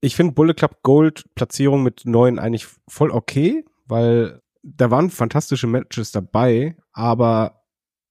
Ich 0.00 0.14
finde 0.14 0.34
Bullet 0.34 0.54
Club 0.54 0.82
Gold 0.82 1.24
Platzierung 1.34 1.82
mit 1.82 2.02
neun 2.04 2.38
eigentlich 2.38 2.66
voll 2.86 3.10
okay, 3.10 3.64
weil 3.86 4.42
da 4.62 4.90
waren 4.90 5.10
fantastische 5.10 5.66
Matches 5.66 6.12
dabei, 6.12 6.76
aber 6.92 7.57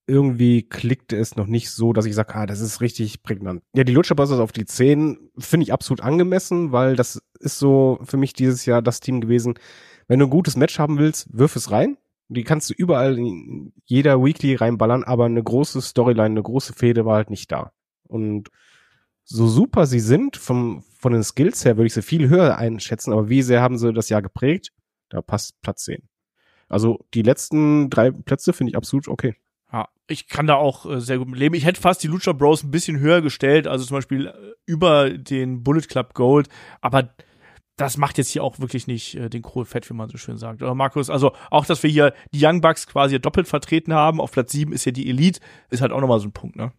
irgendwie 0.07 0.63
klickte 0.63 1.17
es 1.17 1.35
noch 1.35 1.47
nicht 1.47 1.69
so, 1.69 1.91
dass 1.91 2.05
ich 2.05 2.15
sage, 2.15 2.33
ah, 2.35 2.45
das 2.45 2.61
ist 2.61 2.79
richtig 2.81 3.23
prägnant. 3.23 3.61
Ja, 3.75 3.83
die 3.83 3.93
Brothers 3.93 4.31
auf 4.31 4.53
die 4.53 4.65
10 4.65 5.31
finde 5.37 5.65
ich 5.65 5.73
absolut 5.73 6.01
angemessen, 6.01 6.71
weil 6.71 6.95
das 6.95 7.21
ist 7.39 7.59
so 7.59 7.99
für 8.03 8.17
mich 8.17 8.33
dieses 8.33 8.65
Jahr 8.65 8.81
das 8.81 9.01
Team 9.01 9.19
gewesen. 9.19 9.55
Wenn 10.07 10.19
du 10.19 10.25
ein 10.25 10.31
gutes 10.31 10.55
Match 10.55 10.79
haben 10.79 10.97
willst, 10.97 11.27
wirf 11.31 11.55
es 11.57 11.71
rein. 11.71 11.97
Die 12.29 12.43
kannst 12.43 12.69
du 12.69 12.73
überall 12.73 13.17
in 13.17 13.73
jeder 13.85 14.23
Weekly 14.23 14.55
reinballern, 14.55 15.03
aber 15.03 15.25
eine 15.25 15.43
große 15.43 15.81
Storyline, 15.81 16.25
eine 16.25 16.43
große 16.43 16.73
Fehde 16.73 17.05
war 17.05 17.17
halt 17.17 17.29
nicht 17.29 17.51
da. 17.51 17.71
Und 18.07 18.49
so 19.23 19.47
super 19.47 19.85
sie 19.85 19.99
sind, 19.99 20.37
vom, 20.37 20.83
von 20.97 21.11
den 21.11 21.23
Skills 21.23 21.65
her 21.65 21.75
würde 21.77 21.87
ich 21.87 21.93
sie 21.93 22.01
viel 22.01 22.29
höher 22.29 22.57
einschätzen, 22.57 23.11
aber 23.11 23.27
wie 23.29 23.41
sehr 23.41 23.61
haben 23.61 23.77
sie 23.77 23.93
das 23.93 24.09
Jahr 24.09 24.21
geprägt? 24.21 24.71
Da 25.09 25.21
passt 25.21 25.61
Platz 25.61 25.83
10. 25.83 26.01
Also 26.69 27.05
die 27.13 27.21
letzten 27.21 27.89
drei 27.89 28.11
Plätze 28.11 28.53
finde 28.53 28.71
ich 28.71 28.77
absolut 28.77 29.07
okay. 29.07 29.35
Ja, 29.71 29.89
ich 30.07 30.27
kann 30.27 30.47
da 30.47 30.55
auch 30.55 30.85
äh, 30.85 31.01
sehr 31.01 31.17
gut 31.17 31.27
mit 31.27 31.39
leben. 31.39 31.55
Ich 31.55 31.65
hätte 31.65 31.81
fast 31.81 32.01
die 32.03 32.07
Lucha 32.07 32.31
Bros 32.31 32.63
ein 32.63 32.71
bisschen 32.71 32.99
höher 32.99 33.21
gestellt, 33.21 33.67
also 33.67 33.85
zum 33.85 33.97
Beispiel 33.97 34.27
äh, 34.27 34.33
über 34.65 35.09
den 35.09 35.63
Bullet 35.63 35.81
Club 35.81 36.13
Gold, 36.13 36.47
aber 36.81 37.13
das 37.77 37.97
macht 37.97 38.17
jetzt 38.17 38.29
hier 38.29 38.43
auch 38.43 38.59
wirklich 38.59 38.87
nicht 38.87 39.15
äh, 39.15 39.29
den 39.29 39.43
Kohl 39.43 39.65
fett, 39.65 39.89
wie 39.89 39.93
man 39.93 40.09
so 40.09 40.17
schön 40.17 40.37
sagt. 40.37 40.61
Oder 40.63 40.73
Markus, 40.73 41.09
also 41.09 41.33
auch, 41.51 41.65
dass 41.65 41.83
wir 41.83 41.89
hier 41.89 42.13
die 42.33 42.43
Young 42.43 42.61
Bucks 42.61 42.87
quasi 42.87 43.19
doppelt 43.19 43.47
vertreten 43.47 43.93
haben, 43.93 44.19
auf 44.19 44.31
Platz 44.31 44.51
7 44.51 44.73
ist 44.73 44.85
ja 44.85 44.91
die 44.91 45.09
Elite, 45.09 45.39
ist 45.69 45.81
halt 45.81 45.91
auch 45.91 46.01
nochmal 46.01 46.19
so 46.19 46.27
ein 46.27 46.33
Punkt, 46.33 46.55
ne? 46.55 46.71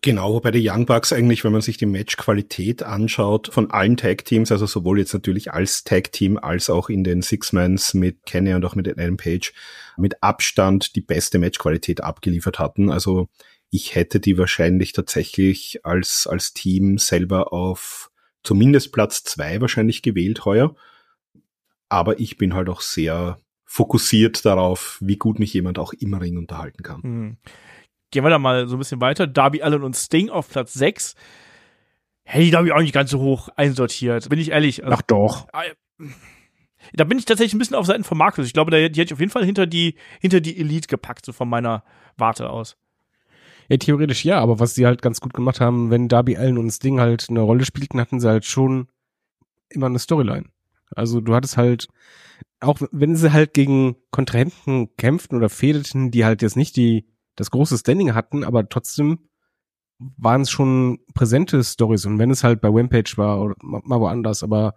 Genau, 0.00 0.38
bei 0.38 0.52
den 0.52 0.62
Young 0.64 0.86
Bucks 0.86 1.12
eigentlich, 1.12 1.42
wenn 1.42 1.50
man 1.50 1.60
sich 1.60 1.76
die 1.76 1.86
Matchqualität 1.86 2.84
anschaut 2.84 3.48
von 3.52 3.70
allen 3.72 3.96
Tag-Teams, 3.96 4.52
also 4.52 4.64
sowohl 4.66 5.00
jetzt 5.00 5.12
natürlich 5.12 5.52
als 5.52 5.82
Tag-Team 5.82 6.38
als 6.38 6.70
auch 6.70 6.88
in 6.88 7.02
den 7.02 7.20
Six-Mans 7.20 7.94
mit 7.94 8.24
Kenny 8.24 8.54
und 8.54 8.64
auch 8.64 8.76
mit 8.76 8.88
Adam 8.88 9.16
Page, 9.16 9.52
mit 9.96 10.22
Abstand 10.22 10.94
die 10.94 11.00
beste 11.00 11.40
Matchqualität 11.40 12.00
abgeliefert 12.00 12.60
hatten. 12.60 12.90
Also 12.90 13.28
ich 13.70 13.96
hätte 13.96 14.20
die 14.20 14.38
wahrscheinlich 14.38 14.92
tatsächlich 14.92 15.80
als, 15.84 16.28
als 16.30 16.52
Team 16.52 16.98
selber 16.98 17.52
auf 17.52 18.10
zumindest 18.44 18.92
Platz 18.92 19.24
zwei 19.24 19.60
wahrscheinlich 19.60 20.02
gewählt 20.02 20.44
heuer. 20.44 20.76
Aber 21.88 22.20
ich 22.20 22.36
bin 22.36 22.54
halt 22.54 22.68
auch 22.68 22.82
sehr 22.82 23.38
fokussiert 23.64 24.44
darauf, 24.44 24.98
wie 25.00 25.16
gut 25.16 25.38
mich 25.38 25.52
jemand 25.54 25.78
auch 25.78 25.92
im 25.92 26.14
Ring 26.14 26.38
unterhalten 26.38 26.82
kann. 26.82 27.38
Gehen 28.12 28.24
wir 28.24 28.30
da 28.30 28.38
mal 28.38 28.68
so 28.68 28.76
ein 28.76 28.78
bisschen 28.78 29.00
weiter. 29.00 29.26
Darby 29.26 29.62
Allen 29.62 29.82
und 29.82 29.96
Sting 29.96 30.28
auf 30.28 30.48
Platz 30.48 30.74
6. 30.74 31.14
Hey, 32.24 32.50
da 32.50 32.58
habe 32.58 32.68
ich 32.68 32.72
auch 32.72 32.80
nicht 32.80 32.92
ganz 32.92 33.10
so 33.10 33.18
hoch 33.18 33.48
einsortiert. 33.56 34.28
Bin 34.28 34.38
ich 34.38 34.50
ehrlich. 34.50 34.84
Also, 34.84 34.96
Ach 34.96 35.02
doch. 35.02 35.48
Da 36.92 37.04
bin 37.04 37.18
ich 37.18 37.24
tatsächlich 37.24 37.54
ein 37.54 37.58
bisschen 37.58 37.76
auf 37.76 37.86
Seiten 37.86 38.04
von 38.04 38.18
Markus. 38.18 38.46
Ich 38.46 38.52
glaube, 38.52 38.70
da, 38.70 38.76
die 38.76 38.84
hätte 38.84 39.02
ich 39.02 39.12
auf 39.12 39.20
jeden 39.20 39.32
Fall 39.32 39.44
hinter 39.44 39.66
die, 39.66 39.96
hinter 40.20 40.40
die 40.40 40.58
Elite 40.58 40.88
gepackt, 40.88 41.24
so 41.24 41.32
von 41.32 41.48
meiner 41.48 41.84
Warte 42.16 42.50
aus. 42.50 42.76
Ja, 43.68 43.78
theoretisch 43.78 44.24
ja, 44.24 44.38
aber 44.40 44.60
was 44.60 44.74
sie 44.74 44.84
halt 44.84 45.00
ganz 45.00 45.20
gut 45.20 45.32
gemacht 45.32 45.60
haben, 45.60 45.90
wenn 45.90 46.08
Darby 46.08 46.36
Allen 46.36 46.58
und 46.58 46.70
Sting 46.70 47.00
halt 47.00 47.26
eine 47.30 47.40
Rolle 47.40 47.64
spielten, 47.64 47.98
hatten 47.98 48.20
sie 48.20 48.28
halt 48.28 48.44
schon 48.44 48.88
immer 49.70 49.86
eine 49.86 49.98
Storyline. 49.98 50.46
Also 50.94 51.22
du 51.22 51.34
hattest 51.34 51.56
halt, 51.56 51.88
auch 52.60 52.80
wenn 52.90 53.16
sie 53.16 53.32
halt 53.32 53.54
gegen 53.54 53.96
Kontrahenten 54.10 54.94
kämpften 54.96 55.38
oder 55.38 55.48
fädeten, 55.48 56.10
die 56.10 56.26
halt 56.26 56.42
jetzt 56.42 56.56
nicht 56.56 56.76
die 56.76 57.06
das 57.36 57.50
große 57.50 57.78
Standing 57.78 58.14
hatten, 58.14 58.44
aber 58.44 58.68
trotzdem 58.68 59.28
waren 59.98 60.42
es 60.42 60.50
schon 60.50 60.98
präsente 61.14 61.62
Stories. 61.62 62.06
Und 62.06 62.18
wenn 62.18 62.30
es 62.30 62.44
halt 62.44 62.60
bei 62.60 62.68
Rampage 62.68 63.14
war 63.16 63.40
oder 63.40 63.54
mal 63.60 64.00
woanders, 64.00 64.42
aber 64.42 64.74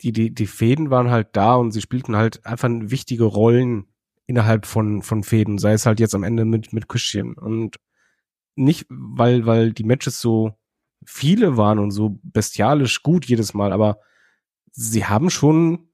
die, 0.00 0.12
die, 0.12 0.34
die 0.34 0.46
Fäden 0.46 0.90
waren 0.90 1.10
halt 1.10 1.28
da 1.32 1.54
und 1.54 1.72
sie 1.72 1.80
spielten 1.80 2.16
halt 2.16 2.44
einfach 2.44 2.68
wichtige 2.70 3.24
Rollen 3.24 3.86
innerhalb 4.26 4.66
von, 4.66 5.02
von 5.02 5.22
Fäden, 5.22 5.58
sei 5.58 5.72
es 5.72 5.86
halt 5.86 6.00
jetzt 6.00 6.14
am 6.14 6.24
Ende 6.24 6.44
mit, 6.44 6.72
mit 6.72 6.88
Christian 6.88 7.34
und 7.34 7.76
nicht, 8.56 8.86
weil, 8.88 9.46
weil 9.46 9.72
die 9.72 9.84
Matches 9.84 10.20
so 10.20 10.52
viele 11.04 11.56
waren 11.56 11.78
und 11.78 11.90
so 11.90 12.18
bestialisch 12.22 13.02
gut 13.02 13.26
jedes 13.26 13.54
Mal, 13.54 13.72
aber 13.72 13.98
sie 14.70 15.04
haben 15.04 15.30
schon 15.30 15.88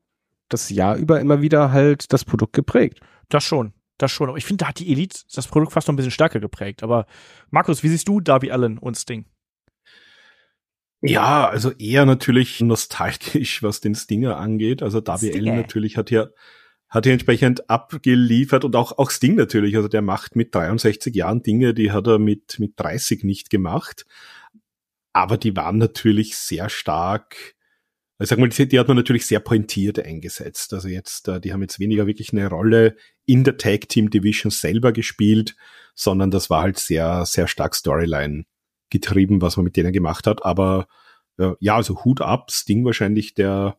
das 0.49 0.71
Jahr 0.71 0.97
über 0.97 1.21
immer 1.21 1.43
wieder 1.43 1.73
halt 1.73 2.13
das 2.13 2.25
Produkt 2.25 2.53
geprägt. 2.53 3.01
Das 3.29 3.45
schon 3.45 3.73
das 4.03 4.11
schon. 4.11 4.29
Aber 4.29 4.39
ich 4.39 4.45
finde, 4.45 4.65
da 4.65 4.69
hat 4.69 4.79
die 4.79 4.91
Elite 4.91 5.21
das 5.35 5.47
Produkt 5.47 5.73
fast 5.73 5.89
noch 5.89 5.93
ein 5.93 5.97
bisschen 5.97 6.11
stärker 6.11 6.41
geprägt. 6.41 6.83
Aber 6.83 7.07
Markus, 7.51 7.83
wie 7.83 7.89
siehst 7.89 8.09
du 8.09 8.21
Darby 8.21 8.51
Allen 8.51 8.79
und 8.79 8.97
Sting? 8.97 9.27
Ja, 11.03 11.49
also 11.49 11.71
eher 11.73 12.05
natürlich 12.05 12.61
nostalgisch, 12.61 13.63
was 13.63 13.81
den 13.81 13.95
Stinger 13.95 14.37
angeht. 14.37 14.83
Also 14.83 15.01
Darby 15.01 15.29
Stinger. 15.29 15.53
Allen 15.53 15.61
natürlich 15.63 15.97
hat 15.97 16.11
ja 16.11 16.29
hat 16.91 17.07
er 17.07 17.13
entsprechend 17.13 17.71
abgeliefert 17.71 18.65
und 18.65 18.75
auch, 18.75 18.99
auch 18.99 19.11
Sting 19.11 19.37
natürlich. 19.37 19.77
Also 19.77 19.87
der 19.87 20.03
macht 20.03 20.35
mit 20.35 20.53
63 20.55 21.15
Jahren 21.15 21.43
Dinge, 21.43 21.73
die 21.73 21.93
hat 21.93 22.09
er 22.09 22.19
mit, 22.19 22.59
mit 22.59 22.73
30 22.77 23.23
nicht 23.23 23.49
gemacht. 23.49 24.07
Aber 25.13 25.39
die 25.39 25.57
waren 25.57 25.79
natürlich 25.79 26.37
sehr 26.37 26.69
stark 26.69 27.55
ich 28.21 28.29
sag 28.29 28.39
mal, 28.39 28.49
die, 28.49 28.69
die, 28.69 28.79
hat 28.79 28.89
man 28.89 28.99
natürlich 28.99 29.27
sehr 29.27 29.41
pointiert 29.41 29.99
eingesetzt. 29.99 30.75
Also 30.75 30.89
jetzt, 30.89 31.27
äh, 31.29 31.41
die 31.41 31.53
haben 31.53 31.63
jetzt 31.63 31.81
weniger 31.81 32.07
wirklich 32.07 32.33
eine 32.33 32.49
Rolle 32.49 32.97
in 33.25 33.45
der 33.45 33.57
Tag 33.57 33.89
Team 33.89 34.11
Division 34.11 34.51
selber 34.51 34.93
gespielt, 34.93 35.57
sondern 35.95 36.31
das 36.31 36.51
war 36.51 36.63
halt 36.63 36.79
sehr, 36.79 37.25
sehr 37.25 37.49
stark 37.49 37.75
Storyline 37.75 38.45
getrieben, 38.91 39.41
was 39.41 39.57
man 39.57 39.65
mit 39.65 39.77
denen 39.77 39.93
gemacht 39.93 40.27
hat. 40.27 40.45
Aber 40.45 40.87
äh, 41.39 41.53
ja, 41.61 41.77
also 41.77 42.05
Hut 42.05 42.21
ab, 42.21 42.51
Sting 42.51 42.85
wahrscheinlich 42.85 43.35
der, 43.35 43.79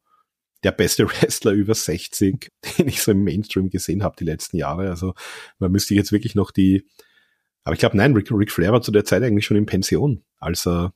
der 0.64 0.72
beste 0.72 1.08
Wrestler 1.22 1.52
über 1.52 1.76
60, 1.76 2.50
den 2.78 2.88
ich 2.88 3.02
so 3.04 3.12
im 3.12 3.24
Mainstream 3.24 3.70
gesehen 3.70 4.02
habe 4.02 4.16
die 4.18 4.26
letzten 4.26 4.58
Jahre. 4.58 4.90
Also 4.90 5.14
man 5.60 5.72
müsste 5.72 5.94
jetzt 5.94 6.12
wirklich 6.12 6.34
noch 6.34 6.50
die, 6.50 6.88
aber 7.64 7.74
ich 7.74 7.80
glaube, 7.80 7.96
nein, 7.96 8.14
Rick, 8.16 8.32
Rick 8.32 8.52
Flair 8.52 8.72
war 8.72 8.82
zu 8.82 8.92
der 8.92 9.06
Zeit 9.06 9.22
eigentlich 9.22 9.46
schon 9.46 9.58
in 9.58 9.68
Pension, 9.68 10.24
als 10.38 10.66
er, 10.66 10.96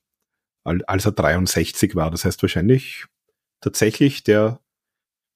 als 0.64 1.06
er 1.06 1.12
63 1.12 1.94
war. 1.94 2.10
Das 2.10 2.26
heißt 2.26 2.42
wahrscheinlich 2.42 3.06
tatsächlich 3.66 4.24
der, 4.24 4.60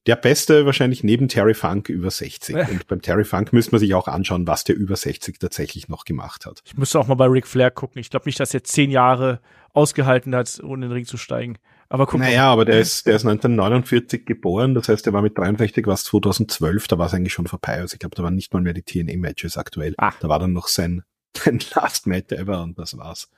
Der 0.07 0.15
beste 0.15 0.65
wahrscheinlich 0.65 1.03
neben 1.03 1.27
Terry 1.27 1.53
Funk 1.53 1.89
über 1.89 2.09
60. 2.09 2.55
Und 2.55 2.87
beim 2.87 3.01
Terry 3.01 3.25
Funk 3.25 3.51
müsste 3.51 3.71
man 3.73 3.79
sich 3.79 3.93
auch 3.93 4.07
anschauen, 4.07 4.47
was 4.47 4.63
der 4.63 4.75
über 4.75 4.95
60 4.95 5.39
tatsächlich 5.39 5.89
noch 5.89 6.05
gemacht 6.05 6.45
hat. 6.45 6.61
Ich 6.65 6.77
müsste 6.77 6.99
auch 6.99 7.07
mal 7.07 7.15
bei 7.15 7.25
Ric 7.25 7.45
Flair 7.47 7.71
gucken. 7.71 7.99
Ich 7.99 8.09
glaube 8.09 8.27
nicht, 8.27 8.39
dass 8.39 8.53
er 8.53 8.63
zehn 8.63 8.91
Jahre 8.91 9.41
ausgehalten 9.73 10.33
hat, 10.35 10.59
ohne 10.63 10.85
in 10.85 10.89
den 10.89 10.91
Ring 10.91 11.05
zu 11.05 11.17
steigen. 11.17 11.57
Aber 11.89 12.05
guck 12.05 12.19
naja, 12.19 12.45
mal. 12.45 12.53
aber 12.53 12.65
der 12.65 12.79
ist, 12.79 13.07
der 13.07 13.15
ist 13.15 13.25
1949 13.25 14.25
geboren, 14.25 14.75
das 14.75 14.89
heißt, 14.89 15.05
der 15.07 15.13
war 15.13 15.23
mit 15.23 15.35
63, 15.37 15.87
was 15.87 16.03
2012, 16.03 16.87
da 16.87 16.99
war 16.99 17.07
es 17.07 17.13
eigentlich 17.15 17.33
schon 17.33 17.47
vorbei. 17.47 17.79
Also 17.79 17.95
ich 17.95 17.99
glaube, 17.99 18.15
da 18.15 18.21
waren 18.21 18.35
nicht 18.35 18.53
mal 18.53 18.61
mehr 18.61 18.73
die 18.73 18.83
TNA-Matches 18.83 19.57
aktuell. 19.57 19.95
Ah. 19.97 20.13
Da 20.19 20.29
war 20.29 20.37
dann 20.37 20.53
noch 20.53 20.67
sein, 20.67 21.03
sein 21.35 21.59
Last 21.73 22.05
Match 22.05 22.31
ever 22.31 22.61
und 22.61 22.77
das 22.77 22.95
war's. 22.95 23.29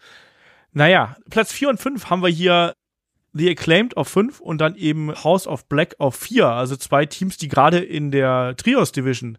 Naja, 0.74 1.16
Platz 1.30 1.52
4 1.54 1.70
und 1.70 1.80
5 1.80 2.10
haben 2.10 2.22
wir 2.22 2.30
hier 2.30 2.76
The 3.34 3.50
Acclaimed 3.50 3.96
auf 3.98 4.08
5 4.10 4.40
und 4.40 4.60
dann 4.60 4.76
eben 4.76 5.12
House 5.24 5.48
of 5.48 5.68
Black 5.68 5.96
auf 6.00 6.16
4. 6.16 6.48
Also 6.48 6.76
zwei 6.76 7.06
Teams, 7.06 7.38
die 7.38 7.48
gerade 7.48 7.80
in 7.80 8.12
der 8.12 8.56
Trios 8.58 8.92
Division 8.92 9.38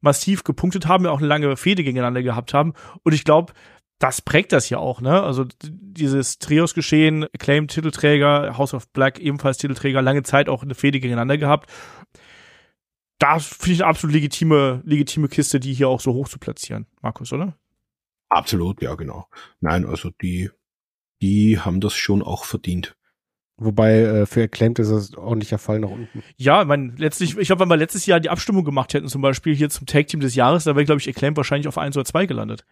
massiv 0.00 0.44
gepunktet 0.44 0.86
haben, 0.86 1.04
ja 1.04 1.10
auch 1.10 1.18
eine 1.18 1.26
lange 1.26 1.56
Fehde 1.56 1.84
gegeneinander 1.84 2.22
gehabt 2.22 2.54
haben. 2.54 2.74
Und 3.02 3.14
ich 3.14 3.24
glaube, 3.24 3.52
das 3.98 4.22
prägt 4.22 4.52
das 4.52 4.70
ja 4.70 4.78
auch, 4.78 5.00
ne? 5.00 5.22
Also 5.22 5.44
dieses 5.62 6.38
Trios-Geschehen, 6.38 7.24
Acclaimed 7.24 7.70
Titelträger, 7.70 8.56
House 8.56 8.74
of 8.74 8.88
Black 8.92 9.18
ebenfalls 9.18 9.58
Titelträger, 9.58 10.02
lange 10.02 10.22
Zeit 10.22 10.48
auch 10.48 10.62
eine 10.62 10.74
Fehde 10.74 11.00
gegeneinander 11.00 11.36
gehabt. 11.36 11.70
Da 13.18 13.40
finde 13.40 13.72
ich 13.72 13.82
eine 13.82 13.90
absolut 13.90 14.14
legitime, 14.14 14.82
legitime 14.84 15.28
Kiste, 15.28 15.58
die 15.58 15.74
hier 15.74 15.88
auch 15.88 16.00
so 16.00 16.12
hoch 16.14 16.28
zu 16.28 16.38
platzieren, 16.38 16.86
Markus, 17.02 17.32
oder? 17.32 17.58
Absolut, 18.28 18.80
ja, 18.82 18.94
genau. 18.94 19.26
Nein, 19.60 19.84
also 19.84 20.10
die, 20.22 20.50
die 21.20 21.58
haben 21.58 21.80
das 21.80 21.94
schon 21.94 22.22
auch 22.22 22.44
verdient. 22.44 22.97
Wobei 23.60 24.00
äh, 24.00 24.26
für 24.26 24.44
Acclaimed 24.44 24.78
ist 24.78 24.90
das 24.90 25.14
ordentlicher 25.14 25.58
Fall 25.58 25.80
nach 25.80 25.90
unten. 25.90 26.22
Ja, 26.36 26.64
man 26.64 26.94
letztlich, 26.96 27.36
ich 27.36 27.48
glaube, 27.48 27.62
wenn 27.62 27.68
wir 27.68 27.76
letztes 27.76 28.06
Jahr 28.06 28.20
die 28.20 28.30
Abstimmung 28.30 28.64
gemacht 28.64 28.94
hätten, 28.94 29.08
zum 29.08 29.20
Beispiel 29.20 29.54
hier 29.54 29.68
zum 29.68 29.86
Tag 29.86 30.06
Team 30.06 30.20
des 30.20 30.36
Jahres, 30.36 30.64
da 30.64 30.76
wäre, 30.76 30.84
glaube 30.84 31.00
ich, 31.00 31.08
Acclaimed 31.08 31.36
wahrscheinlich 31.36 31.66
auf 31.66 31.76
eins 31.76 31.96
oder 31.96 32.04
zwei 32.04 32.26
gelandet. 32.26 32.64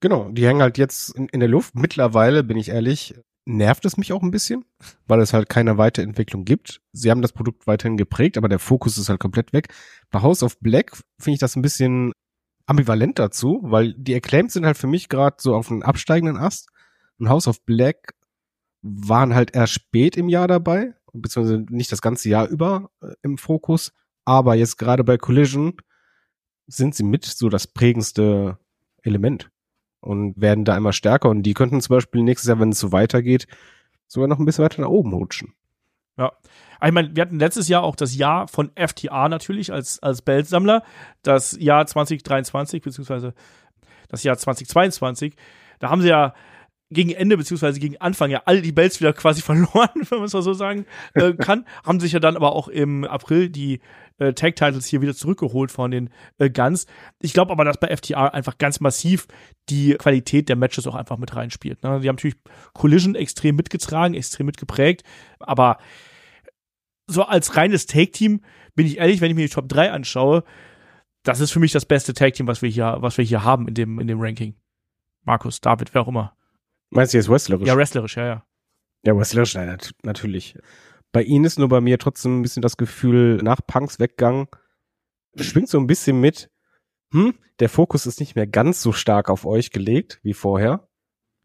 Genau, 0.00 0.30
die 0.30 0.46
hängen 0.46 0.62
halt 0.62 0.78
jetzt 0.78 1.10
in, 1.10 1.28
in 1.28 1.40
der 1.40 1.50
Luft. 1.50 1.74
Mittlerweile, 1.74 2.42
bin 2.42 2.56
ich 2.56 2.70
ehrlich, 2.70 3.14
nervt 3.44 3.84
es 3.84 3.96
mich 3.96 4.12
auch 4.12 4.22
ein 4.22 4.30
bisschen, 4.30 4.64
weil 5.06 5.20
es 5.20 5.34
halt 5.34 5.48
keine 5.50 5.76
Weiterentwicklung 5.76 6.44
gibt. 6.44 6.80
Sie 6.92 7.10
haben 7.10 7.22
das 7.22 7.32
Produkt 7.32 7.66
weiterhin 7.66 7.98
geprägt, 7.98 8.38
aber 8.38 8.48
der 8.48 8.58
Fokus 8.58 8.96
ist 8.96 9.10
halt 9.10 9.20
komplett 9.20 9.52
weg. 9.52 9.68
Bei 10.10 10.22
House 10.22 10.42
of 10.42 10.58
Black 10.60 10.96
finde 11.18 11.34
ich 11.34 11.40
das 11.40 11.56
ein 11.56 11.62
bisschen 11.62 12.12
ambivalent 12.66 13.18
dazu, 13.18 13.60
weil 13.62 13.92
die 13.94 14.14
Acclaimed 14.14 14.50
sind 14.50 14.64
halt 14.64 14.78
für 14.78 14.86
mich 14.86 15.08
gerade 15.08 15.36
so 15.38 15.54
auf 15.54 15.70
einem 15.70 15.82
absteigenden 15.82 16.36
Ast 16.36 16.68
und 17.18 17.28
House 17.28 17.48
of 17.48 17.64
Black 17.64 18.14
waren 18.82 19.34
halt 19.34 19.54
erst 19.54 19.72
spät 19.72 20.16
im 20.16 20.28
Jahr 20.28 20.48
dabei, 20.48 20.94
beziehungsweise 21.12 21.64
nicht 21.70 21.92
das 21.92 22.02
ganze 22.02 22.28
Jahr 22.28 22.48
über 22.48 22.90
äh, 23.00 23.14
im 23.22 23.38
Fokus, 23.38 23.92
aber 24.24 24.54
jetzt 24.54 24.76
gerade 24.76 25.04
bei 25.04 25.16
Collision 25.18 25.74
sind 26.66 26.94
sie 26.94 27.04
mit 27.04 27.24
so 27.24 27.48
das 27.48 27.66
prägendste 27.66 28.58
Element 29.02 29.50
und 30.00 30.40
werden 30.40 30.64
da 30.64 30.76
immer 30.76 30.92
stärker 30.92 31.28
und 31.28 31.42
die 31.42 31.54
könnten 31.54 31.80
zum 31.80 31.96
Beispiel 31.96 32.22
nächstes 32.22 32.48
Jahr, 32.48 32.60
wenn 32.60 32.70
es 32.70 32.80
so 32.80 32.92
weitergeht, 32.92 33.46
sogar 34.06 34.28
noch 34.28 34.38
ein 34.38 34.44
bisschen 34.44 34.64
weiter 34.64 34.82
nach 34.82 34.88
oben 34.88 35.12
rutschen. 35.12 35.54
Ja. 36.18 36.32
Ich 36.84 36.92
meine, 36.92 37.14
wir 37.14 37.22
hatten 37.22 37.38
letztes 37.38 37.68
Jahr 37.68 37.84
auch 37.84 37.94
das 37.94 38.16
Jahr 38.16 38.48
von 38.48 38.72
FTA 38.74 39.28
natürlich 39.28 39.72
als, 39.72 40.02
als 40.02 40.22
Beltsammler, 40.22 40.82
das 41.22 41.56
Jahr 41.58 41.86
2023, 41.86 42.82
beziehungsweise 42.82 43.34
das 44.08 44.24
Jahr 44.24 44.36
2022. 44.36 45.36
Da 45.78 45.90
haben 45.90 46.02
sie 46.02 46.08
ja 46.08 46.34
gegen 46.92 47.10
Ende 47.10 47.36
beziehungsweise 47.36 47.80
gegen 47.80 47.96
Anfang 47.98 48.30
ja 48.30 48.42
all 48.46 48.62
die 48.62 48.72
Bells 48.72 49.00
wieder 49.00 49.12
quasi 49.12 49.42
verloren, 49.42 49.90
wenn 49.94 50.18
man 50.18 50.26
es 50.26 50.32
mal 50.32 50.42
so 50.42 50.52
sagen 50.52 50.86
äh, 51.14 51.32
kann. 51.32 51.66
haben 51.84 52.00
sich 52.00 52.12
ja 52.12 52.20
dann 52.20 52.36
aber 52.36 52.52
auch 52.52 52.68
im 52.68 53.04
April 53.04 53.48
die 53.48 53.80
äh, 54.18 54.32
Tag 54.32 54.56
Titles 54.56 54.86
hier 54.86 55.00
wieder 55.00 55.14
zurückgeholt 55.14 55.70
von 55.70 55.90
den 55.90 56.10
äh, 56.38 56.50
Guns. 56.50 56.86
Ich 57.20 57.32
glaube 57.32 57.52
aber, 57.52 57.64
dass 57.64 57.78
bei 57.78 57.94
FTA 57.94 58.28
einfach 58.28 58.58
ganz 58.58 58.80
massiv 58.80 59.26
die 59.68 59.94
Qualität 59.94 60.48
der 60.48 60.56
Matches 60.56 60.86
auch 60.86 60.94
einfach 60.94 61.18
mit 61.18 61.34
reinspielt. 61.34 61.82
Ne? 61.82 62.00
Die 62.00 62.08
haben 62.08 62.16
natürlich 62.16 62.36
Collision 62.74 63.14
extrem 63.14 63.56
mitgetragen, 63.56 64.14
extrem 64.14 64.46
mitgeprägt, 64.46 65.02
aber 65.38 65.78
so 67.06 67.24
als 67.24 67.56
reines 67.56 67.86
Take-Team 67.86 68.40
bin 68.74 68.86
ich 68.86 68.98
ehrlich, 68.98 69.20
wenn 69.20 69.30
ich 69.30 69.36
mir 69.36 69.46
die 69.46 69.52
Top 69.52 69.68
3 69.68 69.92
anschaue, 69.92 70.44
das 71.22 71.40
ist 71.40 71.52
für 71.52 71.60
mich 71.60 71.72
das 71.72 71.86
beste 71.86 72.14
Tag-Team, 72.14 72.46
was 72.46 72.62
wir 72.62 72.68
hier, 72.68 72.96
was 73.00 73.18
wir 73.18 73.24
hier 73.24 73.44
haben 73.44 73.68
in 73.68 73.74
dem, 73.74 73.98
in 74.00 74.06
dem 74.06 74.20
Ranking. 74.20 74.54
Markus, 75.24 75.60
David, 75.60 75.94
wer 75.94 76.02
auch 76.02 76.08
immer. 76.08 76.36
Meinst 76.92 77.14
du 77.14 77.18
jetzt 77.18 77.28
wrestlerisch? 77.28 77.66
Ja, 77.66 77.76
wrestlerisch, 77.76 78.16
ja, 78.16 78.26
ja. 78.26 78.46
Ja, 79.04 79.16
wrestlerisch, 79.16 79.54
nein, 79.54 79.78
natürlich. 80.02 80.56
Bei 81.10 81.22
ihnen 81.22 81.44
ist 81.44 81.58
nur 81.58 81.68
bei 81.68 81.80
mir 81.80 81.98
trotzdem 81.98 82.38
ein 82.38 82.42
bisschen 82.42 82.62
das 82.62 82.76
Gefühl, 82.76 83.38
nach 83.42 83.60
Punks 83.66 83.98
Weggang 83.98 84.48
schwingt 85.36 85.68
so 85.68 85.78
ein 85.78 85.86
bisschen 85.86 86.20
mit, 86.20 86.50
hm, 87.12 87.34
der 87.60 87.70
Fokus 87.70 88.06
ist 88.06 88.20
nicht 88.20 88.36
mehr 88.36 88.46
ganz 88.46 88.82
so 88.82 88.92
stark 88.92 89.30
auf 89.30 89.46
euch 89.46 89.70
gelegt 89.70 90.20
wie 90.22 90.34
vorher. 90.34 90.88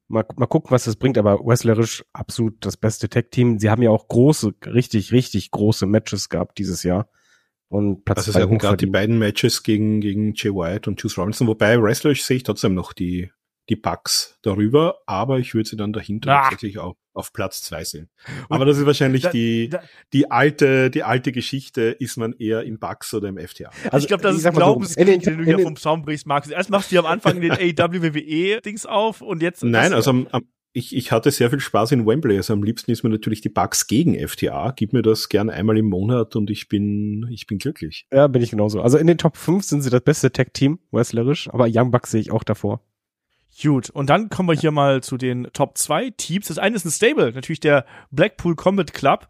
Mal, 0.09 0.25
mal 0.35 0.47
gucken, 0.47 0.71
was 0.71 0.85
das 0.85 0.95
bringt, 0.95 1.17
aber 1.17 1.39
wrestlerisch 1.39 2.03
absolut 2.13 2.65
das 2.65 2.77
beste 2.77 3.09
Tech-Team. 3.09 3.59
Sie 3.59 3.69
haben 3.69 3.81
ja 3.81 3.89
auch 3.89 4.07
große, 4.07 4.53
richtig, 4.65 5.11
richtig 5.11 5.51
große 5.51 5.85
Matches 5.85 6.29
gehabt 6.29 6.57
dieses 6.57 6.83
Jahr. 6.83 7.09
Und 7.69 8.05
Platz 8.05 8.19
also 8.19 8.31
sie 8.31 8.41
hatten 8.41 8.57
gerade 8.57 8.77
die 8.77 8.85
beiden 8.85 9.17
Matches 9.17 9.63
gegen, 9.63 9.99
gegen 9.99 10.33
Jay 10.33 10.53
White 10.53 10.89
und 10.89 11.01
Juice 11.01 11.17
Robinson, 11.17 11.47
wobei 11.47 11.81
wrestlerisch 11.81 12.23
sehe 12.23 12.37
ich 12.37 12.43
trotzdem 12.43 12.73
noch 12.73 12.93
die, 12.93 13.31
die 13.69 13.75
Bugs 13.75 14.37
darüber, 14.41 14.99
aber 15.05 15.39
ich 15.39 15.53
würde 15.53 15.69
sie 15.69 15.77
dann 15.77 15.93
dahinter 15.93 16.31
Ach. 16.31 16.49
tatsächlich 16.49 16.79
auch 16.79 16.95
auf 17.13 17.33
Platz 17.33 17.63
zwei 17.63 17.83
sehen. 17.83 18.09
Aber 18.49 18.65
das 18.65 18.77
ist 18.77 18.85
wahrscheinlich 18.85 19.23
da, 19.23 19.31
die, 19.31 19.69
da, 19.69 19.81
die 20.13 20.29
alte, 20.29 20.89
die 20.89 21.03
alte 21.03 21.31
Geschichte, 21.31 21.81
ist 21.81 22.17
man 22.17 22.33
eher 22.33 22.63
im 22.63 22.79
Bugs 22.79 23.13
oder 23.13 23.27
im 23.27 23.37
FTA. 23.37 23.71
Also 23.91 24.05
ich 24.05 24.07
glaube, 24.07 24.23
das 24.23 24.35
ist 24.35 24.45
ein 24.45 24.53
Glaubenskrieg, 24.53 25.23
so, 25.23 25.31
den 25.31 25.39
du 25.39 25.43
hier 25.43 25.59
vom 25.59 25.75
Zaun 25.75 26.03
brichst, 26.03 26.27
Markus. 26.27 26.51
Erst 26.51 26.69
machst 26.69 26.91
du 26.91 26.99
am 26.99 27.05
Anfang 27.05 27.41
den 27.41 27.51
AWWE-Dings 27.53 28.85
auf 28.85 29.21
und 29.21 29.41
jetzt. 29.41 29.63
Nein, 29.63 29.93
also 29.93 30.11
am, 30.11 30.27
am, 30.31 30.43
ich, 30.77 30.95
ich 30.95 31.11
hatte 31.11 31.31
sehr 31.31 31.49
viel 31.49 31.59
Spaß 31.59 31.91
in 31.93 32.05
Wembley. 32.05 32.37
Also 32.37 32.53
am 32.53 32.61
liebsten 32.61 32.91
ist 32.91 33.03
mir 33.03 33.09
natürlich 33.09 33.41
die 33.41 33.49
Bugs 33.49 33.87
gegen 33.87 34.15
FTA. 34.15 34.73
Gib 34.75 34.93
mir 34.93 35.01
das 35.01 35.27
gern 35.27 35.49
einmal 35.49 35.75
im 35.77 35.89
Monat 35.89 36.35
und 36.35 36.51
ich 36.51 36.67
bin, 36.69 37.27
ich 37.31 37.47
bin 37.47 37.57
glücklich. 37.57 38.05
Ja, 38.13 38.27
bin 38.27 38.43
ich 38.43 38.51
genauso. 38.51 38.81
Also 38.81 38.99
in 38.99 39.07
den 39.07 39.17
Top 39.17 39.37
5 39.37 39.63
sind 39.63 39.81
sie 39.81 39.89
das 39.89 40.01
beste 40.01 40.31
Tech-Team, 40.31 40.77
wrestlerisch, 40.91 41.49
aber 41.51 41.67
Young 41.67 41.89
Bucks 41.89 42.11
sehe 42.11 42.21
ich 42.21 42.31
auch 42.31 42.43
davor. 42.43 42.83
Gut, 43.61 43.89
und 43.89 44.09
dann 44.09 44.29
kommen 44.29 44.49
wir 44.49 44.55
hier 44.55 44.71
mal 44.71 45.01
zu 45.01 45.17
den 45.17 45.47
Top 45.53 45.77
2 45.77 46.11
Teams. 46.11 46.47
Das 46.47 46.59
eine 46.59 46.75
ist 46.75 46.85
ein 46.85 46.91
Stable, 46.91 47.31
natürlich 47.33 47.59
der 47.59 47.85
Blackpool 48.11 48.55
Combat 48.55 48.93
Club 48.93 49.27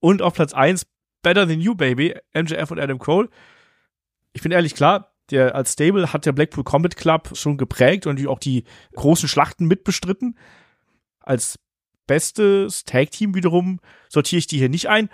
und 0.00 0.20
auf 0.20 0.34
Platz 0.34 0.52
1 0.52 0.86
Better 1.22 1.46
Than 1.46 1.60
You 1.60 1.74
Baby, 1.74 2.14
MJF 2.34 2.70
und 2.70 2.78
Adam 2.78 2.98
Cole. 2.98 3.28
Ich 4.32 4.42
bin 4.42 4.52
ehrlich 4.52 4.74
klar, 4.74 5.14
der 5.30 5.54
als 5.54 5.72
Stable 5.72 6.12
hat 6.12 6.26
der 6.26 6.32
Blackpool 6.32 6.64
Combat 6.64 6.96
Club 6.96 7.30
schon 7.34 7.56
geprägt 7.56 8.06
und 8.06 8.26
auch 8.26 8.38
die 8.38 8.64
großen 8.94 9.28
Schlachten 9.28 9.66
mitbestritten. 9.66 10.36
Als 11.20 11.58
bestes 12.06 12.84
Tag 12.84 13.12
Team 13.12 13.34
wiederum 13.34 13.80
sortiere 14.08 14.38
ich 14.38 14.46
die 14.46 14.58
hier 14.58 14.68
nicht 14.68 14.88
ein 14.88 15.08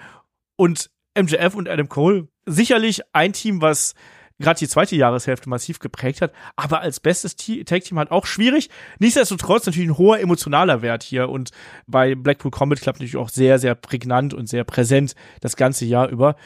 und 0.57 0.91
MJF 1.17 1.55
und 1.55 1.69
Adam 1.69 1.89
Cole 1.89 2.29
sicherlich 2.47 3.03
ein 3.13 3.33
Team, 3.33 3.61
was 3.61 3.95
gerade 4.39 4.59
die 4.59 4.69
zweite 4.69 4.97
Jahreshälfte 4.97 5.49
massiv 5.49 5.79
geprägt 5.79 6.21
hat, 6.21 6.33
aber 6.57 6.81
als 6.81 7.01
bestes 7.01 7.37
Tag-Team 7.37 7.99
halt 7.99 8.11
auch 8.11 8.27
schwierig. 8.27 8.69
Nichtsdestotrotz 8.99 9.67
natürlich 9.67 9.89
ein 9.89 9.99
hoher 9.99 10.21
emotionaler 10.21 10.83
Wert 10.83 11.03
hier 11.03 11.29
und 11.29 11.51
bei 11.87 12.15
Blackpool 12.15 12.51
Combat 12.51 12.81
Club 12.81 12.97
natürlich 12.97 13.17
auch 13.17 13.31
sehr, 13.31 13.59
sehr 13.59 13.75
prägnant 13.75 14.35
und 14.35 14.49
sehr 14.49 14.65
präsent 14.65 15.15
das 15.41 15.57
ganze 15.57 15.85
Jahr 15.85 16.09
über. 16.09 16.37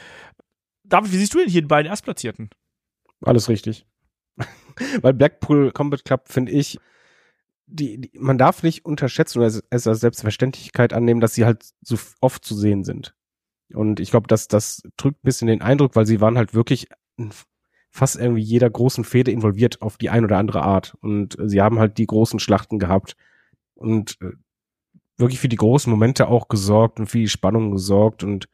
David, 0.83 1.11
wie 1.11 1.17
siehst 1.17 1.33
du 1.33 1.39
denn 1.39 1.49
hier 1.49 1.61
die 1.61 1.67
beiden 1.67 1.89
Erstplatzierten? 1.89 2.49
Alles 3.21 3.49
richtig. 3.49 3.85
Weil 5.01 5.13
Blackpool 5.13 5.71
Combat 5.71 6.03
Club 6.05 6.23
finde 6.27 6.51
ich, 6.51 6.79
die, 7.67 8.01
die, 8.01 8.19
man 8.19 8.37
darf 8.37 8.63
nicht 8.63 8.85
unterschätzen 8.85 9.39
oder 9.39 9.47
es 9.47 9.87
als 9.87 10.01
Selbstverständlichkeit 10.01 10.93
annehmen, 10.93 11.21
dass 11.21 11.33
sie 11.33 11.45
halt 11.45 11.65
so 11.81 11.97
oft 12.19 12.43
zu 12.43 12.55
sehen 12.55 12.83
sind. 12.83 13.15
Und 13.73 14.01
ich 14.01 14.11
glaube, 14.11 14.27
dass 14.27 14.49
das 14.49 14.83
drückt 14.97 15.19
ein 15.19 15.25
bisschen 15.25 15.47
den 15.47 15.61
Eindruck, 15.61 15.95
weil 15.95 16.05
sie 16.05 16.19
waren 16.19 16.37
halt 16.37 16.53
wirklich 16.53 16.87
ein 17.17 17.31
fast 17.91 18.15
irgendwie 18.15 18.41
jeder 18.41 18.69
großen 18.69 19.03
Fehde 19.03 19.31
involviert 19.31 19.81
auf 19.81 19.97
die 19.97 20.09
ein 20.09 20.23
oder 20.23 20.37
andere 20.37 20.63
Art. 20.63 20.95
Und 21.01 21.37
äh, 21.37 21.49
sie 21.49 21.61
haben 21.61 21.77
halt 21.77 21.97
die 21.97 22.07
großen 22.07 22.39
Schlachten 22.39 22.79
gehabt 22.79 23.15
und 23.75 24.17
äh, 24.21 24.31
wirklich 25.17 25.39
für 25.39 25.49
die 25.49 25.57
großen 25.57 25.91
Momente 25.91 26.27
auch 26.27 26.47
gesorgt 26.47 26.99
und 26.99 27.07
für 27.07 27.19
die 27.19 27.27
Spannung 27.27 27.71
gesorgt 27.71 28.23
und 28.23 28.47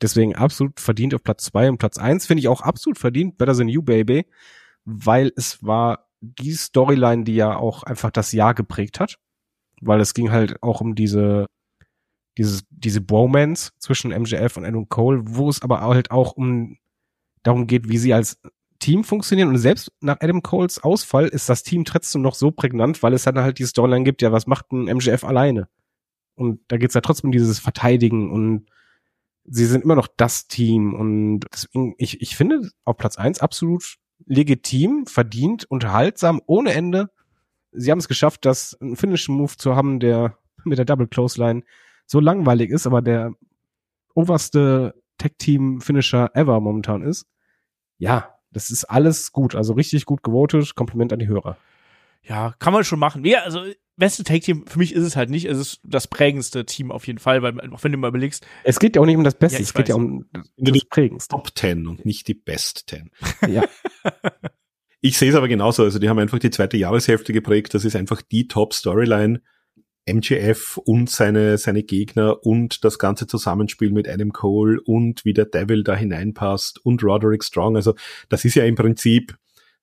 deswegen 0.00 0.34
absolut 0.34 0.80
verdient 0.80 1.14
auf 1.14 1.22
Platz 1.22 1.44
zwei 1.44 1.68
und 1.68 1.78
Platz 1.78 1.96
eins 1.96 2.26
finde 2.26 2.40
ich 2.40 2.48
auch 2.48 2.60
absolut 2.60 2.98
verdient, 2.98 3.38
Better 3.38 3.56
Than 3.56 3.68
You 3.68 3.82
Baby, 3.82 4.26
weil 4.84 5.32
es 5.36 5.62
war 5.62 6.08
die 6.20 6.52
Storyline, 6.52 7.22
die 7.22 7.36
ja 7.36 7.56
auch 7.56 7.84
einfach 7.84 8.10
das 8.10 8.32
Jahr 8.32 8.54
geprägt 8.54 8.98
hat, 8.98 9.18
weil 9.80 10.00
es 10.00 10.14
ging 10.14 10.32
halt 10.32 10.60
auch 10.62 10.80
um 10.80 10.96
diese 10.96 11.46
dieses, 12.38 12.64
diese 12.70 13.00
Bromance 13.00 13.72
zwischen 13.78 14.10
MJF 14.10 14.56
und 14.56 14.64
Adam 14.64 14.88
Cole, 14.88 15.22
wo 15.24 15.48
es 15.48 15.62
aber 15.62 15.82
halt 15.82 16.10
auch 16.10 16.32
um 16.32 16.78
darum 17.42 17.66
geht, 17.66 17.88
wie 17.88 17.98
sie 17.98 18.14
als 18.14 18.40
Team 18.82 19.04
funktionieren. 19.04 19.48
Und 19.48 19.58
selbst 19.58 19.92
nach 20.00 20.16
Adam 20.20 20.42
Coles 20.42 20.82
Ausfall 20.82 21.28
ist 21.28 21.48
das 21.48 21.62
Team 21.62 21.84
trotzdem 21.84 22.20
noch 22.20 22.34
so 22.34 22.50
prägnant, 22.50 23.02
weil 23.02 23.14
es 23.14 23.22
dann 23.22 23.38
halt 23.38 23.58
die 23.58 23.64
Storyline 23.64 24.04
gibt, 24.04 24.22
ja, 24.22 24.32
was 24.32 24.48
macht 24.48 24.72
ein 24.72 24.88
MGF 24.88 25.24
alleine? 25.24 25.68
Und 26.34 26.60
da 26.68 26.76
geht's 26.78 26.94
ja 26.94 27.00
trotzdem 27.00 27.28
um 27.28 27.32
dieses 27.32 27.60
Verteidigen 27.60 28.30
und 28.30 28.66
sie 29.44 29.66
sind 29.66 29.84
immer 29.84 29.94
noch 29.94 30.08
das 30.16 30.48
Team 30.48 30.94
und 30.94 31.40
deswegen, 31.52 31.94
ich, 31.98 32.20
ich 32.20 32.36
finde 32.36 32.70
auf 32.84 32.96
Platz 32.96 33.18
eins 33.18 33.40
absolut 33.40 33.96
legitim, 34.26 35.06
verdient, 35.06 35.64
unterhaltsam, 35.64 36.40
ohne 36.46 36.72
Ende. 36.72 37.10
Sie 37.72 37.90
haben 37.90 37.98
es 37.98 38.08
geschafft, 38.08 38.44
das 38.44 38.80
einen 38.80 38.96
Finishing 38.96 39.36
Move 39.36 39.56
zu 39.56 39.76
haben, 39.76 40.00
der 40.00 40.38
mit 40.64 40.78
der 40.78 40.84
Double 40.84 41.06
Close 41.06 41.40
Line 41.40 41.62
so 42.06 42.18
langweilig 42.18 42.70
ist, 42.70 42.86
aber 42.86 43.02
der 43.02 43.34
oberste 44.14 44.94
Tech 45.18 45.32
Team 45.38 45.80
Finisher 45.80 46.30
ever 46.34 46.60
momentan 46.60 47.02
ist. 47.02 47.26
Ja, 47.98 48.31
das 48.52 48.70
ist 48.70 48.84
alles 48.84 49.32
gut, 49.32 49.54
also 49.54 49.72
richtig 49.72 50.04
gut 50.04 50.22
gewotet. 50.22 50.74
Kompliment 50.74 51.12
an 51.12 51.18
die 51.18 51.28
Hörer. 51.28 51.56
Ja, 52.22 52.54
kann 52.58 52.72
man 52.72 52.84
schon 52.84 52.98
machen. 52.98 53.24
Ja, 53.24 53.40
also 53.40 53.64
beste 53.96 54.24
Take 54.24 54.40
Team 54.40 54.66
für 54.66 54.78
mich 54.78 54.94
ist 54.94 55.04
es 55.04 55.16
halt 55.16 55.30
nicht. 55.30 55.44
Es 55.46 55.58
ist 55.58 55.80
das 55.82 56.06
prägendste 56.06 56.64
Team 56.64 56.90
auf 56.90 57.06
jeden 57.06 57.18
Fall, 57.18 57.42
weil 57.42 57.58
auch 57.72 57.82
wenn 57.82 57.92
du 57.92 57.98
mal 57.98 58.08
überlegst. 58.08 58.46
Es 58.64 58.78
geht 58.78 58.96
ja 58.96 59.02
auch 59.02 59.06
nicht 59.06 59.16
um 59.16 59.24
das 59.24 59.34
Beste, 59.34 59.58
ja, 59.58 59.62
es 59.62 59.74
geht 59.74 59.84
weiß. 59.84 59.88
ja 59.88 59.94
um 59.96 60.26
das, 60.32 60.48
das 60.56 60.84
prägendste. 60.84 61.34
Top 61.34 61.54
Ten 61.54 61.86
und 61.86 62.04
nicht 62.04 62.28
die 62.28 62.34
Best 62.34 62.86
Ten. 62.86 63.10
Ja. 63.48 63.64
ich 65.00 65.18
sehe 65.18 65.30
es 65.30 65.36
aber 65.36 65.48
genauso. 65.48 65.82
Also 65.82 65.98
die 65.98 66.08
haben 66.08 66.18
einfach 66.18 66.38
die 66.38 66.50
zweite 66.50 66.76
Jahreshälfte 66.76 67.32
geprägt. 67.32 67.74
Das 67.74 67.84
ist 67.84 67.96
einfach 67.96 68.22
die 68.22 68.48
Top 68.48 68.72
Storyline. 68.74 69.42
MGF 70.04 70.78
und 70.78 71.08
seine, 71.10 71.58
seine 71.58 71.82
Gegner 71.82 72.44
und 72.44 72.84
das 72.84 72.98
ganze 72.98 73.26
Zusammenspiel 73.26 73.92
mit 73.92 74.08
Adam 74.08 74.32
Cole 74.32 74.80
und 74.80 75.24
wie 75.24 75.32
der 75.32 75.46
Devil 75.46 75.84
da 75.84 75.94
hineinpasst 75.94 76.84
und 76.84 77.04
Roderick 77.04 77.44
Strong. 77.44 77.76
Also 77.76 77.94
das 78.28 78.44
ist 78.44 78.56
ja 78.56 78.64
im 78.64 78.74
Prinzip, 78.74 79.36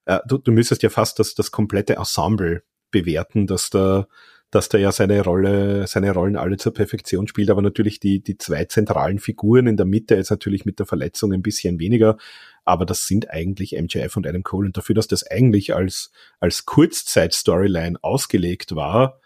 äh, 0.04 0.18
du, 0.26 0.38
du 0.38 0.52
müsstest 0.52 0.82
ja 0.82 0.90
fast 0.90 1.18
das, 1.18 1.34
das 1.34 1.50
komplette 1.50 1.96
Ensemble 1.96 2.62
bewerten, 2.90 3.46
dass 3.46 3.70
da, 3.70 4.06
dass 4.50 4.68
da 4.68 4.76
ja 4.76 4.92
seine 4.92 5.22
Rolle, 5.22 5.86
seine 5.86 6.12
Rollen 6.12 6.36
alle 6.36 6.58
zur 6.58 6.74
Perfektion 6.74 7.26
spielt, 7.26 7.48
aber 7.48 7.62
natürlich 7.62 7.98
die, 8.00 8.22
die 8.22 8.36
zwei 8.36 8.66
zentralen 8.66 9.20
Figuren 9.20 9.68
in 9.68 9.76
der 9.76 9.86
Mitte 9.86 10.16
ist 10.16 10.30
natürlich 10.30 10.66
mit 10.66 10.78
der 10.78 10.86
Verletzung 10.86 11.32
ein 11.32 11.42
bisschen 11.42 11.78
weniger, 11.78 12.18
aber 12.64 12.84
das 12.84 13.06
sind 13.06 13.30
eigentlich 13.30 13.72
MJF 13.72 14.16
und 14.16 14.26
Adam 14.26 14.42
Cole. 14.42 14.66
Und 14.66 14.76
dafür, 14.76 14.94
dass 14.94 15.08
das 15.08 15.26
eigentlich 15.26 15.74
als, 15.74 16.10
als 16.40 16.66
Kurzzeit-Storyline 16.66 17.98
ausgelegt 18.02 18.74
war, 18.74 19.20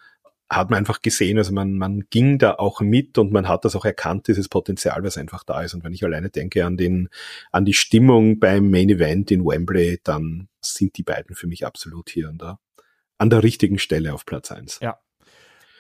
hat 0.51 0.70
man 0.70 0.78
einfach 0.78 1.03
gesehen, 1.03 1.38
also 1.38 1.53
man, 1.53 1.72
man 1.78 2.05
ging 2.11 2.38
da 2.38 2.55
auch 2.55 2.80
mit 2.80 3.18
und 3.18 3.32
man 3.32 3.49
hat 3.49 3.64
das 3.64 3.74
auch 3.76 3.84
erkannt, 3.84 4.28
dieses 4.28 4.49
Potenzial, 4.49 5.03
was 5.03 5.16
einfach 5.16 5.42
da 5.42 5.62
ist. 5.62 5.74
Und 5.74 5.84
wenn 5.84 5.92
ich 5.92 6.05
alleine 6.05 6.30
denke 6.30 6.64
an 6.64 6.76
den, 6.76 7.09
an 7.51 7.64
die 7.64 7.74
Stimmung 7.74 8.38
beim 8.38 8.70
Main 8.70 8.90
Event 8.90 9.30
in 9.30 9.45
Wembley, 9.45 10.01
dann 10.05 10.49
sind 10.61 10.97
die 10.97 11.03
beiden 11.03 11.34
für 11.34 11.47
mich 11.47 11.66
absolut 11.66 12.11
hier 12.11 12.28
an 12.28 12.38
der, 12.38 12.59
an 13.18 13.30
der 13.30 13.42
richtigen 13.42 13.78
Stelle 13.78 14.12
auf 14.12 14.26
Platz 14.26 14.53
eins. 14.53 14.78
Ja. 14.80 14.99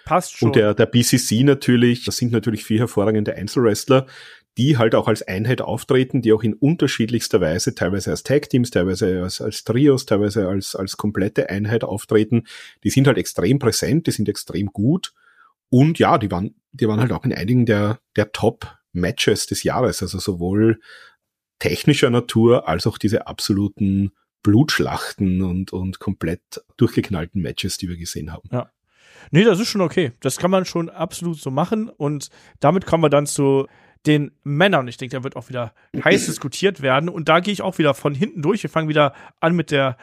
Passt 0.04 0.36
schon. 0.36 0.48
Und 0.48 0.56
der, 0.56 0.74
der 0.74 0.86
BCC 0.86 1.44
natürlich, 1.44 2.04
das 2.04 2.16
sind 2.16 2.32
natürlich 2.32 2.64
vier 2.64 2.80
hervorragende 2.80 3.34
Einzelwrestler, 3.34 4.06
die 4.56 4.78
halt 4.78 4.94
auch 4.94 5.08
als 5.08 5.22
Einheit 5.22 5.60
auftreten, 5.60 6.22
die 6.22 6.32
auch 6.32 6.42
in 6.42 6.54
unterschiedlichster 6.54 7.40
Weise, 7.40 7.74
teilweise 7.74 8.10
als 8.10 8.22
Tag-Teams, 8.22 8.70
teilweise 8.70 9.22
als, 9.22 9.40
als 9.40 9.64
Trios, 9.64 10.06
teilweise 10.06 10.48
als, 10.48 10.76
als 10.76 10.96
komplette 10.96 11.50
Einheit 11.50 11.82
auftreten. 11.82 12.44
Die 12.84 12.90
sind 12.90 13.06
halt 13.06 13.18
extrem 13.18 13.58
präsent, 13.58 14.06
die 14.06 14.12
sind 14.12 14.28
extrem 14.28 14.66
gut. 14.68 15.12
Und 15.70 15.98
ja, 15.98 16.18
die 16.18 16.30
waren, 16.30 16.54
die 16.72 16.86
waren 16.86 17.00
halt 17.00 17.12
auch 17.12 17.24
in 17.24 17.32
einigen 17.32 17.66
der, 17.66 17.98
der 18.16 18.30
Top-Matches 18.30 19.46
des 19.46 19.64
Jahres, 19.64 20.02
also 20.02 20.18
sowohl 20.18 20.80
technischer 21.58 22.10
Natur 22.10 22.68
als 22.68 22.86
auch 22.86 22.98
diese 22.98 23.26
absoluten 23.26 24.12
Blutschlachten 24.42 25.42
und, 25.42 25.72
und 25.72 25.98
komplett 25.98 26.42
durchgeknallten 26.76 27.42
Matches, 27.42 27.78
die 27.78 27.88
wir 27.88 27.96
gesehen 27.96 28.32
haben. 28.32 28.48
Ja. 28.52 28.70
Nee, 29.30 29.44
das 29.44 29.58
ist 29.58 29.68
schon 29.68 29.80
okay. 29.80 30.12
Das 30.20 30.36
kann 30.36 30.50
man 30.50 30.64
schon 30.64 30.90
absolut 30.90 31.40
so 31.40 31.50
machen. 31.50 31.88
Und 31.88 32.28
damit 32.60 32.86
kommen 32.86 33.02
wir 33.02 33.08
dann 33.08 33.26
zu 33.26 33.66
den 34.06 34.32
Männern. 34.42 34.88
Ich 34.88 34.96
denke, 34.96 35.16
da 35.16 35.24
wird 35.24 35.36
auch 35.36 35.48
wieder 35.48 35.72
heiß 36.02 36.26
diskutiert 36.26 36.82
werden. 36.82 37.08
Und 37.08 37.28
da 37.28 37.40
gehe 37.40 37.52
ich 37.52 37.62
auch 37.62 37.78
wieder 37.78 37.94
von 37.94 38.14
hinten 38.14 38.42
durch. 38.42 38.62
Wir 38.62 38.70
fangen 38.70 38.88
wieder 38.88 39.14
an 39.40 39.54
mit 39.54 39.70
der, 39.70 39.96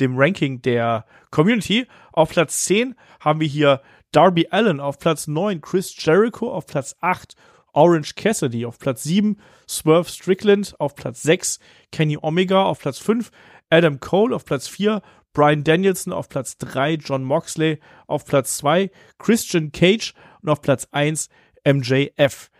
dem 0.00 0.16
Ranking 0.16 0.62
der 0.62 1.06
Community. 1.30 1.86
Auf 2.12 2.30
Platz 2.30 2.64
10 2.64 2.94
haben 3.20 3.40
wir 3.40 3.48
hier 3.48 3.82
Darby 4.12 4.48
Allen, 4.50 4.80
auf 4.80 4.98
Platz 4.98 5.26
9 5.26 5.60
Chris 5.60 5.94
Jericho, 5.96 6.50
auf 6.50 6.66
Platz 6.66 6.96
8 7.00 7.34
Orange 7.72 8.14
Cassidy, 8.14 8.64
auf 8.64 8.78
Platz 8.78 9.02
7 9.02 9.38
Swerve 9.68 10.08
Strickland, 10.08 10.74
auf 10.78 10.94
Platz 10.94 11.22
6 11.22 11.58
Kenny 11.92 12.16
Omega, 12.20 12.64
auf 12.64 12.78
Platz 12.78 12.98
5 12.98 13.30
Adam 13.68 14.00
Cole, 14.00 14.34
auf 14.34 14.46
Platz 14.46 14.68
4 14.68 15.02
Brian 15.34 15.64
Danielson, 15.64 16.14
auf 16.14 16.30
Platz 16.30 16.56
3 16.56 16.94
John 16.94 17.24
Moxley, 17.24 17.78
auf 18.06 18.24
Platz 18.24 18.56
2 18.56 18.90
Christian 19.18 19.70
Cage 19.72 20.14
und 20.40 20.48
auf 20.48 20.62
Platz 20.62 20.88
1 20.92 21.28
MJF. 21.66 22.50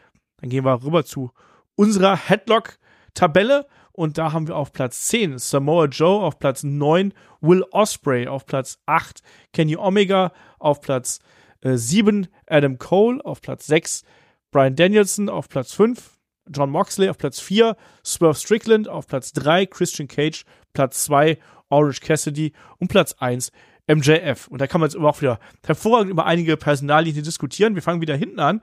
Dann 0.46 0.50
gehen 0.50 0.64
wir 0.64 0.80
rüber 0.84 1.04
zu 1.04 1.32
unserer 1.74 2.16
Headlock-Tabelle. 2.16 3.66
Und 3.90 4.16
da 4.16 4.32
haben 4.32 4.46
wir 4.46 4.54
auf 4.54 4.72
Platz 4.72 5.08
10 5.08 5.38
Samoa 5.38 5.86
Joe, 5.86 6.22
auf 6.22 6.38
Platz 6.38 6.62
9 6.62 7.12
Will 7.40 7.64
Osprey, 7.72 8.28
auf 8.28 8.46
Platz 8.46 8.78
8 8.86 9.22
Kenny 9.52 9.76
Omega, 9.76 10.32
auf 10.60 10.80
Platz 10.80 11.18
äh, 11.62 11.76
7 11.76 12.28
Adam 12.46 12.78
Cole, 12.78 13.24
auf 13.24 13.40
Platz 13.40 13.66
6 13.66 14.04
Brian 14.52 14.76
Danielson, 14.76 15.28
auf 15.28 15.48
Platz 15.48 15.72
5 15.72 16.16
John 16.54 16.70
Moxley, 16.70 17.08
auf 17.08 17.18
Platz 17.18 17.40
4 17.40 17.76
Swerve 18.04 18.38
Strickland, 18.38 18.88
auf 18.88 19.08
Platz 19.08 19.32
3 19.32 19.66
Christian 19.66 20.06
Cage, 20.06 20.44
Platz 20.74 21.02
2 21.04 21.38
Orange 21.70 22.00
Cassidy 22.02 22.52
und 22.78 22.86
Platz 22.86 23.16
1 23.18 23.50
MJF. 23.88 24.46
Und 24.46 24.60
da 24.60 24.68
kann 24.68 24.80
man 24.80 24.90
jetzt 24.90 24.96
auch 24.96 25.20
wieder 25.20 25.40
hervorragend 25.66 26.10
über 26.12 26.24
einige 26.24 26.56
Personalien 26.56 27.20
diskutieren. 27.20 27.74
Wir 27.74 27.82
fangen 27.82 28.00
wieder 28.00 28.14
hinten 28.14 28.38
an. 28.38 28.62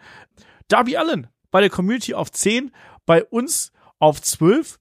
Darby 0.70 0.96
Allen 0.96 1.28
bei 1.54 1.62
der 1.62 1.70
Community 1.70 2.16
auf 2.16 2.32
10, 2.32 2.72
bei 3.06 3.24
uns 3.24 3.72
auf 4.00 4.20
12. 4.20 4.80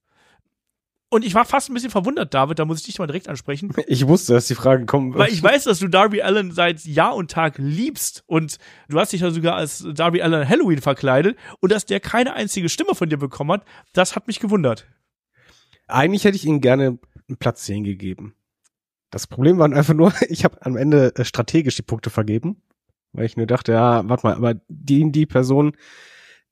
Und 1.10 1.22
ich 1.22 1.34
war 1.34 1.44
fast 1.44 1.68
ein 1.68 1.74
bisschen 1.74 1.90
verwundert, 1.90 2.32
David, 2.32 2.58
da 2.58 2.64
muss 2.64 2.78
ich 2.80 2.86
dich 2.86 2.98
mal 2.98 3.06
direkt 3.06 3.28
ansprechen. 3.28 3.74
Ich 3.86 4.08
wusste, 4.08 4.32
dass 4.32 4.46
die 4.46 4.54
Fragen 4.54 4.86
kommen. 4.86 5.14
Weil 5.14 5.30
ich 5.30 5.42
weiß, 5.42 5.64
dass 5.64 5.80
du 5.80 5.88
Darby 5.88 6.22
Allen 6.22 6.50
seit 6.50 6.82
Jahr 6.86 7.14
und 7.14 7.30
Tag 7.30 7.56
liebst 7.58 8.24
und 8.26 8.56
du 8.88 8.98
hast 8.98 9.12
dich 9.12 9.20
ja 9.20 9.30
sogar 9.30 9.54
als 9.54 9.86
Darby 9.92 10.22
Allen 10.22 10.48
Halloween 10.48 10.80
verkleidet 10.80 11.36
und 11.60 11.70
dass 11.70 11.84
der 11.84 12.00
keine 12.00 12.32
einzige 12.32 12.70
Stimme 12.70 12.94
von 12.94 13.10
dir 13.10 13.18
bekommen 13.18 13.52
hat, 13.52 13.66
das 13.92 14.16
hat 14.16 14.26
mich 14.26 14.40
gewundert. 14.40 14.86
Eigentlich 15.88 16.24
hätte 16.24 16.36
ich 16.36 16.46
ihm 16.46 16.62
gerne 16.62 16.98
einen 17.28 17.36
Platz 17.38 17.64
10 17.64 17.84
gegeben. 17.84 18.34
Das 19.10 19.26
Problem 19.26 19.58
war 19.58 19.70
einfach 19.70 19.92
nur, 19.92 20.14
ich 20.30 20.44
habe 20.44 20.64
am 20.64 20.78
Ende 20.78 21.14
äh, 21.16 21.24
strategisch 21.26 21.76
die 21.76 21.82
Punkte 21.82 22.08
vergeben, 22.08 22.62
weil 23.12 23.26
ich 23.26 23.36
nur 23.36 23.46
dachte, 23.46 23.72
ja, 23.72 24.08
warte 24.08 24.26
mal, 24.26 24.36
aber 24.36 24.54
die, 24.68 25.12
die 25.12 25.26
Person, 25.26 25.76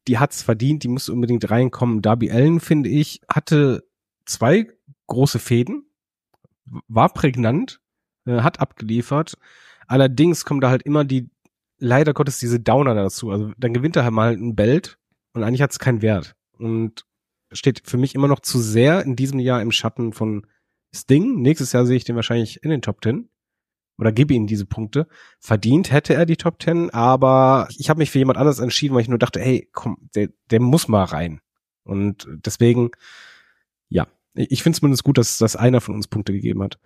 die 0.08 0.18
hat's 0.18 0.42
verdient, 0.42 0.82
die 0.82 0.88
muss 0.88 1.08
unbedingt 1.08 1.50
reinkommen. 1.50 2.02
Darby 2.02 2.30
Allen, 2.30 2.60
finde 2.60 2.88
ich, 2.88 3.20
hatte 3.28 3.84
zwei 4.24 4.68
große 5.06 5.38
Fäden, 5.38 5.84
war 6.88 7.12
prägnant, 7.12 7.80
äh, 8.26 8.40
hat 8.40 8.60
abgeliefert. 8.60 9.36
Allerdings 9.86 10.44
kommen 10.44 10.60
da 10.60 10.70
halt 10.70 10.82
immer 10.82 11.04
die, 11.04 11.28
leider 11.78 12.14
Gottes, 12.14 12.38
diese 12.38 12.60
Downer 12.60 12.94
dazu. 12.94 13.30
Also 13.30 13.52
dann 13.58 13.74
gewinnt 13.74 13.96
er 13.96 14.04
halt 14.04 14.12
mal 14.14 14.32
ein 14.32 14.54
Belt 14.54 14.98
und 15.32 15.42
eigentlich 15.42 15.62
hat's 15.62 15.78
keinen 15.78 16.02
Wert. 16.02 16.34
Und 16.58 17.04
steht 17.52 17.82
für 17.88 17.96
mich 17.96 18.14
immer 18.14 18.28
noch 18.28 18.40
zu 18.40 18.60
sehr 18.60 19.04
in 19.04 19.16
diesem 19.16 19.40
Jahr 19.40 19.60
im 19.60 19.72
Schatten 19.72 20.12
von 20.12 20.46
Sting. 20.94 21.40
Nächstes 21.40 21.72
Jahr 21.72 21.86
sehe 21.86 21.96
ich 21.96 22.04
den 22.04 22.16
wahrscheinlich 22.16 22.62
in 22.62 22.70
den 22.70 22.82
Top 22.82 23.00
Ten 23.00 23.28
oder 24.00 24.12
gebe 24.12 24.34
ihm 24.34 24.46
diese 24.46 24.64
Punkte. 24.64 25.06
Verdient 25.38 25.92
hätte 25.92 26.14
er 26.14 26.24
die 26.26 26.38
Top 26.38 26.58
Ten, 26.58 26.90
aber 26.90 27.68
ich 27.76 27.90
habe 27.90 27.98
mich 27.98 28.10
für 28.10 28.18
jemand 28.18 28.38
anderes 28.38 28.58
entschieden, 28.58 28.94
weil 28.94 29.02
ich 29.02 29.08
nur 29.08 29.18
dachte, 29.18 29.40
hey, 29.40 29.68
komm, 29.72 29.98
der, 30.14 30.30
der 30.50 30.60
muss 30.60 30.88
mal 30.88 31.04
rein. 31.04 31.40
Und 31.84 32.26
deswegen, 32.44 32.90
ja, 33.88 34.06
ich 34.34 34.62
finde 34.62 34.76
es 34.76 34.80
zumindest 34.80 35.04
gut, 35.04 35.18
dass, 35.18 35.38
dass 35.38 35.54
einer 35.54 35.80
von 35.80 35.94
uns 35.94 36.08
Punkte 36.08 36.32
gegeben 36.32 36.62
hat. 36.62 36.78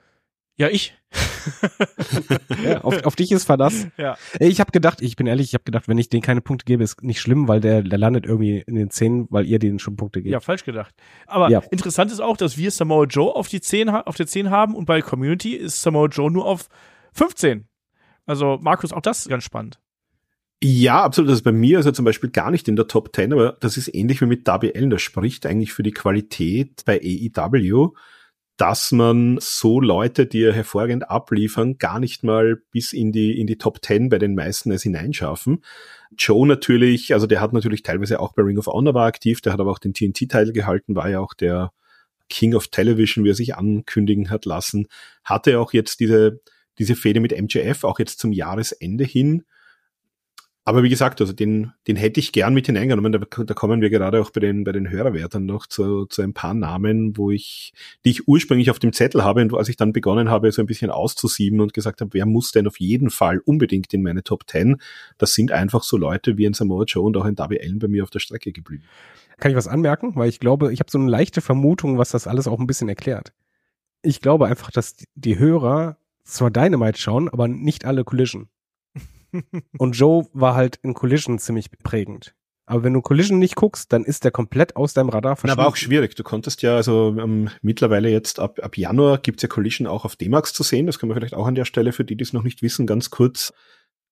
Ja, 0.56 0.68
ich. 0.68 0.94
ja, 2.64 2.80
auf, 2.82 3.04
auf 3.04 3.16
dich 3.16 3.32
ist 3.32 3.44
Verlass. 3.44 3.86
Ja. 3.96 4.16
Ich 4.38 4.60
habe 4.60 4.72
gedacht, 4.72 5.02
ich 5.02 5.16
bin 5.16 5.26
ehrlich, 5.26 5.48
ich 5.48 5.54
habe 5.54 5.64
gedacht, 5.64 5.88
wenn 5.88 5.98
ich 5.98 6.08
den 6.08 6.20
keine 6.20 6.40
Punkte 6.40 6.64
gebe, 6.64 6.82
ist 6.82 7.02
nicht 7.02 7.20
schlimm, 7.20 7.48
weil 7.48 7.60
der, 7.60 7.82
der 7.82 7.98
landet 7.98 8.26
irgendwie 8.26 8.58
in 8.58 8.74
den 8.74 8.90
Zehn, 8.90 9.26
weil 9.30 9.46
ihr 9.46 9.58
denen 9.58 9.78
schon 9.78 9.96
Punkte 9.96 10.20
gebt. 10.20 10.32
Ja, 10.32 10.40
falsch 10.40 10.64
gedacht. 10.64 10.94
Aber 11.26 11.48
ja. 11.48 11.62
interessant 11.70 12.10
ist 12.10 12.20
auch, 12.20 12.36
dass 12.36 12.56
wir 12.56 12.70
Samoa 12.70 13.04
Joe 13.04 13.34
auf 13.34 13.48
die 13.48 13.60
10 13.60 13.88
auf 13.88 14.16
der 14.16 14.26
10 14.26 14.50
haben 14.50 14.74
und 14.74 14.84
bei 14.84 15.00
Community 15.00 15.54
ist 15.54 15.80
Samoa 15.82 16.06
Joe 16.06 16.30
nur 16.30 16.44
auf 16.44 16.68
15. 17.14 17.66
Also, 18.26 18.58
Markus, 18.60 18.92
auch 18.92 19.00
das 19.00 19.28
ganz 19.28 19.44
spannend. 19.44 19.78
Ja, 20.62 21.02
absolut. 21.02 21.30
Das 21.30 21.38
ist 21.38 21.44
bei 21.44 21.52
mir 21.52 21.78
also 21.78 21.92
zum 21.92 22.04
Beispiel 22.04 22.30
gar 22.30 22.50
nicht 22.50 22.68
in 22.68 22.76
der 22.76 22.86
Top 22.86 23.14
10, 23.14 23.32
aber 23.32 23.56
das 23.60 23.76
ist 23.76 23.94
ähnlich 23.94 24.20
wie 24.22 24.26
mit 24.26 24.48
Allen. 24.48 24.88
Das 24.90 25.02
spricht 25.02 25.46
eigentlich 25.46 25.72
für 25.74 25.82
die 25.82 25.92
Qualität 25.92 26.84
bei 26.86 26.98
AEW, 26.98 27.90
dass 28.56 28.92
man 28.92 29.36
so 29.40 29.80
Leute, 29.80 30.26
die 30.26 30.38
ja 30.38 30.52
hervorragend 30.52 31.10
abliefern, 31.10 31.76
gar 31.76 32.00
nicht 32.00 32.22
mal 32.24 32.62
bis 32.70 32.92
in 32.94 33.12
die, 33.12 33.38
in 33.38 33.46
die 33.46 33.58
Top 33.58 33.84
10 33.84 34.08
bei 34.08 34.18
den 34.18 34.34
meisten 34.34 34.70
es 34.70 34.84
hineinschaffen. 34.84 35.62
Joe 36.16 36.46
natürlich, 36.46 37.12
also 37.12 37.26
der 37.26 37.40
hat 37.42 37.52
natürlich 37.52 37.82
teilweise 37.82 38.20
auch 38.20 38.32
bei 38.32 38.42
Ring 38.42 38.56
of 38.56 38.68
Honor 38.68 38.94
war 38.94 39.06
aktiv, 39.06 39.40
der 39.40 39.52
hat 39.52 39.60
aber 39.60 39.70
auch 39.70 39.78
den 39.78 39.92
TNT-Teil 39.92 40.52
gehalten, 40.52 40.96
war 40.96 41.10
ja 41.10 41.20
auch 41.20 41.34
der 41.34 41.72
King 42.30 42.54
of 42.54 42.68
Television, 42.68 43.24
wie 43.24 43.30
er 43.30 43.34
sich 43.34 43.54
ankündigen 43.54 44.30
hat 44.30 44.46
lassen, 44.46 44.86
hatte 45.24 45.58
auch 45.58 45.72
jetzt 45.74 46.00
diese 46.00 46.40
diese 46.78 46.96
Fehde 46.96 47.20
mit 47.20 47.32
MJF 47.32 47.84
auch 47.84 47.98
jetzt 47.98 48.18
zum 48.18 48.32
Jahresende 48.32 49.04
hin. 49.04 49.44
aber 50.66 50.82
wie 50.82 50.88
gesagt, 50.88 51.20
also 51.20 51.34
den, 51.34 51.72
den 51.86 51.96
hätte 51.96 52.20
ich 52.20 52.32
gern 52.32 52.54
mit 52.54 52.66
hineingenommen. 52.66 53.12
Da, 53.12 53.18
da 53.18 53.54
kommen 53.54 53.82
wir 53.82 53.90
gerade 53.90 54.20
auch 54.20 54.30
bei 54.30 54.40
den, 54.40 54.64
bei 54.64 54.72
den 54.72 54.90
Hörerwertern 54.90 55.44
noch 55.44 55.66
zu, 55.66 56.06
zu 56.06 56.22
ein 56.22 56.32
paar 56.32 56.54
Namen, 56.54 57.18
wo 57.18 57.30
ich, 57.30 57.74
die 58.04 58.10
ich 58.10 58.26
ursprünglich 58.26 58.70
auf 58.70 58.78
dem 58.78 58.92
Zettel 58.94 59.22
habe 59.24 59.42
und 59.42 59.54
als 59.54 59.68
ich 59.68 59.76
dann 59.76 59.92
begonnen 59.92 60.30
habe, 60.30 60.50
so 60.52 60.62
ein 60.62 60.66
bisschen 60.66 60.90
auszusieben 60.90 61.60
und 61.60 61.74
gesagt 61.74 62.00
habe, 62.00 62.14
wer 62.14 62.24
muss 62.24 62.52
denn 62.52 62.66
auf 62.66 62.80
jeden 62.80 63.10
Fall 63.10 63.40
unbedingt 63.44 63.92
in 63.92 64.02
meine 64.02 64.22
Top 64.22 64.48
10? 64.48 64.76
Das 65.18 65.34
sind 65.34 65.52
einfach 65.52 65.82
so 65.82 65.98
Leute 65.98 66.38
wie 66.38 66.46
ein 66.46 66.54
Samoa 66.54 66.84
Joe 66.84 67.04
und 67.04 67.16
auch 67.16 67.24
ein 67.24 67.34
Darby 67.34 67.60
Allen 67.60 67.78
bei 67.78 67.88
mir 67.88 68.02
auf 68.02 68.10
der 68.10 68.20
Strecke 68.20 68.52
geblieben. 68.52 68.84
Kann 69.38 69.50
ich 69.50 69.56
was 69.56 69.68
anmerken? 69.68 70.14
Weil 70.14 70.28
ich 70.28 70.40
glaube, 70.40 70.72
ich 70.72 70.80
habe 70.80 70.90
so 70.90 70.98
eine 70.98 71.10
leichte 71.10 71.40
Vermutung, 71.40 71.98
was 71.98 72.10
das 72.10 72.26
alles 72.26 72.46
auch 72.46 72.60
ein 72.60 72.66
bisschen 72.66 72.88
erklärt. 72.88 73.32
Ich 74.02 74.20
glaube 74.20 74.46
einfach, 74.46 74.70
dass 74.70 74.96
die 75.14 75.38
Hörer 75.38 75.96
zwar 76.24 76.50
Dynamite 76.50 76.98
schauen, 76.98 77.28
aber 77.28 77.48
nicht 77.48 77.84
alle 77.84 78.04
Collision. 78.04 78.48
Und 79.78 79.92
Joe 79.92 80.26
war 80.32 80.54
halt 80.54 80.78
in 80.82 80.94
Collision 80.94 81.38
ziemlich 81.38 81.70
prägend. 81.70 82.34
Aber 82.66 82.82
wenn 82.82 82.94
du 82.94 83.02
Collision 83.02 83.38
nicht 83.38 83.56
guckst, 83.56 83.92
dann 83.92 84.04
ist 84.04 84.24
der 84.24 84.30
komplett 84.30 84.74
aus 84.76 84.94
deinem 84.94 85.10
Radar 85.10 85.36
verschwunden. 85.36 85.60
Aber 85.60 85.68
auch 85.68 85.76
schwierig. 85.76 86.14
Du 86.14 86.22
konntest 86.22 86.62
ja, 86.62 86.76
also 86.76 87.14
ähm, 87.18 87.50
mittlerweile 87.60 88.08
jetzt 88.08 88.40
ab, 88.40 88.58
ab 88.62 88.78
Januar 88.78 89.18
gibt's 89.18 89.42
ja 89.42 89.48
Collision 89.48 89.86
auch 89.86 90.06
auf 90.06 90.16
D-Max 90.16 90.54
zu 90.54 90.62
sehen. 90.62 90.86
Das 90.86 90.98
können 90.98 91.10
wir 91.10 91.16
vielleicht 91.16 91.34
auch 91.34 91.46
an 91.46 91.54
der 91.54 91.66
Stelle, 91.66 91.92
für 91.92 92.04
die, 92.04 92.16
die 92.16 92.24
es 92.24 92.32
noch 92.32 92.42
nicht 92.42 92.62
wissen, 92.62 92.86
ganz 92.86 93.10
kurz 93.10 93.52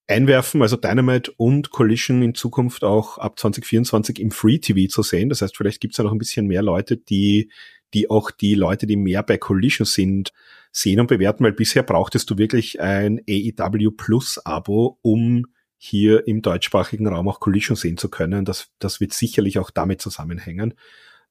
einwerfen. 0.07 0.61
Also 0.61 0.77
Dynamite 0.77 1.33
und 1.39 1.71
Collision 1.71 2.23
in 2.23 2.35
Zukunft 2.35 2.85
auch 2.85 3.17
ab 3.17 3.39
2024 3.39 4.21
im 4.21 4.31
Free 4.31 4.59
TV 4.59 4.87
zu 4.91 5.03
sehen. 5.03 5.31
Das 5.31 5.41
heißt, 5.41 5.57
vielleicht 5.57 5.81
gibt's 5.81 5.97
ja 5.97 6.05
noch 6.05 6.13
ein 6.13 6.19
bisschen 6.19 6.47
mehr 6.47 6.63
Leute, 6.63 6.99
die, 6.99 7.51
die 7.95 8.11
auch 8.11 8.31
die 8.31 8.55
Leute, 8.55 8.87
die 8.87 8.97
mehr 8.97 9.23
bei 9.23 9.39
Collision 9.39 9.87
sind, 9.87 10.33
sehen 10.73 11.01
und 11.01 11.07
bewerten, 11.07 11.45
weil 11.45 11.53
bisher 11.53 11.83
brauchtest 11.83 12.31
du 12.31 12.39
wirklich 12.39 12.81
ein 12.81 13.21
AEW 13.29 13.91
Plus 13.93 14.39
Abo, 14.45 14.99
um 15.03 15.47
hier 15.77 16.27
im 16.27 16.43
deutschsprachigen 16.43 17.07
Raum 17.07 17.29
auch 17.29 17.41
Collision 17.41 17.77
sehen 17.77 17.97
zu 17.97 18.09
können. 18.09 18.45
Das, 18.45 18.69
das 18.79 19.01
wird 19.01 19.13
sicherlich 19.13 19.59
auch 19.59 19.71
damit 19.71 20.01
zusammenhängen. 20.01 20.75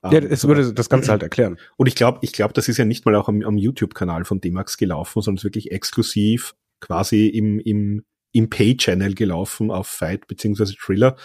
Ja, 0.04 0.14
ähm, 0.14 0.28
es 0.30 0.48
würde 0.48 0.74
das 0.74 0.90
Ganze 0.90 1.12
halt 1.12 1.24
erklären. 1.24 1.58
Und 1.78 1.88
ich 1.88 1.96
glaube, 1.96 2.20
ich 2.22 2.34
glaube, 2.34 2.54
das 2.54 2.68
ist 2.68 2.78
ja 2.78 2.86
nicht 2.86 3.06
mal 3.06 3.16
auch 3.16 3.30
am, 3.30 3.42
am 3.44 3.58
YouTube-Kanal 3.58 4.26
von 4.26 4.42
D-Max 4.42 4.78
gelaufen, 4.78 5.22
sondern 5.22 5.38
es 5.38 5.42
ist 5.42 5.46
wirklich 5.46 5.72
exklusiv 5.72 6.56
quasi 6.80 7.28
im, 7.28 7.60
im, 7.60 8.04
im 8.32 8.50
Pay-Channel 8.50 9.16
gelaufen 9.16 9.72
auf 9.72 9.88
Fight 9.88 10.28
beziehungsweise 10.28 10.76
Thriller 10.76 11.16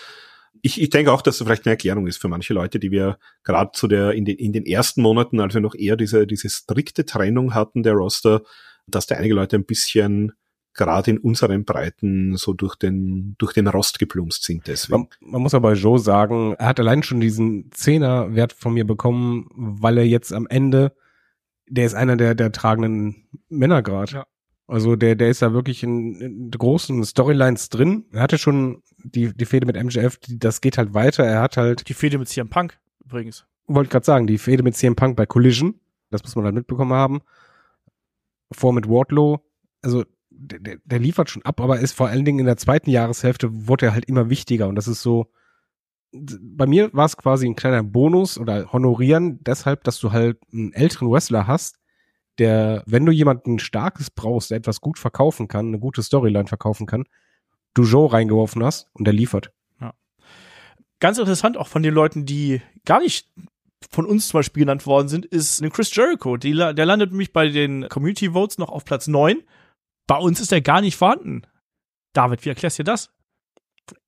ich, 0.66 0.82
ich 0.82 0.90
denke 0.90 1.12
auch, 1.12 1.22
dass 1.22 1.38
das 1.38 1.46
vielleicht 1.46 1.64
eine 1.64 1.74
Erklärung 1.74 2.08
ist 2.08 2.20
für 2.20 2.26
manche 2.26 2.52
Leute, 2.52 2.80
die 2.80 2.90
wir 2.90 3.18
gerade 3.44 3.70
zu 3.72 3.86
der 3.86 4.12
in 4.12 4.24
den, 4.24 4.36
in 4.36 4.52
den 4.52 4.66
ersten 4.66 5.00
Monaten, 5.00 5.38
als 5.38 5.54
wir 5.54 5.60
noch 5.60 5.76
eher 5.76 5.96
diese, 5.96 6.26
diese 6.26 6.50
strikte 6.50 7.04
Trennung 7.04 7.54
hatten 7.54 7.84
der 7.84 7.92
Roster, 7.92 8.42
dass 8.88 9.06
da 9.06 9.14
einige 9.14 9.34
Leute 9.34 9.56
ein 9.56 9.64
bisschen 9.64 10.32
gerade 10.74 11.12
in 11.12 11.18
unseren 11.18 11.64
Breiten 11.64 12.36
so 12.36 12.52
durch 12.52 12.74
den, 12.74 13.36
durch 13.38 13.52
den 13.52 13.68
Rost 13.68 14.00
geplumpst 14.00 14.42
sind. 14.42 14.66
Deswegen. 14.66 15.08
Man, 15.20 15.32
man 15.32 15.42
muss 15.42 15.54
aber 15.54 15.72
Joe 15.74 16.00
sagen, 16.00 16.54
er 16.58 16.66
hat 16.66 16.80
allein 16.80 17.04
schon 17.04 17.20
diesen 17.20 17.70
Zehner-Wert 17.72 18.52
von 18.52 18.74
mir 18.74 18.84
bekommen, 18.84 19.48
weil 19.54 19.98
er 19.98 20.06
jetzt 20.06 20.32
am 20.32 20.48
Ende, 20.48 20.94
der 21.68 21.86
ist 21.86 21.94
einer 21.94 22.16
der, 22.16 22.34
der 22.34 22.50
tragenden 22.50 23.28
Männer 23.48 23.82
gerade. 23.82 24.12
Ja. 24.12 24.26
Also 24.68 24.96
der, 24.96 25.14
der 25.14 25.28
ist 25.28 25.42
da 25.42 25.52
wirklich 25.52 25.82
in, 25.82 26.20
in 26.20 26.50
großen 26.50 27.04
Storylines 27.04 27.68
drin. 27.68 28.04
Er 28.12 28.22
hatte 28.22 28.36
schon 28.36 28.82
die, 28.98 29.32
die 29.32 29.44
Fehde 29.44 29.66
mit 29.66 29.76
MJF, 29.76 30.16
die, 30.16 30.38
das 30.38 30.60
geht 30.60 30.76
halt 30.76 30.92
weiter. 30.92 31.24
Er 31.24 31.40
hat 31.40 31.56
halt. 31.56 31.88
Die 31.88 31.94
Fehde 31.94 32.18
mit 32.18 32.28
CM 32.28 32.48
Punk 32.48 32.78
übrigens. 33.04 33.46
Wollte 33.68 33.90
gerade 33.90 34.04
sagen, 34.04 34.26
die 34.26 34.38
Fehde 34.38 34.62
mit 34.62 34.76
CM 34.76 34.96
Punk 34.96 35.16
bei 35.16 35.26
Collision. 35.26 35.80
Das 36.10 36.22
muss 36.22 36.36
man 36.36 36.44
halt 36.44 36.54
mitbekommen 36.54 36.92
haben. 36.92 37.20
Vor 38.52 38.72
mit 38.72 38.88
Wardlow. 38.88 39.40
Also 39.82 40.04
der, 40.30 40.58
der, 40.58 40.76
der 40.84 40.98
liefert 40.98 41.30
schon 41.30 41.44
ab, 41.44 41.60
aber 41.60 41.78
ist 41.80 41.92
vor 41.92 42.08
allen 42.08 42.24
Dingen 42.24 42.40
in 42.40 42.46
der 42.46 42.56
zweiten 42.56 42.90
Jahreshälfte 42.90 43.48
wurde 43.68 43.86
er 43.86 43.92
halt 43.92 44.04
immer 44.06 44.28
wichtiger. 44.30 44.68
Und 44.68 44.74
das 44.74 44.88
ist 44.88 45.02
so. 45.02 45.30
Bei 46.12 46.66
mir 46.66 46.92
war 46.92 47.04
es 47.04 47.16
quasi 47.16 47.46
ein 47.46 47.56
kleiner 47.56 47.82
Bonus 47.82 48.38
oder 48.38 48.72
honorieren 48.72 49.42
deshalb, 49.42 49.84
dass 49.84 49.98
du 49.98 50.12
halt 50.12 50.38
einen 50.52 50.72
älteren 50.72 51.10
Wrestler 51.10 51.46
hast, 51.46 51.78
der, 52.38 52.82
wenn 52.86 53.06
du 53.06 53.12
jemanden 53.12 53.58
starkes 53.58 54.10
brauchst, 54.10 54.50
der 54.50 54.58
etwas 54.58 54.80
gut 54.80 54.98
verkaufen 54.98 55.48
kann, 55.48 55.68
eine 55.68 55.78
gute 55.78 56.02
Storyline 56.02 56.46
verkaufen 56.46 56.86
kann, 56.86 57.04
du 57.74 57.84
Joe 57.84 58.12
reingeworfen 58.12 58.62
hast 58.64 58.88
und 58.92 59.06
der 59.06 59.14
liefert. 59.14 59.52
Ja. 59.80 59.94
Ganz 61.00 61.18
interessant 61.18 61.56
auch 61.56 61.68
von 61.68 61.82
den 61.82 61.94
Leuten, 61.94 62.26
die 62.26 62.62
gar 62.84 63.00
nicht 63.00 63.28
von 63.90 64.06
uns 64.06 64.28
zum 64.28 64.38
Beispiel 64.38 64.62
genannt 64.62 64.86
worden 64.86 65.08
sind, 65.08 65.26
ist 65.26 65.62
Chris 65.72 65.94
Jericho. 65.94 66.36
Die, 66.36 66.52
der 66.54 66.86
landet 66.86 67.10
nämlich 67.10 67.32
bei 67.32 67.48
den 67.48 67.88
Community 67.88 68.32
Votes 68.32 68.58
noch 68.58 68.70
auf 68.70 68.84
Platz 68.84 69.06
9. 69.06 69.42
Bei 70.06 70.16
uns 70.16 70.40
ist 70.40 70.52
er 70.52 70.60
gar 70.60 70.80
nicht 70.80 70.96
vorhanden. 70.96 71.42
David, 72.12 72.44
wie 72.44 72.48
erklärst 72.48 72.78
du 72.78 72.82
dir 72.82 72.92
das? 72.92 73.10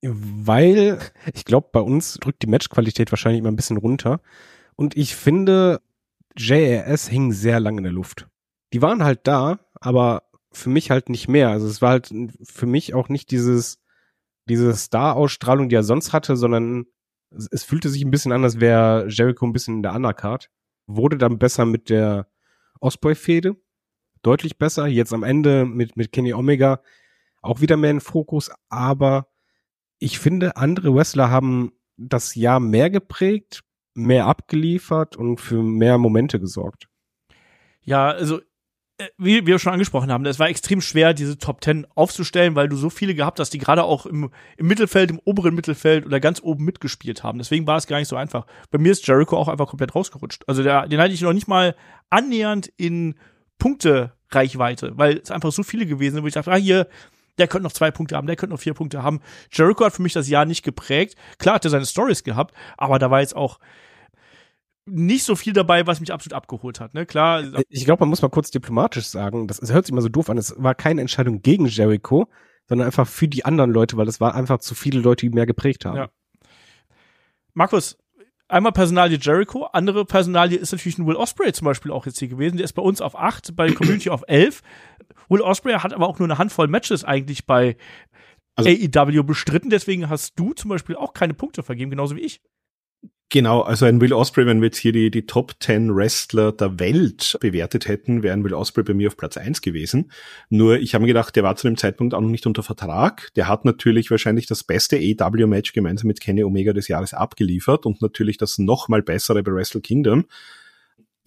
Weil, 0.02 0.98
ich 1.34 1.44
glaube, 1.44 1.68
bei 1.72 1.80
uns 1.80 2.14
drückt 2.14 2.42
die 2.42 2.48
Matchqualität 2.48 3.12
wahrscheinlich 3.12 3.40
immer 3.40 3.50
ein 3.50 3.56
bisschen 3.56 3.76
runter. 3.76 4.20
Und 4.74 4.96
ich 4.96 5.14
finde, 5.14 5.80
JRS 6.36 7.08
hing 7.08 7.32
sehr 7.32 7.60
lange 7.60 7.78
in 7.78 7.84
der 7.84 7.92
Luft. 7.92 8.28
Die 8.72 8.82
waren 8.82 9.02
halt 9.02 9.26
da, 9.26 9.58
aber 9.80 10.24
für 10.52 10.70
mich 10.70 10.90
halt 10.90 11.08
nicht 11.08 11.28
mehr. 11.28 11.50
Also 11.50 11.66
es 11.66 11.82
war 11.82 11.90
halt 11.90 12.12
für 12.42 12.66
mich 12.66 12.94
auch 12.94 13.08
nicht 13.08 13.30
dieses, 13.30 13.80
diese 14.48 14.74
Star-Ausstrahlung, 14.74 15.68
die 15.68 15.76
er 15.76 15.82
sonst 15.82 16.12
hatte, 16.12 16.36
sondern 16.36 16.86
es, 17.30 17.48
es 17.50 17.64
fühlte 17.64 17.88
sich 17.88 18.02
ein 18.04 18.10
bisschen 18.10 18.32
an, 18.32 18.44
als 18.44 18.60
wäre 18.60 19.06
Jericho 19.08 19.46
ein 19.46 19.52
bisschen 19.52 19.76
in 19.76 19.82
der 19.82 19.94
Undercard. 19.94 20.50
Wurde 20.86 21.18
dann 21.18 21.38
besser 21.38 21.64
mit 21.64 21.90
der 21.90 22.28
Osprey-Fehde. 22.80 23.56
Deutlich 24.22 24.58
besser. 24.58 24.86
Jetzt 24.86 25.12
am 25.12 25.22
Ende 25.22 25.64
mit, 25.64 25.96
mit 25.96 26.12
Kenny 26.12 26.32
Omega 26.32 26.80
auch 27.42 27.60
wieder 27.60 27.76
mehr 27.76 27.90
in 27.90 28.00
Fokus. 28.00 28.50
Aber 28.68 29.28
ich 29.98 30.18
finde, 30.18 30.56
andere 30.56 30.94
Wrestler 30.94 31.30
haben 31.30 31.72
das 31.96 32.34
Jahr 32.34 32.60
mehr 32.60 32.90
geprägt 32.90 33.64
mehr 33.98 34.26
abgeliefert 34.26 35.16
und 35.16 35.40
für 35.40 35.62
mehr 35.62 35.98
Momente 35.98 36.40
gesorgt. 36.40 36.88
Ja, 37.82 38.10
also 38.10 38.40
äh, 38.98 39.08
wie 39.16 39.46
wir 39.46 39.58
schon 39.58 39.72
angesprochen 39.72 40.10
haben, 40.10 40.26
es 40.26 40.38
war 40.38 40.48
extrem 40.48 40.80
schwer, 40.80 41.14
diese 41.14 41.38
Top 41.38 41.60
Ten 41.60 41.86
aufzustellen, 41.94 42.54
weil 42.54 42.68
du 42.68 42.76
so 42.76 42.90
viele 42.90 43.14
gehabt 43.14 43.38
hast, 43.40 43.50
die 43.50 43.58
gerade 43.58 43.84
auch 43.84 44.06
im, 44.06 44.30
im 44.56 44.66
Mittelfeld, 44.66 45.10
im 45.10 45.20
oberen 45.24 45.54
Mittelfeld 45.54 46.04
oder 46.04 46.20
ganz 46.20 46.42
oben 46.42 46.64
mitgespielt 46.64 47.22
haben. 47.22 47.38
Deswegen 47.38 47.66
war 47.66 47.76
es 47.76 47.86
gar 47.86 47.98
nicht 47.98 48.08
so 48.08 48.16
einfach. 48.16 48.46
Bei 48.70 48.78
mir 48.78 48.92
ist 48.92 49.06
Jericho 49.06 49.36
auch 49.36 49.48
einfach 49.48 49.68
komplett 49.68 49.94
rausgerutscht. 49.94 50.44
Also 50.46 50.62
der, 50.62 50.88
den 50.88 51.00
hatte 51.00 51.14
ich 51.14 51.22
noch 51.22 51.32
nicht 51.32 51.48
mal 51.48 51.76
annähernd 52.10 52.70
in 52.76 53.14
Punkte-Reichweite, 53.58 54.92
weil 54.96 55.18
es 55.18 55.30
einfach 55.30 55.52
so 55.52 55.62
viele 55.62 55.86
gewesen 55.86 56.16
sind, 56.16 56.24
wo 56.24 56.28
ich 56.28 56.34
dachte, 56.34 56.52
ah, 56.52 56.56
hier, 56.56 56.88
der 57.38 57.46
könnte 57.46 57.64
noch 57.64 57.72
zwei 57.72 57.90
Punkte 57.90 58.16
haben, 58.16 58.26
der 58.26 58.36
könnte 58.36 58.54
noch 58.54 58.60
vier 58.60 58.74
Punkte 58.74 59.02
haben. 59.02 59.20
Jericho 59.52 59.84
hat 59.84 59.92
für 59.92 60.02
mich 60.02 60.12
das 60.12 60.28
Jahr 60.28 60.44
nicht 60.44 60.64
geprägt. 60.64 61.16
Klar 61.38 61.56
hat 61.56 61.64
er 61.64 61.70
seine 61.70 61.86
Stories 61.86 62.24
gehabt, 62.24 62.54
aber 62.76 62.98
da 62.98 63.10
war 63.10 63.20
jetzt 63.20 63.36
auch 63.36 63.58
nicht 64.90 65.24
so 65.24 65.36
viel 65.36 65.52
dabei, 65.52 65.86
was 65.86 66.00
mich 66.00 66.12
absolut 66.12 66.34
abgeholt 66.34 66.80
hat. 66.80 66.94
Ne? 66.94 67.06
Klar. 67.06 67.42
Ich 67.68 67.84
glaube, 67.84 68.00
man 68.00 68.08
muss 68.10 68.22
mal 68.22 68.28
kurz 68.28 68.50
diplomatisch 68.50 69.06
sagen, 69.06 69.46
das, 69.46 69.60
das 69.60 69.72
hört 69.72 69.86
sich 69.86 69.92
immer 69.92 70.02
so 70.02 70.08
doof 70.08 70.30
an, 70.30 70.38
es 70.38 70.54
war 70.58 70.74
keine 70.74 71.00
Entscheidung 71.00 71.42
gegen 71.42 71.66
Jericho, 71.66 72.28
sondern 72.66 72.86
einfach 72.86 73.06
für 73.06 73.28
die 73.28 73.44
anderen 73.44 73.70
Leute, 73.70 73.96
weil 73.96 74.08
es 74.08 74.20
war 74.20 74.34
einfach 74.34 74.58
zu 74.58 74.74
viele 74.74 75.00
Leute, 75.00 75.26
die 75.26 75.34
mehr 75.34 75.46
geprägt 75.46 75.84
haben. 75.84 75.96
Ja. 75.96 76.08
Markus, 77.54 77.98
einmal 78.48 78.72
Personalie 78.72 79.18
Jericho, 79.18 79.64
andere 79.64 80.04
Personalie 80.04 80.58
ist 80.58 80.72
natürlich 80.72 80.98
ein 80.98 81.06
Will 81.06 81.16
Osprey 81.16 81.52
zum 81.52 81.64
Beispiel 81.64 81.90
auch 81.90 82.06
jetzt 82.06 82.18
hier 82.18 82.28
gewesen. 82.28 82.56
Der 82.56 82.64
ist 82.64 82.74
bei 82.74 82.82
uns 82.82 83.00
auf 83.00 83.18
acht, 83.18 83.56
bei 83.56 83.70
Community 83.72 84.10
auf 84.10 84.22
elf. 84.26 84.62
Will 85.28 85.40
Osprey 85.40 85.74
hat 85.74 85.92
aber 85.92 86.08
auch 86.08 86.18
nur 86.18 86.28
eine 86.28 86.38
Handvoll 86.38 86.68
Matches 86.68 87.04
eigentlich 87.04 87.46
bei 87.46 87.76
also, 88.58 88.70
AEW 88.70 89.22
bestritten, 89.22 89.70
deswegen 89.70 90.08
hast 90.08 90.38
du 90.38 90.52
zum 90.52 90.68
Beispiel 90.68 90.96
auch 90.96 91.12
keine 91.12 91.32
Punkte 91.32 91.62
vergeben, 91.62 91.90
genauso 91.90 92.16
wie 92.16 92.20
ich. 92.20 92.40
Genau, 93.30 93.60
also 93.60 93.84
ein 93.84 94.00
Will 94.00 94.14
Osprey, 94.14 94.46
wenn 94.46 94.62
wir 94.62 94.68
jetzt 94.68 94.78
hier 94.78 94.92
die, 94.92 95.10
die 95.10 95.26
Top 95.26 95.52
10 95.60 95.94
Wrestler 95.94 96.50
der 96.50 96.80
Welt 96.80 97.36
bewertet 97.40 97.86
hätten, 97.86 98.22
wäre 98.22 98.32
ein 98.32 98.42
Will 98.42 98.54
Osprey 98.54 98.82
bei 98.82 98.94
mir 98.94 99.08
auf 99.08 99.18
Platz 99.18 99.36
1 99.36 99.60
gewesen. 99.60 100.10
Nur 100.48 100.78
ich 100.78 100.94
habe 100.94 101.02
mir 101.02 101.08
gedacht, 101.08 101.36
der 101.36 101.42
war 101.42 101.54
zu 101.54 101.66
dem 101.66 101.76
Zeitpunkt 101.76 102.14
auch 102.14 102.22
noch 102.22 102.30
nicht 102.30 102.46
unter 102.46 102.62
Vertrag. 102.62 103.28
Der 103.36 103.46
hat 103.46 103.66
natürlich 103.66 104.10
wahrscheinlich 104.10 104.46
das 104.46 104.64
beste 104.64 104.96
AW-Match 104.96 105.74
gemeinsam 105.74 106.06
mit 106.08 106.22
Kenny 106.22 106.42
Omega 106.42 106.72
des 106.72 106.88
Jahres 106.88 107.12
abgeliefert 107.12 107.84
und 107.84 108.00
natürlich 108.00 108.38
das 108.38 108.56
noch 108.56 108.88
mal 108.88 109.02
bessere 109.02 109.42
bei 109.42 109.52
Wrestle 109.52 109.82
Kingdom. 109.82 110.24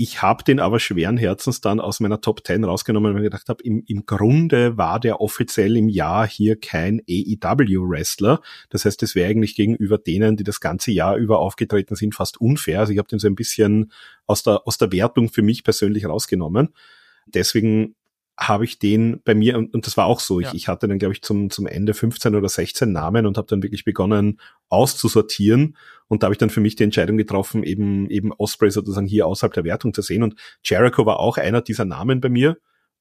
Ich 0.03 0.23
habe 0.23 0.43
den 0.43 0.59
aber 0.59 0.79
schweren 0.79 1.15
Herzens 1.15 1.61
dann 1.61 1.79
aus 1.79 1.99
meiner 1.99 2.21
Top 2.21 2.41
10 2.43 2.63
rausgenommen, 2.63 3.13
weil 3.13 3.21
ich 3.21 3.29
gedacht 3.29 3.49
habe, 3.49 3.61
im, 3.61 3.83
im 3.85 4.07
Grunde 4.07 4.75
war 4.75 4.99
der 4.99 5.21
offiziell 5.21 5.77
im 5.77 5.89
Jahr 5.89 6.27
hier 6.27 6.59
kein 6.59 7.03
AEW-Wrestler. 7.07 8.41
Das 8.71 8.85
heißt, 8.85 9.03
es 9.03 9.13
wäre 9.13 9.29
eigentlich 9.29 9.53
gegenüber 9.53 9.99
denen, 9.99 10.37
die 10.37 10.43
das 10.43 10.59
ganze 10.59 10.89
Jahr 10.89 11.17
über 11.17 11.37
aufgetreten 11.37 11.93
sind, 11.93 12.15
fast 12.15 12.41
unfair. 12.41 12.79
Also 12.79 12.93
ich 12.93 12.97
habe 12.97 13.09
den 13.09 13.19
so 13.19 13.27
ein 13.27 13.35
bisschen 13.35 13.91
aus 14.25 14.41
der, 14.41 14.67
aus 14.67 14.79
der 14.79 14.91
Wertung 14.91 15.29
für 15.29 15.43
mich 15.43 15.63
persönlich 15.63 16.07
rausgenommen. 16.07 16.69
Deswegen 17.27 17.93
habe 18.41 18.65
ich 18.65 18.79
den 18.79 19.21
bei 19.23 19.35
mir, 19.35 19.57
und, 19.57 19.71
und 19.73 19.85
das 19.85 19.97
war 19.97 20.07
auch 20.07 20.19
so, 20.19 20.39
ja. 20.39 20.49
ich, 20.49 20.55
ich 20.55 20.67
hatte 20.67 20.87
dann, 20.87 20.97
glaube 20.97 21.13
ich, 21.13 21.21
zum, 21.21 21.51
zum 21.51 21.67
Ende 21.67 21.93
15 21.93 22.35
oder 22.35 22.49
16 22.49 22.91
Namen 22.91 23.27
und 23.27 23.37
habe 23.37 23.47
dann 23.47 23.61
wirklich 23.61 23.85
begonnen 23.85 24.39
auszusortieren. 24.67 25.77
Und 26.07 26.23
da 26.23 26.25
habe 26.25 26.33
ich 26.33 26.39
dann 26.39 26.49
für 26.49 26.59
mich 26.59 26.75
die 26.75 26.83
Entscheidung 26.83 27.17
getroffen, 27.17 27.61
eben, 27.61 28.09
eben 28.09 28.33
Osprey 28.33 28.71
sozusagen 28.71 29.05
hier 29.05 29.27
außerhalb 29.27 29.53
der 29.53 29.63
Wertung 29.63 29.93
zu 29.93 30.01
sehen. 30.01 30.23
Und 30.23 30.35
Jericho 30.63 31.05
war 31.05 31.19
auch 31.19 31.37
einer 31.37 31.61
dieser 31.61 31.85
Namen 31.85 32.19
bei 32.19 32.29
mir. 32.29 32.57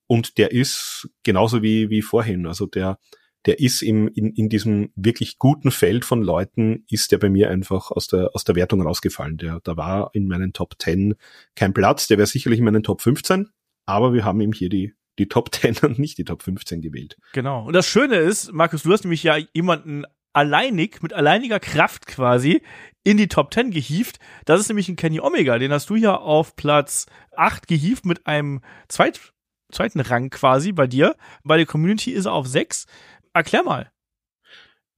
Und 0.06 0.36
der 0.36 0.52
ist 0.52 1.08
genauso 1.22 1.62
wie, 1.62 1.88
wie 1.88 2.02
vorhin. 2.02 2.46
Also 2.46 2.66
der, 2.66 2.98
der 3.46 3.60
ist 3.60 3.80
im, 3.80 4.08
in, 4.08 4.34
in 4.34 4.50
diesem 4.50 4.92
wirklich 4.94 5.38
guten 5.38 5.70
Feld 5.70 6.04
von 6.04 6.22
Leuten, 6.22 6.84
ist 6.90 7.12
der 7.12 7.18
bei 7.18 7.30
mir 7.30 7.48
einfach 7.48 7.90
aus 7.90 8.08
der, 8.08 8.30
aus 8.34 8.44
der 8.44 8.56
Wertung 8.56 8.82
rausgefallen. 8.82 9.38
Der, 9.38 9.60
da 9.64 9.78
war 9.78 10.10
in 10.12 10.28
meinen 10.28 10.52
Top 10.52 10.74
10 10.78 11.14
kein 11.54 11.72
Platz, 11.72 12.08
der 12.08 12.18
wäre 12.18 12.26
sicherlich 12.26 12.58
in 12.58 12.66
meinen 12.66 12.82
Top 12.82 13.00
15, 13.00 13.48
aber 13.86 14.12
wir 14.12 14.24
haben 14.24 14.40
ihm 14.40 14.52
hier 14.52 14.68
die, 14.68 14.92
die 15.20 15.28
Top 15.28 15.54
10 15.54 15.78
und 15.82 15.98
nicht 15.98 16.18
die 16.18 16.24
Top 16.24 16.42
15 16.42 16.80
gewählt. 16.80 17.16
Genau. 17.32 17.66
Und 17.66 17.74
das 17.74 17.86
Schöne 17.86 18.16
ist, 18.16 18.52
Markus, 18.52 18.82
du 18.82 18.92
hast 18.92 19.04
nämlich 19.04 19.22
ja 19.22 19.36
jemanden 19.52 20.04
alleinig, 20.32 21.02
mit 21.02 21.12
alleiniger 21.12 21.60
Kraft 21.60 22.06
quasi, 22.06 22.62
in 23.04 23.16
die 23.16 23.28
Top 23.28 23.52
10 23.52 23.70
gehievt. 23.70 24.18
Das 24.44 24.60
ist 24.60 24.68
nämlich 24.68 24.88
ein 24.88 24.96
Kenny 24.96 25.20
Omega. 25.20 25.58
Den 25.58 25.72
hast 25.72 25.90
du 25.90 25.96
ja 25.96 26.16
auf 26.16 26.56
Platz 26.56 27.06
8 27.36 27.66
gehievt 27.66 28.06
mit 28.06 28.26
einem 28.26 28.60
zweit, 28.88 29.32
zweiten 29.70 30.00
Rang 30.00 30.30
quasi 30.30 30.72
bei 30.72 30.86
dir. 30.86 31.16
Bei 31.44 31.56
der 31.56 31.66
Community 31.66 32.12
ist 32.12 32.26
er 32.26 32.32
auf 32.32 32.46
6. 32.46 32.86
Erklär 33.32 33.62
mal. 33.62 33.92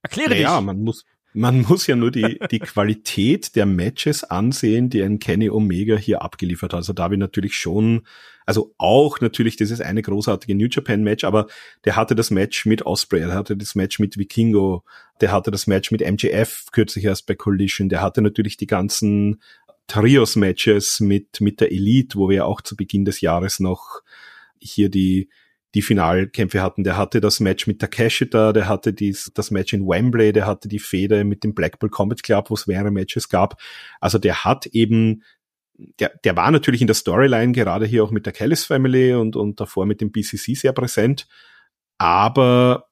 Erkläre 0.02 0.30
naja, 0.30 0.40
dich. 0.40 0.48
Ja, 0.48 0.60
man 0.60 0.82
muss, 0.82 1.04
man 1.34 1.62
muss 1.62 1.86
ja 1.86 1.96
nur 1.96 2.10
die, 2.10 2.38
die 2.50 2.58
Qualität 2.58 3.56
der 3.56 3.66
Matches 3.66 4.24
ansehen, 4.24 4.90
die 4.90 5.02
ein 5.02 5.18
Kenny 5.18 5.48
Omega 5.48 5.96
hier 5.96 6.22
abgeliefert 6.22 6.72
hat. 6.72 6.78
Also 6.78 6.92
da 6.92 7.10
ich 7.10 7.18
natürlich 7.18 7.54
schon, 7.54 8.02
also 8.44 8.74
auch 8.76 9.20
natürlich 9.20 9.56
dieses 9.56 9.80
eine 9.80 10.02
großartige 10.02 10.54
New 10.54 10.68
Japan 10.70 11.02
Match, 11.02 11.24
aber 11.24 11.46
der 11.84 11.96
hatte 11.96 12.14
das 12.14 12.30
Match 12.30 12.66
mit 12.66 12.84
Osprey, 12.84 13.20
der 13.20 13.34
hatte 13.34 13.56
das 13.56 13.74
Match 13.74 13.98
mit 13.98 14.18
Vikingo, 14.18 14.84
der 15.20 15.32
hatte 15.32 15.50
das 15.50 15.66
Match 15.66 15.90
mit 15.90 16.00
MJF 16.00 16.66
kürzlich 16.72 17.04
erst 17.04 17.26
bei 17.26 17.34
Collision, 17.34 17.88
der 17.88 18.02
hatte 18.02 18.20
natürlich 18.20 18.56
die 18.56 18.66
ganzen 18.66 19.40
Trios-Matches 19.86 21.00
mit, 21.00 21.40
mit 21.40 21.60
der 21.60 21.72
Elite, 21.72 22.18
wo 22.18 22.28
wir 22.28 22.46
auch 22.46 22.60
zu 22.60 22.76
Beginn 22.76 23.04
des 23.04 23.20
Jahres 23.20 23.58
noch 23.58 24.02
hier 24.58 24.88
die, 24.88 25.28
die 25.74 25.82
Finalkämpfe 25.82 26.62
hatten. 26.62 26.84
Der 26.84 26.96
hatte 26.96 27.20
das 27.20 27.40
Match 27.40 27.66
mit 27.66 27.80
Takeshita, 27.80 28.52
der 28.52 28.68
hatte 28.68 28.92
dies, 28.92 29.30
das 29.34 29.50
Match 29.50 29.72
in 29.72 29.86
Wembley, 29.86 30.32
der 30.32 30.46
hatte 30.46 30.68
die 30.68 30.78
Fehde 30.78 31.24
mit 31.24 31.44
dem 31.44 31.54
Blackpool 31.54 31.90
Combat 31.90 32.22
Club, 32.22 32.50
wo 32.50 32.54
es 32.54 32.66
mehrere 32.66 32.90
Matches 32.90 33.28
gab. 33.28 33.60
Also 34.00 34.18
der 34.18 34.44
hat 34.44 34.66
eben, 34.66 35.22
der, 35.98 36.12
der 36.24 36.36
war 36.36 36.50
natürlich 36.50 36.80
in 36.80 36.86
der 36.86 36.94
Storyline 36.94 37.52
gerade 37.52 37.86
hier 37.86 38.04
auch 38.04 38.10
mit 38.10 38.26
der 38.26 38.32
Kellis 38.32 38.64
Family 38.64 39.14
und, 39.14 39.36
und 39.36 39.60
davor 39.60 39.86
mit 39.86 40.00
dem 40.00 40.12
BCC 40.12 40.54
sehr 40.54 40.72
präsent. 40.72 41.26
Aber 41.98 42.88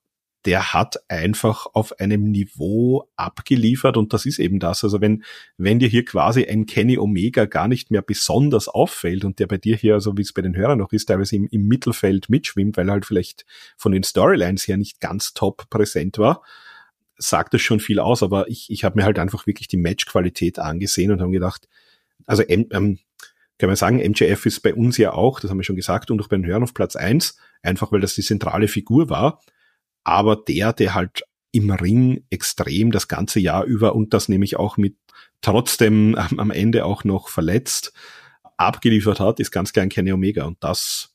der 0.46 0.72
hat 0.72 0.96
einfach 1.08 1.66
auf 1.74 1.98
einem 2.00 2.30
Niveau 2.30 3.08
abgeliefert 3.16 3.96
und 3.96 4.12
das 4.12 4.24
ist 4.24 4.38
eben 4.38 4.58
das. 4.58 4.82
Also 4.82 5.00
wenn, 5.00 5.22
wenn 5.58 5.78
dir 5.78 5.88
hier 5.88 6.04
quasi 6.04 6.44
ein 6.46 6.64
Kenny 6.64 6.98
Omega 6.98 7.44
gar 7.44 7.68
nicht 7.68 7.90
mehr 7.90 8.00
besonders 8.00 8.68
auffällt 8.68 9.24
und 9.24 9.38
der 9.38 9.46
bei 9.46 9.58
dir 9.58 9.76
hier, 9.76 9.94
also 9.94 10.16
wie 10.16 10.22
es 10.22 10.32
bei 10.32 10.40
den 10.40 10.56
Hörern 10.56 10.78
noch 10.78 10.92
ist, 10.92 11.06
teilweise 11.06 11.36
im, 11.36 11.46
im 11.50 11.68
Mittelfeld 11.68 12.30
mitschwimmt, 12.30 12.78
weil 12.78 12.88
er 12.88 12.92
halt 12.92 13.06
vielleicht 13.06 13.44
von 13.76 13.92
den 13.92 14.02
Storylines 14.02 14.66
her 14.66 14.78
nicht 14.78 15.00
ganz 15.00 15.34
top 15.34 15.68
präsent 15.68 16.16
war, 16.16 16.42
sagt 17.18 17.52
das 17.52 17.60
schon 17.60 17.80
viel 17.80 17.98
aus. 17.98 18.22
Aber 18.22 18.48
ich, 18.48 18.70
ich 18.70 18.82
habe 18.84 18.98
mir 18.98 19.04
halt 19.04 19.18
einfach 19.18 19.46
wirklich 19.46 19.68
die 19.68 19.76
Matchqualität 19.76 20.58
angesehen 20.58 21.12
und 21.12 21.20
habe 21.20 21.32
gedacht, 21.32 21.68
also 22.26 22.42
ähm, 22.48 22.98
kann 23.58 23.68
man 23.68 23.76
sagen, 23.76 23.98
MJF 23.98 24.46
ist 24.46 24.60
bei 24.60 24.74
uns 24.74 24.96
ja 24.96 25.12
auch, 25.12 25.38
das 25.38 25.50
haben 25.50 25.58
wir 25.58 25.64
schon 25.64 25.76
gesagt, 25.76 26.10
und 26.10 26.22
auch 26.22 26.28
bei 26.28 26.36
den 26.36 26.46
Hörern 26.46 26.62
auf 26.62 26.72
Platz 26.72 26.96
eins, 26.96 27.36
einfach 27.62 27.92
weil 27.92 28.00
das 28.00 28.14
die 28.14 28.22
zentrale 28.22 28.68
Figur 28.68 29.10
war 29.10 29.42
aber 30.04 30.36
der, 30.36 30.72
der 30.72 30.94
halt 30.94 31.22
im 31.52 31.70
Ring 31.70 32.24
extrem 32.30 32.92
das 32.92 33.08
ganze 33.08 33.40
Jahr 33.40 33.64
über 33.64 33.94
und 33.94 34.14
das 34.14 34.28
nämlich 34.28 34.56
auch 34.56 34.76
mit 34.76 34.96
trotzdem 35.40 36.14
am 36.14 36.50
Ende 36.50 36.84
auch 36.84 37.04
noch 37.04 37.28
verletzt 37.28 37.92
abgeliefert 38.56 39.20
hat, 39.20 39.40
ist 39.40 39.50
ganz 39.50 39.72
klar 39.72 39.86
Kenny 39.86 40.12
Omega 40.12 40.44
und 40.44 40.62
das 40.62 41.14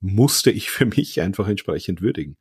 musste 0.00 0.50
ich 0.50 0.70
für 0.70 0.86
mich 0.86 1.20
einfach 1.20 1.46
entsprechend 1.48 2.00
würdigen. 2.00 2.36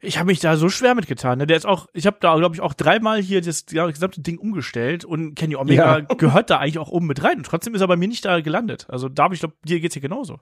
Ich 0.00 0.18
habe 0.18 0.26
mich 0.26 0.40
da 0.40 0.56
so 0.56 0.68
schwer 0.68 0.94
mitgetan. 0.94 1.38
Ne? 1.38 1.46
Der 1.46 1.56
ist 1.56 1.64
auch, 1.64 1.86
ich 1.94 2.06
habe 2.06 2.18
da 2.20 2.36
glaube 2.36 2.54
ich 2.54 2.60
auch 2.60 2.74
dreimal 2.74 3.22
hier 3.22 3.40
das, 3.40 3.64
das, 3.64 3.92
gesamte 3.92 4.20
Ding 4.20 4.38
umgestellt 4.38 5.04
und 5.04 5.34
Kenny 5.34 5.56
Omega 5.56 5.98
ja. 5.98 6.04
gehört 6.18 6.50
da 6.50 6.58
eigentlich 6.58 6.78
auch 6.78 6.90
oben 6.90 7.06
mit 7.06 7.22
rein 7.22 7.38
und 7.38 7.46
trotzdem 7.46 7.74
ist 7.74 7.80
er 7.80 7.88
bei 7.88 7.96
mir 7.96 8.08
nicht 8.08 8.24
da 8.24 8.40
gelandet. 8.40 8.86
Also 8.88 9.08
da 9.08 9.24
habe 9.24 9.34
ich 9.34 9.40
glaube, 9.40 9.54
dir 9.64 9.80
geht's 9.80 9.94
hier 9.94 10.02
genauso. 10.02 10.40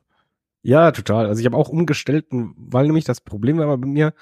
Ja, 0.63 0.93
total. 0.93 1.27
Also 1.27 1.41
ich 1.41 1.47
habe 1.47 1.57
auch 1.57 1.69
umgestellt, 1.69 2.27
weil 2.31 2.87
nämlich 2.87 3.05
das 3.05 3.21
Problem 3.21 3.59
war 3.59 3.77
bei 3.77 3.87
mir, 3.87 4.15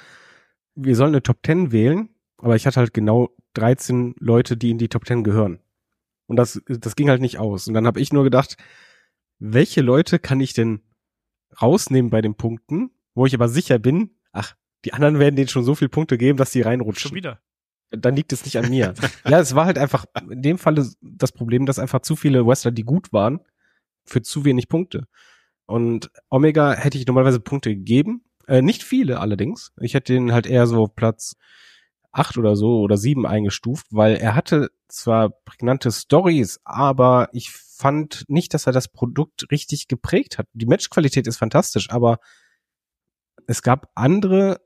wir 0.74 0.96
sollen 0.96 1.10
eine 1.10 1.22
Top 1.22 1.38
10 1.44 1.72
wählen, 1.72 2.10
aber 2.38 2.56
ich 2.56 2.66
hatte 2.66 2.80
halt 2.80 2.94
genau 2.94 3.30
13 3.54 4.14
Leute, 4.18 4.56
die 4.56 4.70
in 4.70 4.78
die 4.78 4.88
Top 4.88 5.06
10 5.06 5.24
gehören. 5.24 5.60
Und 6.26 6.36
das, 6.36 6.62
das 6.66 6.96
ging 6.96 7.08
halt 7.08 7.20
nicht 7.20 7.38
aus. 7.38 7.66
Und 7.66 7.74
dann 7.74 7.86
habe 7.86 8.00
ich 8.00 8.12
nur 8.12 8.24
gedacht, 8.24 8.56
welche 9.38 9.80
Leute 9.80 10.18
kann 10.18 10.40
ich 10.40 10.52
denn 10.52 10.82
rausnehmen 11.60 12.10
bei 12.10 12.20
den 12.20 12.36
Punkten, 12.36 12.90
wo 13.14 13.26
ich 13.26 13.34
aber 13.34 13.48
sicher 13.48 13.78
bin, 13.78 14.10
ach, 14.32 14.54
die 14.84 14.92
anderen 14.92 15.18
werden 15.18 15.36
denen 15.36 15.48
schon 15.48 15.64
so 15.64 15.74
viele 15.74 15.88
Punkte 15.88 16.16
geben, 16.18 16.38
dass 16.38 16.52
die 16.52 16.62
reinrutschen. 16.62 17.10
Schon 17.10 17.16
wieder. 17.16 17.40
Dann 17.90 18.14
liegt 18.14 18.32
es 18.32 18.44
nicht 18.44 18.56
an 18.58 18.70
mir. 18.70 18.94
ja, 19.28 19.40
es 19.40 19.54
war 19.54 19.66
halt 19.66 19.76
einfach 19.76 20.04
in 20.30 20.42
dem 20.42 20.58
Falle 20.58 20.88
das 21.00 21.32
Problem, 21.32 21.66
dass 21.66 21.78
einfach 21.78 22.00
zu 22.00 22.16
viele 22.16 22.46
Wrestler, 22.46 22.70
die 22.70 22.84
gut 22.84 23.12
waren, 23.12 23.40
für 24.04 24.22
zu 24.22 24.44
wenig 24.44 24.68
Punkte. 24.68 25.06
Und 25.66 26.10
Omega 26.28 26.72
hätte 26.72 26.98
ich 26.98 27.06
normalerweise 27.06 27.40
Punkte 27.40 27.74
gegeben, 27.74 28.24
äh, 28.50 28.62
nicht 28.62 28.82
viele 28.82 29.20
allerdings. 29.20 29.72
Ich 29.80 29.94
hätte 29.94 30.12
ihn 30.14 30.32
halt 30.32 30.46
eher 30.46 30.66
so 30.66 30.88
Platz 30.88 31.36
acht 32.10 32.36
oder 32.36 32.56
so 32.56 32.80
oder 32.80 32.96
sieben 32.96 33.24
eingestuft, 33.24 33.86
weil 33.90 34.16
er 34.16 34.34
hatte 34.34 34.70
zwar 34.88 35.30
prägnante 35.30 35.92
Stories, 35.92 36.58
aber 36.64 37.28
ich 37.32 37.52
fand 37.52 38.24
nicht, 38.26 38.52
dass 38.52 38.66
er 38.66 38.72
das 38.72 38.88
Produkt 38.88 39.46
richtig 39.52 39.86
geprägt 39.86 40.36
hat. 40.36 40.48
Die 40.52 40.66
Matchqualität 40.66 41.28
ist 41.28 41.36
fantastisch, 41.36 41.90
aber 41.90 42.18
es 43.46 43.62
gab 43.62 43.88
andere 43.94 44.60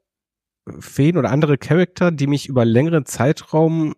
Feen 0.80 1.18
oder 1.18 1.30
andere 1.30 1.58
Charakter, 1.58 2.10
die 2.10 2.26
mich 2.26 2.48
über 2.48 2.64
längeren 2.64 3.04
Zeitraum 3.04 3.94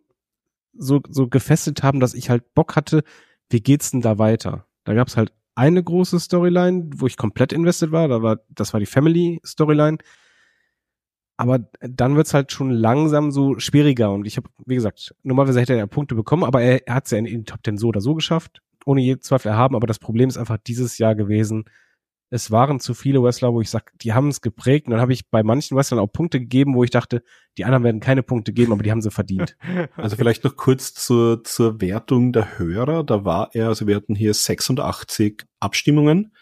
so, 0.72 1.00
so 1.08 1.28
gefesselt 1.28 1.84
haben, 1.84 2.00
dass 2.00 2.14
ich 2.14 2.28
halt 2.28 2.54
Bock 2.54 2.74
hatte, 2.74 3.04
wie 3.50 3.60
geht's 3.60 3.92
denn 3.92 4.00
da 4.00 4.18
weiter? 4.18 4.66
Da 4.82 4.94
gab's 4.94 5.16
halt 5.16 5.32
eine 5.56 5.82
große 5.82 6.20
Storyline, 6.20 6.90
wo 6.94 7.06
ich 7.06 7.16
komplett 7.16 7.52
invested 7.52 7.90
war. 7.90 8.06
Da 8.08 8.22
war 8.22 8.38
das 8.50 8.72
war 8.72 8.80
die 8.80 8.86
Family 8.86 9.40
Storyline. 9.44 9.98
Aber 11.38 11.58
dann 11.80 12.16
wird's 12.16 12.32
halt 12.32 12.52
schon 12.52 12.70
langsam 12.70 13.30
so 13.30 13.58
schwieriger. 13.58 14.12
Und 14.12 14.26
ich 14.26 14.36
habe, 14.36 14.48
wie 14.64 14.74
gesagt, 14.74 15.14
normalerweise 15.22 15.60
hätte 15.60 15.72
er 15.72 15.80
ja 15.80 15.86
Punkte 15.86 16.14
bekommen, 16.14 16.44
aber 16.44 16.62
er, 16.62 16.86
er 16.86 16.94
hat 16.94 17.06
es 17.06 17.10
ja 17.10 17.18
in, 17.18 17.26
in 17.26 17.38
die 17.40 17.44
Top 17.44 17.62
Ten 17.62 17.76
so 17.76 17.88
oder 17.88 18.00
so 18.00 18.14
geschafft, 18.14 18.62
ohne 18.86 19.02
je 19.02 19.18
Zweifel 19.18 19.48
erhaben. 19.48 19.74
Aber 19.74 19.86
das 19.86 19.98
Problem 19.98 20.28
ist 20.28 20.38
einfach 20.38 20.58
dieses 20.58 20.98
Jahr 20.98 21.14
gewesen, 21.14 21.64
es 22.30 22.50
waren 22.50 22.80
zu 22.80 22.94
viele 22.94 23.22
Wrestler, 23.22 23.52
wo 23.52 23.60
ich 23.60 23.70
sag, 23.70 23.92
die 24.00 24.12
haben 24.12 24.28
es 24.28 24.40
geprägt. 24.40 24.86
Und 24.86 24.92
dann 24.92 25.00
habe 25.00 25.12
ich 25.12 25.28
bei 25.30 25.42
manchen 25.42 25.76
Wrestlern 25.76 26.00
auch 26.00 26.08
Punkte 26.08 26.40
gegeben, 26.40 26.74
wo 26.74 26.82
ich 26.82 26.90
dachte, 26.90 27.22
die 27.56 27.64
anderen 27.64 27.84
werden 27.84 28.00
keine 28.00 28.22
Punkte 28.22 28.52
geben, 28.52 28.72
aber 28.72 28.82
die 28.82 28.90
haben 28.90 29.02
sie 29.02 29.10
verdient. 29.10 29.56
Also 29.96 30.16
vielleicht 30.16 30.44
noch 30.44 30.56
kurz 30.56 30.94
zur, 30.94 31.44
zur 31.44 31.80
Wertung 31.80 32.32
der 32.32 32.58
Hörer. 32.58 33.04
Da 33.04 33.24
war 33.24 33.50
er, 33.52 33.68
also 33.68 33.86
wir 33.86 33.96
hatten 33.96 34.14
hier 34.14 34.34
86 34.34 35.44
Abstimmungen. 35.60 36.32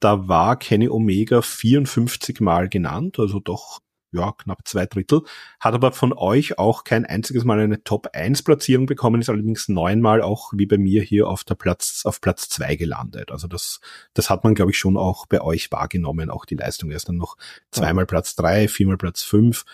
Da 0.00 0.28
war 0.28 0.58
Kenny 0.58 0.88
Omega 0.88 1.42
54 1.42 2.40
Mal 2.40 2.68
genannt, 2.68 3.18
also 3.18 3.40
doch 3.40 3.80
ja, 4.12 4.32
knapp 4.32 4.66
zwei 4.66 4.86
Drittel, 4.86 5.22
hat 5.60 5.74
aber 5.74 5.92
von 5.92 6.12
euch 6.12 6.58
auch 6.58 6.84
kein 6.84 7.06
einziges 7.06 7.44
Mal 7.44 7.60
eine 7.60 7.82
Top-1-Platzierung 7.84 8.86
bekommen, 8.86 9.20
ist 9.20 9.28
allerdings 9.28 9.68
neunmal 9.68 10.22
auch 10.22 10.52
wie 10.54 10.66
bei 10.66 10.78
mir 10.78 11.02
hier 11.02 11.28
auf 11.28 11.44
der 11.44 11.54
Platz, 11.54 12.02
auf 12.04 12.20
Platz 12.20 12.48
zwei 12.48 12.76
gelandet. 12.76 13.30
Also 13.30 13.46
das, 13.46 13.80
das 14.14 14.30
hat 14.30 14.44
man, 14.44 14.54
glaube 14.54 14.72
ich, 14.72 14.78
schon 14.78 14.96
auch 14.96 15.26
bei 15.26 15.40
euch 15.40 15.70
wahrgenommen, 15.70 16.30
auch 16.30 16.44
die 16.44 16.56
Leistung. 16.56 16.90
Er 16.90 16.96
ist 16.96 17.08
dann 17.08 17.16
noch 17.16 17.36
zweimal 17.70 18.06
Platz 18.06 18.34
drei, 18.34 18.68
viermal 18.68 18.96
Platz 18.96 19.22
fünf, 19.22 19.64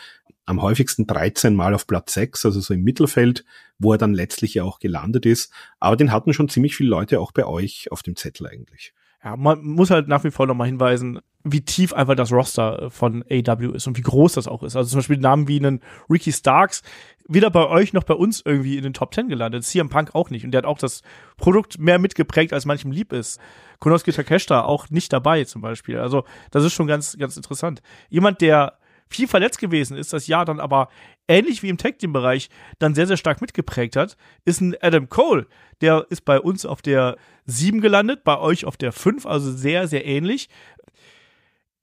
am 0.46 0.62
häufigsten 0.62 1.06
13 1.06 1.54
Mal 1.54 1.74
auf 1.74 1.86
Platz 1.86 2.14
6, 2.14 2.46
also 2.46 2.60
so 2.60 2.72
im 2.72 2.82
Mittelfeld, 2.82 3.44
wo 3.78 3.92
er 3.92 3.98
dann 3.98 4.14
letztlich 4.14 4.54
ja 4.54 4.62
auch 4.62 4.78
gelandet 4.78 5.26
ist. 5.26 5.52
Aber 5.80 5.96
den 5.96 6.12
hatten 6.12 6.32
schon 6.32 6.48
ziemlich 6.48 6.76
viele 6.76 6.88
Leute 6.88 7.20
auch 7.20 7.32
bei 7.32 7.44
euch 7.44 7.90
auf 7.90 8.02
dem 8.02 8.14
Zettel 8.14 8.46
eigentlich. 8.46 8.94
Ja, 9.26 9.34
man 9.34 9.64
muss 9.64 9.90
halt 9.90 10.06
nach 10.06 10.22
wie 10.22 10.30
vor 10.30 10.46
nochmal 10.46 10.68
hinweisen, 10.68 11.18
wie 11.42 11.60
tief 11.60 11.92
einfach 11.92 12.14
das 12.14 12.30
Roster 12.30 12.92
von 12.92 13.24
AW 13.28 13.74
ist 13.74 13.88
und 13.88 13.98
wie 13.98 14.02
groß 14.02 14.34
das 14.34 14.46
auch 14.46 14.62
ist. 14.62 14.76
Also 14.76 14.90
zum 14.90 14.98
Beispiel 14.98 15.18
Namen 15.18 15.48
wie 15.48 15.58
einen 15.58 15.80
Ricky 16.08 16.30
Starks, 16.30 16.84
weder 17.26 17.50
bei 17.50 17.66
euch 17.66 17.92
noch 17.92 18.04
bei 18.04 18.14
uns 18.14 18.40
irgendwie 18.44 18.76
in 18.76 18.84
den 18.84 18.92
Top 18.92 19.10
Ten 19.10 19.28
gelandet. 19.28 19.64
CM 19.64 19.88
Punk 19.88 20.14
auch 20.14 20.30
nicht. 20.30 20.44
Und 20.44 20.52
der 20.52 20.58
hat 20.58 20.64
auch 20.64 20.78
das 20.78 21.02
Produkt 21.38 21.76
mehr 21.80 21.98
mitgeprägt, 21.98 22.52
als 22.52 22.66
manchem 22.66 22.92
lieb 22.92 23.12
ist. 23.12 23.40
Konosuke 23.80 24.12
Takeshita 24.12 24.62
auch 24.62 24.90
nicht 24.90 25.12
dabei 25.12 25.42
zum 25.42 25.60
Beispiel. 25.60 25.98
Also 25.98 26.22
das 26.52 26.62
ist 26.62 26.74
schon 26.74 26.86
ganz, 26.86 27.18
ganz 27.18 27.36
interessant. 27.36 27.82
Jemand, 28.08 28.40
der 28.40 28.78
viel 29.08 29.28
verletzt 29.28 29.58
gewesen 29.58 29.96
ist, 29.96 30.12
das 30.12 30.26
Jahr 30.26 30.44
dann 30.44 30.60
aber 30.60 30.88
ähnlich 31.28 31.62
wie 31.62 31.68
im 31.68 31.78
Tag 31.78 31.98
Team 31.98 32.12
Bereich 32.12 32.48
dann 32.78 32.94
sehr, 32.94 33.06
sehr 33.06 33.16
stark 33.16 33.40
mitgeprägt 33.40 33.96
hat, 33.96 34.16
ist 34.44 34.60
ein 34.60 34.74
Adam 34.80 35.08
Cole. 35.08 35.46
Der 35.80 36.06
ist 36.10 36.24
bei 36.24 36.40
uns 36.40 36.66
auf 36.66 36.82
der 36.82 37.16
7 37.44 37.80
gelandet, 37.80 38.24
bei 38.24 38.38
euch 38.38 38.64
auf 38.64 38.76
der 38.76 38.92
5, 38.92 39.26
also 39.26 39.52
sehr, 39.52 39.88
sehr 39.88 40.04
ähnlich. 40.06 40.48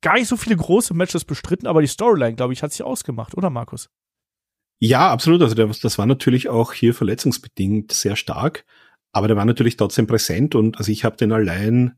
Gar 0.01 0.15
nicht 0.15 0.27
so 0.27 0.35
viele 0.35 0.57
große 0.57 0.93
Matches 0.93 1.23
bestritten, 1.23 1.67
aber 1.67 1.81
die 1.81 1.87
Storyline, 1.87 2.35
glaube 2.35 2.53
ich, 2.53 2.61
hat 2.61 2.71
sich 2.71 2.83
ausgemacht, 2.83 3.37
oder 3.37 3.49
Markus? 3.49 3.89
Ja, 4.79 5.11
absolut. 5.11 5.41
Also 5.41 5.55
das 5.55 5.97
war 5.97 6.05
natürlich 6.05 6.49
auch 6.49 6.73
hier 6.73 6.93
verletzungsbedingt 6.93 7.93
sehr 7.93 8.17
stark, 8.17 8.65
aber 9.13 9.29
der 9.29 9.37
war 9.37 9.45
natürlich 9.45 9.77
trotzdem 9.77 10.07
präsent 10.07 10.55
und 10.55 10.77
also 10.77 10.91
ich 10.91 11.05
habe 11.05 11.15
den 11.15 11.31
allein, 11.31 11.97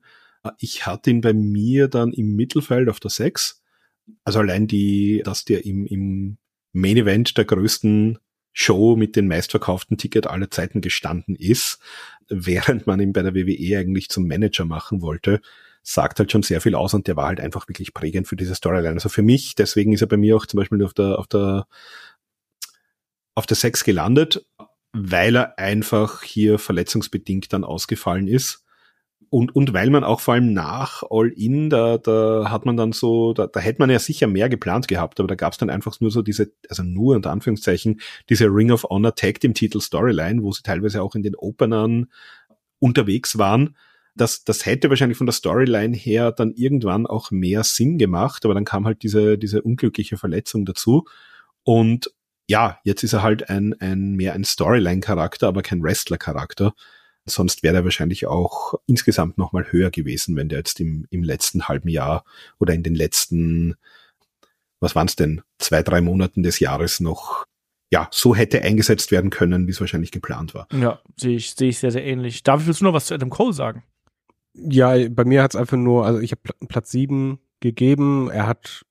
ich 0.59 0.85
hatte 0.85 1.09
ihn 1.09 1.21
bei 1.21 1.33
mir 1.33 1.87
dann 1.87 2.13
im 2.13 2.35
Mittelfeld 2.35 2.89
auf 2.89 2.99
der 2.99 3.09
6 3.09 3.63
also 4.23 4.39
allein 4.39 4.67
die, 4.67 5.21
dass 5.23 5.45
der 5.45 5.65
im, 5.65 5.85
im 5.85 6.37
Main 6.73 6.97
Event 6.97 7.37
der 7.37 7.45
größten 7.45 8.19
Show 8.51 8.95
mit 8.95 9.15
den 9.15 9.27
meistverkauften 9.27 9.97
Ticket 9.97 10.27
aller 10.27 10.49
Zeiten 10.49 10.81
gestanden 10.81 11.35
ist, 11.35 11.79
während 12.29 12.87
man 12.87 12.99
ihn 12.99 13.13
bei 13.13 13.21
der 13.21 13.35
WWE 13.35 13.77
eigentlich 13.77 14.09
zum 14.09 14.27
Manager 14.27 14.65
machen 14.65 15.01
wollte, 15.01 15.41
sagt 15.83 16.19
halt 16.19 16.31
schon 16.31 16.41
sehr 16.41 16.61
viel 16.61 16.73
aus 16.73 16.93
und 16.93 17.07
der 17.07 17.15
war 17.15 17.27
halt 17.27 17.39
einfach 17.39 17.67
wirklich 17.67 17.93
prägend 17.93 18.27
für 18.27 18.35
diese 18.35 18.55
Storyline. 18.55 18.95
Also 18.95 19.09
für 19.09 19.21
mich, 19.21 19.55
deswegen 19.55 19.93
ist 19.93 20.01
er 20.01 20.07
bei 20.07 20.17
mir 20.17 20.35
auch 20.35 20.45
zum 20.45 20.57
Beispiel 20.57 20.83
auf 20.83 20.93
der, 20.93 21.19
auf 21.19 21.27
der, 21.27 21.67
auf 23.35 23.45
der 23.45 23.57
6 23.57 23.83
gelandet, 23.83 24.45
weil 24.93 25.35
er 25.35 25.59
einfach 25.59 26.23
hier 26.23 26.57
verletzungsbedingt 26.57 27.53
dann 27.53 27.63
ausgefallen 27.63 28.27
ist. 28.27 28.64
Und, 29.35 29.53
und 29.53 29.73
weil 29.73 29.89
man 29.89 30.05
auch 30.05 30.21
vor 30.21 30.35
allem 30.35 30.53
nach 30.53 31.03
All 31.09 31.27
In, 31.27 31.69
da, 31.69 31.97
da 31.97 32.49
hat 32.49 32.65
man 32.65 32.77
dann 32.77 32.93
so, 32.93 33.33
da, 33.33 33.47
da 33.47 33.59
hätte 33.59 33.81
man 33.81 33.89
ja 33.89 33.99
sicher 33.99 34.27
mehr 34.27 34.47
geplant 34.47 34.87
gehabt, 34.87 35.19
aber 35.19 35.27
da 35.27 35.35
gab 35.35 35.51
es 35.51 35.59
dann 35.59 35.69
einfach 35.69 35.99
nur 35.99 36.09
so 36.09 36.21
diese, 36.21 36.53
also 36.69 36.83
nur 36.83 37.17
unter 37.17 37.31
Anführungszeichen, 37.31 37.99
diese 38.29 38.45
Ring 38.45 38.71
of 38.71 38.85
Honor 38.85 39.13
Tag 39.13 39.43
im 39.43 39.53
Titel 39.53 39.81
Storyline, 39.81 40.41
wo 40.41 40.53
sie 40.53 40.63
teilweise 40.63 41.01
auch 41.01 41.15
in 41.15 41.21
den 41.21 41.35
Openern 41.35 42.07
unterwegs 42.79 43.37
waren. 43.37 43.75
Das, 44.15 44.45
das 44.45 44.65
hätte 44.65 44.89
wahrscheinlich 44.89 45.17
von 45.17 45.27
der 45.27 45.33
Storyline 45.33 45.97
her 45.97 46.31
dann 46.31 46.53
irgendwann 46.53 47.05
auch 47.05 47.29
mehr 47.29 47.65
Sinn 47.65 47.97
gemacht, 47.97 48.45
aber 48.45 48.53
dann 48.53 48.63
kam 48.63 48.85
halt 48.85 49.03
diese, 49.03 49.37
diese 49.37 49.61
unglückliche 49.63 50.15
Verletzung 50.15 50.63
dazu. 50.63 51.03
Und 51.63 52.09
ja, 52.47 52.79
jetzt 52.85 53.03
ist 53.03 53.11
er 53.11 53.21
halt 53.21 53.49
ein, 53.49 53.75
ein 53.81 54.13
mehr 54.13 54.31
ein 54.31 54.45
Storyline-Charakter, 54.45 55.49
aber 55.49 55.61
kein 55.61 55.83
Wrestler-Charakter. 55.83 56.73
Sonst 57.27 57.63
wäre 57.63 57.77
er 57.77 57.83
wahrscheinlich 57.83 58.27
auch 58.27 58.75
insgesamt 58.85 59.37
nochmal 59.37 59.71
höher 59.71 59.89
gewesen, 59.89 60.35
wenn 60.35 60.49
der 60.49 60.59
jetzt 60.59 60.79
im, 60.79 61.07
im 61.09 61.23
letzten 61.23 61.67
halben 61.67 61.89
Jahr 61.89 62.23
oder 62.59 62.73
in 62.73 62.83
den 62.83 62.95
letzten, 62.95 63.75
was 64.79 64.95
waren 64.95 65.07
es 65.07 65.15
denn, 65.15 65.41
zwei, 65.57 65.81
drei 65.81 66.01
Monaten 66.01 66.43
des 66.43 66.59
Jahres 66.59 66.99
noch 66.99 67.45
ja, 67.91 68.07
so 68.11 68.35
hätte 68.35 68.61
eingesetzt 68.61 69.11
werden 69.11 69.29
können, 69.29 69.67
wie 69.67 69.71
es 69.71 69.79
wahrscheinlich 69.79 70.11
geplant 70.11 70.53
war. 70.53 70.67
Ja, 70.73 70.99
sehe 71.15 71.37
ich, 71.37 71.55
sehe 71.55 71.69
ich 71.69 71.79
sehr, 71.79 71.91
sehr 71.91 72.03
ähnlich. 72.03 72.43
David, 72.43 72.67
willst 72.67 72.81
du 72.81 72.85
noch 72.85 72.93
was 72.93 73.05
zu 73.05 73.13
Adam 73.13 73.29
Cole 73.29 73.53
sagen? 73.53 73.83
Ja, 74.53 74.95
bei 75.09 75.25
mir 75.25 75.43
hat 75.43 75.53
es 75.53 75.59
einfach 75.59 75.77
nur, 75.77 76.05
also 76.05 76.19
ich 76.19 76.31
habe 76.31 76.41
Platz 76.67 76.91
sieben 76.91 77.39
gegeben. 77.59 78.29
Er 78.29 78.47
hat 78.47 78.85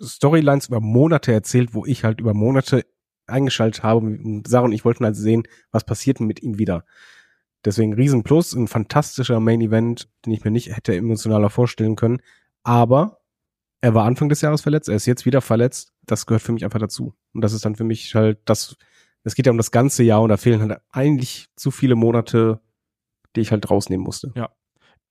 Storylines 0.00 0.68
über 0.68 0.80
Monate 0.80 1.32
erzählt, 1.32 1.74
wo 1.74 1.84
ich 1.86 2.04
halt 2.04 2.20
über 2.20 2.34
Monate 2.34 2.84
eingeschaltet 3.26 3.82
habe 3.82 4.06
und 4.06 4.46
Sarah 4.46 4.64
und 4.64 4.72
ich 4.72 4.84
wollten 4.84 5.04
halt 5.04 5.16
sehen, 5.16 5.44
was 5.70 5.84
passiert 5.84 6.20
mit 6.20 6.42
ihm 6.42 6.58
wieder. 6.58 6.84
Deswegen 7.64 7.94
Riesen 7.94 8.22
Plus, 8.22 8.54
ein 8.54 8.68
fantastischer 8.68 9.38
Main 9.40 9.60
Event, 9.60 10.08
den 10.24 10.32
ich 10.32 10.44
mir 10.44 10.50
nicht 10.50 10.74
hätte 10.74 10.94
emotionaler 10.96 11.50
vorstellen 11.50 11.96
können. 11.96 12.22
Aber 12.62 13.20
er 13.80 13.94
war 13.94 14.04
Anfang 14.04 14.28
des 14.28 14.40
Jahres 14.40 14.62
verletzt, 14.62 14.88
er 14.88 14.96
ist 14.96 15.06
jetzt 15.06 15.26
wieder 15.26 15.40
verletzt. 15.40 15.92
Das 16.06 16.26
gehört 16.26 16.42
für 16.42 16.52
mich 16.52 16.64
einfach 16.64 16.78
dazu. 16.78 17.14
Und 17.32 17.42
das 17.42 17.52
ist 17.52 17.64
dann 17.64 17.76
für 17.76 17.84
mich 17.84 18.14
halt 18.14 18.38
das, 18.44 18.76
es 19.24 19.34
geht 19.34 19.46
ja 19.46 19.52
um 19.52 19.58
das 19.58 19.70
ganze 19.70 20.02
Jahr 20.02 20.22
und 20.22 20.28
da 20.28 20.36
fehlen 20.36 20.60
halt 20.60 20.80
eigentlich 20.90 21.48
zu 21.56 21.70
viele 21.70 21.94
Monate, 21.94 22.60
die 23.36 23.40
ich 23.40 23.52
halt 23.52 23.70
rausnehmen 23.70 24.04
musste. 24.04 24.32
Ja. 24.34 24.50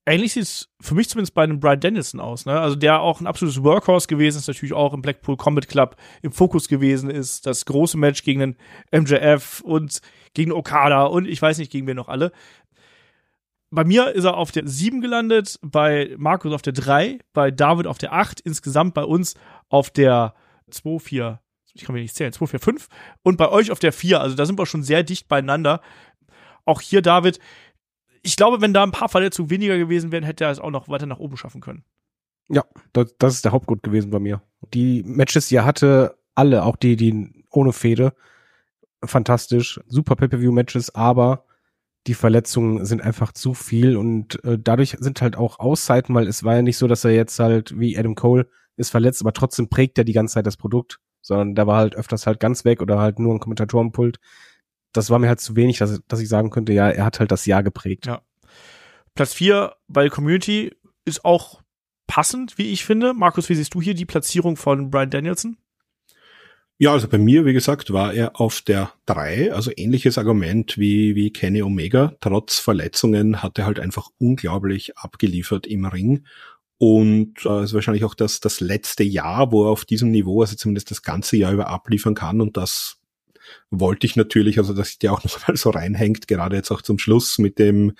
Ähnlich 0.06 0.34
sieht 0.34 0.44
es 0.44 0.70
für 0.82 0.96
mich 0.96 1.08
zumindest 1.08 1.36
bei 1.36 1.44
einem 1.44 1.60
Brian 1.60 1.80
Dennison 1.80 2.20
aus, 2.20 2.46
ne? 2.46 2.60
Also 2.60 2.76
der 2.76 3.02
auch 3.02 3.22
ein 3.22 3.28
absolutes 3.28 3.64
Workhorse 3.64 4.08
gewesen 4.08 4.38
ist, 4.38 4.48
natürlich 4.48 4.74
auch 4.74 4.94
im 4.94 5.02
Blackpool 5.04 5.38
Combat 5.38 5.68
Club 5.68 5.98
im 6.24 6.32
Fokus 6.32 6.68
gewesen 6.68 7.12
ist. 7.12 7.46
Das 7.46 7.66
große 7.66 7.98
Match 7.98 8.24
gegen 8.24 8.40
den 8.40 8.58
MJF 8.92 9.62
und 9.62 10.02
gegen 10.34 10.52
Okada 10.52 11.04
und 11.04 11.28
ich 11.28 11.42
weiß 11.42 11.60
nicht, 11.60 11.72
gegen 11.72 11.86
wen 11.86 11.96
noch 11.96 12.08
alle. 12.08 12.32
Bei 13.72 13.84
mir 13.84 14.08
ist 14.16 14.24
er 14.24 14.36
auf 14.36 14.52
der 14.52 14.68
7 14.68 15.00
gelandet, 15.00 15.60
bei 15.62 16.16
Markus 16.18 16.54
auf 16.54 16.64
der 16.64 16.74
3, 16.74 17.20
bei 17.34 17.52
David 17.52 17.86
auf 17.86 18.00
der 18.00 18.14
8, 18.14 18.40
insgesamt 18.40 18.96
bei 18.96 19.04
uns 19.04 19.36
auf 19.70 19.92
der 19.92 20.34
2, 20.72 20.98
4, 20.98 21.40
ich 21.76 21.84
kann 21.84 21.94
mir 21.94 22.02
nicht 22.02 22.16
zählen, 22.16 22.34
2, 22.34 22.48
4, 22.48 22.60
5 22.60 22.88
und 23.22 23.38
bei 23.38 23.50
euch 23.50 23.70
auf 23.70 23.78
der 23.78 23.94
4. 23.94 24.22
Also 24.22 24.36
da 24.36 24.48
sind 24.48 24.58
wir 24.58 24.66
schon 24.66 24.82
sehr 24.82 25.04
dicht 25.04 25.28
beieinander. 25.28 25.82
Auch 26.66 26.82
hier, 26.82 27.04
David, 27.04 27.40
ich 28.22 28.36
glaube, 28.36 28.62
wenn 28.62 28.74
da 28.74 28.84
ein 28.84 28.92
paar 28.92 29.10
Verletzungen 29.10 29.50
weniger 29.50 29.78
gewesen 29.78 30.12
wären, 30.12 30.24
hätte 30.24 30.46
er 30.46 30.52
es 30.52 30.60
auch 30.60 30.72
noch 30.72 30.90
weiter 30.90 31.06
nach 31.06 31.20
oben 31.20 31.38
schaffen 31.38 31.62
können. 31.62 31.84
Ja, 32.50 32.64
das, 32.94 33.16
das 33.20 33.36
ist 33.36 33.46
der 33.46 33.52
Hauptgrund 33.52 33.84
gewesen 33.84 34.12
bei 34.12 34.20
mir. 34.20 34.42
Die 34.74 35.04
Matches, 35.04 35.48
die 35.48 35.56
er 35.56 35.66
hatte, 35.66 36.18
alle, 36.36 36.64
auch 36.64 36.76
die, 36.76 36.96
die 36.96 37.46
ohne 37.52 37.74
Fehde, 37.74 38.14
fantastisch, 39.04 39.80
super 39.88 40.16
Pay-Per-View-Matches, 40.16 40.96
aber 40.96 41.46
die 42.08 42.14
Verletzungen 42.14 42.86
sind 42.86 43.02
einfach 43.02 43.34
zu 43.34 43.54
viel 43.54 43.98
und 43.98 44.44
äh, 44.44 44.58
dadurch 44.58 44.98
sind 45.00 45.22
halt 45.22 45.36
auch 45.36 45.60
Auszeiten, 45.60 46.16
weil 46.16 46.28
es 46.28 46.44
war 46.44 46.56
ja 46.56 46.62
nicht 46.62 46.78
so, 46.78 46.88
dass 46.88 47.06
er 47.06 47.12
jetzt 47.12 47.40
halt 47.40 47.78
wie 47.80 47.98
Adam 47.98 48.16
Cole 48.16 48.48
ist 48.78 48.90
verletzt, 48.90 49.22
aber 49.22 49.34
trotzdem 49.34 49.70
prägt 49.70 49.98
er 49.98 50.06
die 50.06 50.14
ganze 50.14 50.36
Zeit 50.36 50.48
das 50.48 50.58
Produkt, 50.58 51.00
sondern 51.22 51.56
da 51.56 51.68
war 51.68 51.78
halt 51.78 51.96
öfters 51.96 52.26
halt 52.26 52.40
ganz 52.40 52.66
weg 52.66 52.82
oder 52.82 53.00
halt 53.00 53.20
nur 53.20 53.34
ein 53.34 53.40
Kommentatorenpult 53.40 54.20
das 54.94 55.10
war 55.10 55.20
mir 55.20 55.28
halt 55.28 55.40
zu 55.40 55.56
wenig, 55.56 55.78
dass, 55.78 56.02
dass 56.08 56.20
ich 56.20 56.30
sagen 56.30 56.50
könnte, 56.50 56.74
ja, 56.74 56.90
er 56.90 57.06
hat 57.06 57.20
halt 57.20 57.32
das 57.32 57.46
Jahr 57.46 57.64
geprägt. 57.64 58.06
Ja. 58.06 58.22
Platz 59.16 59.34
4 59.34 59.76
bei 59.88 60.10
Community 60.10 60.76
ist 61.06 61.26
auch 61.26 61.62
passend, 62.08 62.58
wie 62.58 62.72
ich 62.72 62.86
finde. 62.86 63.14
Markus, 63.14 63.50
wie 63.50 63.56
siehst 63.56 63.74
du 63.74 63.82
hier 63.82 63.94
die 63.94 64.06
Platzierung 64.06 64.58
von 64.58 64.90
Brian 64.90 65.10
Danielson? 65.10 65.58
Ja, 66.82 66.94
also 66.94 67.10
bei 67.10 67.18
mir, 67.18 67.46
wie 67.46 67.52
gesagt, 67.52 67.92
war 67.92 68.14
er 68.14 68.40
auf 68.40 68.62
der 68.62 68.94
3, 69.06 69.52
also 69.52 69.70
ähnliches 69.76 70.18
Argument 70.18 70.78
wie, 70.78 71.14
wie 71.14 71.32
Kenny 71.34 71.62
Omega. 71.62 72.14
Trotz 72.22 72.60
Verletzungen 72.60 73.44
hat 73.44 73.60
er 73.60 73.66
halt 73.66 73.82
einfach 73.82 74.08
unglaublich 74.18 74.98
abgeliefert 74.98 75.68
im 75.68 75.86
Ring. 75.86 76.26
Und 76.78 77.46
äh, 77.46 77.66
ist 77.66 77.74
wahrscheinlich 77.74 78.06
auch 78.06 78.16
das, 78.16 78.40
das 78.40 78.62
letzte 78.62 79.04
Jahr, 79.04 79.52
wo 79.52 79.66
er 79.66 79.72
auf 79.72 79.84
diesem 79.84 80.12
Niveau, 80.12 80.40
also 80.40 80.56
zumindest 80.56 80.92
das 80.92 81.02
ganze 81.02 81.36
Jahr 81.36 81.52
über 81.52 81.68
abliefern 81.68 82.16
kann. 82.16 82.40
Und 82.40 82.56
das 82.56 83.02
wollte 83.70 84.06
ich 84.08 84.16
natürlich, 84.16 84.58
also 84.58 84.74
dass 84.74 84.98
der 85.00 85.14
auch 85.14 85.24
noch 85.26 85.48
mal 85.48 85.58
so 85.58 85.70
reinhängt, 85.70 86.28
gerade 86.28 86.56
jetzt 86.56 86.72
auch 86.72 86.82
zum 86.82 87.00
Schluss 87.00 87.38
mit 87.38 87.60
dem 87.60 87.94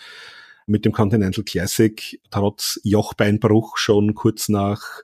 mit 0.70 0.86
dem 0.86 0.92
Continental 0.92 1.44
Classic, 1.44 2.22
trotz 2.30 2.80
Jochbeinbruch 2.84 3.78
schon 3.78 4.14
kurz 4.14 4.50
nach, 4.50 5.02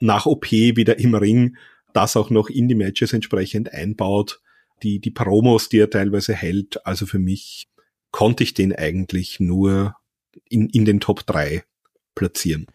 nach 0.00 0.26
OP 0.26 0.50
wieder 0.50 0.98
im 0.98 1.14
Ring, 1.14 1.56
das 1.94 2.16
auch 2.16 2.28
noch 2.28 2.50
in 2.50 2.66
die 2.66 2.74
Matches 2.74 3.12
entsprechend 3.12 3.72
einbaut, 3.72 4.40
die, 4.82 4.98
die 4.98 5.12
Promos, 5.12 5.68
die 5.68 5.78
er 5.78 5.90
teilweise 5.90 6.34
hält. 6.34 6.84
Also 6.84 7.06
für 7.06 7.20
mich 7.20 7.68
konnte 8.10 8.42
ich 8.42 8.52
den 8.52 8.74
eigentlich 8.74 9.38
nur 9.38 9.94
in, 10.48 10.68
in 10.70 10.84
den 10.84 10.98
Top 10.98 11.24
3 11.24 11.62
platzieren. 12.16 12.66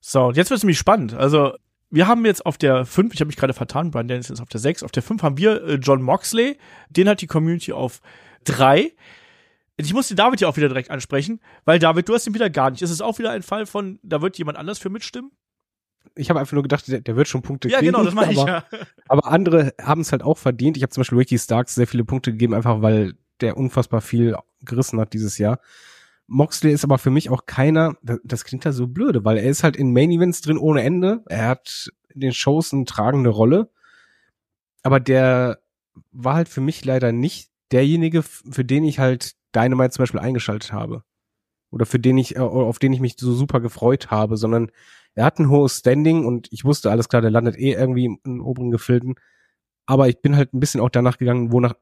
So, 0.00 0.24
und 0.24 0.36
jetzt 0.36 0.50
wird 0.50 0.58
es 0.58 0.64
nämlich 0.64 0.78
spannend. 0.78 1.14
Also 1.14 1.54
wir 1.90 2.06
haben 2.06 2.24
jetzt 2.24 2.44
auf 2.44 2.58
der 2.58 2.84
5, 2.84 3.14
ich 3.14 3.20
habe 3.20 3.28
mich 3.28 3.36
gerade 3.36 3.54
vertan, 3.54 3.90
Brian 3.90 4.08
Dennis 4.08 4.30
ist 4.30 4.40
auf 4.40 4.48
der 4.48 4.60
6, 4.60 4.82
auf 4.82 4.90
der 4.90 5.02
5 5.02 5.22
haben 5.22 5.38
wir 5.38 5.62
äh, 5.64 5.74
John 5.74 6.02
Moxley, 6.02 6.58
den 6.90 7.08
hat 7.08 7.20
die 7.20 7.26
Community 7.26 7.72
auf 7.72 8.00
3. 8.44 8.92
Ich 9.76 9.92
musste 9.92 10.14
David 10.14 10.40
ja 10.40 10.48
auch 10.48 10.56
wieder 10.56 10.68
direkt 10.68 10.90
ansprechen, 10.90 11.40
weil 11.64 11.78
David, 11.78 12.08
du 12.08 12.14
hast 12.14 12.26
ihn 12.26 12.34
wieder 12.34 12.50
gar 12.50 12.70
nicht. 12.70 12.82
Ist 12.82 12.90
es 12.90 13.00
auch 13.00 13.18
wieder 13.18 13.30
ein 13.30 13.42
Fall 13.42 13.66
von, 13.66 13.98
da 14.02 14.22
wird 14.22 14.38
jemand 14.38 14.56
anders 14.56 14.78
für 14.78 14.88
mitstimmen? 14.88 15.30
Ich 16.14 16.30
habe 16.30 16.40
einfach 16.40 16.54
nur 16.54 16.62
gedacht, 16.62 16.88
der, 16.88 17.00
der, 17.00 17.16
wird 17.16 17.28
schon 17.28 17.42
Punkte 17.42 17.68
ja, 17.68 17.78
kriegen. 17.78 17.92
Ja, 17.92 17.98
genau, 17.98 18.04
das 18.04 18.14
meine 18.14 18.32
ich 18.32 18.38
ja. 18.38 18.64
Aber 19.08 19.26
andere 19.26 19.74
haben 19.80 20.00
es 20.00 20.12
halt 20.12 20.22
auch 20.22 20.38
verdient. 20.38 20.76
Ich 20.76 20.82
habe 20.82 20.90
zum 20.90 21.02
Beispiel 21.02 21.18
Ricky 21.18 21.38
Starks 21.38 21.74
sehr 21.74 21.86
viele 21.86 22.04
Punkte 22.04 22.32
gegeben, 22.32 22.54
einfach 22.54 22.80
weil 22.80 23.14
der 23.40 23.56
unfassbar 23.56 24.00
viel 24.00 24.34
gerissen 24.62 24.98
hat 24.98 25.12
dieses 25.12 25.36
Jahr. 25.36 25.60
Moxley 26.28 26.72
ist 26.72 26.84
aber 26.84 26.98
für 26.98 27.10
mich 27.10 27.30
auch 27.30 27.46
keiner, 27.46 27.96
das 28.02 28.44
klingt 28.44 28.64
ja 28.64 28.72
so 28.72 28.88
blöde, 28.88 29.24
weil 29.24 29.38
er 29.38 29.48
ist 29.48 29.62
halt 29.62 29.76
in 29.76 29.92
Main 29.92 30.10
Events 30.10 30.40
drin 30.40 30.58
ohne 30.58 30.82
Ende. 30.82 31.22
Er 31.28 31.48
hat 31.48 31.90
in 32.12 32.20
den 32.20 32.32
Shows 32.32 32.72
eine 32.72 32.84
tragende 32.84 33.30
Rolle. 33.30 33.70
Aber 34.82 35.00
der 35.00 35.58
war 36.12 36.34
halt 36.34 36.48
für 36.48 36.60
mich 36.60 36.84
leider 36.84 37.12
nicht 37.12 37.50
derjenige, 37.72 38.22
für 38.22 38.64
den 38.64 38.84
ich 38.84 38.98
halt 38.98 39.34
Dynamite 39.54 39.90
zum 39.90 40.02
Beispiel 40.02 40.20
eingeschaltet 40.20 40.72
habe. 40.72 41.04
Oder 41.70 41.86
für 41.86 41.98
den 41.98 42.18
ich, 42.18 42.36
äh, 42.36 42.40
auf 42.40 42.78
den 42.78 42.92
ich 42.92 43.00
mich 43.00 43.16
so 43.18 43.32
super 43.32 43.60
gefreut 43.60 44.10
habe, 44.10 44.36
sondern 44.36 44.70
er 45.14 45.24
hat 45.24 45.38
ein 45.38 45.50
hohes 45.50 45.78
Standing 45.78 46.24
und 46.24 46.48
ich 46.52 46.64
wusste 46.64 46.90
alles 46.90 47.08
klar, 47.08 47.22
der 47.22 47.30
landet 47.30 47.56
eh 47.56 47.72
irgendwie 47.72 48.18
den 48.24 48.40
oberen 48.40 48.70
Gefilden. 48.70 49.14
Aber 49.86 50.08
ich 50.08 50.20
bin 50.20 50.36
halt 50.36 50.52
ein 50.52 50.60
bisschen 50.60 50.80
auch 50.80 50.90
danach 50.90 51.18
gegangen, 51.18 51.52
wonach, 51.52 51.74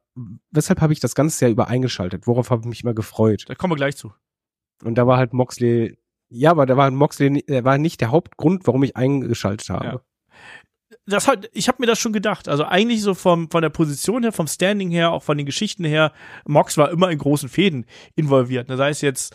weshalb 0.50 0.80
habe 0.80 0.92
ich 0.92 1.00
das 1.00 1.14
ganze 1.14 1.44
Jahr 1.44 1.52
über 1.52 1.68
eingeschaltet? 1.68 2.26
Worauf 2.26 2.50
habe 2.50 2.62
ich 2.62 2.68
mich 2.68 2.82
immer 2.82 2.94
gefreut? 2.94 3.44
Da 3.48 3.54
kommen 3.54 3.72
wir 3.72 3.76
gleich 3.76 3.96
zu. 3.96 4.12
Und 4.82 4.96
da 4.96 5.06
war 5.06 5.18
halt 5.18 5.32
Moxley, 5.32 5.96
ja, 6.28 6.50
aber 6.50 6.66
da 6.66 6.76
war 6.76 6.90
Moxley, 6.90 7.44
der 7.46 7.64
war 7.64 7.78
nicht 7.78 8.00
der 8.00 8.10
Hauptgrund, 8.10 8.66
warum 8.66 8.82
ich 8.82 8.96
eingeschaltet 8.96 9.68
habe. 9.70 9.84
Ja. 9.84 10.00
Das 11.06 11.28
hat, 11.28 11.50
ich 11.52 11.68
habe 11.68 11.78
mir 11.80 11.86
das 11.86 11.98
schon 11.98 12.12
gedacht. 12.12 12.48
Also 12.48 12.64
eigentlich 12.64 13.02
so 13.02 13.14
vom, 13.14 13.50
von 13.50 13.62
der 13.62 13.68
Position 13.68 14.22
her, 14.22 14.32
vom 14.32 14.46
Standing 14.46 14.90
her, 14.90 15.10
auch 15.12 15.22
von 15.22 15.36
den 15.36 15.46
Geschichten 15.46 15.84
her, 15.84 16.12
Mox 16.46 16.78
war 16.78 16.90
immer 16.90 17.10
in 17.10 17.18
großen 17.18 17.48
Fäden 17.48 17.86
involviert. 18.16 18.70
Das 18.70 18.80
heißt 18.80 19.02
jetzt 19.02 19.34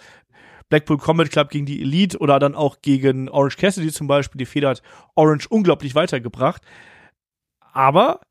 Blackpool 0.70 0.98
Combat 0.98 1.30
Club 1.30 1.50
gegen 1.50 1.66
die 1.66 1.82
Elite 1.82 2.18
oder 2.18 2.40
dann 2.40 2.56
auch 2.56 2.82
gegen 2.82 3.30
Orange 3.30 3.58
Cassidy 3.58 3.92
zum 3.92 4.08
Beispiel. 4.08 4.40
Die 4.40 4.46
Feder 4.46 4.70
hat 4.70 4.82
Orange 5.16 5.48
unglaublich 5.50 5.96
weitergebracht. 5.96 6.64
Aber 7.72 8.22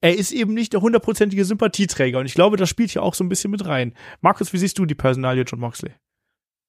er 0.00 0.16
ist 0.16 0.32
eben 0.32 0.54
nicht 0.54 0.72
der 0.72 0.80
hundertprozentige 0.80 1.44
Sympathieträger. 1.44 2.18
Und 2.18 2.26
ich 2.26 2.34
glaube, 2.34 2.56
das 2.56 2.68
spielt 2.68 2.90
hier 2.90 3.02
auch 3.02 3.14
so 3.14 3.22
ein 3.22 3.28
bisschen 3.28 3.50
mit 3.50 3.64
rein. 3.66 3.94
Markus, 4.20 4.52
wie 4.52 4.58
siehst 4.58 4.78
du 4.78 4.86
die 4.86 4.94
Personalie 4.94 5.44
John 5.44 5.60
Moxley? 5.60 5.92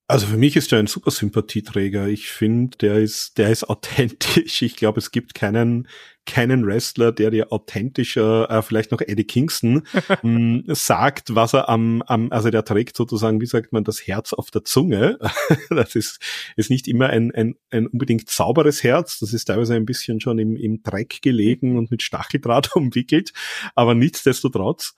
Also 0.05 0.27
für 0.27 0.37
mich 0.37 0.57
ist 0.57 0.71
er 0.73 0.79
ein 0.79 0.87
super 0.87 1.11
Sympathieträger. 1.11 2.07
Ich 2.07 2.27
finde, 2.27 2.77
der 2.77 2.95
ist, 2.97 3.37
der 3.37 3.49
ist 3.49 3.63
authentisch. 3.69 4.61
Ich 4.61 4.75
glaube, 4.75 4.99
es 4.99 5.11
gibt 5.11 5.33
keinen, 5.33 5.87
keinen 6.25 6.65
Wrestler, 6.65 7.13
der 7.13 7.31
dir 7.31 7.53
authentischer, 7.53 8.49
äh, 8.49 8.61
vielleicht 8.61 8.91
noch 8.91 8.99
Eddie 8.99 9.23
Kingston, 9.23 9.83
mh, 10.21 10.75
sagt, 10.75 11.35
was 11.35 11.53
er 11.53 11.69
am, 11.69 12.01
am, 12.01 12.31
also 12.33 12.49
der 12.49 12.65
trägt 12.65 12.97
sozusagen, 12.97 13.39
wie 13.39 13.45
sagt 13.45 13.71
man, 13.71 13.85
das 13.85 14.05
Herz 14.05 14.33
auf 14.33 14.51
der 14.51 14.65
Zunge. 14.65 15.19
das 15.69 15.95
ist, 15.95 16.19
ist 16.57 16.69
nicht 16.69 16.89
immer 16.89 17.07
ein, 17.09 17.31
ein, 17.33 17.55
ein 17.71 17.87
unbedingt 17.87 18.29
sauberes 18.29 18.83
Herz, 18.83 19.19
das 19.19 19.31
ist 19.33 19.45
teilweise 19.45 19.75
ein 19.75 19.85
bisschen 19.85 20.19
schon 20.19 20.37
im, 20.37 20.57
im 20.57 20.83
Dreck 20.83 21.21
gelegen 21.21 21.77
und 21.77 21.91
mit 21.91 22.01
Stacheldraht 22.01 22.75
umwickelt, 22.75 23.31
aber 23.73 23.95
nichtsdestotrotz. 23.95 24.95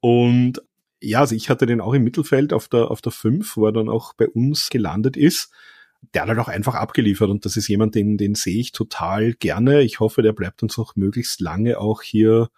Und 0.00 0.60
ja, 1.00 1.20
also 1.20 1.34
ich 1.34 1.48
hatte 1.48 1.66
den 1.66 1.80
auch 1.80 1.94
im 1.94 2.04
Mittelfeld 2.04 2.52
auf 2.52 2.68
der, 2.68 2.90
auf 2.90 3.00
der 3.00 3.12
5, 3.12 3.56
wo 3.56 3.66
er 3.66 3.72
dann 3.72 3.88
auch 3.88 4.12
bei 4.14 4.28
uns 4.28 4.68
gelandet 4.68 5.16
ist. 5.16 5.50
Der 6.14 6.22
hat 6.22 6.28
halt 6.28 6.38
auch 6.38 6.48
einfach 6.48 6.74
abgeliefert 6.74 7.30
und 7.30 7.44
das 7.44 7.56
ist 7.56 7.68
jemand, 7.68 7.94
den, 7.94 8.16
den 8.16 8.34
sehe 8.34 8.58
ich 8.58 8.72
total 8.72 9.34
gerne. 9.34 9.82
Ich 9.82 10.00
hoffe, 10.00 10.22
der 10.22 10.32
bleibt 10.32 10.62
uns 10.62 10.78
auch 10.78 10.96
möglichst 10.96 11.40
lange 11.40 11.78
auch 11.78 12.02
hier 12.02 12.50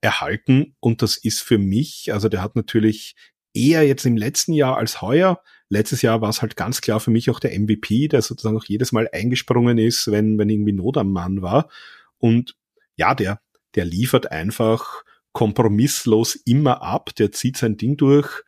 erhalten 0.00 0.76
und 0.80 1.02
das 1.02 1.16
ist 1.16 1.42
für 1.42 1.58
mich, 1.58 2.12
also 2.12 2.28
der 2.28 2.42
hat 2.42 2.54
natürlich 2.54 3.16
eher 3.54 3.86
jetzt 3.86 4.04
im 4.06 4.16
letzten 4.16 4.52
Jahr 4.52 4.76
als 4.76 5.00
heuer. 5.00 5.42
Letztes 5.68 6.02
Jahr 6.02 6.20
war 6.20 6.28
es 6.28 6.42
halt 6.42 6.56
ganz 6.56 6.80
klar 6.80 7.00
für 7.00 7.10
mich 7.10 7.30
auch 7.30 7.40
der 7.40 7.58
MVP, 7.58 8.08
der 8.08 8.22
sozusagen 8.22 8.56
auch 8.56 8.66
jedes 8.66 8.92
Mal 8.92 9.08
eingesprungen 9.12 9.78
ist, 9.78 10.10
wenn, 10.12 10.38
wenn 10.38 10.50
irgendwie 10.50 10.72
Not 10.72 10.98
am 10.98 11.10
Mann 11.10 11.42
war. 11.42 11.68
Und 12.18 12.56
ja, 12.96 13.14
der, 13.14 13.40
der 13.74 13.84
liefert 13.84 14.30
einfach 14.30 15.02
kompromisslos 15.36 16.34
immer 16.34 16.80
ab, 16.80 17.14
der 17.14 17.30
zieht 17.30 17.58
sein 17.58 17.76
Ding 17.76 17.98
durch, 17.98 18.42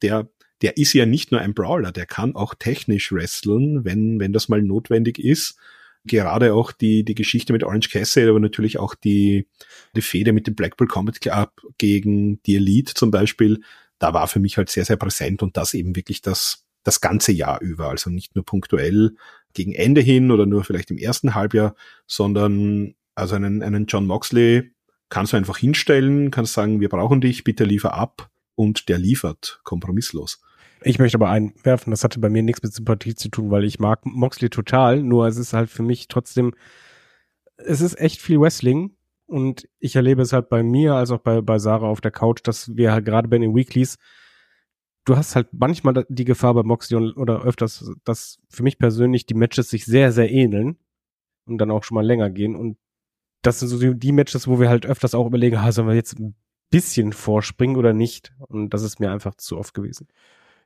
der, 0.00 0.30
der 0.62 0.78
ist 0.78 0.94
ja 0.94 1.04
nicht 1.04 1.32
nur 1.32 1.42
ein 1.42 1.52
Brawler, 1.52 1.92
der 1.92 2.06
kann 2.06 2.34
auch 2.34 2.54
technisch 2.54 3.12
wresteln, 3.12 3.84
wenn, 3.84 4.18
wenn 4.20 4.32
das 4.32 4.48
mal 4.48 4.62
notwendig 4.62 5.18
ist. 5.18 5.58
Gerade 6.06 6.54
auch 6.54 6.72
die, 6.72 7.04
die 7.04 7.14
Geschichte 7.14 7.52
mit 7.52 7.62
Orange 7.62 7.90
Cassidy, 7.90 8.30
aber 8.30 8.40
natürlich 8.40 8.78
auch 8.78 8.94
die, 8.94 9.48
die 9.94 10.00
Fehde 10.00 10.32
mit 10.32 10.46
dem 10.46 10.54
Blackpool 10.54 10.86
Combat 10.86 11.20
Club 11.20 11.60
gegen 11.76 12.42
die 12.44 12.56
Elite 12.56 12.94
zum 12.94 13.10
Beispiel, 13.10 13.60
da 13.98 14.14
war 14.14 14.26
für 14.26 14.40
mich 14.40 14.56
halt 14.56 14.70
sehr, 14.70 14.86
sehr 14.86 14.96
präsent 14.96 15.42
und 15.42 15.58
das 15.58 15.74
eben 15.74 15.94
wirklich 15.94 16.22
das, 16.22 16.64
das 16.84 17.02
ganze 17.02 17.32
Jahr 17.32 17.60
über. 17.60 17.90
Also 17.90 18.08
nicht 18.08 18.34
nur 18.34 18.46
punktuell 18.46 19.14
gegen 19.52 19.74
Ende 19.74 20.00
hin 20.00 20.30
oder 20.30 20.46
nur 20.46 20.64
vielleicht 20.64 20.90
im 20.90 20.96
ersten 20.96 21.34
Halbjahr, 21.34 21.74
sondern 22.06 22.94
also 23.14 23.34
einen, 23.34 23.62
einen 23.62 23.84
John 23.84 24.06
Moxley 24.06 24.70
kannst 25.10 25.32
du 25.32 25.36
einfach 25.36 25.58
hinstellen, 25.58 26.30
kannst 26.30 26.54
sagen, 26.54 26.80
wir 26.80 26.88
brauchen 26.88 27.20
dich, 27.20 27.44
bitte 27.44 27.64
liefer 27.64 27.94
ab 27.94 28.30
und 28.54 28.88
der 28.88 28.98
liefert 28.98 29.60
kompromisslos. 29.64 30.40
Ich 30.82 30.98
möchte 30.98 31.18
aber 31.18 31.28
einwerfen, 31.28 31.90
das 31.90 32.04
hatte 32.04 32.20
bei 32.20 32.30
mir 32.30 32.42
nichts 32.42 32.62
mit 32.62 32.72
Sympathie 32.72 33.14
zu 33.14 33.28
tun, 33.28 33.50
weil 33.50 33.64
ich 33.64 33.78
mag 33.78 34.06
Moxley 34.06 34.48
total, 34.48 35.02
nur 35.02 35.26
es 35.26 35.36
ist 35.36 35.52
halt 35.52 35.68
für 35.68 35.82
mich 35.82 36.08
trotzdem, 36.08 36.54
es 37.58 37.82
ist 37.82 38.00
echt 38.00 38.22
viel 38.22 38.40
Wrestling 38.40 38.96
und 39.26 39.68
ich 39.78 39.94
erlebe 39.96 40.22
es 40.22 40.32
halt 40.32 40.48
bei 40.48 40.62
mir 40.62 40.94
als 40.94 41.10
auch 41.10 41.20
bei, 41.20 41.42
bei 41.42 41.58
Sarah 41.58 41.88
auf 41.88 42.00
der 42.00 42.12
Couch, 42.12 42.40
dass 42.44 42.74
wir 42.76 42.92
halt 42.92 43.04
gerade 43.04 43.28
bei 43.28 43.38
den 43.38 43.54
Weeklies, 43.54 43.98
du 45.04 45.16
hast 45.16 45.36
halt 45.36 45.48
manchmal 45.52 46.06
die 46.08 46.24
Gefahr 46.24 46.54
bei 46.54 46.62
Moxley 46.62 46.96
und, 46.96 47.16
oder 47.16 47.42
öfters, 47.42 47.92
dass 48.04 48.38
für 48.48 48.62
mich 48.62 48.78
persönlich 48.78 49.26
die 49.26 49.34
Matches 49.34 49.68
sich 49.68 49.84
sehr, 49.84 50.12
sehr 50.12 50.30
ähneln 50.30 50.78
und 51.44 51.58
dann 51.58 51.70
auch 51.70 51.84
schon 51.84 51.96
mal 51.96 52.06
länger 52.06 52.30
gehen 52.30 52.56
und 52.56 52.78
das 53.42 53.60
sind 53.60 53.68
so 53.68 53.78
die, 53.78 53.98
die 53.98 54.12
Matches, 54.12 54.48
wo 54.48 54.60
wir 54.60 54.68
halt 54.68 54.86
öfters 54.86 55.14
auch 55.14 55.26
überlegen, 55.26 55.56
ah, 55.56 55.72
sollen 55.72 55.88
wir 55.88 55.94
jetzt 55.94 56.18
ein 56.18 56.34
bisschen 56.70 57.12
vorspringen 57.12 57.76
oder 57.76 57.92
nicht? 57.92 58.32
Und 58.38 58.70
das 58.70 58.82
ist 58.82 59.00
mir 59.00 59.10
einfach 59.10 59.34
zu 59.34 59.58
oft 59.58 59.74
gewesen. 59.74 60.08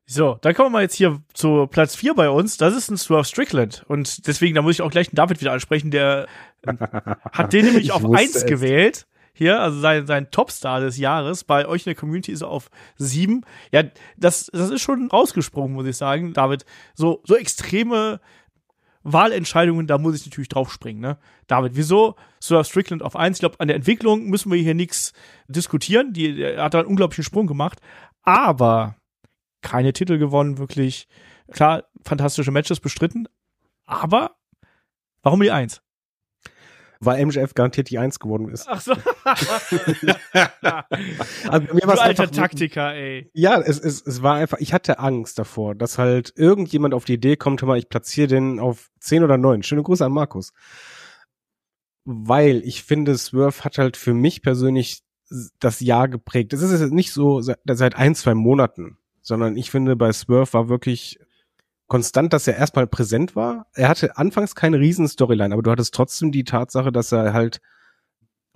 So, 0.07 0.37
dann 0.43 0.55
kommen 0.55 0.67
wir 0.67 0.79
mal 0.79 0.83
jetzt 0.83 0.97
hier 0.97 1.23
zu 1.33 1.67
Platz 1.67 1.97
4 1.97 2.15
bei 2.15 2.29
uns. 2.29 2.59
Das 2.59 2.77
ist 2.77 2.91
ein 2.91 2.99
Swerve 2.99 3.25
Strickland. 3.25 3.85
Und 3.89 4.27
deswegen, 4.27 4.55
da 4.55 4.61
muss 4.61 4.75
ich 4.75 4.83
auch 4.83 4.91
gleich 4.91 5.09
den 5.09 5.17
David 5.17 5.41
wieder 5.41 5.53
ansprechen. 5.53 5.91
Der 5.91 6.27
hat 6.67 7.53
den 7.53 7.65
nämlich 7.65 7.91
auf 7.91 8.05
1 8.05 8.45
gewählt. 8.45 9.07
Hier, 9.33 9.61
also 9.61 9.81
sein, 9.81 10.07
sein 10.07 10.31
Topstar 10.31 10.81
des 10.81 10.99
Jahres. 10.99 11.43
Bei 11.43 11.67
euch 11.67 11.83
in 11.83 11.91
der 11.91 11.95
Community 11.97 12.33
ist 12.33 12.43
er 12.43 12.49
auf 12.49 12.71
7. 12.99 13.45
Ja, 13.73 13.83
das, 14.17 14.51
das 14.53 14.71
ist 14.71 14.83
schon 14.83 15.09
rausgesprungen, 15.11 15.75
muss 15.75 15.87
ich 15.87 15.97
sagen, 15.97 16.35
David. 16.35 16.67
So, 16.95 17.21
so 17.25 17.35
extreme 17.35 18.21
Wahlentscheidungen, 19.05 19.87
da 19.87 19.99
muss 19.99 20.17
ich 20.17 20.27
natürlich 20.27 20.49
draufspringen. 20.49 21.01
Ne? 21.01 21.19
David, 21.47 21.77
wieso 21.77 22.17
Sir 22.41 22.65
Strickland 22.65 23.03
auf 23.03 23.15
1? 23.15 23.37
Ich 23.37 23.41
glaube, 23.41 23.61
an 23.61 23.69
der 23.69 23.77
Entwicklung 23.77 24.29
müssen 24.29 24.51
wir 24.51 24.59
hier 24.59 24.75
nichts 24.75 25.13
diskutieren. 25.47 26.13
Die, 26.13 26.41
er 26.41 26.65
hat 26.65 26.75
da 26.75 26.81
einen 26.81 26.89
unglaublichen 26.89 27.25
Sprung 27.25 27.47
gemacht. 27.47 27.81
Aber 28.23 28.97
keine 29.61 29.93
Titel 29.93 30.19
gewonnen, 30.19 30.59
wirklich. 30.59 31.07
Klar, 31.53 31.85
fantastische 32.03 32.51
Matches 32.51 32.81
bestritten. 32.81 33.29
Aber 33.85 34.37
warum 35.23 35.41
die 35.41 35.51
1? 35.51 35.84
Weil 37.05 37.25
MJF 37.25 37.55
garantiert 37.55 37.91
die 37.91 37.99
Eins 37.99 38.19
geworden 38.19 38.49
ist. 38.49 38.67
Ach 38.69 38.81
so. 38.81 38.93
also 41.49 41.75
mir 41.75 41.81
du 41.81 42.01
alter 42.01 42.31
Taktiker, 42.31 42.95
ey. 42.95 43.31
Ja, 43.33 43.61
es, 43.61 43.79
es, 43.79 44.07
es 44.07 44.23
war 44.23 44.37
einfach, 44.37 44.59
ich 44.59 44.73
hatte 44.73 44.99
Angst 44.99 45.39
davor, 45.39 45.75
dass 45.75 45.99
halt 45.99 46.33
irgendjemand 46.37 46.95
auf 46.95 47.05
die 47.05 47.15
Idee 47.15 47.37
kommt, 47.37 47.63
mal, 47.63 47.79
ich 47.79 47.89
platziere 47.89 48.29
den 48.29 48.61
auf 48.61 48.91
zehn 49.01 49.25
oder 49.25 49.39
neun. 49.39 49.63
Schöne 49.63 49.83
Grüße 49.83 50.05
an 50.05 50.13
Markus. 50.13 50.53
Weil 52.05 52.63
ich 52.65 52.83
finde, 52.83 53.17
Swerve 53.17 53.65
hat 53.65 53.79
halt 53.79 53.97
für 53.97 54.15
mich 54.15 54.43
persönlich 54.43 55.03
das 55.59 55.81
Jahr 55.81 56.09
geprägt. 56.09 56.53
Es 56.53 56.63
ist 56.63 56.81
jetzt 56.81 56.93
nicht 56.93 57.13
so 57.13 57.41
seit 57.41 57.97
ein, 57.97 58.15
zwei 58.15 58.35
Monaten, 58.35 58.99
sondern 59.23 59.57
ich 59.57 59.71
finde, 59.71 59.97
bei 59.97 60.13
Swerve 60.13 60.53
war 60.53 60.69
wirklich 60.69 61.19
konstant, 61.95 62.33
dass 62.33 62.49
er 62.49 62.57
erstmal 62.57 62.89
präsent 62.89 63.37
war. 63.37 63.69
Er 63.73 63.89
hatte 63.89 64.17
anfangs 64.17 64.57
keine 64.57 64.81
riesen 64.81 65.07
Storyline, 65.07 65.55
aber 65.55 65.63
du 65.63 65.71
hattest 65.71 65.95
trotzdem 65.95 66.33
die 66.33 66.43
Tatsache, 66.43 66.91
dass 66.91 67.13
er 67.13 67.33
halt 67.33 67.61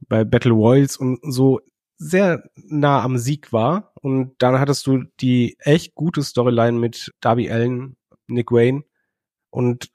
bei 0.08 0.24
Battle 0.24 0.50
Royals 0.50 0.96
und 0.96 1.20
so 1.22 1.60
sehr 1.98 2.50
nah 2.56 3.00
am 3.00 3.16
Sieg 3.16 3.52
war. 3.52 3.92
Und 4.02 4.34
dann 4.38 4.58
hattest 4.58 4.88
du 4.88 5.04
die 5.20 5.56
echt 5.60 5.94
gute 5.94 6.24
Storyline 6.24 6.80
mit 6.80 7.14
Darby 7.20 7.48
Allen, 7.48 7.96
Nick 8.26 8.50
Wayne 8.50 8.82
und 9.50 9.92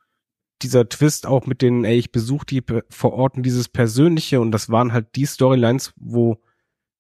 dieser 0.61 0.87
Twist 0.87 1.27
auch 1.27 1.45
mit 1.45 1.61
den, 1.61 1.83
ey, 1.83 1.97
ich 1.97 2.13
besuche 2.13 2.45
die 2.45 2.63
vor 2.89 3.11
Ort 3.11 3.35
und 3.35 3.43
dieses 3.43 3.67
Persönliche 3.67 4.39
und 4.39 4.51
das 4.51 4.69
waren 4.69 4.93
halt 4.93 5.17
die 5.17 5.25
Storylines, 5.25 5.91
wo 5.97 6.37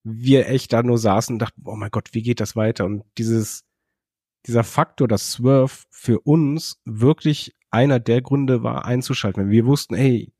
wir 0.03 0.49
echt 0.49 0.73
da 0.73 0.83
nur 0.83 0.97
saßen 0.97 1.35
und 1.35 1.39
dachten, 1.39 1.61
oh 1.63 1.77
mein 1.77 1.89
Gott, 1.89 2.09
wie 2.11 2.21
geht 2.21 2.41
das 2.41 2.57
weiter? 2.57 2.83
Und 2.83 3.05
dieses 3.17 3.63
dieser 4.45 4.63
Faktor, 4.63 5.07
dass 5.07 5.33
Swerve 5.33 5.73
für 5.89 6.19
uns 6.19 6.81
wirklich 6.85 7.55
einer 7.71 7.99
der 7.99 8.21
Gründe 8.21 8.63
war, 8.63 8.85
einzuschalten. 8.85 9.43
Wenn 9.43 9.51
wir 9.51 9.65
wussten, 9.65 9.95
hey, 9.95 10.33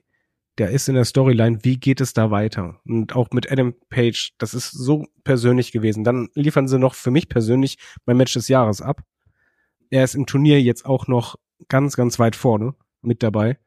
der 0.58 0.70
ist 0.70 0.88
in 0.88 0.96
der 0.96 1.06
Storyline, 1.06 1.64
wie 1.64 1.78
geht 1.78 2.00
es 2.00 2.14
da 2.14 2.30
weiter? 2.30 2.80
Und 2.86 3.16
auch 3.16 3.30
mit 3.32 3.52
Adam 3.52 3.74
Page, 3.90 4.34
das 4.38 4.54
ist 4.54 4.72
so 4.72 5.08
persönlich 5.24 5.72
gewesen. 5.72 6.04
Dann 6.04 6.30
liefern 6.36 6.68
sie 6.68 6.78
noch 6.78 6.94
für 6.94 7.12
mich 7.12 7.28
persönlich 7.28 7.78
mein 8.06 8.18
Match 8.18 8.34
des 8.34 8.48
Jahres 8.50 8.82
ab. 8.82 9.02
Er 9.90 10.04
ist 10.04 10.16
im 10.16 10.26
Turnier 10.26 10.62
jetzt 10.62 10.86
auch 10.86 11.08
noch 11.08 11.38
ganz, 11.70 11.96
ganz 11.96 12.20
weit 12.20 12.36
vorne 12.36 12.76
mit 13.02 13.24
dabei. 13.24 13.58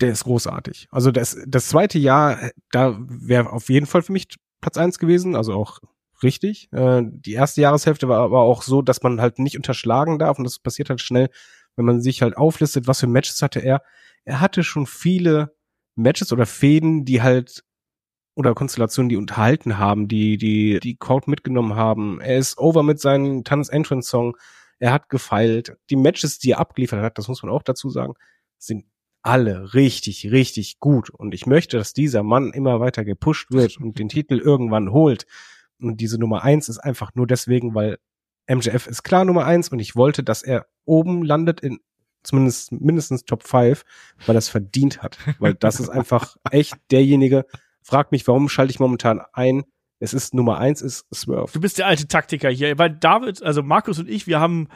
Der 0.00 0.10
ist 0.10 0.24
großartig. 0.24 0.88
Also 0.90 1.10
das, 1.10 1.36
das 1.46 1.68
zweite 1.68 1.98
Jahr, 1.98 2.38
da 2.70 2.96
wäre 3.00 3.52
auf 3.52 3.68
jeden 3.68 3.86
Fall 3.86 4.02
für 4.02 4.12
mich 4.12 4.28
Platz 4.60 4.78
eins 4.78 4.98
gewesen, 4.98 5.34
also 5.34 5.52
auch 5.52 5.80
richtig. 6.22 6.72
Äh, 6.72 7.02
die 7.04 7.32
erste 7.32 7.60
Jahreshälfte 7.60 8.08
war 8.08 8.20
aber 8.20 8.40
auch 8.40 8.62
so, 8.62 8.82
dass 8.82 9.02
man 9.02 9.20
halt 9.20 9.38
nicht 9.38 9.56
unterschlagen 9.56 10.18
darf 10.18 10.38
und 10.38 10.44
das 10.44 10.58
passiert 10.58 10.90
halt 10.90 11.00
schnell, 11.00 11.30
wenn 11.76 11.84
man 11.84 12.00
sich 12.00 12.22
halt 12.22 12.36
auflistet, 12.36 12.86
was 12.86 13.00
für 13.00 13.06
Matches 13.06 13.42
hatte 13.42 13.60
er. 13.60 13.82
Er 14.24 14.40
hatte 14.40 14.64
schon 14.64 14.86
viele 14.86 15.54
Matches 15.94 16.32
oder 16.32 16.46
Fäden, 16.46 17.04
die 17.04 17.22
halt 17.22 17.64
oder 18.34 18.54
Konstellationen, 18.54 19.08
die 19.08 19.16
unterhalten 19.16 19.78
haben, 19.78 20.06
die 20.06 20.38
die 20.38 20.78
die 20.80 20.96
Crowd 20.96 21.28
mitgenommen 21.28 21.74
haben. 21.74 22.20
Er 22.20 22.38
ist 22.38 22.58
over 22.58 22.82
mit 22.82 23.00
seinem 23.00 23.42
Tanz 23.44 23.68
Entrance 23.68 24.08
Song. 24.08 24.36
Er 24.78 24.92
hat 24.92 25.08
gefeilt. 25.08 25.76
Die 25.90 25.96
Matches, 25.96 26.38
die 26.38 26.52
er 26.52 26.60
abgeliefert 26.60 27.02
hat, 27.02 27.18
das 27.18 27.26
muss 27.26 27.42
man 27.42 27.50
auch 27.50 27.64
dazu 27.64 27.90
sagen, 27.90 28.14
sind 28.58 28.84
alle 29.22 29.74
richtig, 29.74 30.30
richtig 30.30 30.78
gut. 30.78 31.10
Und 31.10 31.34
ich 31.34 31.46
möchte, 31.46 31.78
dass 31.78 31.92
dieser 31.92 32.22
Mann 32.22 32.52
immer 32.52 32.80
weiter 32.80 33.04
gepusht 33.04 33.50
wird 33.50 33.76
und 33.78 33.98
den 33.98 34.08
Titel 34.08 34.38
irgendwann 34.38 34.92
holt. 34.92 35.26
Und 35.80 36.00
diese 36.00 36.18
Nummer 36.18 36.42
eins 36.42 36.68
ist 36.68 36.78
einfach 36.78 37.14
nur 37.14 37.26
deswegen, 37.26 37.74
weil 37.74 37.98
MJF 38.48 38.86
ist 38.86 39.02
klar 39.02 39.24
Nummer 39.24 39.44
eins 39.44 39.68
und 39.68 39.78
ich 39.78 39.94
wollte, 39.96 40.22
dass 40.22 40.42
er 40.42 40.66
oben 40.84 41.22
landet 41.22 41.60
in 41.60 41.78
zumindest 42.22 42.72
mindestens 42.72 43.24
Top 43.24 43.44
5, 43.46 43.84
weil 44.26 44.36
er 44.36 44.38
es 44.38 44.48
verdient 44.48 45.02
hat. 45.02 45.18
Weil 45.38 45.54
das 45.54 45.80
ist 45.80 45.88
einfach 45.88 46.36
echt 46.50 46.74
derjenige, 46.90 47.46
frag 47.82 48.12
mich, 48.12 48.26
warum 48.26 48.48
schalte 48.48 48.70
ich 48.70 48.80
momentan 48.80 49.20
ein? 49.32 49.64
Es 50.00 50.14
ist 50.14 50.34
Nummer 50.34 50.58
eins 50.58 50.80
ist 50.80 51.06
Swerve. 51.12 51.50
Du 51.52 51.60
bist 51.60 51.78
der 51.78 51.86
alte 51.86 52.06
Taktiker 52.06 52.50
hier, 52.50 52.78
weil 52.78 52.90
David, 52.90 53.42
also 53.42 53.62
Markus 53.62 53.98
und 53.98 54.08
ich, 54.08 54.26
wir 54.26 54.40
haben 54.40 54.68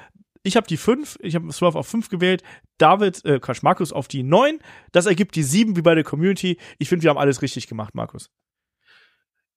ich 0.42 0.56
habe 0.56 0.66
die 0.66 0.76
fünf, 0.76 1.18
ich 1.20 1.34
habe 1.34 1.52
Swerve 1.52 1.78
auf 1.78 1.86
fünf 1.86 2.08
gewählt, 2.08 2.42
David, 2.78 3.24
äh, 3.24 3.38
Quatsch, 3.38 3.62
Markus 3.62 3.92
auf 3.92 4.08
die 4.08 4.22
neun. 4.22 4.58
Das 4.90 5.06
ergibt 5.06 5.36
die 5.36 5.42
sieben 5.42 5.76
wie 5.76 5.82
bei 5.82 5.94
der 5.94 6.04
Community. 6.04 6.58
Ich 6.78 6.88
finde, 6.88 7.04
wir 7.04 7.10
haben 7.10 7.18
alles 7.18 7.42
richtig 7.42 7.68
gemacht, 7.68 7.94
Markus. 7.94 8.28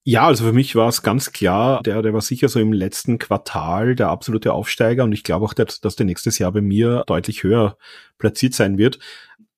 Ja, 0.08 0.28
also 0.28 0.46
für 0.46 0.54
mich 0.54 0.76
war 0.76 0.88
es 0.88 1.02
ganz 1.02 1.32
klar, 1.32 1.82
der, 1.82 2.04
der 2.04 2.14
war 2.14 2.22
sicher 2.22 2.48
so 2.48 2.60
im 2.60 2.72
letzten 2.72 3.18
Quartal 3.18 3.96
der 3.96 4.10
absolute 4.10 4.54
Aufsteiger 4.54 5.04
und 5.04 5.12
ich 5.14 5.24
glaube 5.24 5.46
auch, 5.46 5.54
dass, 5.56 5.82
dass 5.82 5.96
der 5.96 6.06
nächstes 6.06 6.38
Jahr 6.38 6.52
bei 6.52 6.62
mir 6.62 7.04
deutlich 7.08 7.42
höher 7.42 7.76
platziert 8.20 8.54
sein 8.54 8.78
wird. 8.78 9.00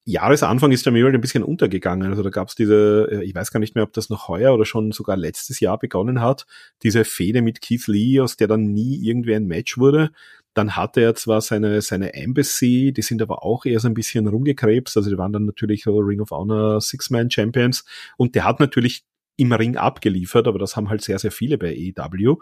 Jahresanfang 0.05 0.71
ist 0.71 0.85
der 0.85 0.93
mir 0.93 1.03
halt 1.03 1.15
ein 1.15 1.19
bisschen 1.19 1.43
untergegangen. 1.43 2.09
Also 2.09 2.23
da 2.23 2.29
gab 2.29 2.47
es 2.47 2.55
diese, 2.55 3.09
äh, 3.11 3.25
ich 3.25 3.35
weiß 3.35 3.51
gar 3.51 3.59
nicht 3.59 3.75
mehr, 3.75 3.83
ob 3.83 3.91
das 3.91 4.09
noch 4.09 4.29
heuer 4.29 4.53
oder 4.53 4.63
schon 4.63 4.93
sogar 4.93 5.17
letztes 5.17 5.59
Jahr 5.59 5.77
begonnen 5.77 6.21
hat, 6.21 6.45
diese 6.81 7.03
Fehde 7.03 7.41
mit 7.41 7.59
Keith 7.61 7.87
Lee, 7.87 8.21
aus 8.21 8.37
der 8.37 8.47
dann 8.47 8.71
nie 8.71 9.05
irgendwie 9.05 9.35
ein 9.35 9.47
Match 9.47 9.77
wurde. 9.77 10.11
Dann 10.53 10.77
hatte 10.77 11.01
er 11.01 11.15
zwar 11.15 11.41
seine, 11.41 11.81
seine 11.81 12.13
Embassy, 12.13 12.93
die 12.95 13.01
sind 13.01 13.21
aber 13.21 13.43
auch 13.43 13.65
eher 13.65 13.81
so 13.81 13.89
ein 13.89 13.93
bisschen 13.93 14.27
rumgekrebst. 14.27 14.95
Also 14.95 15.09
die 15.09 15.17
waren 15.17 15.33
dann 15.33 15.45
natürlich 15.45 15.85
Ring 15.85 16.21
of 16.21 16.31
Honor 16.31 16.79
Six-Man 16.79 17.29
Champions. 17.29 17.83
Und 18.15 18.33
der 18.33 18.45
hat 18.45 18.61
natürlich 18.61 19.03
im 19.37 19.53
Ring 19.53 19.77
abgeliefert, 19.77 20.47
aber 20.47 20.59
das 20.59 20.75
haben 20.75 20.89
halt 20.89 21.01
sehr, 21.01 21.19
sehr 21.19 21.31
viele 21.31 21.57
bei 21.57 21.93
AEW. 21.97 22.37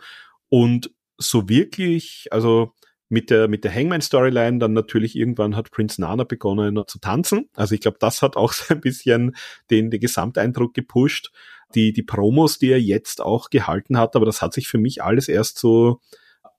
Und 0.49 0.91
so 1.17 1.47
wirklich, 1.47 2.27
also 2.31 2.73
mit 3.07 3.29
der, 3.29 3.47
mit 3.47 3.63
der 3.63 3.73
Hangman-Storyline 3.73 4.57
dann 4.57 4.73
natürlich 4.73 5.15
irgendwann 5.15 5.55
hat 5.55 5.71
Prince 5.71 6.01
Nana 6.01 6.23
begonnen 6.23 6.81
zu 6.87 6.99
tanzen. 6.99 7.49
Also 7.53 7.75
ich 7.75 7.81
glaube, 7.81 7.97
das 7.99 8.21
hat 8.21 8.35
auch 8.35 8.53
so 8.53 8.73
ein 8.73 8.81
bisschen 8.81 9.35
den, 9.69 9.91
den 9.91 9.99
Gesamteindruck 9.99 10.73
gepusht. 10.73 11.31
Die, 11.73 11.93
die 11.93 12.03
Promos, 12.03 12.57
die 12.57 12.71
er 12.71 12.81
jetzt 12.81 13.21
auch 13.21 13.49
gehalten 13.49 13.97
hat, 13.97 14.15
aber 14.15 14.25
das 14.25 14.41
hat 14.41 14.53
sich 14.53 14.67
für 14.67 14.77
mich 14.77 15.03
alles 15.03 15.27
erst 15.27 15.57
so 15.59 15.99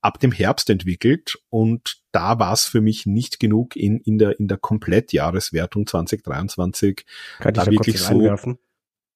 ab 0.02 0.20
dem 0.20 0.30
Herbst 0.30 0.68
entwickelt 0.68 1.36
und 1.48 2.02
da 2.12 2.38
war 2.38 2.52
es 2.52 2.64
für 2.64 2.80
mich 2.80 3.06
nicht 3.06 3.40
genug 3.40 3.76
in, 3.76 3.98
in 4.00 4.18
der, 4.18 4.38
in 4.38 4.46
der 4.46 4.58
Komplettjahreswertung 4.58 5.86
2023. 5.86 7.04
Kann 7.38 7.52
ich 7.52 7.56
da, 7.56 7.64
da 7.64 7.70
wirklich 7.70 7.98
so. 7.98 8.14
Einwerfen? 8.14 8.58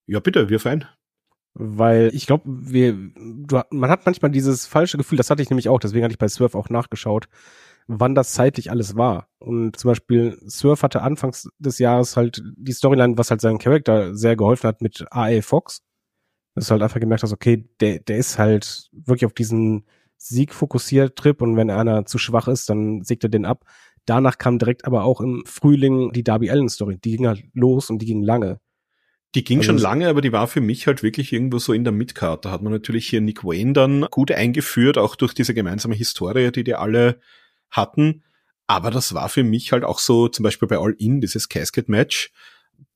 Ja, 0.06 0.20
bitte, 0.20 0.48
wir 0.48 0.58
fein. 0.58 0.86
Weil 1.62 2.10
ich 2.14 2.26
glaube, 2.26 2.44
wir, 2.46 2.94
du, 2.94 3.60
man 3.70 3.90
hat 3.90 4.06
manchmal 4.06 4.30
dieses 4.30 4.66
falsche 4.66 4.96
Gefühl, 4.96 5.18
das 5.18 5.28
hatte 5.28 5.42
ich 5.42 5.50
nämlich 5.50 5.68
auch, 5.68 5.78
deswegen 5.78 6.04
hatte 6.04 6.12
ich 6.12 6.18
bei 6.18 6.28
Surf 6.28 6.54
auch 6.54 6.70
nachgeschaut, 6.70 7.28
wann 7.86 8.14
das 8.14 8.32
zeitlich 8.32 8.70
alles 8.70 8.96
war. 8.96 9.28
Und 9.38 9.76
zum 9.76 9.90
Beispiel 9.90 10.38
Surf 10.46 10.82
hatte 10.82 11.02
anfangs 11.02 11.50
des 11.58 11.78
Jahres 11.78 12.16
halt 12.16 12.42
die 12.56 12.72
Storyline, 12.72 13.18
was 13.18 13.30
halt 13.30 13.42
seinen 13.42 13.58
Charakter 13.58 14.14
sehr 14.14 14.36
geholfen 14.36 14.68
hat 14.68 14.80
mit 14.80 15.04
A.A. 15.10 15.42
Fox. 15.42 15.82
Dass 16.54 16.68
du 16.68 16.72
halt 16.72 16.82
einfach 16.82 16.98
gemerkt 16.98 17.24
hast, 17.24 17.32
okay, 17.34 17.68
der, 17.80 17.98
der 17.98 18.16
ist 18.16 18.38
halt 18.38 18.88
wirklich 18.92 19.26
auf 19.26 19.34
diesen 19.34 19.84
Sieg 20.16 20.54
fokussiert 20.54 21.16
Trip 21.16 21.42
und 21.42 21.56
wenn 21.56 21.68
einer 21.68 22.06
zu 22.06 22.16
schwach 22.16 22.48
ist, 22.48 22.70
dann 22.70 23.02
sägt 23.02 23.22
er 23.24 23.30
den 23.30 23.44
ab. 23.44 23.66
Danach 24.06 24.38
kam 24.38 24.58
direkt 24.58 24.86
aber 24.86 25.04
auch 25.04 25.20
im 25.20 25.42
Frühling 25.44 26.12
die 26.12 26.24
Darby 26.24 26.50
Allen 26.50 26.70
Story. 26.70 26.96
Die 26.96 27.18
ging 27.18 27.26
halt 27.26 27.44
los 27.52 27.90
und 27.90 27.98
die 28.00 28.06
ging 28.06 28.22
lange. 28.22 28.60
Die 29.34 29.44
ging 29.44 29.58
also 29.58 29.68
schon 29.68 29.78
lange, 29.78 30.08
aber 30.08 30.20
die 30.20 30.32
war 30.32 30.48
für 30.48 30.60
mich 30.60 30.86
halt 30.86 31.02
wirklich 31.02 31.32
irgendwo 31.32 31.58
so 31.58 31.72
in 31.72 31.84
der 31.84 31.92
Midcard. 31.92 32.44
Da 32.44 32.50
hat 32.50 32.62
man 32.62 32.72
natürlich 32.72 33.08
hier 33.08 33.20
Nick 33.20 33.44
Wayne 33.44 33.72
dann 33.72 34.06
gut 34.10 34.32
eingeführt, 34.32 34.98
auch 34.98 35.14
durch 35.14 35.34
diese 35.34 35.54
gemeinsame 35.54 35.94
Historie, 35.94 36.50
die 36.50 36.64
die 36.64 36.74
alle 36.74 37.20
hatten. 37.70 38.24
Aber 38.66 38.90
das 38.90 39.14
war 39.14 39.28
für 39.28 39.44
mich 39.44 39.72
halt 39.72 39.84
auch 39.84 39.98
so, 39.98 40.28
zum 40.28 40.42
Beispiel 40.42 40.68
bei 40.68 40.78
All 40.78 40.94
In, 40.98 41.20
dieses 41.20 41.48
Casket-Match. 41.48 42.32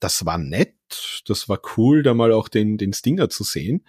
Das 0.00 0.24
war 0.26 0.38
nett, 0.38 0.74
das 1.26 1.48
war 1.48 1.60
cool, 1.76 2.02
da 2.02 2.14
mal 2.14 2.32
auch 2.32 2.48
den, 2.48 2.78
den 2.78 2.92
Stinger 2.92 3.28
zu 3.28 3.44
sehen. 3.44 3.84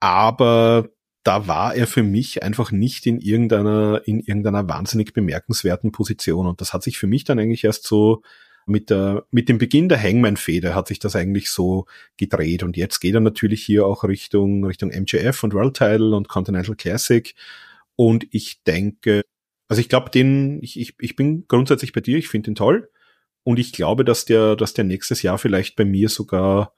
Aber 0.00 0.88
da 1.24 1.46
war 1.46 1.74
er 1.74 1.86
für 1.86 2.02
mich 2.02 2.42
einfach 2.42 2.70
nicht 2.70 3.06
in 3.06 3.18
irgendeiner, 3.18 4.02
in 4.04 4.20
irgendeiner 4.20 4.68
wahnsinnig 4.68 5.12
bemerkenswerten 5.12 5.92
Position. 5.92 6.46
Und 6.46 6.60
das 6.60 6.72
hat 6.72 6.82
sich 6.82 6.98
für 6.98 7.06
mich 7.06 7.24
dann 7.24 7.38
eigentlich 7.38 7.64
erst 7.64 7.86
so 7.86 8.22
mit 8.68 8.90
der, 8.90 9.24
mit 9.30 9.48
dem 9.48 9.58
Beginn 9.58 9.88
der 9.88 10.02
Hangman-Fehde 10.02 10.74
hat 10.74 10.88
sich 10.88 10.98
das 10.98 11.16
eigentlich 11.16 11.50
so 11.50 11.86
gedreht. 12.16 12.62
Und 12.62 12.76
jetzt 12.76 13.00
geht 13.00 13.14
er 13.14 13.20
natürlich 13.20 13.64
hier 13.64 13.86
auch 13.86 14.04
Richtung, 14.04 14.64
Richtung 14.64 14.90
MJF 14.90 15.42
und 15.44 15.54
World 15.54 15.76
Title 15.76 16.14
und 16.14 16.28
Continental 16.28 16.76
Classic. 16.76 17.34
Und 17.96 18.26
ich 18.30 18.62
denke, 18.62 19.22
also 19.68 19.80
ich 19.80 19.88
glaube, 19.88 20.10
den, 20.10 20.62
ich, 20.62 20.78
ich, 20.78 20.94
ich 21.00 21.16
bin 21.16 21.46
grundsätzlich 21.48 21.92
bei 21.92 22.00
dir, 22.00 22.18
ich 22.18 22.28
finde 22.28 22.50
den 22.50 22.54
toll. 22.54 22.90
Und 23.44 23.58
ich 23.58 23.72
glaube, 23.72 24.04
dass 24.04 24.24
der, 24.24 24.56
dass 24.56 24.74
der 24.74 24.84
nächstes 24.84 25.22
Jahr 25.22 25.38
vielleicht 25.38 25.76
bei 25.76 25.84
mir 25.84 26.08
sogar, 26.08 26.74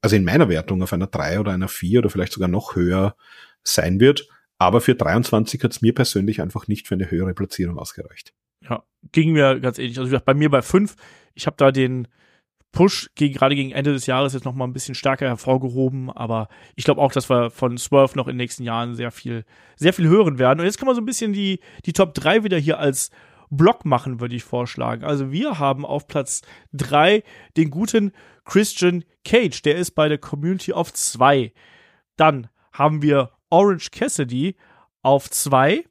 also 0.00 0.16
in 0.16 0.24
meiner 0.24 0.48
Wertung 0.48 0.82
auf 0.82 0.92
einer 0.92 1.06
3 1.06 1.40
oder 1.40 1.52
einer 1.52 1.68
4 1.68 2.00
oder 2.00 2.10
vielleicht 2.10 2.32
sogar 2.32 2.48
noch 2.48 2.76
höher 2.76 3.16
sein 3.62 4.00
wird. 4.00 4.28
Aber 4.58 4.80
für 4.80 4.94
23 4.94 5.62
hat 5.62 5.72
es 5.72 5.82
mir 5.82 5.94
persönlich 5.94 6.40
einfach 6.40 6.68
nicht 6.68 6.86
für 6.86 6.94
eine 6.94 7.10
höhere 7.10 7.34
Platzierung 7.34 7.78
ausgereicht. 7.78 8.32
Ja, 8.68 8.82
ging 9.12 9.32
mir 9.32 9.60
ganz 9.60 9.78
ähnlich. 9.78 9.98
Also 9.98 10.08
wie 10.08 10.12
gesagt, 10.12 10.26
bei 10.26 10.34
mir 10.34 10.50
bei 10.50 10.62
fünf, 10.62 10.96
ich 11.34 11.46
habe 11.46 11.56
da 11.56 11.70
den 11.70 12.08
Push 12.72 13.10
gegen, 13.14 13.34
gerade 13.34 13.54
gegen 13.54 13.70
Ende 13.70 13.92
des 13.92 14.06
Jahres 14.06 14.32
jetzt 14.32 14.44
noch 14.44 14.54
mal 14.54 14.64
ein 14.64 14.72
bisschen 14.72 14.94
stärker 14.94 15.26
hervorgehoben, 15.26 16.10
aber 16.10 16.48
ich 16.74 16.84
glaube 16.84 17.00
auch, 17.00 17.12
dass 17.12 17.30
wir 17.30 17.50
von 17.50 17.78
Swerve 17.78 18.16
noch 18.16 18.26
in 18.26 18.32
den 18.32 18.38
nächsten 18.38 18.64
Jahren 18.64 18.94
sehr 18.94 19.12
viel, 19.12 19.44
sehr 19.76 19.92
viel 19.92 20.08
hören 20.08 20.38
werden. 20.38 20.60
Und 20.60 20.66
jetzt 20.66 20.78
kann 20.78 20.86
man 20.86 20.96
so 20.96 21.00
ein 21.00 21.06
bisschen 21.06 21.32
die, 21.32 21.60
die 21.86 21.92
Top 21.92 22.14
3 22.14 22.44
wieder 22.44 22.58
hier 22.58 22.78
als 22.78 23.10
Block 23.50 23.84
machen, 23.84 24.20
würde 24.20 24.34
ich 24.34 24.42
vorschlagen. 24.42 25.04
Also 25.04 25.30
wir 25.30 25.58
haben 25.58 25.86
auf 25.86 26.08
Platz 26.08 26.42
3 26.72 27.22
den 27.56 27.70
guten 27.70 28.12
Christian 28.44 29.04
Cage, 29.24 29.62
der 29.62 29.76
ist 29.76 29.92
bei 29.92 30.08
der 30.08 30.18
Community 30.18 30.72
auf 30.72 30.92
2. 30.92 31.52
Dann 32.16 32.48
haben 32.72 33.02
wir 33.02 33.30
Orange 33.50 33.90
Cassidy 33.92 34.56
auf 35.02 35.30
2. 35.30 35.84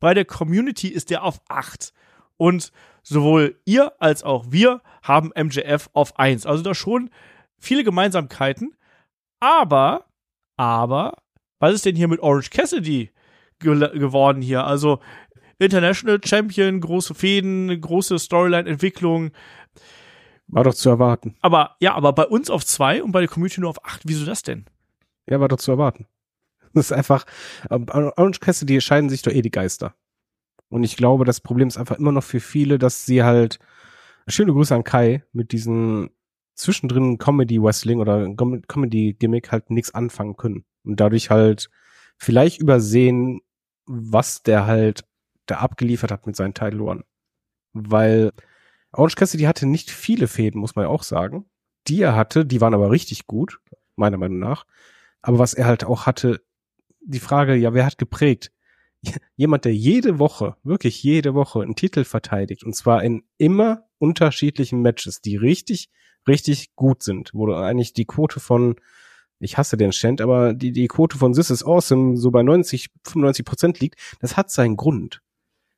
Bei 0.00 0.14
der 0.14 0.24
Community 0.24 0.88
ist 0.88 1.10
der 1.10 1.22
auf 1.22 1.40
8. 1.48 1.92
Und 2.36 2.72
sowohl 3.02 3.60
ihr 3.64 3.92
als 4.00 4.22
auch 4.22 4.46
wir 4.48 4.82
haben 5.02 5.30
MJF 5.36 5.90
auf 5.92 6.18
1. 6.18 6.46
Also 6.46 6.62
da 6.62 6.74
schon 6.74 7.10
viele 7.58 7.84
Gemeinsamkeiten. 7.84 8.74
Aber, 9.40 10.06
aber, 10.56 11.18
was 11.58 11.74
ist 11.74 11.84
denn 11.84 11.96
hier 11.96 12.08
mit 12.08 12.20
Orange 12.20 12.50
Cassidy 12.50 13.10
ge 13.58 13.98
geworden 13.98 14.42
hier? 14.42 14.64
Also 14.64 15.00
International 15.58 16.20
Champion, 16.24 16.80
große 16.80 17.14
Fäden, 17.14 17.80
große 17.80 18.18
Storyline-Entwicklung. 18.18 19.30
War 20.46 20.64
doch 20.64 20.74
zu 20.74 20.88
erwarten. 20.90 21.36
Aber 21.40 21.76
ja, 21.80 21.94
aber 21.94 22.12
bei 22.12 22.26
uns 22.26 22.50
auf 22.50 22.64
2 22.64 23.02
und 23.02 23.12
bei 23.12 23.20
der 23.20 23.28
Community 23.28 23.60
nur 23.60 23.70
auf 23.70 23.84
8. 23.84 24.02
Wieso 24.04 24.24
das 24.24 24.42
denn? 24.42 24.66
Ja, 25.28 25.40
war 25.40 25.48
doch 25.48 25.58
zu 25.58 25.70
erwarten. 25.70 26.06
Das 26.74 26.86
ist 26.86 26.92
einfach, 26.92 27.24
ähm, 27.70 27.86
Orange 27.88 28.40
Cassidy 28.40 28.80
scheiden 28.80 29.08
sich 29.08 29.22
doch 29.22 29.30
eh 29.30 29.42
die 29.42 29.52
Geister. 29.52 29.94
Und 30.74 30.82
ich 30.82 30.96
glaube, 30.96 31.24
das 31.24 31.40
Problem 31.40 31.68
ist 31.68 31.76
einfach 31.78 31.98
immer 31.98 32.10
noch 32.10 32.24
für 32.24 32.40
viele, 32.40 32.80
dass 32.80 33.06
sie 33.06 33.22
halt, 33.22 33.60
schöne 34.26 34.52
Grüße 34.52 34.74
an 34.74 34.82
Kai, 34.82 35.22
mit 35.32 35.52
diesen 35.52 36.10
zwischendrin 36.56 37.16
Comedy-Wrestling 37.16 38.00
oder 38.00 38.28
Comedy-Gimmick 38.34 39.52
halt 39.52 39.70
nichts 39.70 39.94
anfangen 39.94 40.36
können. 40.36 40.64
Und 40.82 40.98
dadurch 40.98 41.30
halt 41.30 41.70
vielleicht 42.16 42.60
übersehen, 42.60 43.40
was 43.86 44.42
der 44.42 44.66
halt 44.66 45.04
da 45.46 45.58
abgeliefert 45.58 46.10
hat 46.10 46.26
mit 46.26 46.34
seinen 46.34 46.54
Title 46.54 46.82
One. 46.82 47.04
Weil 47.72 48.32
Orange 48.90 49.14
Cassidy 49.14 49.44
hatte 49.44 49.66
nicht 49.66 49.92
viele 49.92 50.26
Fäden, 50.26 50.60
muss 50.60 50.74
man 50.74 50.86
ja 50.86 50.88
auch 50.88 51.04
sagen. 51.04 51.44
Die 51.86 52.02
er 52.02 52.16
hatte, 52.16 52.44
die 52.44 52.60
waren 52.60 52.74
aber 52.74 52.90
richtig 52.90 53.28
gut, 53.28 53.60
meiner 53.94 54.16
Meinung 54.16 54.40
nach. 54.40 54.66
Aber 55.22 55.38
was 55.38 55.54
er 55.54 55.66
halt 55.66 55.84
auch 55.84 56.06
hatte, 56.06 56.42
die 57.00 57.20
Frage, 57.20 57.54
ja, 57.54 57.74
wer 57.74 57.86
hat 57.86 57.96
geprägt? 57.96 58.50
Jemand, 59.36 59.64
der 59.64 59.74
jede 59.74 60.18
Woche, 60.18 60.56
wirklich 60.62 61.02
jede 61.02 61.34
Woche 61.34 61.62
einen 61.62 61.76
Titel 61.76 62.04
verteidigt 62.04 62.64
und 62.64 62.74
zwar 62.74 63.02
in 63.02 63.24
immer 63.38 63.84
unterschiedlichen 63.98 64.82
Matches, 64.82 65.20
die 65.20 65.36
richtig, 65.36 65.90
richtig 66.26 66.74
gut 66.74 67.02
sind, 67.02 67.30
wo 67.32 67.52
eigentlich 67.52 67.92
die 67.92 68.06
Quote 68.06 68.40
von, 68.40 68.76
ich 69.38 69.58
hasse 69.58 69.76
den 69.76 69.92
Stand, 69.92 70.20
aber 70.20 70.54
die, 70.54 70.72
die 70.72 70.88
Quote 70.88 71.18
von 71.18 71.32
This 71.32 71.50
is 71.50 71.64
Awesome 71.64 72.16
so 72.16 72.30
bei 72.30 72.42
90, 72.42 72.90
95 73.04 73.44
Prozent 73.44 73.80
liegt, 73.80 74.00
das 74.20 74.36
hat 74.36 74.50
seinen 74.50 74.76
Grund. 74.76 75.20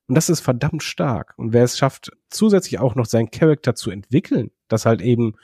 Und 0.08 0.14
das 0.14 0.28
ist 0.28 0.40
verdammt 0.40 0.82
stark. 0.84 1.34
Und 1.36 1.52
wer 1.52 1.64
es 1.64 1.76
schafft, 1.76 2.12
zusätzlich 2.30 2.78
auch 2.78 2.94
noch 2.94 3.06
seinen 3.06 3.30
Charakter 3.30 3.74
zu 3.74 3.90
entwickeln, 3.90 4.50
dass 4.68 4.86
halt 4.86 5.02
eben 5.02 5.34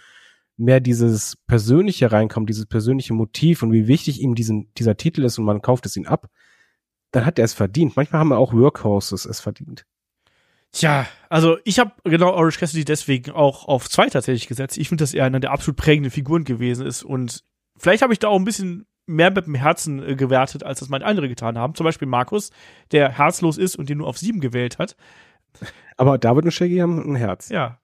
mehr 0.57 0.81
dieses 0.81 1.37
Persönliche 1.47 2.13
reinkommt, 2.13 2.49
dieses 2.49 2.67
persönliche 2.67 3.15
Motiv 3.15 3.63
und 3.63 3.73
wie 3.73 3.89
wichtig 3.89 4.21
ihm 4.21 4.35
diesen, 4.35 4.73
dieser 4.75 4.97
Titel 4.97 5.25
ist 5.25 5.39
und 5.39 5.45
man 5.45 5.63
kauft 5.63 5.87
es 5.87 5.97
ihn 5.97 6.07
ab, 6.07 6.31
dann 7.13 7.25
hat 7.25 7.39
er 7.39 7.45
es 7.45 7.55
verdient. 7.55 7.97
Manchmal 7.97 8.21
haben 8.21 8.33
auch 8.33 8.53
Workhorses 8.53 9.25
es 9.25 9.41
verdient. 9.41 9.85
Tja, 10.73 11.07
also 11.29 11.59
ich 11.65 11.79
habe 11.79 11.93
genau 12.05 12.33
Orange 12.33 12.59
Cassidy 12.59 12.85
deswegen 12.85 13.31
auch 13.33 13.69
auf 13.69 13.91
zwei 13.91 14.09
tatsächlich 14.09 14.49
gesetzt. 14.49 14.79
Ich 14.79 14.89
finde, 14.89 15.03
dass 15.03 15.13
er 15.13 15.27
einer 15.27 15.39
der 15.39 15.53
absolut 15.53 15.77
prägenden 15.77 16.11
Figuren 16.11 16.45
gewesen 16.45 16.87
ist 16.87 17.05
und 17.05 17.45
vielleicht 17.77 18.03
habe 18.03 18.15
ich 18.15 18.19
da 18.19 18.29
auch 18.29 18.39
ein 18.39 18.47
bisschen 18.47 18.87
mehr 19.07 19.31
mit 19.31 19.47
dem 19.47 19.55
Herzen 19.55 20.03
äh, 20.03 20.17
gewertet, 20.17 20.63
als 20.63 20.81
das 20.81 20.89
meine 20.89 21.05
andere 21.05 21.29
getan 21.29 21.59
haben. 21.59 21.75
Zum 21.75 21.85
Beispiel 21.85 22.09
Markus, 22.09 22.51
der 22.91 23.11
herzlos 23.11 23.59
ist 23.59 23.77
und 23.77 23.91
den 23.91 23.99
nur 23.99 24.07
auf 24.07 24.17
sieben 24.17 24.41
gewählt 24.41 24.79
hat. 24.79 24.97
Aber 25.99 26.17
David 26.17 26.47
und 26.47 26.53
Shaggy 26.53 26.79
haben 26.79 26.99
ein 27.13 27.17
Herz. 27.17 27.51
Ja, 27.51 27.79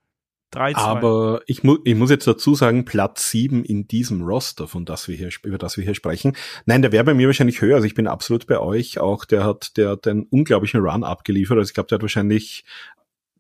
3, 0.51 0.73
2. 0.73 0.81
Aber 0.81 1.43
ich, 1.47 1.63
mu 1.63 1.79
ich 1.85 1.95
muss 1.95 2.11
jetzt 2.11 2.27
dazu 2.27 2.55
sagen, 2.55 2.85
Platz 2.85 3.31
7 3.31 3.65
in 3.65 3.87
diesem 3.87 4.23
Roster, 4.23 4.67
von 4.67 4.85
das 4.85 5.09
wir 5.09 5.17
hier, 5.17 5.31
über 5.43 5.59
das 5.59 5.77
wir 5.77 5.85
hier 5.85 5.95
sprechen. 5.95 6.37
Nein, 6.65 6.83
der 6.83 6.93
wäre 6.93 7.05
bei 7.05 7.15
mir 7.15 7.27
wahrscheinlich 7.27 7.61
höher. 7.61 7.77
Also 7.77 7.87
ich 7.87 7.95
bin 7.95 8.07
absolut 8.07 8.47
bei 8.47 8.59
euch. 8.59 8.99
Auch 8.99 9.25
der 9.25 9.45
hat, 9.45 9.77
der 9.77 9.91
hat 9.91 10.07
einen 10.07 10.23
unglaublichen 10.25 10.81
Run 10.81 11.05
abgeliefert. 11.05 11.59
Also 11.59 11.69
ich 11.69 11.75
glaube, 11.75 11.89
der 11.89 11.97
hat 11.97 12.03
wahrscheinlich 12.03 12.65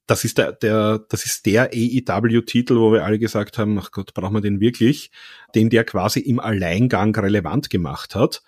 das 0.09 0.25
ist 0.25 0.39
der, 0.39 0.53
der, 0.53 1.01
das 1.11 1.27
ist 1.27 1.45
der 1.45 1.71
AEW-Titel, 1.71 2.77
wo 2.77 2.93
wir 2.93 3.05
alle 3.05 3.19
gesagt 3.19 3.59
haben, 3.59 3.79
ach 3.79 3.91
Gott, 3.91 4.15
brauchen 4.15 4.35
wir 4.35 4.41
den 4.41 4.59
wirklich, 4.59 5.11
den 5.55 5.69
der 5.69 5.85
quasi 5.85 6.21
im 6.21 6.41
Alleingang 6.41 7.15
relevant 7.15 7.69
gemacht 7.69 8.15
hat. 8.15 8.43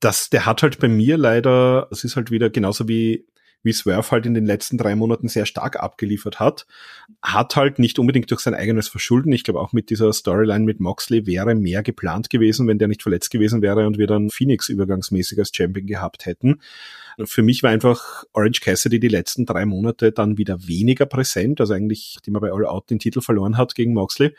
Das, 0.00 0.28
der 0.28 0.44
hat 0.44 0.62
halt 0.62 0.78
bei 0.78 0.88
mir 0.88 1.16
leider, 1.16 1.88
es 1.90 2.04
ist 2.04 2.16
halt 2.16 2.30
wieder 2.30 2.50
genauso 2.50 2.88
wie 2.88 3.26
wie 3.64 3.72
Swerve 3.72 4.10
halt 4.10 4.26
in 4.26 4.34
den 4.34 4.46
letzten 4.46 4.78
drei 4.78 4.94
Monaten 4.94 5.28
sehr 5.28 5.46
stark 5.46 5.80
abgeliefert 5.80 6.38
hat. 6.38 6.66
Hat 7.22 7.56
halt 7.56 7.78
nicht 7.78 7.98
unbedingt 7.98 8.30
durch 8.30 8.40
sein 8.40 8.54
eigenes 8.54 8.88
Verschulden. 8.88 9.32
Ich 9.32 9.42
glaube 9.42 9.60
auch 9.60 9.72
mit 9.72 9.90
dieser 9.90 10.12
Storyline 10.12 10.64
mit 10.64 10.78
Moxley 10.78 11.26
wäre 11.26 11.54
mehr 11.54 11.82
geplant 11.82 12.30
gewesen, 12.30 12.68
wenn 12.68 12.78
der 12.78 12.88
nicht 12.88 13.02
verletzt 13.02 13.30
gewesen 13.30 13.62
wäre 13.62 13.86
und 13.86 13.98
wir 13.98 14.06
dann 14.06 14.30
Phoenix 14.30 14.68
übergangsmäßig 14.68 15.38
als 15.38 15.50
Champion 15.52 15.86
gehabt 15.86 16.26
hätten. 16.26 16.60
Für 17.24 17.42
mich 17.42 17.62
war 17.62 17.70
einfach 17.70 18.24
Orange 18.32 18.60
Cassidy 18.60 19.00
die 19.00 19.08
letzten 19.08 19.46
drei 19.46 19.64
Monate 19.66 20.12
dann 20.12 20.36
wieder 20.36 20.66
weniger 20.66 21.06
präsent, 21.06 21.60
also 21.60 21.74
eigentlich, 21.74 22.18
die 22.24 22.30
man 22.30 22.42
bei 22.42 22.52
All 22.52 22.66
Out 22.66 22.90
den 22.90 22.98
Titel 22.98 23.20
verloren 23.20 23.56
hat 23.56 23.74
gegen 23.74 23.94
Moxley. 23.94 24.34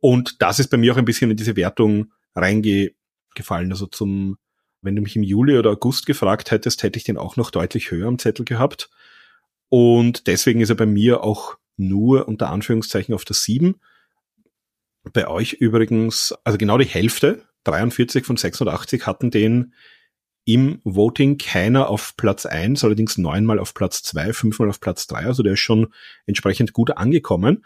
Und 0.00 0.42
das 0.42 0.58
ist 0.58 0.68
bei 0.68 0.76
mir 0.76 0.92
auch 0.92 0.96
ein 0.96 1.04
bisschen 1.04 1.30
in 1.30 1.36
diese 1.36 1.56
Wertung 1.56 2.12
reingefallen. 2.34 3.70
Also 3.70 3.86
zum, 3.86 4.36
wenn 4.82 4.96
du 4.96 5.02
mich 5.02 5.16
im 5.16 5.22
Juli 5.22 5.58
oder 5.58 5.70
August 5.70 6.06
gefragt 6.06 6.50
hättest, 6.50 6.82
hätte 6.82 6.98
ich 6.98 7.04
den 7.04 7.16
auch 7.18 7.36
noch 7.36 7.50
deutlich 7.50 7.90
höher 7.90 8.08
am 8.08 8.18
Zettel 8.18 8.44
gehabt. 8.44 8.90
Und 9.68 10.26
deswegen 10.26 10.60
ist 10.60 10.70
er 10.70 10.76
bei 10.76 10.86
mir 10.86 11.22
auch 11.22 11.56
nur 11.76 12.28
unter 12.28 12.50
Anführungszeichen 12.50 13.14
auf 13.14 13.24
der 13.24 13.36
7. 13.36 13.76
Bei 15.12 15.28
euch 15.28 15.54
übrigens, 15.54 16.34
also 16.44 16.58
genau 16.58 16.78
die 16.78 16.84
Hälfte, 16.84 17.46
43 17.64 18.24
von 18.24 18.36
86 18.36 19.06
hatten 19.06 19.30
den 19.30 19.74
im 20.44 20.80
Voting 20.82 21.36
keiner 21.36 21.90
auf 21.90 22.16
Platz 22.16 22.46
eins, 22.46 22.82
allerdings 22.82 23.18
neunmal 23.18 23.58
auf 23.58 23.74
Platz 23.74 24.02
zwei, 24.02 24.32
fünfmal 24.32 24.70
auf 24.70 24.80
Platz 24.80 25.06
drei. 25.06 25.26
Also 25.26 25.42
der 25.42 25.54
ist 25.54 25.60
schon 25.60 25.92
entsprechend 26.26 26.72
gut 26.72 26.96
angekommen. 26.96 27.64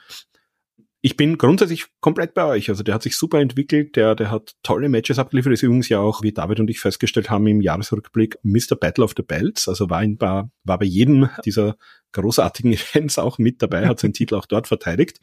Ich 1.04 1.16
bin 1.16 1.36
grundsätzlich 1.36 1.86
komplett 2.00 2.32
bei 2.32 2.44
euch. 2.44 2.68
Also 2.68 2.84
der 2.84 2.94
hat 2.94 3.02
sich 3.02 3.16
super 3.16 3.40
entwickelt, 3.40 3.96
der, 3.96 4.14
der 4.14 4.30
hat 4.30 4.54
tolle 4.62 4.88
Matches 4.88 5.18
abgeliefert. 5.18 5.52
Ist 5.52 5.64
übrigens 5.64 5.88
ja 5.88 5.98
auch, 5.98 6.22
wie 6.22 6.30
David 6.30 6.60
und 6.60 6.70
ich 6.70 6.78
festgestellt 6.78 7.28
haben, 7.28 7.48
im 7.48 7.60
Jahresrückblick 7.60 8.38
Mr. 8.44 8.76
Battle 8.78 9.02
of 9.02 9.14
the 9.16 9.24
Belts. 9.24 9.66
Also 9.68 9.90
war, 9.90 10.02
in, 10.04 10.20
war, 10.20 10.50
war 10.62 10.78
bei 10.78 10.84
jedem 10.84 11.28
dieser 11.44 11.76
großartigen 12.12 12.72
Events 12.72 13.18
auch 13.18 13.38
mit 13.38 13.62
dabei, 13.62 13.88
hat 13.88 13.98
seinen 13.98 14.12
Titel 14.12 14.36
auch 14.36 14.46
dort 14.46 14.68
verteidigt. 14.68 15.18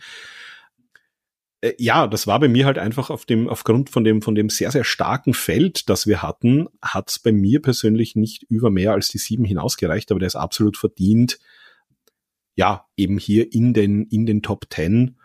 Äh, 1.61 1.73
ja, 1.77 2.07
das 2.07 2.27
war 2.27 2.41
bei 2.41 2.49
mir 2.49 2.65
halt 2.65 2.77
einfach 2.77 3.10
auf 3.10 3.26
dem, 3.26 3.47
aufgrund 3.47 3.89
von 3.89 4.03
dem, 4.03 4.22
von 4.22 4.35
dem 4.35 4.49
sehr, 4.49 4.72
sehr 4.72 4.84
starken 4.84 5.34
Feld, 5.34 5.89
das 5.89 6.07
wir 6.07 6.22
hatten, 6.22 6.68
hat 6.81 7.10
es 7.10 7.19
bei 7.19 7.31
mir 7.31 7.61
persönlich 7.61 8.18
nicht 8.18 8.43
über 8.49 8.69
mehr 8.69 8.91
als 8.91 9.07
die 9.07 9.18
sieben 9.18 9.45
hinausgereicht, 9.45 10.11
aber 10.11 10.19
der 10.19 10.27
ist 10.27 10.35
absolut 10.35 10.76
verdient, 10.76 11.39
ja, 12.56 12.85
eben 12.97 13.18
hier 13.18 13.53
in 13.53 13.73
den, 13.73 14.03
in 14.07 14.26
den 14.26 14.41
Top 14.41 14.69
Ten. 14.69 15.15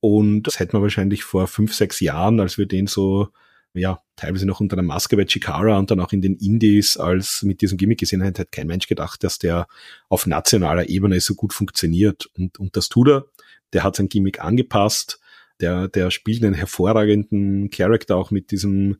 Und 0.00 0.44
das 0.44 0.58
hätten 0.60 0.74
wir 0.74 0.82
wahrscheinlich 0.82 1.24
vor 1.24 1.46
fünf, 1.46 1.74
sechs 1.74 2.00
Jahren, 2.00 2.40
als 2.40 2.58
wir 2.58 2.66
den 2.66 2.86
so, 2.86 3.28
ja, 3.74 4.00
teilweise 4.16 4.46
noch 4.46 4.60
unter 4.60 4.76
der 4.76 4.84
Maske 4.84 5.16
bei 5.16 5.24
Chikara 5.24 5.78
und 5.78 5.90
dann 5.90 6.00
auch 6.00 6.12
in 6.12 6.22
den 6.22 6.36
Indies 6.36 6.96
als 6.96 7.42
mit 7.42 7.60
diesem 7.60 7.78
Gimmick 7.78 8.00
gesehen 8.00 8.22
hat, 8.22 8.38
hat 8.38 8.52
kein 8.52 8.66
Mensch 8.66 8.86
gedacht, 8.86 9.24
dass 9.24 9.38
der 9.38 9.66
auf 10.08 10.26
nationaler 10.26 10.88
Ebene 10.88 11.20
so 11.20 11.34
gut 11.34 11.52
funktioniert. 11.52 12.28
Und, 12.36 12.58
und 12.58 12.76
das 12.76 12.88
tut 12.88 13.08
er. 13.08 13.26
Der 13.72 13.84
hat 13.84 13.96
sein 13.96 14.08
Gimmick 14.08 14.40
angepasst 14.40 15.20
der, 15.60 15.88
der 15.88 16.10
spielt 16.10 16.44
einen 16.44 16.54
hervorragenden 16.54 17.70
Charakter 17.70 18.16
auch 18.16 18.30
mit 18.30 18.50
diesem, 18.50 18.98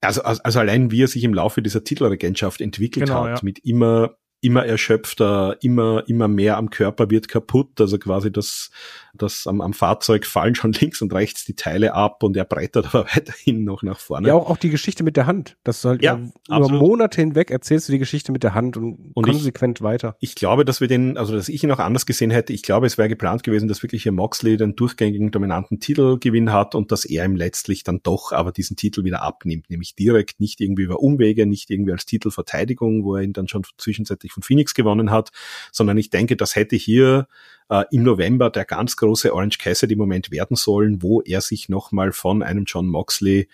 also, 0.00 0.22
also, 0.22 0.42
also 0.42 0.58
allein 0.60 0.90
wie 0.90 1.02
er 1.02 1.08
sich 1.08 1.24
im 1.24 1.34
Laufe 1.34 1.62
dieser 1.62 1.84
Titelregentschaft 1.84 2.60
entwickelt 2.60 3.06
genau, 3.06 3.24
hat, 3.24 3.38
ja. 3.38 3.44
mit 3.44 3.58
immer 3.60 4.16
immer 4.40 4.64
erschöpfter, 4.64 5.56
immer, 5.60 6.04
immer 6.06 6.28
mehr 6.28 6.56
am 6.56 6.70
Körper 6.70 7.10
wird 7.10 7.28
kaputt. 7.28 7.80
Also 7.80 7.98
quasi 7.98 8.32
das, 8.32 8.70
das 9.14 9.46
am, 9.46 9.60
am 9.60 9.72
Fahrzeug 9.72 10.26
fallen 10.26 10.54
schon 10.54 10.72
links 10.80 11.02
und 11.02 11.12
rechts 11.12 11.44
die 11.44 11.54
Teile 11.54 11.94
ab 11.94 12.22
und 12.22 12.36
er 12.36 12.44
brettert 12.44 12.86
aber 12.86 13.06
weiterhin 13.14 13.64
noch 13.64 13.82
nach 13.82 13.98
vorne. 13.98 14.28
Ja, 14.28 14.34
auch, 14.34 14.48
auch 14.50 14.56
die 14.56 14.70
Geschichte 14.70 15.04
mit 15.04 15.16
der 15.16 15.26
Hand. 15.26 15.56
Das 15.64 15.82
soll 15.82 15.98
ja, 16.02 16.20
über 16.48 16.68
Monate 16.68 17.20
hinweg 17.20 17.50
erzählst 17.50 17.88
du 17.88 17.92
die 17.92 17.98
Geschichte 17.98 18.32
mit 18.32 18.42
der 18.42 18.54
Hand 18.54 18.76
und, 18.76 19.10
und 19.14 19.24
konsequent 19.24 19.80
ich, 19.80 19.82
weiter. 19.82 20.16
Ich 20.20 20.34
glaube, 20.34 20.64
dass 20.64 20.80
wir 20.80 20.88
den, 20.88 21.16
also 21.16 21.34
dass 21.34 21.48
ich 21.48 21.62
ihn 21.62 21.70
auch 21.70 21.78
anders 21.78 22.06
gesehen 22.06 22.30
hätte. 22.30 22.52
Ich 22.52 22.62
glaube, 22.62 22.86
es 22.86 22.96
wäre 22.96 23.08
geplant 23.08 23.42
gewesen, 23.42 23.68
dass 23.68 23.82
wirklich 23.82 24.02
hier 24.04 24.12
Moxley 24.12 24.56
den 24.56 24.74
durchgängigen 24.74 25.30
dominanten 25.30 25.80
Titelgewinn 25.80 26.52
hat 26.52 26.74
und 26.74 26.92
dass 26.92 27.04
er 27.04 27.24
ihm 27.24 27.36
letztlich 27.36 27.84
dann 27.84 28.00
doch 28.02 28.32
aber 28.32 28.52
diesen 28.52 28.76
Titel 28.76 29.04
wieder 29.04 29.22
abnimmt, 29.22 29.68
nämlich 29.68 29.94
direkt, 29.94 30.40
nicht 30.40 30.60
irgendwie 30.60 30.82
über 30.84 31.00
Umwege, 31.00 31.46
nicht 31.46 31.70
irgendwie 31.70 31.92
als 31.92 32.06
Titelverteidigung, 32.06 33.04
wo 33.04 33.16
er 33.16 33.22
ihn 33.22 33.32
dann 33.32 33.48
schon 33.48 33.64
zwischenzeitlich 33.76 34.29
von 34.30 34.42
Phoenix 34.42 34.74
gewonnen 34.74 35.10
hat, 35.10 35.30
sondern 35.72 35.98
ich 35.98 36.10
denke, 36.10 36.36
das 36.36 36.56
hätte 36.56 36.76
hier 36.76 37.28
äh, 37.68 37.84
im 37.90 38.02
November 38.02 38.50
der 38.50 38.64
ganz 38.64 38.96
große 38.96 39.34
Orange 39.34 39.58
Cassidy 39.58 39.96
Moment 39.96 40.30
werden 40.30 40.56
sollen, 40.56 41.02
wo 41.02 41.20
er 41.22 41.40
sich 41.40 41.68
nochmal 41.68 42.12
von 42.12 42.42
einem 42.42 42.64
John 42.64 42.88
Moxley 42.88 43.48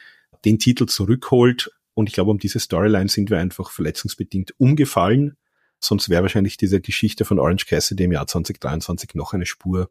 den 0.44 0.58
Titel 0.58 0.86
zurückholt. 0.86 1.70
Und 1.94 2.08
ich 2.08 2.14
glaube, 2.14 2.30
um 2.30 2.38
diese 2.38 2.60
Storyline 2.60 3.08
sind 3.08 3.30
wir 3.30 3.38
einfach 3.38 3.70
verletzungsbedingt 3.70 4.54
umgefallen. 4.58 5.36
Sonst 5.78 6.08
wäre 6.08 6.22
wahrscheinlich 6.22 6.56
diese 6.56 6.80
Geschichte 6.80 7.24
von 7.24 7.38
Orange 7.38 7.66
Cassidy 7.66 8.04
im 8.04 8.12
Jahr 8.12 8.26
2023 8.26 9.14
noch 9.14 9.34
eine 9.34 9.46
Spur 9.46 9.90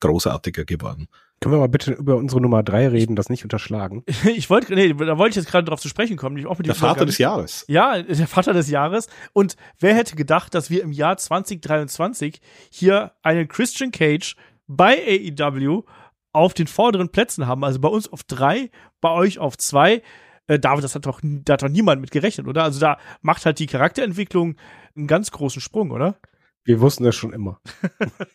großartiger 0.00 0.64
geworden. 0.64 1.08
Können 1.40 1.54
wir 1.54 1.58
mal 1.60 1.68
bitte 1.68 1.92
über 1.92 2.16
unsere 2.16 2.42
Nummer 2.42 2.62
drei 2.62 2.86
reden, 2.88 3.16
das 3.16 3.30
nicht 3.30 3.44
unterschlagen? 3.44 4.04
ich 4.24 4.50
wollte, 4.50 4.74
nee, 4.74 4.92
da 4.92 5.16
wollte 5.16 5.30
ich 5.30 5.36
jetzt 5.36 5.50
gerade 5.50 5.64
drauf 5.64 5.80
zu 5.80 5.88
sprechen 5.88 6.18
kommen. 6.18 6.44
Auch 6.46 6.58
mit 6.58 6.66
der 6.66 6.74
Vater 6.74 7.06
des 7.06 7.16
Jahres. 7.16 7.64
Ja, 7.66 8.02
der 8.02 8.28
Vater 8.28 8.52
des 8.52 8.68
Jahres. 8.68 9.08
Und 9.32 9.56
wer 9.78 9.94
hätte 9.94 10.16
gedacht, 10.16 10.54
dass 10.54 10.68
wir 10.68 10.82
im 10.82 10.92
Jahr 10.92 11.16
2023 11.16 12.40
hier 12.70 13.12
einen 13.22 13.48
Christian 13.48 13.90
Cage 13.90 14.36
bei 14.66 14.98
AEW 15.38 15.84
auf 16.32 16.52
den 16.54 16.66
vorderen 16.66 17.08
Plätzen 17.08 17.46
haben. 17.46 17.64
Also 17.64 17.80
bei 17.80 17.88
uns 17.88 18.12
auf 18.12 18.22
drei, 18.22 18.70
bei 19.00 19.10
euch 19.10 19.38
auf 19.38 19.56
zwei. 19.56 20.02
Äh, 20.46 20.58
David, 20.58 20.84
das 20.84 20.94
hat 20.94 21.06
doch, 21.06 21.20
da 21.22 21.54
hat 21.54 21.62
doch 21.62 21.68
niemand 21.68 22.00
mit 22.00 22.10
gerechnet, 22.10 22.48
oder? 22.48 22.64
Also 22.64 22.80
da 22.80 22.98
macht 23.22 23.46
halt 23.46 23.58
die 23.58 23.66
Charakterentwicklung 23.66 24.56
einen 24.94 25.06
ganz 25.06 25.30
großen 25.30 25.62
Sprung, 25.62 25.90
oder? 25.90 26.16
Wir 26.64 26.80
wussten 26.80 27.04
das 27.04 27.16
schon 27.16 27.32
immer. 27.32 27.60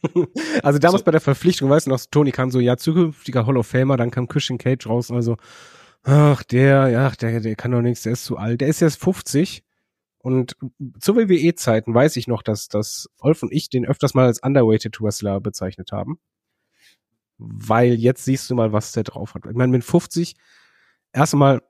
also 0.63 0.79
damals 0.79 1.01
so. 1.01 1.05
bei 1.05 1.11
der 1.11 1.21
Verpflichtung, 1.21 1.69
weißt 1.69 1.85
du 1.85 1.91
noch, 1.91 2.01
Tony 2.09 2.31
kam 2.31 2.49
so, 2.49 2.59
ja, 2.59 2.75
zukünftiger 2.77 3.45
Hall 3.45 3.57
of 3.57 3.67
Famer, 3.67 3.97
dann 3.97 4.11
kam 4.11 4.27
Christian 4.27 4.57
Cage 4.57 4.87
raus 4.87 5.09
und 5.09 5.15
also, 5.15 5.37
ach, 6.03 6.43
der, 6.43 6.89
ja, 6.89 7.09
der, 7.11 7.39
der 7.39 7.55
kann 7.55 7.71
doch 7.71 7.81
nichts, 7.81 8.03
der 8.03 8.13
ist 8.13 8.25
zu 8.25 8.37
alt. 8.37 8.61
Der 8.61 8.67
ist 8.67 8.79
jetzt 8.79 8.99
50 8.99 9.63
und 10.25 10.57
zu 10.99 11.15
WWE-Zeiten 11.15 11.93
weiß 11.93 12.15
ich 12.15 12.27
noch, 12.27 12.41
dass, 12.41 12.67
dass 12.67 13.07
Wolf 13.19 13.43
und 13.43 13.53
ich 13.53 13.69
den 13.69 13.85
öfters 13.85 14.15
mal 14.15 14.25
als 14.25 14.41
Underweighted 14.41 14.99
Wrestler 14.99 15.39
bezeichnet 15.39 15.91
haben. 15.91 16.17
Weil 17.37 17.93
jetzt 17.93 18.25
siehst 18.25 18.49
du 18.49 18.55
mal, 18.55 18.73
was 18.73 18.91
der 18.91 19.03
drauf 19.03 19.35
hat. 19.35 19.45
Ich 19.45 19.55
meine, 19.55 19.71
mit 19.71 19.83
50, 19.83 20.35
erst 21.13 21.33
einmal 21.33 21.61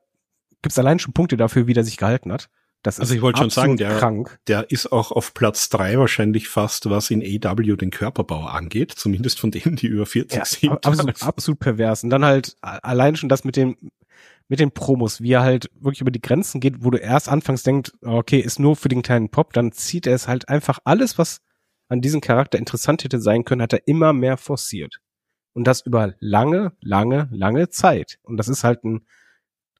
gibt's 0.62 0.78
allein 0.78 0.98
schon 0.98 1.12
Punkte 1.12 1.36
dafür, 1.36 1.66
wie 1.66 1.74
der 1.74 1.84
sich 1.84 1.98
gehalten 1.98 2.32
hat. 2.32 2.48
Das 2.86 3.00
also 3.00 3.16
ich 3.16 3.20
wollte 3.20 3.40
schon 3.40 3.50
sagen, 3.50 3.76
der, 3.76 3.98
krank. 3.98 4.38
der 4.46 4.70
ist 4.70 4.92
auch 4.92 5.10
auf 5.10 5.34
Platz 5.34 5.68
drei 5.70 5.98
wahrscheinlich 5.98 6.46
fast, 6.46 6.88
was 6.88 7.10
in 7.10 7.20
AW 7.20 7.74
den 7.74 7.90
Körperbau 7.90 8.44
angeht, 8.44 8.92
zumindest 8.92 9.40
von 9.40 9.50
denen, 9.50 9.74
die 9.74 9.88
über 9.88 10.06
40 10.06 10.38
ja, 10.38 10.44
sind. 10.44 10.86
Absolut, 10.86 11.22
absolut 11.24 11.58
pervers. 11.58 12.04
Und 12.04 12.10
dann 12.10 12.24
halt 12.24 12.56
allein 12.60 13.16
schon 13.16 13.28
das 13.28 13.42
mit 13.42 13.56
dem, 13.56 13.76
mit 14.46 14.60
den 14.60 14.70
Promos, 14.70 15.20
wie 15.20 15.32
er 15.32 15.42
halt 15.42 15.68
wirklich 15.80 16.00
über 16.00 16.12
die 16.12 16.20
Grenzen 16.20 16.60
geht, 16.60 16.84
wo 16.84 16.90
du 16.90 16.98
erst 16.98 17.28
anfangs 17.28 17.64
denkst, 17.64 17.90
okay, 18.02 18.38
ist 18.38 18.60
nur 18.60 18.76
für 18.76 18.88
den 18.88 19.02
kleinen 19.02 19.30
Pop, 19.30 19.52
dann 19.52 19.72
zieht 19.72 20.06
er 20.06 20.14
es 20.14 20.28
halt 20.28 20.48
einfach 20.48 20.78
alles, 20.84 21.18
was 21.18 21.40
an 21.88 22.00
diesem 22.00 22.20
Charakter 22.20 22.56
interessant 22.56 23.02
hätte 23.02 23.20
sein 23.20 23.44
können, 23.44 23.62
hat 23.62 23.72
er 23.72 23.88
immer 23.88 24.12
mehr 24.12 24.36
forciert. 24.36 25.00
Und 25.54 25.66
das 25.66 25.80
über 25.80 26.14
lange, 26.20 26.70
lange, 26.80 27.28
lange 27.32 27.68
Zeit. 27.68 28.18
Und 28.22 28.36
das 28.36 28.46
ist 28.46 28.62
halt 28.62 28.84
ein 28.84 29.06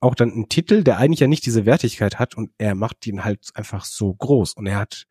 auch 0.01 0.15
dann 0.15 0.31
ein 0.31 0.49
Titel, 0.49 0.83
der 0.83 0.99
eigentlich 0.99 1.21
ja 1.21 1.27
nicht 1.27 1.47
diese 1.47 1.67
Wertigkeit 1.67 2.19
hat 2.19 2.37
und 2.37 2.51
er 2.59 2.75
macht 2.75 3.07
ihn 3.07 3.25
halt 3.25 3.51
einfach 3.55 3.85
so 3.85 4.13
groß 4.15 4.55
und 4.55 4.67
er 4.67 4.77
hat 4.77 5.07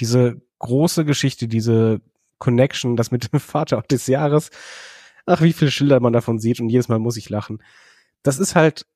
diese 0.00 0.40
große 0.58 1.04
Geschichte, 1.04 1.48
diese 1.48 2.00
Connection, 2.38 2.96
das 2.96 3.10
mit 3.10 3.32
dem 3.32 3.40
Vater 3.40 3.82
des 3.82 4.06
Jahres. 4.06 4.50
Ach, 5.26 5.42
wie 5.42 5.52
viele 5.52 5.70
Schilder 5.70 6.00
man 6.00 6.12
davon 6.12 6.38
sieht 6.38 6.60
und 6.60 6.68
jedes 6.68 6.88
Mal 6.88 6.98
muss 6.98 7.16
ich 7.16 7.28
lachen. 7.28 7.62
Das 8.22 8.38
ist 8.38 8.54
halt 8.54 8.86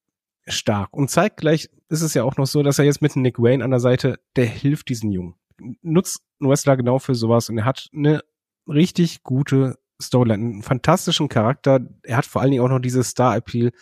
stark 0.46 0.92
und 0.96 1.10
zeitgleich 1.10 1.68
ist 1.88 2.02
es 2.02 2.14
ja 2.14 2.24
auch 2.24 2.36
noch 2.36 2.46
so, 2.46 2.62
dass 2.62 2.78
er 2.78 2.84
jetzt 2.84 3.02
mit 3.02 3.14
Nick 3.16 3.38
Wayne 3.38 3.64
an 3.64 3.70
der 3.70 3.80
Seite, 3.80 4.18
der 4.36 4.46
hilft 4.46 4.88
diesen 4.88 5.10
Jungen. 5.10 5.34
Nutzt 5.82 6.22
ein 6.40 6.48
Wrestler 6.48 6.76
genau 6.76 6.98
für 6.98 7.14
sowas 7.14 7.48
und 7.48 7.58
er 7.58 7.64
hat 7.64 7.88
eine 7.92 8.22
richtig 8.66 9.22
gute 9.22 9.78
Storyline, 10.00 10.42
einen 10.42 10.62
fantastischen 10.62 11.28
Charakter. 11.28 11.80
Er 12.02 12.16
hat 12.16 12.26
vor 12.26 12.40
allen 12.40 12.52
Dingen 12.52 12.62
auch 12.62 12.68
noch 12.68 12.78
dieses 12.78 13.08
Star-Appeal. 13.08 13.72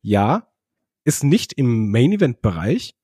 Ja, 0.00 0.48
ist 1.06 1.22
nicht 1.22 1.52
im 1.52 1.90
Main 1.90 2.12
Event 2.12 2.42
Bereich, 2.42 2.96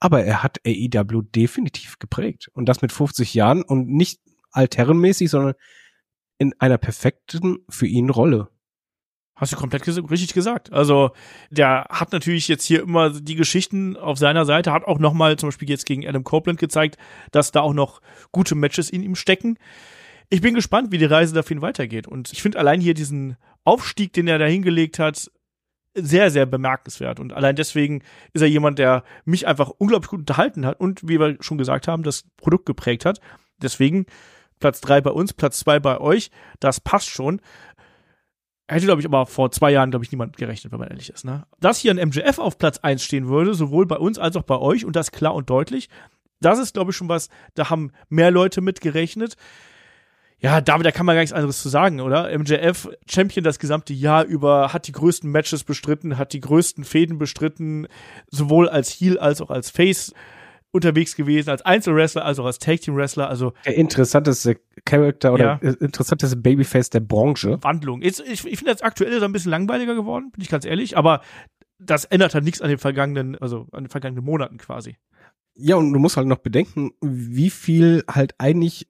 aber 0.00 0.24
er 0.24 0.42
hat 0.42 0.58
AEW 0.66 1.22
definitiv 1.22 1.98
geprägt. 2.00 2.50
Und 2.52 2.66
das 2.66 2.82
mit 2.82 2.90
50 2.90 3.32
Jahren 3.32 3.62
und 3.62 3.88
nicht 3.88 4.20
altherrenmäßig, 4.50 5.30
sondern 5.30 5.54
in 6.36 6.52
einer 6.58 6.78
perfekten 6.78 7.58
für 7.68 7.86
ihn 7.86 8.10
Rolle. 8.10 8.48
Hast 9.36 9.52
du 9.52 9.56
komplett 9.56 9.84
ges 9.84 9.98
richtig 10.10 10.34
gesagt. 10.34 10.72
Also 10.72 11.12
der 11.50 11.86
hat 11.90 12.12
natürlich 12.12 12.48
jetzt 12.48 12.64
hier 12.64 12.82
immer 12.82 13.10
die 13.10 13.34
Geschichten 13.36 13.96
auf 13.96 14.18
seiner 14.18 14.44
Seite, 14.44 14.72
hat 14.72 14.84
auch 14.84 14.98
nochmal 14.98 15.36
zum 15.36 15.48
Beispiel 15.48 15.70
jetzt 15.70 15.86
gegen 15.86 16.06
Adam 16.06 16.24
Copeland 16.24 16.58
gezeigt, 16.58 16.98
dass 17.30 17.52
da 17.52 17.60
auch 17.60 17.72
noch 17.72 18.00
gute 18.32 18.56
Matches 18.56 18.90
in 18.90 19.02
ihm 19.02 19.14
stecken. 19.14 19.58
Ich 20.28 20.40
bin 20.40 20.54
gespannt, 20.54 20.90
wie 20.90 20.98
die 20.98 21.04
Reise 21.04 21.34
dafür 21.34 21.62
weitergeht. 21.62 22.08
Und 22.08 22.32
ich 22.32 22.42
finde 22.42 22.58
allein 22.58 22.80
hier 22.80 22.94
diesen 22.94 23.36
Aufstieg, 23.64 24.12
den 24.12 24.26
er 24.26 24.38
da 24.38 24.46
hingelegt 24.46 24.98
hat, 24.98 25.30
sehr, 25.94 26.30
sehr 26.30 26.46
bemerkenswert. 26.46 27.20
Und 27.20 27.32
allein 27.32 27.56
deswegen 27.56 28.02
ist 28.32 28.42
er 28.42 28.48
jemand, 28.48 28.78
der 28.78 29.04
mich 29.24 29.46
einfach 29.46 29.70
unglaublich 29.70 30.10
gut 30.10 30.20
unterhalten 30.20 30.66
hat 30.66 30.80
und, 30.80 31.08
wie 31.08 31.20
wir 31.20 31.36
schon 31.40 31.58
gesagt 31.58 31.88
haben, 31.88 32.02
das 32.02 32.24
Produkt 32.36 32.66
geprägt 32.66 33.04
hat. 33.04 33.20
Deswegen 33.62 34.06
Platz 34.60 34.80
drei 34.80 35.00
bei 35.00 35.10
uns, 35.10 35.32
Platz 35.32 35.60
zwei 35.60 35.78
bei 35.78 36.00
euch. 36.00 36.30
Das 36.60 36.80
passt 36.80 37.10
schon. 37.10 37.40
Hätte, 38.66 38.86
glaube 38.86 39.00
ich, 39.00 39.06
aber 39.06 39.26
vor 39.26 39.50
zwei 39.50 39.70
Jahren, 39.70 39.90
glaube 39.90 40.04
ich, 40.04 40.10
niemand 40.10 40.36
gerechnet, 40.36 40.72
wenn 40.72 40.80
man 40.80 40.88
ehrlich 40.88 41.10
ist. 41.10 41.24
Ne? 41.24 41.46
Dass 41.60 41.78
hier 41.78 41.92
ein 41.92 42.08
MJF 42.08 42.38
auf 42.38 42.58
Platz 42.58 42.78
eins 42.78 43.04
stehen 43.04 43.28
würde, 43.28 43.54
sowohl 43.54 43.86
bei 43.86 43.96
uns 43.96 44.18
als 44.18 44.36
auch 44.36 44.42
bei 44.42 44.58
euch, 44.58 44.84
und 44.84 44.96
das 44.96 45.12
klar 45.12 45.34
und 45.34 45.50
deutlich, 45.50 45.88
das 46.40 46.58
ist, 46.58 46.74
glaube 46.74 46.90
ich, 46.90 46.96
schon 46.96 47.08
was, 47.08 47.28
da 47.54 47.70
haben 47.70 47.92
mehr 48.08 48.30
Leute 48.30 48.60
mit 48.60 48.80
gerechnet. 48.80 49.36
Ja, 50.44 50.60
David, 50.60 50.84
da 50.84 50.90
kann 50.90 51.06
man 51.06 51.14
gar 51.14 51.22
nichts 51.22 51.32
anderes 51.32 51.62
zu 51.62 51.70
sagen, 51.70 52.02
oder? 52.02 52.28
MJF, 52.38 52.90
Champion 53.08 53.42
das 53.42 53.58
gesamte 53.58 53.94
Jahr 53.94 54.26
über, 54.26 54.74
hat 54.74 54.86
die 54.86 54.92
größten 54.92 55.30
Matches 55.30 55.64
bestritten, 55.64 56.18
hat 56.18 56.34
die 56.34 56.40
größten 56.40 56.84
Fäden 56.84 57.16
bestritten, 57.16 57.88
sowohl 58.28 58.68
als 58.68 58.90
Heel 58.90 59.18
als 59.18 59.40
auch 59.40 59.48
als 59.48 59.70
Face 59.70 60.12
unterwegs 60.70 61.16
gewesen, 61.16 61.48
als 61.48 61.62
Einzelwrestler, 61.62 62.26
als 62.26 62.38
auch 62.38 62.44
als 62.44 62.58
Tag 62.58 62.82
Team 62.82 62.94
Wrestler, 62.94 63.30
also. 63.30 63.54
Der 63.64 63.76
interessanteste 63.76 64.58
Charakter 64.84 65.32
oder 65.32 65.60
ja. 65.62 65.70
interessanteste 65.80 66.36
Babyface 66.36 66.90
der 66.90 67.00
Branche. 67.00 67.56
Wandlung. 67.62 68.02
Jetzt, 68.02 68.20
ich, 68.20 68.44
ich 68.44 68.58
finde 68.58 68.74
das 68.74 68.82
aktuell 68.82 69.14
ist 69.14 69.22
ein 69.22 69.32
bisschen 69.32 69.50
langweiliger 69.50 69.94
geworden, 69.94 70.30
bin 70.30 70.42
ich 70.42 70.50
ganz 70.50 70.66
ehrlich, 70.66 70.98
aber 70.98 71.22
das 71.78 72.04
ändert 72.04 72.34
halt 72.34 72.44
nichts 72.44 72.60
an 72.60 72.68
den 72.68 72.76
vergangenen, 72.76 73.38
also 73.38 73.66
an 73.72 73.84
den 73.84 73.88
vergangenen 73.88 74.26
Monaten 74.26 74.58
quasi. 74.58 74.98
Ja, 75.54 75.76
und 75.76 75.90
du 75.90 75.98
musst 75.98 76.18
halt 76.18 76.26
noch 76.26 76.38
bedenken, 76.38 76.90
wie 77.00 77.48
viel 77.48 78.04
halt 78.08 78.34
eigentlich 78.36 78.88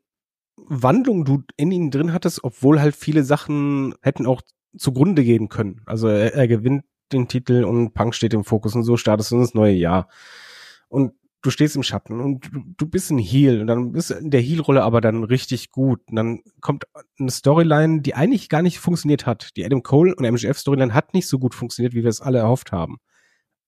Wandlung 0.57 1.25
du 1.25 1.43
in 1.57 1.73
ihm 1.73 1.91
drin 1.91 2.13
hattest, 2.13 2.45
obwohl 2.45 2.81
halt 2.81 2.97
viele 2.97 3.25
Sachen 3.25 3.95
hätten 4.03 4.27
auch 4.27 4.43
zugrunde 4.77 5.25
gehen 5.25 5.49
können. 5.49 5.83
Also 5.87 6.09
er, 6.09 6.35
er 6.35 6.49
gewinnt 6.49 6.85
den 7.13 7.29
Titel 7.29 7.65
und 7.65 7.93
Punk 7.93 8.15
steht 8.15 8.35
im 8.35 8.45
Fokus 8.45 8.75
und 8.75 8.83
so 8.83 8.97
startest 8.97 9.31
du 9.31 9.37
ins 9.37 9.55
neue 9.55 9.75
Jahr. 9.75 10.09
Und 10.89 11.13
du 11.43 11.51
stehst 11.51 11.77
im 11.77 11.83
Schatten 11.83 12.21
und 12.21 12.47
du, 12.53 12.63
du 12.77 12.87
bist 12.87 13.11
ein 13.11 13.19
Heel 13.19 13.61
und 13.61 13.67
dann 13.67 13.93
bist 13.93 14.11
du 14.11 14.15
in 14.15 14.31
der 14.31 14.41
Heel-Rolle 14.41 14.83
aber 14.83 15.01
dann 15.01 15.25
richtig 15.25 15.71
gut. 15.71 16.01
Und 16.09 16.17
dann 16.17 16.41
kommt 16.61 16.85
eine 17.19 17.31
Storyline, 17.31 18.01
die 18.01 18.15
eigentlich 18.15 18.49
gar 18.49 18.63
nicht 18.63 18.79
funktioniert 18.79 19.27
hat. 19.27 19.51
Die 19.57 19.65
Adam 19.65 19.83
Cole 19.83 20.15
und 20.15 20.25
MJF-Storyline 20.25 20.95
hat 20.95 21.15
nicht 21.15 21.29
so 21.29 21.39
gut 21.39 21.55
funktioniert, 21.55 21.95
wie 21.95 22.03
wir 22.03 22.11
es 22.11 22.21
alle 22.21 22.39
erhofft 22.39 22.73
haben. 22.73 22.99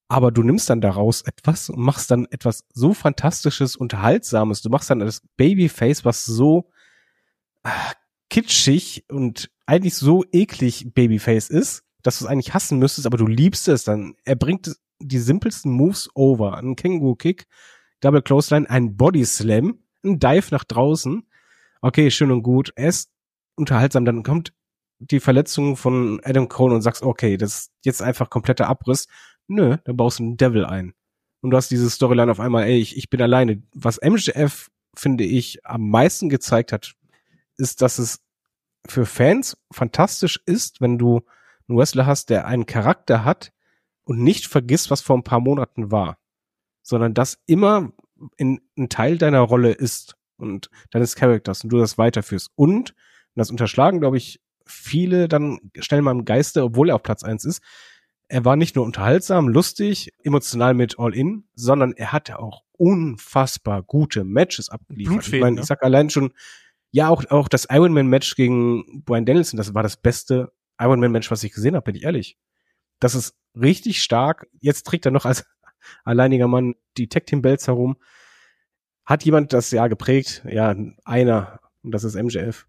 Aber 0.09 0.31
du 0.31 0.43
nimmst 0.43 0.71
dann 0.71 0.81
daraus 0.81 1.23
etwas 1.23 1.69
und 1.69 1.81
machst 1.81 2.11
dann 2.11 2.27
etwas 2.31 2.65
so 2.73 2.95
fantastisches, 2.95 3.77
unterhaltsames. 3.77 4.63
Du 4.63 4.71
machst 4.71 4.89
dann 4.89 5.01
das 5.01 5.23
Babyface, 5.37 6.05
was 6.05 6.25
so 6.25 6.71
kitschig 8.31 9.05
und 9.09 9.51
eigentlich 9.67 9.95
so 9.95 10.25
eklig 10.33 10.93
Babyface 10.95 11.49
ist, 11.51 11.85
dass 12.03 12.19
du 12.19 12.25
es 12.25 12.31
eigentlich 12.31 12.55
hassen 12.55 12.79
müsstest, 12.79 13.07
aber 13.07 13.19
du 13.19 13.27
liebst 13.27 13.69
es 13.69 13.85
dann. 13.85 14.15
Er 14.25 14.37
bringt 14.37 14.77
die 15.01 15.19
simpelsten 15.19 15.73
Moves 15.73 16.09
over. 16.15 16.57
Ein 16.57 16.77
Känguru-Kick, 16.77 17.47
Double 18.01 18.23
Clothesline, 18.23 18.69
ein 18.71 18.97
Body 18.97 19.25
Slam, 19.25 19.81
ein 20.05 20.19
Dive 20.19 20.49
nach 20.51 20.65
draußen. 20.65 21.27
Okay, 21.81 22.11
schön 22.11 22.31
und 22.31 22.43
gut. 22.43 22.73
Er 22.77 22.89
ist 22.89 23.11
unterhaltsam. 23.57 24.05
Dann 24.05 24.23
kommt 24.23 24.53
die 24.99 25.21
Verletzung 25.21 25.77
von 25.77 26.21
Adam 26.25 26.49
Cole 26.49 26.75
und 26.75 26.83
sagst, 26.83 27.03
okay, 27.03 27.37
das 27.37 27.55
ist 27.55 27.73
jetzt 27.85 28.03
einfach 28.03 28.31
kompletter 28.31 28.69
Abriss. 28.69 29.09
Nö, 29.49 29.77
dann 29.85 29.97
baust 29.97 30.19
du 30.19 30.25
einen 30.25 30.37
Devil 30.37 30.65
ein. 30.65 30.95
Und 31.41 31.51
du 31.51 31.57
hast 31.57 31.71
diese 31.71 31.91
Storyline 31.91 32.31
auf 32.31 32.41
einmal, 32.41 32.65
ey, 32.65 32.79
ich, 32.79 32.97
ich 32.97 33.11
bin 33.11 33.21
alleine. 33.21 33.63
Was 33.75 34.01
MJF, 34.03 34.71
finde 34.95 35.25
ich, 35.25 35.65
am 35.65 35.91
meisten 35.91 36.29
gezeigt 36.29 36.73
hat, 36.73 36.95
ist, 37.57 37.83
dass 37.83 37.99
es 37.99 38.21
für 38.87 39.07
Fans 39.07 39.57
fantastisch 39.73 40.41
ist, 40.47 40.81
wenn 40.81 40.99
du 40.99 41.23
einen 41.69 41.79
Wrestler 41.79 42.07
hast, 42.07 42.31
der 42.31 42.47
einen 42.47 42.67
Charakter 42.67 43.25
hat 43.25 43.53
und 44.05 44.23
nicht 44.23 44.47
vergisst, 44.47 44.91
was 44.91 45.01
vor 45.01 45.17
ein 45.17 45.25
paar 45.25 45.41
Monaten 45.41 45.91
war, 45.91 46.19
sondern 46.83 47.15
das 47.15 47.39
immer 47.47 47.93
in 48.37 48.61
ein 48.79 48.89
Teil 48.89 49.19
deiner 49.19 49.41
Rolle 49.41 49.73
ist 49.73 50.17
und 50.37 50.71
deines 50.91 51.17
Charakters 51.17 51.65
und 51.65 51.71
du 51.71 51.79
das 51.79 51.99
weiterführst. 51.99 52.51
Und, 52.55 52.95
das 53.35 53.51
unterschlagen, 53.51 54.01
glaube 54.01 54.17
ich, 54.17 54.41
viele 54.65 55.29
dann 55.29 55.61
schnell 55.79 56.01
mal 56.01 56.13
im 56.13 56.25
Geiste, 56.25 56.63
obwohl 56.63 56.89
er 56.89 56.95
auf 56.95 57.03
Platz 57.03 57.23
eins 57.23 57.45
ist, 57.45 57.63
er 58.29 58.45
war 58.45 58.57
nicht 58.57 58.75
nur 58.75 58.85
unterhaltsam, 58.85 59.49
lustig, 59.49 60.13
emotional 60.23 60.75
mit 60.75 60.99
All 60.99 61.15
In, 61.15 61.45
sondern 61.55 61.93
er 61.93 62.13
hatte 62.13 62.39
auch 62.39 62.63
unfassbar 62.73 63.83
gute 63.83 64.25
Matches 64.25 64.69
abgeliefert. 64.69 65.29
Ich 65.29 65.41
meine, 65.41 65.57
ne? 65.57 65.61
ich 65.61 65.67
sag 65.67 65.83
allein 65.85 66.11
schon, 66.11 66.33
ja, 66.97 67.11
auch, 67.11 67.27
auch 67.29 67.49
das 67.49 67.67
Ironman-Match 67.69 68.37
gegen 68.37 69.03
Brian 69.05 69.27
Danielson, 69.27 69.59
das 69.59 69.75
war 69.75 69.83
das 69.83 69.99
beste 69.99 70.51
Ironman-Match, 70.79 71.31
was 71.31 71.45
ich 71.45 71.53
gesehen 71.53 71.75
habe, 71.75 71.85
bin 71.85 71.95
ich 71.95 72.05
ehrlich. 72.05 72.39
Das 73.01 73.15
ist 73.15 73.37
richtig 73.55 74.03
stark. 74.03 74.47
Jetzt 74.61 74.87
trägt 74.87 75.05
er 75.05 75.13
noch 75.13 75.27
als 75.27 75.45
alleiniger 76.05 76.49
Mann 76.49 76.75
die 76.97 77.11
Tag 77.11 77.27
Team 77.27 77.43
Belts 77.43 77.67
herum. 77.67 77.99
Hat 79.05 79.27
jemand 79.27 79.53
das 79.53 79.71
Jahr 79.73 79.91
geprägt? 79.91 80.43
Ja, 80.49 80.75
einer. 81.05 81.61
Und 81.83 81.91
das 81.91 82.03
ist 82.03 82.15
MJF. 82.15 82.67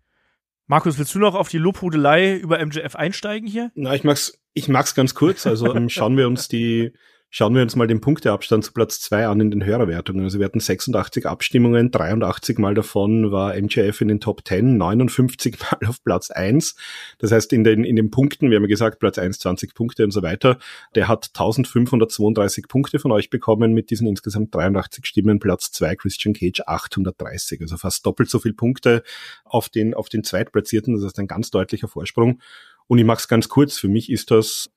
Markus, 0.65 0.97
willst 0.97 1.15
du 1.15 1.19
noch 1.19 1.33
auf 1.33 1.47
die 1.47 1.57
Lobhudelei 1.57 2.35
über 2.35 2.63
MJF 2.63 2.97
einsteigen 2.97 3.47
hier? 3.47 3.71
Na, 3.75 3.95
ich 3.95 4.03
mag's, 4.03 4.37
ich 4.53 4.67
mag's 4.67 4.93
ganz 4.93 5.15
kurz. 5.15 5.47
Also 5.47 5.73
ähm, 5.73 5.87
schauen 5.89 6.17
wir 6.17 6.27
uns 6.27 6.49
die 6.49 6.91
Schauen 7.29 7.53
wir 7.55 7.61
uns 7.61 7.75
mal 7.75 7.87
den 7.87 7.99
Punkteabstand 7.99 8.63
zu 8.63 8.71
Platz 8.71 9.01
zwei 9.01 9.27
an 9.27 9.41
in 9.41 9.51
den 9.51 9.65
Hörerwertungen. 9.65 10.23
Also 10.23 10.39
wir 10.39 10.45
hatten 10.45 10.61
86 10.61 11.25
Abstimmungen, 11.25 11.91
83 11.91 12.57
Mal 12.57 12.73
davon 12.73 13.33
war 13.33 13.53
MJF 13.53 13.99
in 13.99 14.07
den 14.07 14.21
Top 14.21 14.47
10, 14.47 14.77
59 14.77 15.59
Mal 15.59 15.89
auf 15.89 16.01
Platz 16.05 16.31
eins. 16.31 16.75
Das 17.17 17.33
heißt, 17.33 17.51
in 17.51 17.65
den, 17.65 17.83
in 17.83 17.97
den 17.97 18.11
Punkten, 18.11 18.49
wir 18.49 18.55
haben 18.55 18.63
ja 18.63 18.69
gesagt, 18.69 18.99
Platz 18.99 19.17
eins 19.17 19.39
20 19.39 19.75
Punkte 19.75 20.05
und 20.05 20.11
so 20.11 20.21
weiter, 20.21 20.57
der 20.95 21.09
hat 21.09 21.25
1532 21.33 22.69
Punkte 22.69 22.97
von 22.97 23.11
euch 23.11 23.29
bekommen 23.29 23.73
mit 23.73 23.91
diesen 23.91 24.07
insgesamt 24.07 24.55
83 24.55 25.05
Stimmen. 25.05 25.39
Platz 25.39 25.71
zwei 25.71 25.97
Christian 25.97 26.33
Cage 26.33 26.61
830, 26.65 27.59
also 27.59 27.75
fast 27.75 28.05
doppelt 28.05 28.29
so 28.29 28.39
viel 28.39 28.53
Punkte 28.53 29.03
auf 29.43 29.67
den, 29.67 29.93
auf 29.93 30.07
den 30.07 30.23
Zweitplatzierten. 30.23 30.95
Das 30.95 31.03
ist 31.03 31.19
ein 31.19 31.27
ganz 31.27 31.51
deutlicher 31.51 31.89
Vorsprung. 31.89 32.39
Und 32.87 32.99
ich 32.99 33.05
mache 33.05 33.19
es 33.19 33.27
ganz 33.27 33.49
kurz. 33.49 33.77
Für 33.77 33.89
mich 33.89 34.09
ist 34.09 34.31
das 34.31 34.69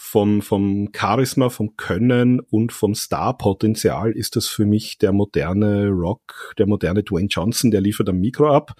vom, 0.00 0.42
vom 0.42 0.90
Charisma, 0.96 1.50
vom 1.50 1.76
Können 1.76 2.38
und 2.38 2.72
vom 2.72 2.94
Star-Potenzial 2.94 4.12
ist 4.12 4.36
das 4.36 4.46
für 4.46 4.64
mich 4.64 4.96
der 4.98 5.12
moderne 5.12 5.88
Rock, 5.88 6.54
der 6.56 6.68
moderne 6.68 7.02
Dwayne 7.02 7.26
Johnson, 7.28 7.72
der 7.72 7.80
liefert 7.80 8.08
am 8.08 8.20
Mikro 8.20 8.54
ab. 8.54 8.74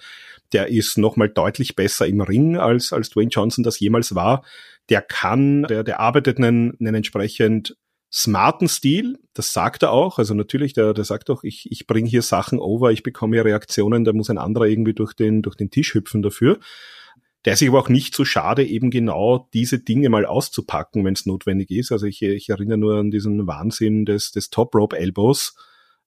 Der 0.53 0.69
ist 0.69 0.97
nochmal 0.97 1.27
deutlich 1.27 1.75
besser 1.75 2.07
im 2.07 2.21
Ring 2.21 2.55
als, 2.55 2.93
als 2.93 3.09
Dwayne 3.09 3.29
Johnson 3.29 3.65
das 3.65 3.81
jemals 3.81 4.15
war. 4.15 4.45
Der 4.87 5.01
kann, 5.01 5.63
der, 5.63 5.83
der 5.83 5.99
arbeitet 5.99 6.37
einen, 6.37 6.77
einen 6.79 6.95
entsprechend 6.95 7.75
smarten 8.09 8.69
Stil, 8.69 9.19
das 9.33 9.51
sagt 9.51 9.83
er 9.83 9.91
auch. 9.91 10.19
Also 10.19 10.33
natürlich, 10.33 10.71
der, 10.71 10.93
der 10.93 11.03
sagt 11.03 11.29
auch, 11.29 11.43
ich, 11.43 11.69
ich 11.69 11.85
bringe 11.85 12.07
hier 12.07 12.21
Sachen 12.21 12.59
over, 12.59 12.93
ich 12.93 13.03
bekomme 13.03 13.35
hier 13.35 13.45
Reaktionen, 13.45 14.05
da 14.05 14.13
muss 14.13 14.29
ein 14.29 14.37
anderer 14.37 14.67
irgendwie 14.67 14.93
durch 14.93 15.13
den, 15.13 15.41
durch 15.41 15.57
den 15.57 15.69
Tisch 15.69 15.93
hüpfen 15.93 16.21
dafür. 16.21 16.59
Der 17.45 17.53
ist 17.53 17.59
sich 17.59 17.69
aber 17.69 17.79
auch 17.79 17.89
nicht 17.89 18.15
so 18.15 18.25
schade, 18.25 18.65
eben 18.65 18.91
genau 18.91 19.47
diese 19.53 19.79
Dinge 19.79 20.09
mal 20.09 20.25
auszupacken, 20.25 21.05
wenn 21.05 21.13
es 21.13 21.25
notwendig 21.25 21.71
ist. 21.71 21.91
Also 21.91 22.05
ich, 22.05 22.21
ich 22.21 22.49
erinnere 22.49 22.77
nur 22.77 22.97
an 22.97 23.11
diesen 23.11 23.47
Wahnsinn 23.47 24.05
des, 24.05 24.31
des 24.31 24.49
Top 24.49 24.75
Rope 24.75 24.97
Elbows. 24.97 25.55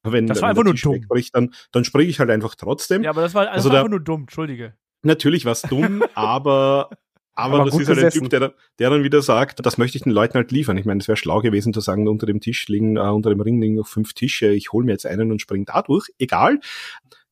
Wenn, 0.03 0.27
das 0.27 0.43
war 0.43 0.51
einfach 0.51 0.65
nur 0.65 0.75
dumm. 0.75 1.03
Spricht, 1.03 1.35
dann, 1.35 1.55
dann 1.71 1.85
spreche 1.85 2.11
ich 2.11 2.19
halt 2.19 2.31
einfach 2.31 2.55
trotzdem. 2.55 3.03
Ja, 3.03 3.11
aber 3.11 3.23
das 3.23 3.35
war, 3.35 3.49
also 3.51 3.71
war 3.71 3.79
einfach 3.79 3.91
nur 3.91 4.01
dumm, 4.01 4.23
entschuldige. 4.23 4.75
Natürlich 5.03 5.45
war 5.45 5.53
es 5.53 5.63
dumm, 5.63 6.03
aber 6.15 6.91
aber, 7.35 7.61
aber 7.61 7.71
das 7.71 7.79
ist 7.79 7.89
halt 7.89 7.99
ein 7.99 8.11
Typ, 8.11 8.29
der, 8.29 8.53
der 8.79 8.91
dann 8.91 9.05
wieder 9.05 9.23
sagt, 9.23 9.65
das 9.65 9.79
möchte 9.79 9.97
ich 9.97 10.05
den 10.05 10.13
Leuten 10.13 10.35
halt 10.35 10.53
liefern. 10.53 10.77
Ich 10.77 10.85
meine, 10.85 11.01
es 11.01 11.09
wäre 11.09 11.17
schlau 11.17 11.41
gewesen 11.41 11.73
zu 11.73 11.81
sagen, 11.81 12.07
unter 12.07 12.27
dem 12.27 12.41
Tisch 12.41 12.69
liegen, 12.69 12.97
äh, 12.97 13.01
unter 13.01 13.31
dem 13.31 13.41
Ring 13.41 13.61
liegen 13.61 13.77
noch 13.77 13.87
fünf 13.87 14.13
Tische, 14.13 14.49
ich 14.49 14.73
hole 14.73 14.85
mir 14.85 14.93
jetzt 14.93 15.07
einen 15.07 15.33
und 15.33 15.41
spring 15.41 15.65
da 15.65 15.83
durch. 15.83 16.13
Egal. 16.19 16.61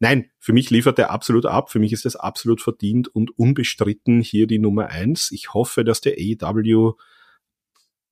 Nein, 0.01 0.31
für 0.39 0.55
mich 0.55 0.71
liefert 0.71 0.99
er 0.99 1.11
absolut 1.11 1.45
ab. 1.45 1.71
Für 1.71 1.79
mich 1.79 1.93
ist 1.93 2.07
es 2.07 2.17
absolut 2.17 2.63
verdient 2.63 3.09
und 3.09 3.39
unbestritten 3.39 4.23
hier 4.23 4.47
die 4.47 4.59
Nummer 4.59 4.89
eins. 4.89 5.31
Ich 5.31 5.53
hoffe, 5.53 5.85
dass 5.85 6.01
der 6.01 6.15
AEW 6.15 6.95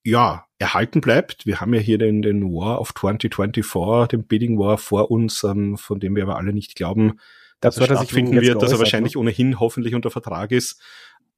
ja, 0.05 0.45
erhalten 0.59 1.01
bleibt. 1.01 1.47
Wir 1.47 1.61
haben 1.61 1.73
ja 1.73 1.81
hier 1.81 1.97
den, 1.97 2.21
den 2.21 2.45
War 2.45 2.81
of 2.81 2.95
2024, 2.95 4.09
den 4.09 4.27
Bidding 4.27 4.59
War 4.59 4.77
vor 4.77 5.11
uns, 5.11 5.43
ähm, 5.45 5.79
von 5.79 5.99
dem 5.99 6.15
wir 6.15 6.25
aber 6.25 6.37
alle 6.37 6.53
nicht 6.53 6.77
glauben, 6.77 7.19
dass 7.61 7.77
das 7.77 7.89
er 7.89 7.97
stattfinden 7.97 8.41
wird, 8.41 8.63
dass 8.63 8.73
er 8.73 8.79
wahrscheinlich 8.79 9.15
ne? 9.15 9.21
ohnehin 9.21 9.59
hoffentlich 9.59 9.95
unter 9.95 10.11
Vertrag 10.11 10.53
ist. 10.53 10.81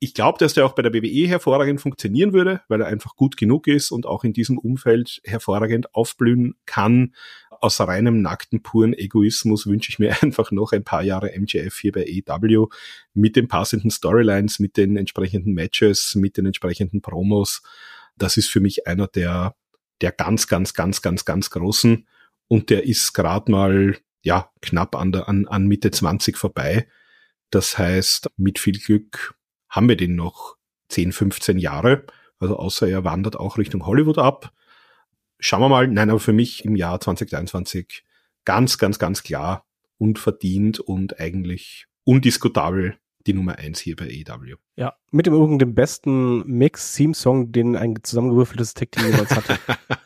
Ich 0.00 0.14
glaube, 0.14 0.38
dass 0.38 0.54
der 0.54 0.66
auch 0.66 0.72
bei 0.72 0.82
der 0.82 0.94
WWE 0.94 1.28
hervorragend 1.28 1.80
funktionieren 1.80 2.32
würde, 2.32 2.62
weil 2.68 2.80
er 2.80 2.86
einfach 2.88 3.16
gut 3.16 3.36
genug 3.36 3.66
ist 3.68 3.90
und 3.90 4.06
auch 4.06 4.24
in 4.24 4.32
diesem 4.32 4.58
Umfeld 4.58 5.20
hervorragend 5.24 5.94
aufblühen 5.94 6.56
kann 6.64 7.14
aus 7.60 7.80
reinem 7.80 8.22
nackten, 8.22 8.62
puren 8.62 8.94
Egoismus 8.94 9.66
wünsche 9.66 9.90
ich 9.90 9.98
mir 9.98 10.16
einfach 10.22 10.50
noch 10.50 10.72
ein 10.72 10.84
paar 10.84 11.02
Jahre 11.02 11.32
MJF 11.38 11.78
hier 11.78 11.92
bei 11.92 12.04
AEW 12.26 12.68
mit 13.14 13.36
den 13.36 13.48
passenden 13.48 13.90
Storylines, 13.90 14.58
mit 14.58 14.76
den 14.76 14.96
entsprechenden 14.96 15.54
Matches, 15.54 16.14
mit 16.14 16.36
den 16.36 16.46
entsprechenden 16.46 17.02
Promos. 17.02 17.62
Das 18.16 18.36
ist 18.36 18.48
für 18.48 18.60
mich 18.60 18.86
einer 18.86 19.06
der, 19.06 19.54
der 20.00 20.12
ganz, 20.12 20.46
ganz, 20.46 20.74
ganz, 20.74 21.02
ganz, 21.02 21.24
ganz 21.24 21.50
großen. 21.50 22.06
Und 22.48 22.70
der 22.70 22.84
ist 22.84 23.12
gerade 23.12 23.50
mal, 23.52 23.96
ja, 24.22 24.50
knapp 24.60 24.96
an, 24.96 25.12
der, 25.12 25.28
an, 25.28 25.46
an 25.46 25.66
Mitte 25.66 25.90
20 25.90 26.36
vorbei. 26.36 26.88
Das 27.50 27.78
heißt, 27.78 28.30
mit 28.36 28.58
viel 28.58 28.78
Glück 28.78 29.34
haben 29.68 29.88
wir 29.88 29.96
den 29.96 30.16
noch 30.16 30.56
10, 30.88 31.12
15 31.12 31.58
Jahre. 31.58 32.04
Also 32.38 32.56
außer 32.56 32.88
er 32.88 33.04
wandert 33.04 33.36
auch 33.36 33.58
Richtung 33.58 33.86
Hollywood 33.86 34.18
ab 34.18 34.52
schauen 35.40 35.60
wir 35.60 35.68
mal. 35.68 35.88
Nein, 35.88 36.10
aber 36.10 36.20
für 36.20 36.32
mich 36.32 36.64
im 36.64 36.76
Jahr 36.76 37.00
2023 37.00 38.04
ganz, 38.44 38.78
ganz, 38.78 38.98
ganz 38.98 39.22
klar 39.22 39.66
und 39.98 40.18
verdient 40.18 40.80
und 40.80 41.18
eigentlich 41.20 41.86
undiskutabel 42.04 42.96
die 43.26 43.34
Nummer 43.34 43.58
eins 43.58 43.80
hier 43.80 43.96
bei 43.96 44.06
AEW. 44.06 44.56
Ja. 44.76 44.94
Mit 45.10 45.26
dem 45.26 45.34
übrigen 45.34 45.58
dem 45.58 45.74
besten 45.74 46.46
Mix-Theme-Song, 46.46 47.52
den 47.52 47.76
ein 47.76 47.96
zusammengewürfeltes 48.02 48.74
Tech-Team 48.74 49.10
jemals 49.10 49.30
hatte. 49.30 49.58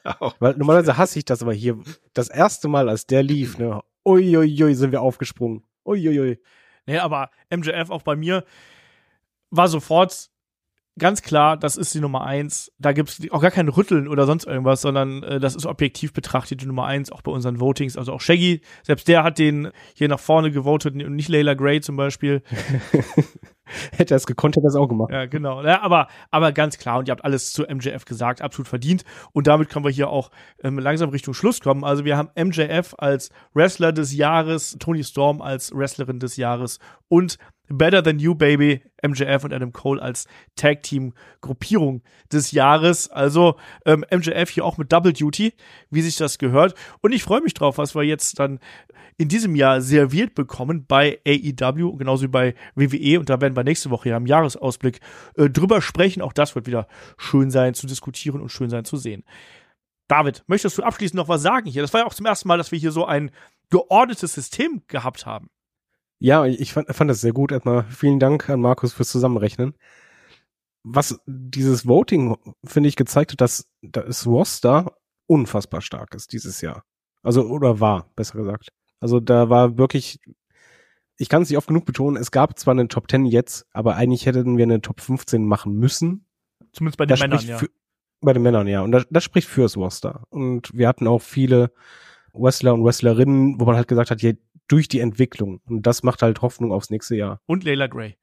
Weil 0.40 0.56
normalerweise 0.56 0.96
hasse 0.96 1.18
ich 1.18 1.24
das, 1.24 1.42
aber 1.42 1.52
hier 1.52 1.78
das 2.12 2.28
erste 2.28 2.66
Mal, 2.66 2.88
als 2.88 3.06
der 3.06 3.22
lief, 3.22 3.58
ne, 3.58 3.80
uiuiui, 4.04 4.74
sind 4.74 4.90
wir 4.90 5.00
aufgesprungen. 5.00 5.62
Uiuiui. 5.86 6.40
Nee, 6.86 6.98
aber 6.98 7.30
MJF 7.50 7.90
auch 7.90 8.02
bei 8.02 8.16
mir 8.16 8.44
war 9.50 9.68
sofort 9.68 10.30
ganz 10.98 11.22
klar, 11.22 11.56
das 11.56 11.76
ist 11.76 11.94
die 11.94 12.00
Nummer 12.00 12.24
eins. 12.24 12.72
Da 12.78 12.92
gibt's 12.92 13.20
auch 13.30 13.40
gar 13.40 13.50
kein 13.50 13.68
Rütteln 13.68 14.08
oder 14.08 14.26
sonst 14.26 14.46
irgendwas, 14.46 14.80
sondern 14.80 15.22
äh, 15.22 15.40
das 15.40 15.56
ist 15.56 15.66
objektiv 15.66 16.12
betrachtet 16.12 16.60
die 16.60 16.66
Nummer 16.66 16.86
eins, 16.86 17.10
auch 17.10 17.22
bei 17.22 17.32
unseren 17.32 17.60
Votings. 17.60 17.96
Also 17.96 18.12
auch 18.12 18.20
Shaggy, 18.20 18.60
selbst 18.82 19.08
der 19.08 19.24
hat 19.24 19.38
den 19.38 19.70
hier 19.94 20.08
nach 20.08 20.20
vorne 20.20 20.50
gewotet 20.50 20.94
und 20.94 21.14
nicht 21.14 21.28
Layla 21.28 21.54
Gray 21.54 21.80
zum 21.80 21.96
Beispiel. 21.96 22.42
hätte 23.92 24.14
er 24.14 24.16
es 24.16 24.26
gekonnt, 24.26 24.56
hätte 24.56 24.66
er 24.66 24.68
es 24.68 24.76
auch 24.76 24.88
gemacht. 24.88 25.10
Ja, 25.10 25.26
genau. 25.26 25.62
Ja, 25.62 25.82
aber, 25.82 26.08
aber 26.30 26.52
ganz 26.52 26.78
klar, 26.78 26.98
und 26.98 27.08
ihr 27.08 27.12
habt 27.12 27.24
alles 27.24 27.52
zu 27.52 27.62
MJF 27.62 28.04
gesagt, 28.04 28.42
absolut 28.42 28.68
verdient. 28.68 29.04
Und 29.32 29.46
damit 29.46 29.70
können 29.70 29.84
wir 29.84 29.90
hier 29.90 30.10
auch 30.10 30.30
ähm, 30.62 30.78
langsam 30.78 31.10
Richtung 31.10 31.34
Schluss 31.34 31.60
kommen. 31.60 31.84
Also 31.84 32.04
wir 32.04 32.16
haben 32.16 32.30
MJF 32.36 32.94
als 32.98 33.30
Wrestler 33.52 33.92
des 33.92 34.14
Jahres, 34.14 34.76
Tony 34.78 35.02
Storm 35.02 35.40
als 35.42 35.72
Wrestlerin 35.74 36.18
des 36.18 36.36
Jahres 36.36 36.78
und 37.08 37.38
Better 37.68 38.02
Than 38.02 38.18
You 38.18 38.34
Baby, 38.34 38.82
MJF 39.02 39.44
und 39.44 39.52
Adam 39.52 39.72
Cole 39.72 40.00
als 40.00 40.26
Tag 40.56 40.82
Team 40.82 41.14
Gruppierung 41.40 42.02
des 42.32 42.52
Jahres. 42.52 43.10
Also 43.10 43.56
ähm, 43.86 44.04
MJF 44.10 44.50
hier 44.50 44.64
auch 44.64 44.76
mit 44.76 44.92
Double 44.92 45.12
Duty, 45.12 45.54
wie 45.90 46.02
sich 46.02 46.16
das 46.16 46.38
gehört. 46.38 46.74
Und 47.00 47.12
ich 47.12 47.22
freue 47.22 47.40
mich 47.40 47.54
drauf, 47.54 47.78
was 47.78 47.94
wir 47.94 48.02
jetzt 48.02 48.38
dann 48.38 48.60
in 49.16 49.28
diesem 49.28 49.54
Jahr 49.54 49.80
serviert 49.80 50.34
bekommen 50.34 50.86
bei 50.86 51.20
AEW, 51.26 51.96
genauso 51.96 52.24
wie 52.24 52.28
bei 52.28 52.54
WWE. 52.74 53.20
Und 53.20 53.30
da 53.30 53.40
werden 53.40 53.56
wir 53.56 53.64
nächste 53.64 53.90
Woche 53.90 54.08
ja 54.08 54.16
im 54.16 54.26
Jahresausblick 54.26 55.00
äh, 55.36 55.48
drüber 55.48 55.80
sprechen. 55.80 56.22
Auch 56.22 56.32
das 56.32 56.54
wird 56.54 56.66
wieder 56.66 56.88
schön 57.16 57.50
sein 57.50 57.74
zu 57.74 57.86
diskutieren 57.86 58.40
und 58.40 58.50
schön 58.50 58.70
sein 58.70 58.84
zu 58.84 58.96
sehen. 58.96 59.24
David, 60.08 60.44
möchtest 60.46 60.76
du 60.76 60.82
abschließend 60.82 61.16
noch 61.16 61.28
was 61.28 61.42
sagen 61.42 61.70
hier? 61.70 61.82
Das 61.82 61.92
war 61.92 62.00
ja 62.00 62.06
auch 62.06 62.14
zum 62.14 62.26
ersten 62.26 62.48
Mal, 62.48 62.58
dass 62.58 62.72
wir 62.72 62.78
hier 62.78 62.92
so 62.92 63.06
ein 63.06 63.30
geordnetes 63.70 64.34
System 64.34 64.82
gehabt 64.86 65.24
haben. 65.24 65.48
Ja, 66.18 66.44
ich 66.46 66.72
fand, 66.72 66.94
fand 66.94 67.10
das 67.10 67.20
sehr 67.20 67.32
gut. 67.32 67.52
Erstmal 67.52 67.84
vielen 67.84 68.18
Dank 68.18 68.48
an 68.48 68.60
Markus 68.60 68.92
fürs 68.92 69.10
Zusammenrechnen. 69.10 69.74
Was 70.82 71.18
dieses 71.26 71.86
Voting, 71.86 72.36
finde 72.64 72.88
ich, 72.88 72.96
gezeigt 72.96 73.32
hat, 73.32 73.40
dass 73.40 73.68
das 73.82 74.26
Roster 74.26 74.96
unfassbar 75.26 75.80
stark 75.80 76.14
ist 76.14 76.32
dieses 76.32 76.60
Jahr. 76.60 76.84
Also, 77.22 77.46
oder 77.46 77.80
war, 77.80 78.10
besser 78.16 78.38
gesagt. 78.38 78.68
Also 79.00 79.20
da 79.20 79.48
war 79.48 79.78
wirklich, 79.78 80.20
ich 81.16 81.28
kann 81.28 81.42
es 81.42 81.48
nicht 81.48 81.58
oft 81.58 81.68
genug 81.68 81.84
betonen, 81.86 82.16
es 82.20 82.30
gab 82.30 82.58
zwar 82.58 82.72
eine 82.72 82.88
Top 82.88 83.10
10 83.10 83.26
jetzt, 83.26 83.66
aber 83.72 83.96
eigentlich 83.96 84.26
hätten 84.26 84.56
wir 84.56 84.64
eine 84.64 84.80
Top 84.80 85.00
15 85.00 85.44
machen 85.44 85.74
müssen. 85.74 86.26
Zumindest 86.72 86.98
bei 86.98 87.06
den 87.06 87.18
Männern, 87.18 87.44
ja. 87.46 87.58
Für, 87.58 87.68
bei 88.20 88.32
den 88.32 88.42
Männern, 88.42 88.66
ja. 88.66 88.82
Und 88.82 88.92
das, 88.92 89.06
das 89.10 89.24
spricht 89.24 89.48
fürs 89.48 89.76
Roster. 89.76 90.24
Und 90.30 90.70
wir 90.74 90.88
hatten 90.88 91.06
auch 91.06 91.22
viele 91.22 91.72
Wrestler 92.32 92.74
und 92.74 92.84
Wrestlerinnen, 92.84 93.60
wo 93.60 93.64
man 93.64 93.76
halt 93.76 93.88
gesagt 93.88 94.10
hat, 94.10 94.22
durch 94.68 94.88
die 94.88 95.00
Entwicklung. 95.00 95.60
Und 95.66 95.82
das 95.86 96.02
macht 96.02 96.22
halt 96.22 96.42
Hoffnung 96.42 96.72
aufs 96.72 96.90
nächste 96.90 97.16
Jahr. 97.16 97.40
Und 97.46 97.64
Layla 97.64 97.86
Gray. 97.86 98.16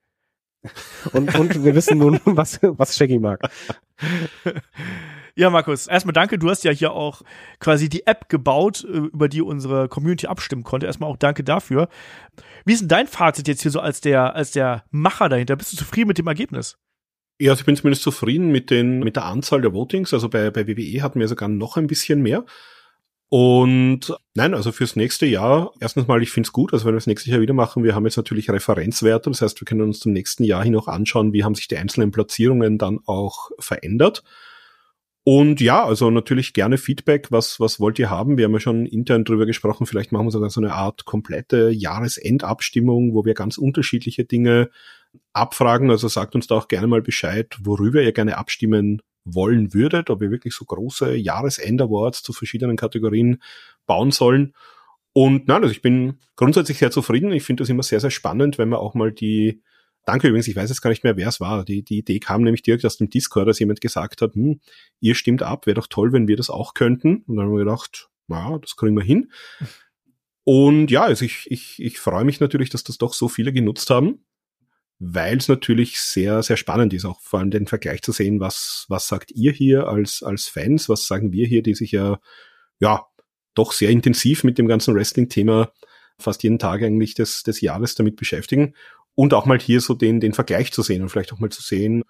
und, 1.13 1.33
und 1.35 1.63
wir 1.63 1.75
wissen 1.75 1.97
nun, 1.97 2.19
was, 2.25 2.59
was 2.61 2.95
Shaggy 2.95 3.19
mag. 3.19 3.39
Ja, 5.35 5.49
Markus, 5.49 5.87
erstmal 5.87 6.13
danke. 6.13 6.37
Du 6.37 6.49
hast 6.49 6.63
ja 6.63 6.71
hier 6.71 6.91
auch 6.91 7.21
quasi 7.59 7.87
die 7.87 8.05
App 8.05 8.27
gebaut, 8.29 8.83
äh, 8.83 8.97
über 8.97 9.29
die 9.29 9.41
unsere 9.41 9.87
Community 9.87 10.27
abstimmen 10.27 10.63
konnte. 10.63 10.87
Erstmal 10.87 11.09
auch 11.09 11.17
danke 11.17 11.43
dafür. 11.43 11.87
Wie 12.65 12.73
ist 12.73 12.81
denn 12.81 12.89
dein 12.89 13.07
Fazit 13.07 13.47
jetzt 13.47 13.61
hier 13.61 13.71
so 13.71 13.79
als 13.79 14.01
der, 14.01 14.35
als 14.35 14.51
der 14.51 14.83
Macher 14.91 15.29
dahinter? 15.29 15.55
Bist 15.55 15.71
du 15.73 15.77
zufrieden 15.77 16.09
mit 16.09 16.17
dem 16.17 16.27
Ergebnis? 16.27 16.77
Ja, 17.39 17.51
also 17.51 17.61
ich 17.61 17.65
bin 17.65 17.75
zumindest 17.75 18.03
zufrieden 18.03 18.51
mit 18.51 18.69
den, 18.69 18.99
mit 18.99 19.15
der 19.15 19.25
Anzahl 19.25 19.61
der 19.61 19.73
Votings. 19.73 20.13
Also 20.13 20.29
bei, 20.29 20.51
bei 20.51 20.67
WWE 20.67 21.01
hatten 21.01 21.19
wir 21.19 21.27
sogar 21.27 21.49
noch 21.49 21.77
ein 21.77 21.87
bisschen 21.87 22.21
mehr. 22.21 22.45
Und 23.33 24.13
nein, 24.35 24.53
also 24.53 24.73
fürs 24.73 24.97
nächste 24.97 25.25
Jahr, 25.25 25.71
erstens 25.79 26.05
mal, 26.05 26.21
ich 26.21 26.31
finde 26.31 26.47
es 26.47 26.51
gut, 26.51 26.73
also 26.73 26.83
wenn 26.83 26.93
wir 26.93 26.97
das 26.97 27.07
nächste 27.07 27.31
Jahr 27.31 27.39
wieder 27.39 27.53
machen, 27.53 27.81
wir 27.81 27.95
haben 27.95 28.03
jetzt 28.03 28.17
natürlich 28.17 28.49
Referenzwerte, 28.49 29.29
das 29.29 29.41
heißt, 29.41 29.61
wir 29.61 29.65
können 29.65 29.83
uns 29.83 30.01
zum 30.01 30.11
nächsten 30.11 30.43
Jahr 30.43 30.65
hin 30.65 30.75
auch 30.75 30.89
anschauen, 30.89 31.31
wie 31.31 31.45
haben 31.45 31.55
sich 31.55 31.69
die 31.69 31.77
einzelnen 31.77 32.11
Platzierungen 32.11 32.77
dann 32.77 32.99
auch 33.05 33.49
verändert. 33.57 34.21
Und 35.23 35.61
ja, 35.61 35.85
also 35.85 36.11
natürlich 36.11 36.51
gerne 36.51 36.77
Feedback, 36.77 37.31
was, 37.31 37.57
was 37.61 37.79
wollt 37.79 37.99
ihr 37.99 38.09
haben? 38.09 38.37
Wir 38.37 38.45
haben 38.45 38.53
ja 38.53 38.59
schon 38.59 38.85
intern 38.85 39.23
drüber 39.23 39.45
gesprochen, 39.45 39.85
vielleicht 39.85 40.11
machen 40.11 40.27
wir 40.27 40.31
sogar 40.31 40.49
so 40.49 40.59
eine 40.59 40.73
Art 40.73 41.05
komplette 41.05 41.69
Jahresendabstimmung, 41.69 43.13
wo 43.13 43.23
wir 43.23 43.33
ganz 43.33 43.57
unterschiedliche 43.57 44.25
Dinge 44.25 44.71
abfragen. 45.31 45.89
Also 45.89 46.09
sagt 46.09 46.35
uns 46.35 46.47
da 46.47 46.55
auch 46.55 46.67
gerne 46.67 46.87
mal 46.87 47.01
Bescheid, 47.01 47.55
worüber 47.61 48.01
ihr 48.01 48.11
gerne 48.11 48.37
abstimmen 48.37 49.01
wollen 49.23 49.73
würdet, 49.73 50.09
ob 50.09 50.21
ihr 50.21 50.31
wirklich 50.31 50.53
so 50.53 50.65
große 50.65 51.15
Jahresend-Awards 51.15 52.23
zu 52.23 52.33
verschiedenen 52.33 52.77
Kategorien 52.77 53.41
bauen 53.85 54.11
sollen. 54.11 54.53
Und 55.13 55.47
nein, 55.47 55.61
also 55.61 55.71
ich 55.71 55.81
bin 55.81 56.19
grundsätzlich 56.35 56.77
sehr 56.77 56.91
zufrieden. 56.91 57.31
Ich 57.31 57.43
finde 57.43 57.61
das 57.61 57.69
immer 57.69 57.83
sehr, 57.83 57.99
sehr 57.99 58.11
spannend, 58.11 58.57
wenn 58.57 58.69
man 58.69 58.79
auch 58.79 58.93
mal 58.93 59.11
die, 59.11 59.61
danke 60.05 60.27
übrigens, 60.27 60.47
ich 60.47 60.55
weiß 60.55 60.69
jetzt 60.69 60.81
gar 60.81 60.89
nicht 60.89 61.03
mehr, 61.03 61.17
wer 61.17 61.27
es 61.27 61.39
war. 61.39 61.65
Die, 61.65 61.83
die 61.83 61.99
Idee 61.99 62.19
kam 62.19 62.43
nämlich 62.43 62.61
direkt 62.61 62.85
aus 62.85 62.97
dem 62.97 63.09
Discord, 63.09 63.47
dass 63.47 63.59
jemand 63.59 63.81
gesagt 63.81 64.21
hat, 64.21 64.33
hm, 64.33 64.61
ihr 64.99 65.15
stimmt 65.15 65.43
ab, 65.43 65.65
wäre 65.65 65.75
doch 65.75 65.87
toll, 65.87 66.13
wenn 66.13 66.27
wir 66.27 66.37
das 66.37 66.49
auch 66.49 66.73
könnten. 66.73 67.23
Und 67.27 67.35
dann 67.35 67.45
haben 67.45 67.53
wir 67.53 67.65
gedacht, 67.65 68.09
na, 68.27 68.57
das 68.59 68.75
kriegen 68.75 68.95
wir 68.95 69.03
hin. 69.03 69.31
Und 70.43 70.89
ja, 70.89 71.03
also 71.03 71.23
ich, 71.23 71.45
ich, 71.51 71.79
ich 71.79 71.99
freue 71.99 72.25
mich 72.25 72.39
natürlich, 72.39 72.71
dass 72.71 72.83
das 72.83 72.97
doch 72.97 73.13
so 73.13 73.27
viele 73.27 73.53
genutzt 73.53 73.91
haben 73.91 74.25
weil 75.03 75.37
es 75.37 75.47
natürlich 75.47 75.99
sehr, 75.99 76.43
sehr 76.43 76.57
spannend 76.57 76.93
ist, 76.93 77.05
auch 77.05 77.19
vor 77.21 77.39
allem 77.39 77.49
den 77.49 77.65
Vergleich 77.65 78.03
zu 78.03 78.11
sehen, 78.11 78.39
was, 78.39 78.85
was 78.87 79.07
sagt 79.07 79.31
ihr 79.31 79.51
hier 79.51 79.87
als, 79.87 80.21
als 80.21 80.45
Fans, 80.45 80.89
was 80.89 81.07
sagen 81.07 81.31
wir 81.31 81.47
hier, 81.47 81.63
die 81.63 81.73
sich 81.73 81.91
ja, 81.91 82.19
ja, 82.79 83.07
doch 83.55 83.71
sehr 83.71 83.89
intensiv 83.89 84.43
mit 84.43 84.59
dem 84.59 84.67
ganzen 84.67 84.93
Wrestling-Thema 84.93 85.73
fast 86.19 86.43
jeden 86.43 86.59
Tag 86.59 86.83
eigentlich 86.83 87.15
des, 87.15 87.41
des 87.41 87.61
Jahres 87.61 87.95
damit 87.95 88.15
beschäftigen 88.15 88.75
und 89.15 89.33
auch 89.33 89.47
mal 89.47 89.59
hier 89.59 89.81
so 89.81 89.95
den, 89.95 90.19
den 90.19 90.33
Vergleich 90.33 90.71
zu 90.71 90.83
sehen 90.83 91.01
und 91.01 91.09
vielleicht 91.09 91.33
auch 91.33 91.39
mal 91.39 91.49
zu 91.49 91.63
sehen, 91.63 92.03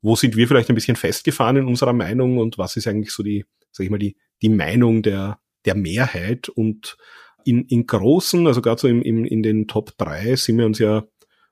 wo 0.00 0.14
sind 0.14 0.36
wir 0.36 0.46
vielleicht 0.46 0.68
ein 0.68 0.76
bisschen 0.76 0.96
festgefahren 0.96 1.56
in 1.56 1.66
unserer 1.66 1.94
Meinung 1.94 2.38
und 2.38 2.58
was 2.58 2.76
ist 2.76 2.86
eigentlich 2.86 3.10
so 3.10 3.24
die, 3.24 3.44
sag 3.72 3.84
ich 3.84 3.90
mal, 3.90 3.98
die, 3.98 4.16
die 4.40 4.50
Meinung 4.50 5.02
der, 5.02 5.40
der 5.64 5.74
Mehrheit 5.74 6.48
und 6.48 6.96
in, 7.44 7.64
in 7.64 7.88
großen, 7.88 8.46
also 8.46 8.62
gerade 8.62 8.80
so 8.80 8.86
im, 8.86 9.02
im, 9.02 9.24
in 9.24 9.42
den 9.42 9.66
Top 9.66 9.98
drei 9.98 10.36
sind 10.36 10.58
wir 10.58 10.66
uns 10.66 10.78
ja 10.78 11.04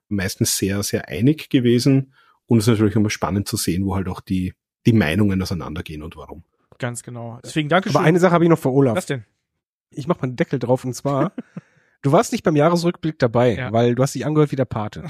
meistens 0.07 0.57
sehr, 0.57 0.83
sehr 0.83 1.07
einig 1.07 1.49
gewesen. 1.49 2.13
Und 2.47 2.59
es 2.59 2.65
ist 2.65 2.73
natürlich 2.73 2.95
immer 2.95 3.09
spannend 3.09 3.47
zu 3.47 3.57
sehen, 3.57 3.85
wo 3.85 3.95
halt 3.95 4.07
auch 4.07 4.21
die, 4.21 4.53
die 4.85 4.93
Meinungen 4.93 5.41
auseinandergehen 5.41 6.03
und 6.03 6.15
warum. 6.15 6.43
Ganz 6.77 7.03
genau. 7.03 7.39
Deswegen 7.43 7.69
danke 7.69 7.89
schön. 7.89 7.97
Aber 7.97 8.05
eine 8.05 8.19
Sache 8.19 8.33
habe 8.33 8.43
ich 8.43 8.49
noch 8.49 8.59
für 8.59 8.71
Olaf. 8.71 8.95
Was 8.95 9.05
denn? 9.05 9.23
Ich 9.89 10.07
mache 10.07 10.19
mal 10.19 10.25
einen 10.25 10.35
Deckel 10.35 10.59
drauf 10.59 10.83
und 10.83 10.93
zwar, 10.93 11.31
du 12.01 12.11
warst 12.11 12.31
nicht 12.31 12.43
beim 12.43 12.55
Jahresrückblick 12.55 13.17
dabei, 13.17 13.55
ja. 13.55 13.71
weil 13.71 13.95
du 13.95 14.03
hast 14.03 14.13
dich 14.15 14.25
angehört 14.25 14.51
wie 14.51 14.57
der 14.57 14.65
Pate. 14.65 15.05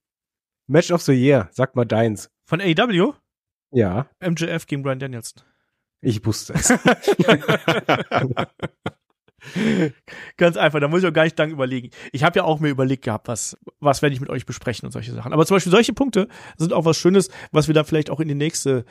Match 0.66 0.90
of 0.90 1.02
the 1.02 1.12
Year, 1.12 1.48
sag 1.52 1.74
mal 1.76 1.84
deins. 1.84 2.30
Von 2.44 2.60
AEW? 2.60 3.14
Ja. 3.72 4.06
MJF 4.20 4.66
gegen 4.66 4.82
Brian 4.82 4.98
Danielson. 4.98 5.42
Ich 6.00 6.24
wusste 6.24 6.54
es. 6.54 6.72
Ganz 10.36 10.56
einfach, 10.56 10.80
da 10.80 10.88
muss 10.88 11.02
ich 11.02 11.08
auch 11.08 11.12
gar 11.12 11.24
nicht 11.24 11.38
lang 11.38 11.50
überlegen. 11.50 11.90
Ich 12.12 12.24
habe 12.24 12.38
ja 12.38 12.44
auch 12.44 12.60
mir 12.60 12.68
überlegt 12.68 13.04
gehabt, 13.04 13.28
was, 13.28 13.56
was 13.80 14.02
werde 14.02 14.14
ich 14.14 14.20
mit 14.20 14.30
euch 14.30 14.46
besprechen 14.46 14.86
und 14.86 14.92
solche 14.92 15.12
Sachen. 15.12 15.32
Aber 15.32 15.44
zum 15.46 15.56
Beispiel 15.56 15.72
solche 15.72 15.92
Punkte 15.92 16.28
sind 16.56 16.72
auch 16.72 16.84
was 16.84 16.96
Schönes, 16.96 17.30
was 17.50 17.66
wir 17.66 17.74
dann 17.74 17.84
vielleicht 17.84 18.10
auch 18.10 18.20
in 18.20 18.28
die 18.28 18.34
nächste 18.34 18.84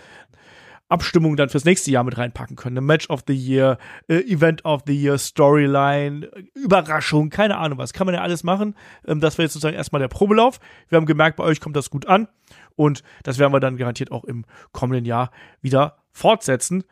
Abstimmung 0.91 1.37
dann 1.37 1.49
fürs 1.49 1.63
nächste 1.63 1.89
Jahr 1.89 2.03
mit 2.03 2.17
reinpacken 2.17 2.57
können. 2.57 2.77
Eine 2.77 2.85
Match 2.85 3.09
of 3.09 3.23
the 3.25 3.33
Year, 3.33 3.77
äh, 4.07 4.19
Event 4.29 4.65
of 4.65 4.81
the 4.85 4.93
Year, 4.93 5.17
Storyline, 5.17 6.29
Überraschung, 6.53 7.29
keine 7.29 7.57
Ahnung 7.57 7.77
was. 7.77 7.93
Kann 7.93 8.05
man 8.05 8.13
ja 8.13 8.21
alles 8.21 8.43
machen. 8.43 8.75
Ähm, 9.07 9.21
das 9.21 9.37
wäre 9.37 9.45
jetzt 9.45 9.53
sozusagen 9.53 9.77
erstmal 9.77 10.01
der 10.01 10.09
Probelauf. 10.09 10.59
Wir 10.89 10.97
haben 10.97 11.05
gemerkt, 11.05 11.37
bei 11.37 11.43
euch 11.45 11.61
kommt 11.61 11.77
das 11.77 11.89
gut 11.89 12.07
an. 12.07 12.27
Und 12.75 13.03
das 13.23 13.39
werden 13.39 13.53
wir 13.53 13.61
dann 13.61 13.77
garantiert 13.77 14.11
auch 14.11 14.25
im 14.25 14.45
kommenden 14.73 15.05
Jahr 15.05 15.31
wieder 15.61 15.97
fortsetzen. 16.11 16.83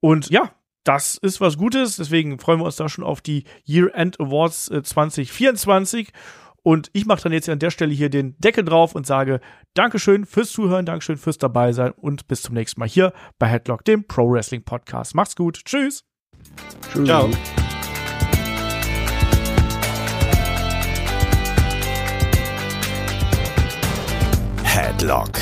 Und 0.00 0.28
ja, 0.30 0.50
das 0.84 1.16
ist 1.16 1.40
was 1.40 1.56
Gutes. 1.56 1.96
Deswegen 1.96 2.38
freuen 2.38 2.60
wir 2.60 2.64
uns 2.64 2.76
da 2.76 2.88
schon 2.88 3.04
auf 3.04 3.20
die 3.20 3.44
Year-End 3.66 4.20
Awards 4.20 4.66
2024. 4.66 6.08
Äh, 6.08 6.12
und 6.62 6.90
ich 6.92 7.06
mache 7.06 7.22
dann 7.22 7.32
jetzt 7.32 7.48
an 7.48 7.58
der 7.58 7.70
Stelle 7.70 7.92
hier 7.92 8.10
den 8.10 8.36
Deckel 8.38 8.64
drauf 8.64 8.94
und 8.94 9.06
sage 9.06 9.40
Dankeschön 9.74 10.26
fürs 10.26 10.50
Zuhören, 10.50 10.84
Dankeschön 10.84 11.16
fürs 11.16 11.38
dabei 11.38 11.72
sein 11.72 11.92
und 11.92 12.28
bis 12.28 12.42
zum 12.42 12.54
nächsten 12.54 12.80
Mal 12.80 12.88
hier 12.88 13.12
bei 13.38 13.46
Headlock, 13.46 13.84
dem 13.84 14.06
Pro 14.06 14.30
Wrestling 14.30 14.62
Podcast. 14.62 15.14
Macht's 15.14 15.36
gut. 15.36 15.64
Tschüss. 15.64 16.04
Tschüss. 16.92 17.06
Ciao. 17.06 17.30
Headlock, 24.64 25.32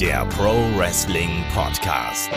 der 0.00 0.26
Pro 0.26 0.54
Wrestling 0.76 1.44
Podcast. 1.54 2.30